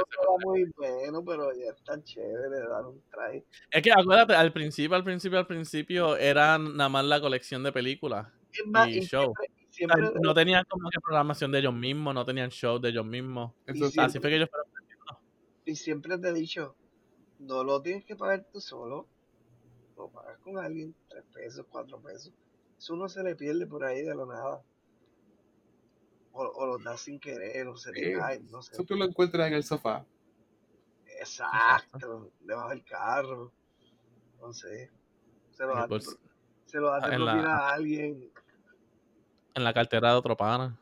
muy 0.45 0.65
bueno, 0.77 1.25
pero 1.25 1.51
ya 1.55 1.71
es 1.71 1.83
tan 1.83 2.03
chévere 2.05 2.61
dar 2.69 2.85
un 2.85 3.01
try. 3.11 3.43
Es 3.71 3.83
que 3.83 3.91
acuérdate, 3.91 4.35
al 4.35 4.53
principio, 4.53 4.95
al 4.95 5.05
principio, 5.05 5.39
al 5.39 5.47
principio 5.47 6.17
era 6.19 6.59
nada 6.59 6.91
más 6.91 7.05
la 7.07 7.21
colección 7.23 7.63
de 7.63 7.73
películas. 7.73 8.27
Es 8.53 8.67
más, 8.67 8.89
Y 8.89 9.01
show. 9.01 9.33
siempre, 9.35 9.49
siempre, 9.79 10.11
no 10.21 10.35
tenían 10.35 10.65
como 10.69 10.91
que 10.91 11.01
programación 11.01 11.51
de 11.53 11.61
ellos 11.61 11.75
mismos, 11.75 12.15
no 12.15 12.25
tenían 12.25 12.51
show 12.51 12.79
de 12.79 12.89
ellos 12.91 13.07
mismos. 13.07 13.53
Así 13.99 14.19
fue 14.19 14.31
que 14.31 14.37
ellos 14.37 14.49
fueron 14.51 14.69
y 15.65 15.75
siempre 15.77 16.17
te 16.19 16.29
he 16.29 16.33
dicho, 16.33 16.75
no 17.39 17.63
lo 17.63 17.81
tienes 17.83 18.05
que 18.05 18.17
pagar 18.17 18.47
tú 18.51 18.59
solo, 18.61 19.07
lo 19.97 20.09
pagas 20.09 20.39
con 20.39 20.59
alguien, 20.59 20.95
tres 21.09 21.25
pesos, 21.35 21.67
cuatro 21.69 22.01
pesos. 22.01 22.33
Eso 22.79 22.97
no 22.97 23.09
se 23.09 23.23
le 23.23 23.37
pierde 23.37 23.67
por 23.67 23.85
ahí 23.85 24.03
de 24.03 24.15
lo 24.15 24.25
nada. 24.25 24.63
O, 26.33 26.43
o 26.43 26.67
lo 26.67 26.79
das 26.79 27.01
sin 27.01 27.21
querer, 27.21 27.67
o 27.69 27.77
se 27.77 27.93
te 27.93 28.13
Eh, 28.13 28.17
cae, 28.17 28.41
no 28.51 28.63
sé. 28.63 28.73
eso 28.75 28.85
tú 28.85 28.95
lo 28.95 29.05
encuentras 29.05 29.49
en 29.49 29.55
el 29.55 29.65
sofá. 29.65 30.07
Exacto, 31.21 32.31
debajo 32.41 32.71
del 32.71 32.85
carro. 32.85 33.53
No 34.41 34.53
sé. 34.53 34.91
Se 35.51 35.65
lo 35.65 35.73
en, 35.73 35.79
das 35.81 35.89
bols- 35.91 36.19
se 36.65 36.79
lo 36.79 36.91
das 36.91 37.11
de 37.11 37.19
la- 37.19 37.57
a 37.57 37.75
alguien. 37.75 38.31
En 39.59 39.65
la 39.65 39.75
cartera 39.75 40.13
de 40.13 40.17
otro 40.17 40.37
pana, 40.37 40.79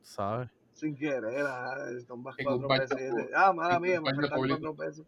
¿sabes? 0.00 0.48
Sin 0.72 0.96
querer, 0.96 1.44
ah, 1.46 1.76
un 2.08 2.22
cuatro 2.22 2.68
pesos 2.68 2.98
ah, 3.36 3.52
mala 3.52 3.78
mía, 3.78 4.00
me 4.00 4.14
faltan 4.14 4.38
cuatro 4.48 4.74
pesos. 4.74 5.06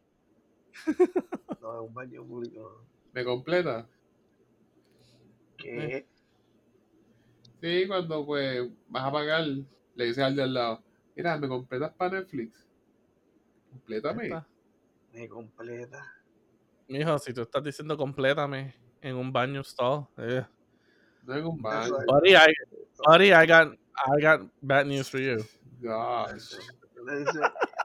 No, 1.60 1.74
en 1.74 1.88
un 1.88 1.94
baño 1.94 2.24
público. 2.24 2.84
¿Me 3.12 3.24
completa? 3.24 3.86
¿Qué? 5.56 6.06
Sí, 7.60 7.86
cuando 7.88 8.26
pues 8.26 8.68
vas 8.88 9.04
a 9.04 9.12
pagar, 9.12 9.44
le 9.44 10.04
dices 10.04 10.22
al 10.22 10.36
de 10.36 10.42
al 10.42 10.52
lado, 10.52 10.82
mira, 11.16 11.38
¿me 11.38 11.48
completas 11.48 11.92
para 11.94 12.20
Netflix? 12.20 12.68
Complétame. 13.70 14.24
Está. 14.24 14.46
Me 15.12 15.28
completa. 15.28 16.12
Mijo, 16.88 17.18
si 17.18 17.32
tú 17.32 17.42
estás 17.42 17.64
diciendo 17.64 17.96
complétame 17.96 18.74
en 19.00 19.16
un 19.16 19.32
baño 19.32 19.62
stall. 19.62 20.06
eh. 20.18 20.44
No 21.22 21.34
en 21.34 21.46
un 21.46 21.62
baño. 21.62 21.94
Buddy, 22.06 22.34
I, 22.34 22.83
buddy, 23.04 23.32
I 23.32 23.46
got, 23.46 23.68
I 23.96 24.20
got 24.20 24.40
bad 24.62 24.86
news 24.86 25.08
for 25.08 25.18
you. 25.20 25.44
Gosh. 25.82 26.54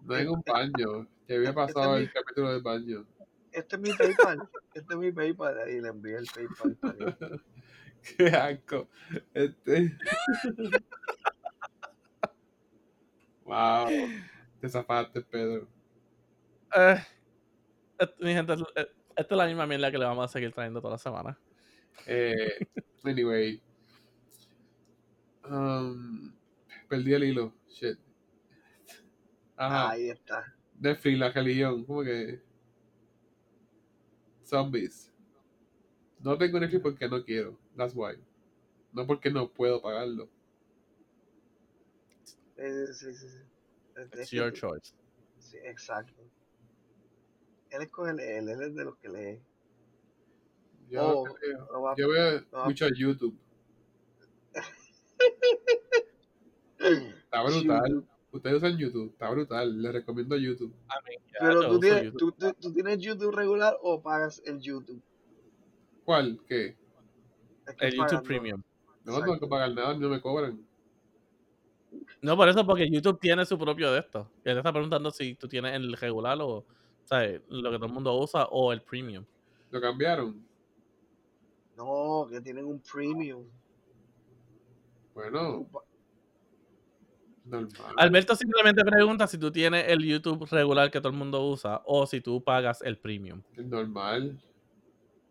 No 0.06 0.16
en 0.16 0.30
un 0.30 0.41
baño. 0.46 1.08
Ya 1.28 1.36
había 1.36 1.50
Este 1.50 1.50
es 1.50 1.54
pasado 1.74 1.96
mi- 1.96 2.02
el 2.04 2.12
capítulo 2.14 2.52
del 2.54 2.62
baño. 2.62 3.06
este 3.52 3.76
es 3.76 3.82
mi 3.82 3.91
PayPal, 3.94 4.50
este 4.74 4.94
es 4.94 4.98
mi 5.00 5.12
PayPal. 5.12 5.70
Y 5.70 5.82
le 5.82 5.90
envié 5.90 6.16
el 6.18 6.26
PayPal 6.28 6.76
para 6.78 6.96
que- 7.20 8.16
Qué 8.18 8.28
asco. 8.28 8.88
Este. 9.34 9.98
wow. 13.44 13.88
Te 14.62 14.70
zafaste, 14.70 15.22
Pedro. 15.22 15.68
Eh, 16.76 16.98
mi 18.20 18.34
gente, 18.34 18.54
esta 18.54 18.86
es 19.18 19.38
la 19.38 19.46
misma 19.48 19.66
mierda 19.68 19.91
que 19.91 19.98
le 19.98 20.06
vamos 20.06 20.24
a 20.26 20.28
seguir 20.32 20.54
trayendo 20.54 20.80
toda 20.82 20.94
la 20.94 20.98
semana. 20.98 21.38
Eh, 22.06 22.66
anyway. 23.04 23.62
Um, 25.50 26.34
perdí 26.88 27.14
el 27.14 27.24
hilo. 27.24 27.54
Shit. 27.70 27.98
Ajá. 29.56 29.92
Ahí 29.92 30.10
está. 30.10 30.56
Netflix, 30.80 31.18
la 31.20 31.32
religión. 31.32 31.84
¿Cómo 31.86 32.04
que? 32.04 32.42
Zombies. 34.44 35.12
No 36.20 36.38
tengo 36.38 36.60
Netflix 36.60 36.82
porque 36.82 37.08
no 37.08 37.24
quiero. 37.24 37.58
That's 37.76 37.94
why. 37.96 38.16
No 38.94 39.06
porque 39.06 39.30
no 39.30 39.52
puedo 39.52 39.82
pagarlo. 39.82 40.30
Eh, 42.58 42.88
sí, 42.94 43.14
sí, 43.14 43.28
sí. 43.30 43.38
It's 44.20 44.32
your 44.32 44.52
choice. 44.52 44.94
Sí, 45.40 45.58
exacto. 45.64 46.22
Él 47.70 47.82
escoge 47.84 48.14
leer, 48.14 48.44
él 48.50 48.62
es 48.62 48.76
de 48.76 48.84
los 48.84 48.98
que 48.98 49.10
lee. 49.10 49.42
Yo, 50.90 51.20
Oh, 51.20 51.28
no 51.28 51.34
creo. 51.36 51.68
no 51.72 51.82
va- 51.82 51.96
Yo 51.96 52.10
veo 52.10 52.42
no 52.52 52.66
mucho 52.66 52.88
YouTube. 52.90 53.38
Está 56.80 57.43
brutal. 57.43 58.06
Ustedes 58.31 58.57
usan 58.57 58.77
YouTube. 58.77 59.10
Está 59.11 59.30
brutal. 59.31 59.81
Les 59.81 59.91
recomiendo 59.93 60.38
YouTube. 60.38 60.72
Yeah, 60.73 61.39
Pero 61.39 61.69
tú 61.69 61.80
tienes, 61.80 62.03
YouTube. 62.06 62.35
tú, 62.38 62.47
tú- 62.47 62.56
tú 62.61 62.73
tienes 62.73 62.99
YouTube 62.99 63.31
regular 63.35 63.76
o 63.81 64.01
pagas 64.01 64.41
el 64.45 64.60
YouTube. 64.61 65.01
¿Cuál? 66.06 66.39
¿Qué? 66.47 66.77
Es 67.68 67.76
que 67.76 67.85
el 67.88 67.91
YouTube 67.93 68.06
pagando. 68.07 68.23
Premium. 68.27 68.64
No, 69.03 69.14
no 69.14 69.22
tengo 69.23 69.39
que 69.39 69.47
pagar 69.47 69.73
nada, 69.73 69.97
no 69.97 70.10
me 70.10 70.22
cobran. 70.22 70.64
No, 72.22 72.35
por 72.38 72.47
eso, 72.49 72.65
porque 72.65 72.89
YouTube 72.89 73.19
tiene 73.19 73.45
su 73.45 73.57
propio 73.57 73.91
de 73.91 73.99
esto. 73.99 74.30
Y 74.45 74.49
él 74.49 74.57
está 74.57 74.72
preguntando 74.72 75.10
si 75.10 75.34
tú 75.35 75.47
tienes 75.47 75.73
el 75.73 75.93
regular 75.93 76.38
o, 76.41 76.65
¿sabes? 77.06 77.41
Lo 77.49 77.72
que 77.72 77.77
todo 77.77 77.88
el 77.88 77.93
mundo 77.93 78.15
usa 78.19 78.45
o 78.51 78.72
el 78.72 78.81
premium. 78.84 79.26
Lo 79.72 79.81
cambiaron. 79.81 80.45
No, 81.77 82.27
que 82.30 82.41
tienen 82.41 82.65
un 82.65 82.80
premium. 82.81 83.45
Bueno, 85.20 85.68
normal. 87.44 87.94
Alberto 87.98 88.36
simplemente 88.36 88.86
pregunta 88.86 89.28
si 89.28 89.38
tú 89.38 89.52
tienes 89.52 89.86
el 89.90 90.00
YouTube 90.06 90.48
regular 90.50 90.90
que 90.90 91.00
todo 91.02 91.12
el 91.12 91.18
mundo 91.18 91.46
usa 91.46 91.82
o 91.86 92.06
si 92.08 92.22
tú 92.22 92.41
pagas 92.41 92.82
el 92.84 92.98
premium. 92.98 93.41
Normal. 93.58 94.41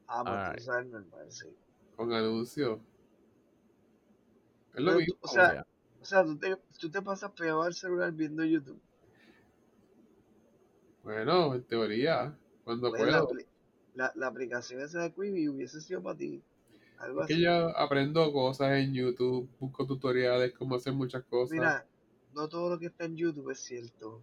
Ah, 0.06 0.23
pues 0.24 0.35
Alright. 0.36 0.59
tú 0.59 0.65
sabes 0.65 0.86
normal, 0.89 1.27
sí. 1.32 1.47
Con 1.97 2.12
anuncios. 2.12 2.81
Es 4.74 4.81
lo 4.81 4.93
Pero 4.93 4.93
tú- 4.93 4.98
mismo. 4.98 5.19
o 5.23 5.28
sea, 5.28 5.66
o 6.01 6.05
sea 6.05 6.24
tú, 6.24 6.39
te, 6.39 6.56
tú 6.78 6.90
te 6.90 7.01
pasas 7.02 7.31
pegado 7.32 7.62
al 7.62 7.73
celular 7.73 8.12
viendo 8.12 8.44
YouTube. 8.44 8.81
Bueno, 11.02 11.55
en 11.55 11.62
teoría, 11.65 12.36
cuando 12.65 12.90
Pues 12.90 13.10
la, 13.10 13.24
puedo. 13.24 13.39
la, 13.94 14.12
la 14.15 14.27
aplicación 14.27 14.82
esa 14.82 15.01
de 15.01 15.12
Quibi 15.15 15.48
hubiese 15.48 15.81
sido 15.81 16.02
para 16.02 16.19
ti. 16.19 16.43
Algo 16.98 17.22
Es 17.22 17.28
que 17.28 17.34
así. 17.34 17.42
yo 17.42 17.76
aprendo 17.78 18.32
cosas 18.32 18.72
en 18.78 18.92
YouTube, 18.92 19.48
busco 19.58 19.86
tutoriales, 19.86 20.52
cómo 20.52 20.74
hacer 20.76 20.92
muchas 20.92 21.22
cosas. 21.24 21.52
Mira, 21.52 21.86
no 22.34 22.48
todo 22.48 22.70
lo 22.70 22.78
que 22.78 22.86
está 22.86 23.04
en 23.04 23.16
YouTube 23.16 23.50
es 23.50 23.60
cierto. 23.60 24.22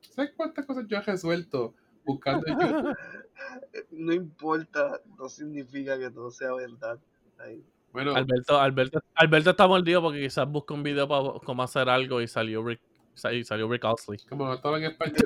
¿Sabes 0.00 0.32
cuántas 0.36 0.66
cosas 0.66 0.84
yo 0.86 0.98
he 0.98 1.02
resuelto 1.02 1.74
buscando 2.04 2.46
en 2.46 2.58
YouTube? 2.58 2.96
No 3.90 4.12
importa, 4.12 5.00
no 5.16 5.28
significa 5.28 5.98
que 5.98 6.10
todo 6.10 6.30
sea 6.30 6.52
verdad. 6.52 6.98
Ahí. 7.38 7.64
Bueno, 7.92 8.14
Alberto, 8.14 8.58
Alberto, 8.60 9.00
Alberto 9.14 9.50
está 9.50 9.66
mordido 9.66 10.02
porque 10.02 10.20
quizás 10.20 10.46
busca 10.48 10.74
un 10.74 10.82
video 10.82 11.08
para 11.08 11.38
cómo 11.44 11.62
hacer 11.62 11.88
algo 11.88 12.20
y 12.20 12.28
salió 12.28 12.62
Rick, 12.64 12.80
y 13.32 13.44
salió 13.44 13.68
Rick 13.68 13.84
Astley. 13.84 14.18
como 14.28 14.46
no 14.46 14.54
estaba 14.54 14.78
en 14.78 14.84
El 14.84 14.90
español, 14.92 15.16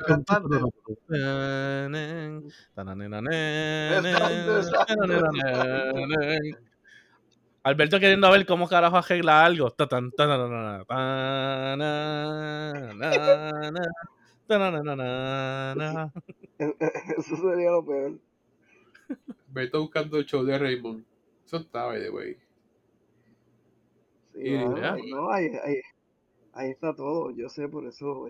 Alberto 7.63 7.99
queriendo 7.99 8.29
ver 8.29 8.45
cómo 8.45 8.67
carajo 8.67 8.97
arregla 8.97 9.45
algo. 9.45 9.73
Eso 17.17 17.35
sería 17.37 17.71
lo 17.71 17.85
peor. 17.85 18.19
me 19.53 19.63
estoy 19.63 19.79
buscando 19.79 20.17
el 20.17 20.25
show 20.25 20.43
de 20.43 20.57
Raymond. 20.57 21.05
Eso 21.45 21.57
está, 21.57 21.85
by 21.85 22.01
the 22.01 22.09
way. 22.09 22.37
Sí, 24.33 24.51
ya. 24.51 24.97
no, 25.09 25.31
ahí, 25.31 25.51
ahí, 25.63 25.79
ahí 26.53 26.71
está 26.71 26.95
todo. 26.95 27.31
Yo 27.31 27.49
sé, 27.49 27.67
por 27.67 27.85
eso. 27.85 28.25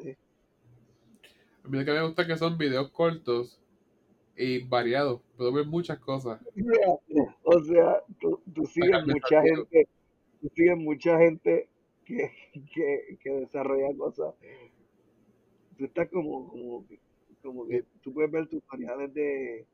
A 1.64 1.68
mí 1.70 1.78
lo 1.78 1.86
que 1.86 1.91
me 1.91 2.06
gusta 2.06 2.24
es 2.24 2.28
que 2.28 2.38
son 2.38 2.58
videos 2.58 2.90
cortos 2.91 3.60
y 4.36 4.64
variados. 4.68 5.22
Puedo 5.38 5.54
ver 5.54 5.66
muchas 5.66 6.00
cosas. 6.00 6.41
O 7.45 7.64
sea, 7.64 8.02
tú, 8.20 8.41
tú 8.54 8.66
sigues 8.66 9.06
mucha 9.06 9.41
gente, 9.41 9.88
tú 10.41 10.50
sigues 10.56 10.78
mucha 10.78 11.18
gente 11.20 11.68
que, 12.06 12.32
que, 12.74 13.18
que 13.22 13.30
desarrolla 13.32 13.95
cosas. 13.98 14.34
Tú 15.78 15.86
estás 15.86 16.10
como, 16.10 16.48
como, 16.50 16.88
que- 16.88 17.00
como 17.41 17.68
que 17.68 17.84
tú 18.02 18.14
puedes 18.14 18.32
ver 18.32 18.48
tutoriales 18.48 19.14
de, 19.14 19.66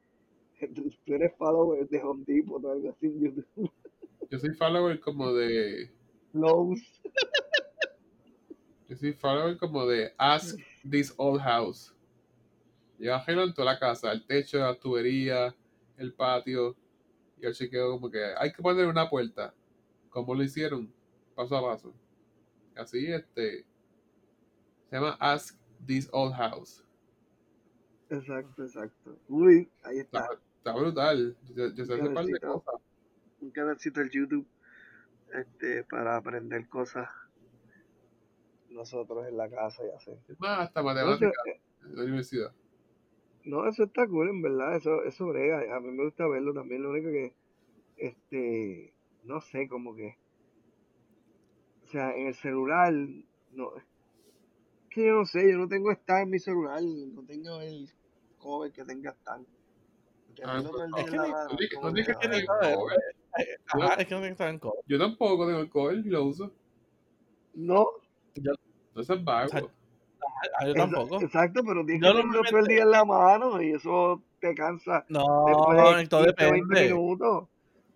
tú 1.06 1.14
eres 1.14 1.34
follower 1.38 1.88
de 1.88 2.02
Home 2.04 2.24
Depot 2.26 2.64
o 2.64 2.72
algo 2.72 2.90
así 2.90 3.06
en 3.06 3.20
YouTube. 3.22 3.72
Yo 4.30 4.40
soy 4.40 4.54
follower 4.56 5.00
como 5.00 5.32
de. 5.34 5.90
Lowe's. 6.34 6.82
Yo 8.90 8.95
soy 8.95 9.14
follower 9.14 9.56
como 9.56 9.86
de 9.86 10.11
Ask 10.18 10.57
This 10.90 11.14
Old 11.18 11.40
House. 11.41 11.94
Yo 12.98 13.14
arreglo 13.14 13.44
en 13.44 13.53
toda 13.53 13.74
la 13.74 13.80
casa, 13.80 14.11
el 14.11 14.26
techo, 14.26 14.57
la 14.57 14.74
tubería, 14.74 15.56
el 15.95 16.11
patio. 16.11 16.76
Y 17.38 17.44
yo 17.44 17.53
chequeo 17.53 17.91
como 17.91 18.10
que 18.10 18.20
hay 18.36 18.52
que 18.52 18.64
poner 18.64 18.88
una 18.88 19.07
puerta. 19.07 19.53
¿Cómo 20.10 20.34
lo 20.34 20.41
hicieron? 20.41 20.91
Paso 21.36 21.56
a 21.56 21.61
paso. 21.61 21.94
Así, 22.76 23.06
este. 23.11 23.64
Se 24.90 24.95
llama 24.95 25.16
Ask 25.20 25.56
This 25.86 26.10
Old 26.11 26.34
House. 26.34 26.84
Exacto, 28.10 28.64
exacto. 28.64 29.20
Uy, 29.28 29.70
ahí 29.84 29.99
está. 29.99 30.22
Está, 30.22 30.41
está 30.57 30.74
brutal. 30.74 31.38
Yo, 31.53 31.68
yo 31.76 31.86
sé 31.86 31.94
hacer 31.94 32.07
un 32.07 32.14
par 32.16 32.26
de 32.26 32.40
cosas. 32.40 32.74
Un 33.40 33.52
canalcito 33.52 33.99
de 33.99 34.10
YouTube 34.10 34.48
este, 35.32 35.84
para 35.84 36.18
aprender 36.18 36.68
cosas 36.68 37.07
nosotros 38.70 39.28
en 39.28 39.38
la 39.38 39.50
casa 39.50 39.84
y 39.86 39.90
hacer. 39.91 40.20
Es 40.28 40.40
más, 40.40 40.60
hasta 40.68 40.82
No, 41.02 41.14
eso, 41.14 41.26
matemáticas 41.26 41.44
en 41.84 41.96
la 41.96 42.04
universidad. 42.04 42.56
no, 43.44 43.68
eso 43.68 43.84
está 43.84 44.08
cool, 44.08 44.30
en 44.30 44.41
verdad. 44.41 44.76
Eso, 44.76 45.04
eso 45.04 45.28
brega. 45.28 45.76
A 45.76 45.80
mí 45.80 45.91
me 45.91 46.06
gusta 46.06 46.28
verlo 46.28 46.54
también. 46.54 46.84
Lo 46.84 46.91
único 46.91 47.10
que, 47.10 47.36
este, 47.98 48.94
no 49.24 49.41
sé, 49.41 49.68
como 49.68 49.96
que. 49.96 50.18
O 51.84 51.88
sea, 51.88 52.16
en 52.16 52.28
el 52.28 52.36
celular, 52.36 52.94
no. 53.52 53.76
Es 53.78 54.90
que 54.90 55.06
yo 55.08 55.14
no 55.14 55.26
sé, 55.26 55.52
yo 55.52 55.58
no 55.58 55.68
tengo 55.68 55.91
Star 55.91 56.24
en 56.24 56.30
mi 56.32 56.40
celular. 56.40 56.82
No 56.84 57.24
tengo 57.26 57.62
el 57.62 57.90
cover 58.38 58.72
que 58.72 58.84
tenga 58.86 59.12
Star. 59.12 59.41
Ah, 60.44 60.58
el 60.58 60.70
pues, 60.70 60.90
la 60.90 61.02
es 61.02 61.06
que 61.10 61.18
no 61.18 61.28
no 61.82 61.94
que, 61.94 62.04
que 62.06 62.16
tiene 62.16 62.46
¿sabes? 62.46 62.76
cover. 62.76 62.98
Ajá, 63.68 63.94
es 63.96 64.08
que 64.08 64.14
no 64.16 64.20
tiene 64.22 64.28
que 64.28 64.32
estar 64.32 64.50
en 64.50 64.60
cover. 64.60 64.84
Yo 64.88 64.98
tampoco 65.00 65.48
tengo 65.48 65.60
el 65.60 65.70
cover 65.70 65.98
y 66.00 66.10
lo 66.10 66.26
uso. 66.26 66.52
No, 67.54 67.88
No 68.96 69.04
seas 69.04 69.24
vago. 69.24 69.72
Ah, 70.60 70.66
yo 70.68 70.74
tampoco. 70.74 71.22
Exacto, 71.22 71.62
pero 71.66 71.86
tienes 71.86 72.02
Yo 72.08 72.14
que 72.16 72.22
tenerlo 72.22 72.32
todo 72.32 72.40
el 72.42 72.44
normalmente- 72.46 72.74
día 72.74 72.84
en 72.84 72.92
la 72.92 73.06
mano 73.06 73.62
y 73.62 73.72
eso 73.72 74.22
te 74.40 74.56
cansa 74.56 75.06
No, 75.10 75.20
de 75.48 75.54
todo 75.54 75.96
15, 75.98 76.16
20 76.16 76.18
depende. 76.28 76.84
minutos. 76.94 77.48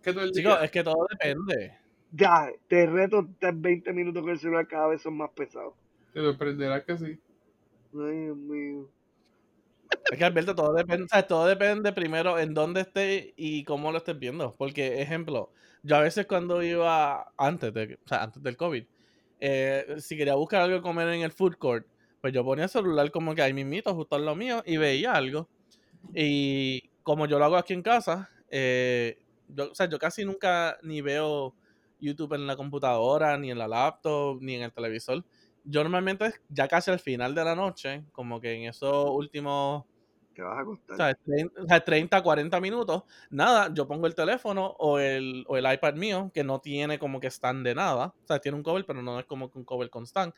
¿Qué 0.02 0.12
todo 0.14 0.24
el 0.24 0.32
Chicos, 0.32 0.56
día? 0.58 0.66
es 0.66 0.72
que 0.72 0.84
todo 0.84 1.08
depende. 1.10 1.78
Ya, 2.12 2.50
te 2.68 2.86
reto 2.86 3.22
estar 3.22 3.54
20 3.54 3.94
minutos 3.94 4.22
con 4.22 4.32
el 4.32 4.40
celular 4.40 4.68
cada 4.68 4.88
vez 4.88 5.02
son 5.02 5.18
más 5.18 5.30
pesados. 5.32 5.74
Te 6.14 6.20
sorprenderá 6.22 6.84
que 6.84 6.98
sí. 6.98 7.20
Ay, 7.96 8.18
Dios 8.26 8.38
mío. 8.38 8.90
Es 10.12 10.18
que 10.18 10.26
Alberto, 10.26 10.54
todo 10.56 10.74
depende, 10.74 11.08
todo 11.28 11.46
depende 11.48 11.94
primero 11.94 12.38
en 12.40 12.54
dónde 12.54 12.82
estés 12.82 13.32
y 13.36 13.64
cómo 13.64 13.92
lo 13.92 14.00
estés 14.00 14.18
viendo. 14.20 14.52
Porque, 14.58 15.02
ejemplo, 15.02 15.52
yo 15.84 15.96
a 15.96 16.02
veces 16.02 16.26
cuando 16.26 16.62
iba 16.64 17.32
antes, 17.38 17.74
de, 17.74 18.00
o 18.04 18.08
sea, 18.08 18.24
antes 18.24 18.42
del 18.44 18.58
COVID, 18.58 18.84
eh, 19.46 19.96
si 20.00 20.16
quería 20.16 20.36
buscar 20.36 20.62
algo 20.62 20.78
que 20.78 20.82
comer 20.82 21.10
en 21.10 21.22
el 21.22 21.34
food 21.34 21.56
court, 21.58 21.86
pues 22.22 22.34
yo 22.34 22.46
ponía 22.46 22.64
el 22.64 22.70
celular 22.70 23.12
como 23.12 23.36
que 23.36 23.42
ahí 23.42 23.54
mismito, 23.54 23.94
justo 23.94 24.16
en 24.16 24.24
lo 24.24 24.36
mío, 24.38 24.64
y 24.66 24.78
veía 24.78 25.12
algo. 25.12 25.50
Y 26.16 26.90
como 27.04 27.26
yo 27.26 27.38
lo 27.38 27.44
hago 27.44 27.58
aquí 27.58 27.74
en 27.74 27.82
casa, 27.82 28.30
eh, 28.50 29.18
yo, 29.50 29.70
o 29.70 29.76
sea, 29.76 29.90
yo 29.90 30.00
casi 30.00 30.24
nunca 30.24 30.78
ni 30.82 31.02
veo 31.02 31.54
YouTube 32.00 32.36
en 32.36 32.48
la 32.48 32.56
computadora, 32.56 33.38
ni 33.38 33.52
en 33.52 33.58
la 33.58 33.68
laptop, 33.68 34.42
ni 34.42 34.56
en 34.56 34.62
el 34.64 34.72
televisor. 34.72 35.26
Yo 35.66 35.84
normalmente 35.84 36.36
ya 36.48 36.70
casi 36.70 36.92
al 36.92 37.02
final 37.02 37.36
de 37.36 37.44
la 37.44 37.54
noche, 37.54 38.06
como 38.14 38.40
que 38.40 38.54
en 38.54 38.70
esos 38.70 39.10
últimos 39.10 39.84
Te 40.34 40.42
vas 40.42 40.58
a 40.58 40.62
acostar. 40.62 40.98
¿sabes? 40.98 41.18
30, 41.26 41.62
o 41.62 41.68
sea, 41.68 41.84
30, 41.84 42.24
40 42.24 42.60
minutos, 42.60 43.04
nada, 43.30 43.72
yo 43.74 43.88
pongo 43.88 44.08
el 44.08 44.16
teléfono 44.16 44.76
o 44.80 45.00
el, 45.00 45.46
o 45.48 45.58
el 45.58 45.72
iPad 45.72 45.94
mío, 45.96 46.32
que 46.34 46.44
no 46.44 46.60
tiene 46.60 46.98
como 46.98 47.20
que 47.20 47.28
stand 47.28 47.66
de 47.66 47.76
nada, 47.76 48.08
o 48.08 48.28
sea, 48.28 48.40
tiene 48.40 48.58
un 48.58 48.64
cover, 48.64 48.86
pero 48.86 49.02
no 49.02 49.20
es 49.20 49.26
como 49.26 49.52
que 49.52 49.60
un 49.60 49.66
cover 49.66 49.90
con 49.90 50.06
stand. 50.06 50.34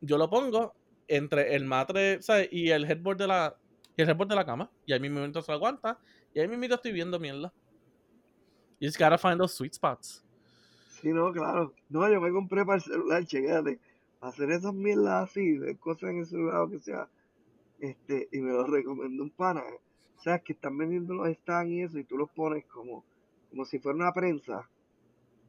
Yo 0.00 0.16
lo 0.18 0.30
pongo 0.30 0.74
entre 1.08 1.54
el 1.54 1.64
matre, 1.64 2.22
¿sabes? 2.22 2.48
Y 2.52 2.70
el 2.70 2.88
headboard 2.88 3.18
de 3.18 3.26
la, 3.26 3.56
y 3.96 4.02
el 4.02 4.08
headboard 4.08 4.28
de 4.28 4.36
la 4.36 4.46
cama, 4.46 4.70
y 4.86 4.92
ahí 4.92 5.00
mismo 5.00 5.20
se 5.42 5.50
lo 5.50 5.56
aguanta, 5.56 5.98
y 6.32 6.40
ahí 6.40 6.48
mismo 6.48 6.74
estoy 6.74 6.92
viendo 6.92 7.18
mierda. 7.18 7.52
You 8.80 8.88
just 8.88 8.98
gotta 8.98 9.18
find 9.18 9.38
those 9.38 9.54
sweet 9.54 9.74
spots. 9.74 10.24
Sí, 11.00 11.08
no, 11.12 11.32
claro. 11.32 11.74
No, 11.88 12.10
yo 12.10 12.20
me 12.20 12.30
compré 12.30 12.64
para 12.64 12.76
el 12.76 12.82
celular, 12.82 13.24
chequéate. 13.24 13.78
Hacer 14.20 14.50
esas 14.50 14.74
mierdas 14.74 15.30
así, 15.30 15.58
de 15.58 15.76
cosas 15.76 16.10
en 16.10 16.18
el 16.18 16.26
celular 16.26 16.62
o 16.62 16.70
que 16.70 16.78
sea. 16.78 17.08
Este, 17.80 18.28
y 18.32 18.40
me 18.40 18.52
lo 18.52 18.66
recomendó 18.66 19.22
un 19.24 19.30
pana. 19.30 19.62
O 20.16 20.22
sea, 20.22 20.38
que 20.40 20.52
están 20.52 20.76
vendiendo 20.76 21.14
los 21.14 21.28
stands 21.38 21.70
y 21.72 21.82
eso, 21.82 21.98
y 21.98 22.04
tú 22.04 22.16
los 22.18 22.30
pones 22.30 22.66
como, 22.66 23.04
como 23.48 23.64
si 23.64 23.78
fuera 23.78 23.96
una 23.96 24.12
prensa, 24.12 24.68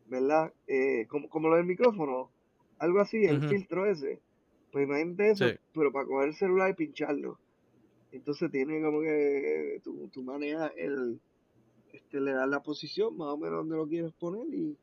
¿verdad? 0.08 0.54
Eh, 0.68 1.06
como, 1.10 1.30
como 1.30 1.50
lo 1.50 1.58
del 1.58 1.66
micrófono, 1.66 2.32
algo 2.80 3.00
así, 3.02 3.24
el 3.26 3.42
filtro 3.50 3.86
ese. 3.86 4.22
Pues 4.72 4.86
imagínate 4.88 5.32
eso, 5.32 5.48
Sí. 5.50 5.56
pero 5.74 5.92
para 5.92 6.06
coger 6.06 6.30
el 6.30 6.36
celular 6.36 6.70
y 6.72 6.74
pincharlo. 6.76 7.38
Entonces 8.14 8.50
tiene 8.52 8.82
como 8.82 9.02
que 9.02 9.82
tú, 9.84 10.10
tú 10.12 10.24
manejas 10.24 10.72
el, 10.78 11.20
este, 11.92 12.22
le 12.22 12.32
das 12.32 12.48
la 12.48 12.62
posición 12.64 13.18
más 13.18 13.28
o 13.30 13.38
menos 13.38 13.58
donde 13.60 13.76
lo 13.76 13.88
quieres 13.88 14.14
poner 14.14 14.48
y, 14.54 14.78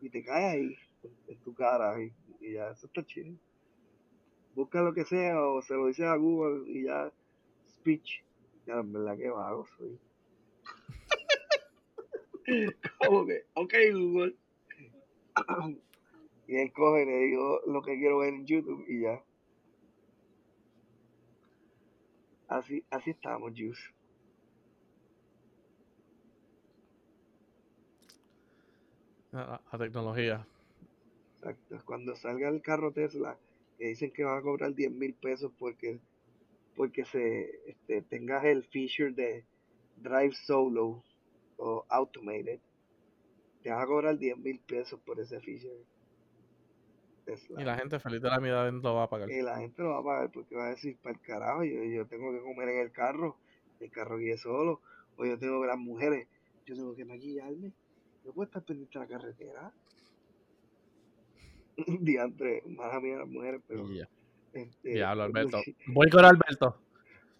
y 0.00 0.10
te 0.10 0.24
cae 0.24 0.44
ahí, 0.44 0.76
en 1.28 1.38
tu 1.38 1.54
cara, 1.54 2.02
y, 2.02 2.12
y 2.40 2.54
ya, 2.54 2.70
eso 2.70 2.86
está 2.88 3.04
chido. 3.06 3.32
Busca 4.54 4.82
lo 4.82 4.94
que 4.94 5.04
sea 5.04 5.40
o 5.40 5.60
se 5.62 5.74
lo 5.74 5.86
dices 5.86 6.06
a 6.06 6.16
Google 6.16 6.70
y 6.70 6.84
ya, 6.84 7.10
speech. 7.68 8.22
Ya, 8.66 8.74
en 8.74 8.92
verdad 8.92 9.16
que 9.16 9.28
vago 9.28 9.66
soy. 9.76 9.98
como 12.98 13.26
que, 13.26 13.44
ok 13.54 13.74
Google. 13.92 14.36
y 16.46 16.56
él 16.56 16.72
coge 16.72 17.02
y 17.02 17.06
le 17.06 17.18
digo 17.18 17.60
lo 17.66 17.82
que 17.82 17.98
quiero 17.98 18.18
ver 18.18 18.34
en 18.34 18.46
YouTube 18.46 18.84
y 18.88 19.02
ya. 19.02 19.22
Así, 22.48 22.84
así 22.90 23.10
estamos, 23.10 23.52
Juice. 23.56 23.82
La, 29.32 29.60
la 29.72 29.78
tecnología. 29.78 30.46
Exacto. 31.38 31.82
Cuando 31.84 32.14
salga 32.14 32.48
el 32.48 32.62
carro 32.62 32.92
Tesla, 32.92 33.36
que 33.78 33.88
dicen 33.88 34.10
que 34.12 34.24
van 34.24 34.38
a 34.38 34.42
cobrar 34.42 34.74
10 34.74 34.92
mil 34.92 35.14
pesos 35.14 35.52
porque, 35.58 36.00
porque 36.76 37.04
se 37.04 37.50
este, 37.66 38.02
tengas 38.02 38.44
el 38.44 38.64
feature 38.64 39.12
de 39.12 39.44
Drive 39.96 40.34
Solo 40.34 41.02
o 41.56 41.84
Automated, 41.88 42.60
te 43.62 43.70
van 43.70 43.82
a 43.82 43.86
cobrar 43.86 44.18
10 44.18 44.38
mil 44.38 44.60
pesos 44.60 45.00
por 45.00 45.20
ese 45.20 45.40
feature. 45.40 45.84
Tesla. 47.24 47.62
Y 47.62 47.64
la 47.64 47.76
gente 47.76 47.98
feliz 47.98 48.20
de 48.20 48.28
la 48.28 48.38
vida 48.38 48.70
lo 48.70 48.94
va 48.94 49.04
a 49.04 49.08
pagar. 49.08 49.30
Y 49.30 49.40
la 49.40 49.56
gente 49.56 49.82
lo 49.82 49.90
va 49.90 49.98
a 49.98 50.04
pagar 50.04 50.30
porque 50.30 50.54
va 50.54 50.66
a 50.66 50.70
decir, 50.70 50.98
para 51.02 51.14
el 51.14 51.20
carajo, 51.22 51.64
yo, 51.64 51.82
yo 51.84 52.06
tengo 52.06 52.30
que 52.32 52.40
comer 52.42 52.68
en 52.68 52.80
el 52.80 52.92
carro, 52.92 53.38
el 53.80 53.90
carro 53.90 54.18
guíe 54.18 54.36
solo, 54.36 54.80
o 55.16 55.24
yo 55.24 55.38
tengo 55.38 55.64
las 55.64 55.78
mujeres, 55.78 56.28
yo 56.66 56.74
tengo 56.74 56.94
que 56.94 57.04
maquillarme, 57.04 57.72
yo 58.24 58.32
puedo 58.32 58.46
estar 58.46 58.62
pendiente 58.62 58.98
de 58.98 59.04
la 59.04 59.10
carretera. 59.10 59.72
Diantre, 62.00 62.62
más 62.66 62.94
a 62.94 63.00
mí 63.00 63.12
a 63.12 63.18
las 63.18 63.28
mujeres, 63.28 63.60
pero... 63.66 63.90
Y 63.90 63.98
ya. 63.98 64.08
Este, 64.52 64.90
Diablo, 64.90 65.24
Alberto. 65.24 65.60
sí, 65.64 65.74
Voy 65.88 66.08
con 66.10 66.24
Alberto. 66.24 66.78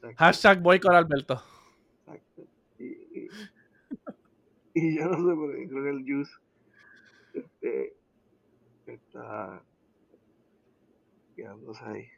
exacto, 0.03 0.17
Hashtag 0.19 0.61
voy 0.63 0.81
con 0.81 0.95
Alberto. 0.95 1.41
exacto. 2.07 2.43
Y, 2.79 2.85
y, 2.85 3.29
y 4.75 4.97
yo 4.99 5.05
no 5.07 5.17
sé 5.17 5.35
por 5.37 5.55
qué 5.55 5.69
creo 5.69 5.83
que 5.85 5.91
el 5.91 6.03
juice 6.05 6.33
este, 7.35 7.97
está 8.87 9.63
quedándose 11.37 11.85
ahí. 11.85 12.09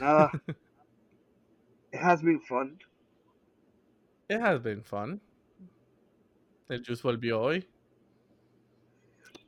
Nada. 0.00 0.30
It 1.92 2.00
has 2.00 2.22
been 2.22 2.40
fun. 2.40 2.78
It 4.28 4.40
has 4.40 4.62
been 4.62 4.82
fun. 4.82 5.20
El 6.68 6.82
Juice 6.84 7.02
volvió 7.02 7.40
hoy. 7.40 7.66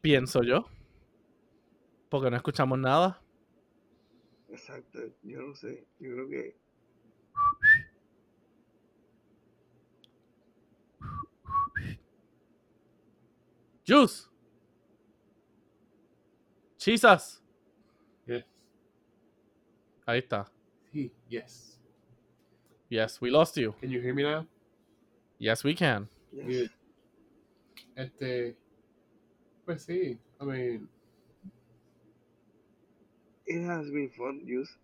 Pienso 0.01 0.43
yo. 0.43 0.65
Porque 2.11 2.31
no 2.31 2.37
escuchamos 2.37 2.79
nada. 2.79 3.23
Exacto. 4.51 4.99
Yo 5.23 5.41
no 5.41 5.55
sé. 5.55 5.87
Yo 5.99 6.13
creo 6.13 6.29
que 6.29 6.61
Juice. 13.87 14.29
Jesus. 16.79 17.41
Yes. 18.27 18.45
Ahí 20.07 20.19
está. 20.19 20.51
Sí, 20.93 21.13
yes. 21.29 21.81
Yes, 22.89 23.21
we 23.21 23.31
lost 23.31 23.57
you. 23.57 23.73
Can 23.81 23.91
you 23.91 24.01
hear 24.01 24.15
me 24.15 24.23
now? 24.23 24.47
Yes, 25.39 25.65
we 25.65 25.75
can. 25.75 26.09
yes. 26.33 26.71
Este, 27.97 28.57
pues 29.65 29.83
sí, 29.83 30.19
I 30.41 30.45
mean, 30.45 30.89
it 33.51 33.65
has 33.67 33.91
been 33.91 34.09
fun, 34.11 34.41
Juice. 34.47 34.77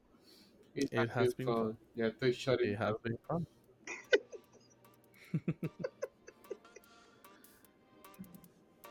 it, 0.74 0.88
It 0.92 1.10
has 1.10 1.34
been 1.34 1.46
fun. 1.46 1.76
Ya 1.94 2.10
estoy. 2.10 2.34
It 2.60 2.76
has 2.78 2.96
been 3.02 3.18
fun. 3.28 3.46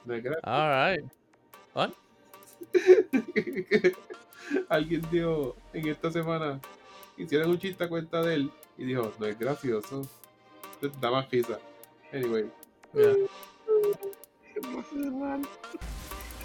No 0.05 0.13
es 0.13 0.23
gratis. 0.23 0.43
All 0.43 0.69
right. 0.69 1.03
What? 1.73 1.93
Alguien 4.69 5.01
dijo 5.11 5.55
en 5.73 5.87
esta 5.87 6.11
semana, 6.11 6.61
hicieron 7.17 7.49
un 7.49 7.59
chiste 7.59 7.83
a 7.83 7.89
cuenta 7.89 8.21
de 8.21 8.35
él 8.35 8.51
y 8.77 8.85
dijo, 8.85 9.11
no 9.19 9.25
es 9.25 9.37
gracioso. 9.37 10.07
Da 11.01 11.09
más 11.09 11.29
risa. 11.31 11.59
Anyway, 12.13 12.49
Yeah. 12.93 13.15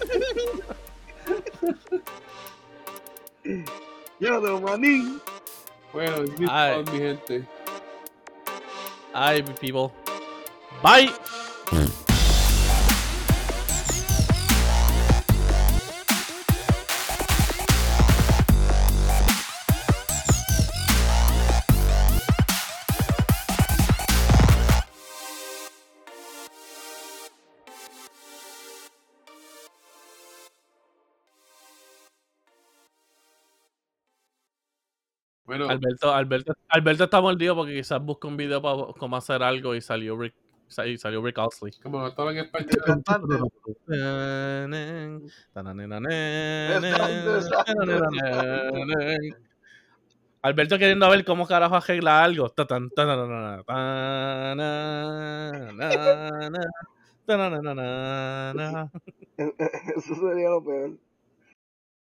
¿Qué 3.43 3.63
pasa, 3.65 3.73
hermano? 3.73 3.81
Yo 4.19 4.41
de 4.41 4.61
manín. 4.61 5.21
bueno, 5.93 6.23
it's 6.23 6.39
been 6.39 6.49
Ay. 6.49 6.83
fun, 6.83 6.93
mi 6.93 6.99
gente. 6.99 7.45
All 9.13 9.33
right, 9.33 9.59
people. 9.59 9.91
Bye. 10.81 11.11
Bueno, 35.51 35.67
Alberto, 35.67 36.13
Alberto, 36.13 36.53
Alberto 36.69 37.03
está 37.03 37.19
mordido 37.19 37.57
porque 37.57 37.75
quizás 37.75 38.01
busca 38.01 38.25
un 38.25 38.37
video 38.37 38.61
para 38.61 38.93
cómo 38.97 39.17
hacer 39.17 39.43
algo 39.43 39.75
y 39.75 39.81
salió 39.81 40.17
Rick, 40.17 40.33
y 40.85 40.97
salió 40.97 41.21
Rick 41.21 41.39
Astley. 41.39 41.73
como 41.83 41.99
no 41.99 42.07
estaba 42.07 42.31
en 42.31 42.37
español. 42.37 42.69
Alberto 50.41 50.79
queriendo 50.79 51.09
ver 51.09 51.25
cómo 51.25 51.45
carajo 51.45 51.75
arregla 51.75 52.23
algo. 52.23 52.45
Eso 59.97 60.15
sería 60.15 60.49
lo 60.49 60.63
peor. 60.63 60.91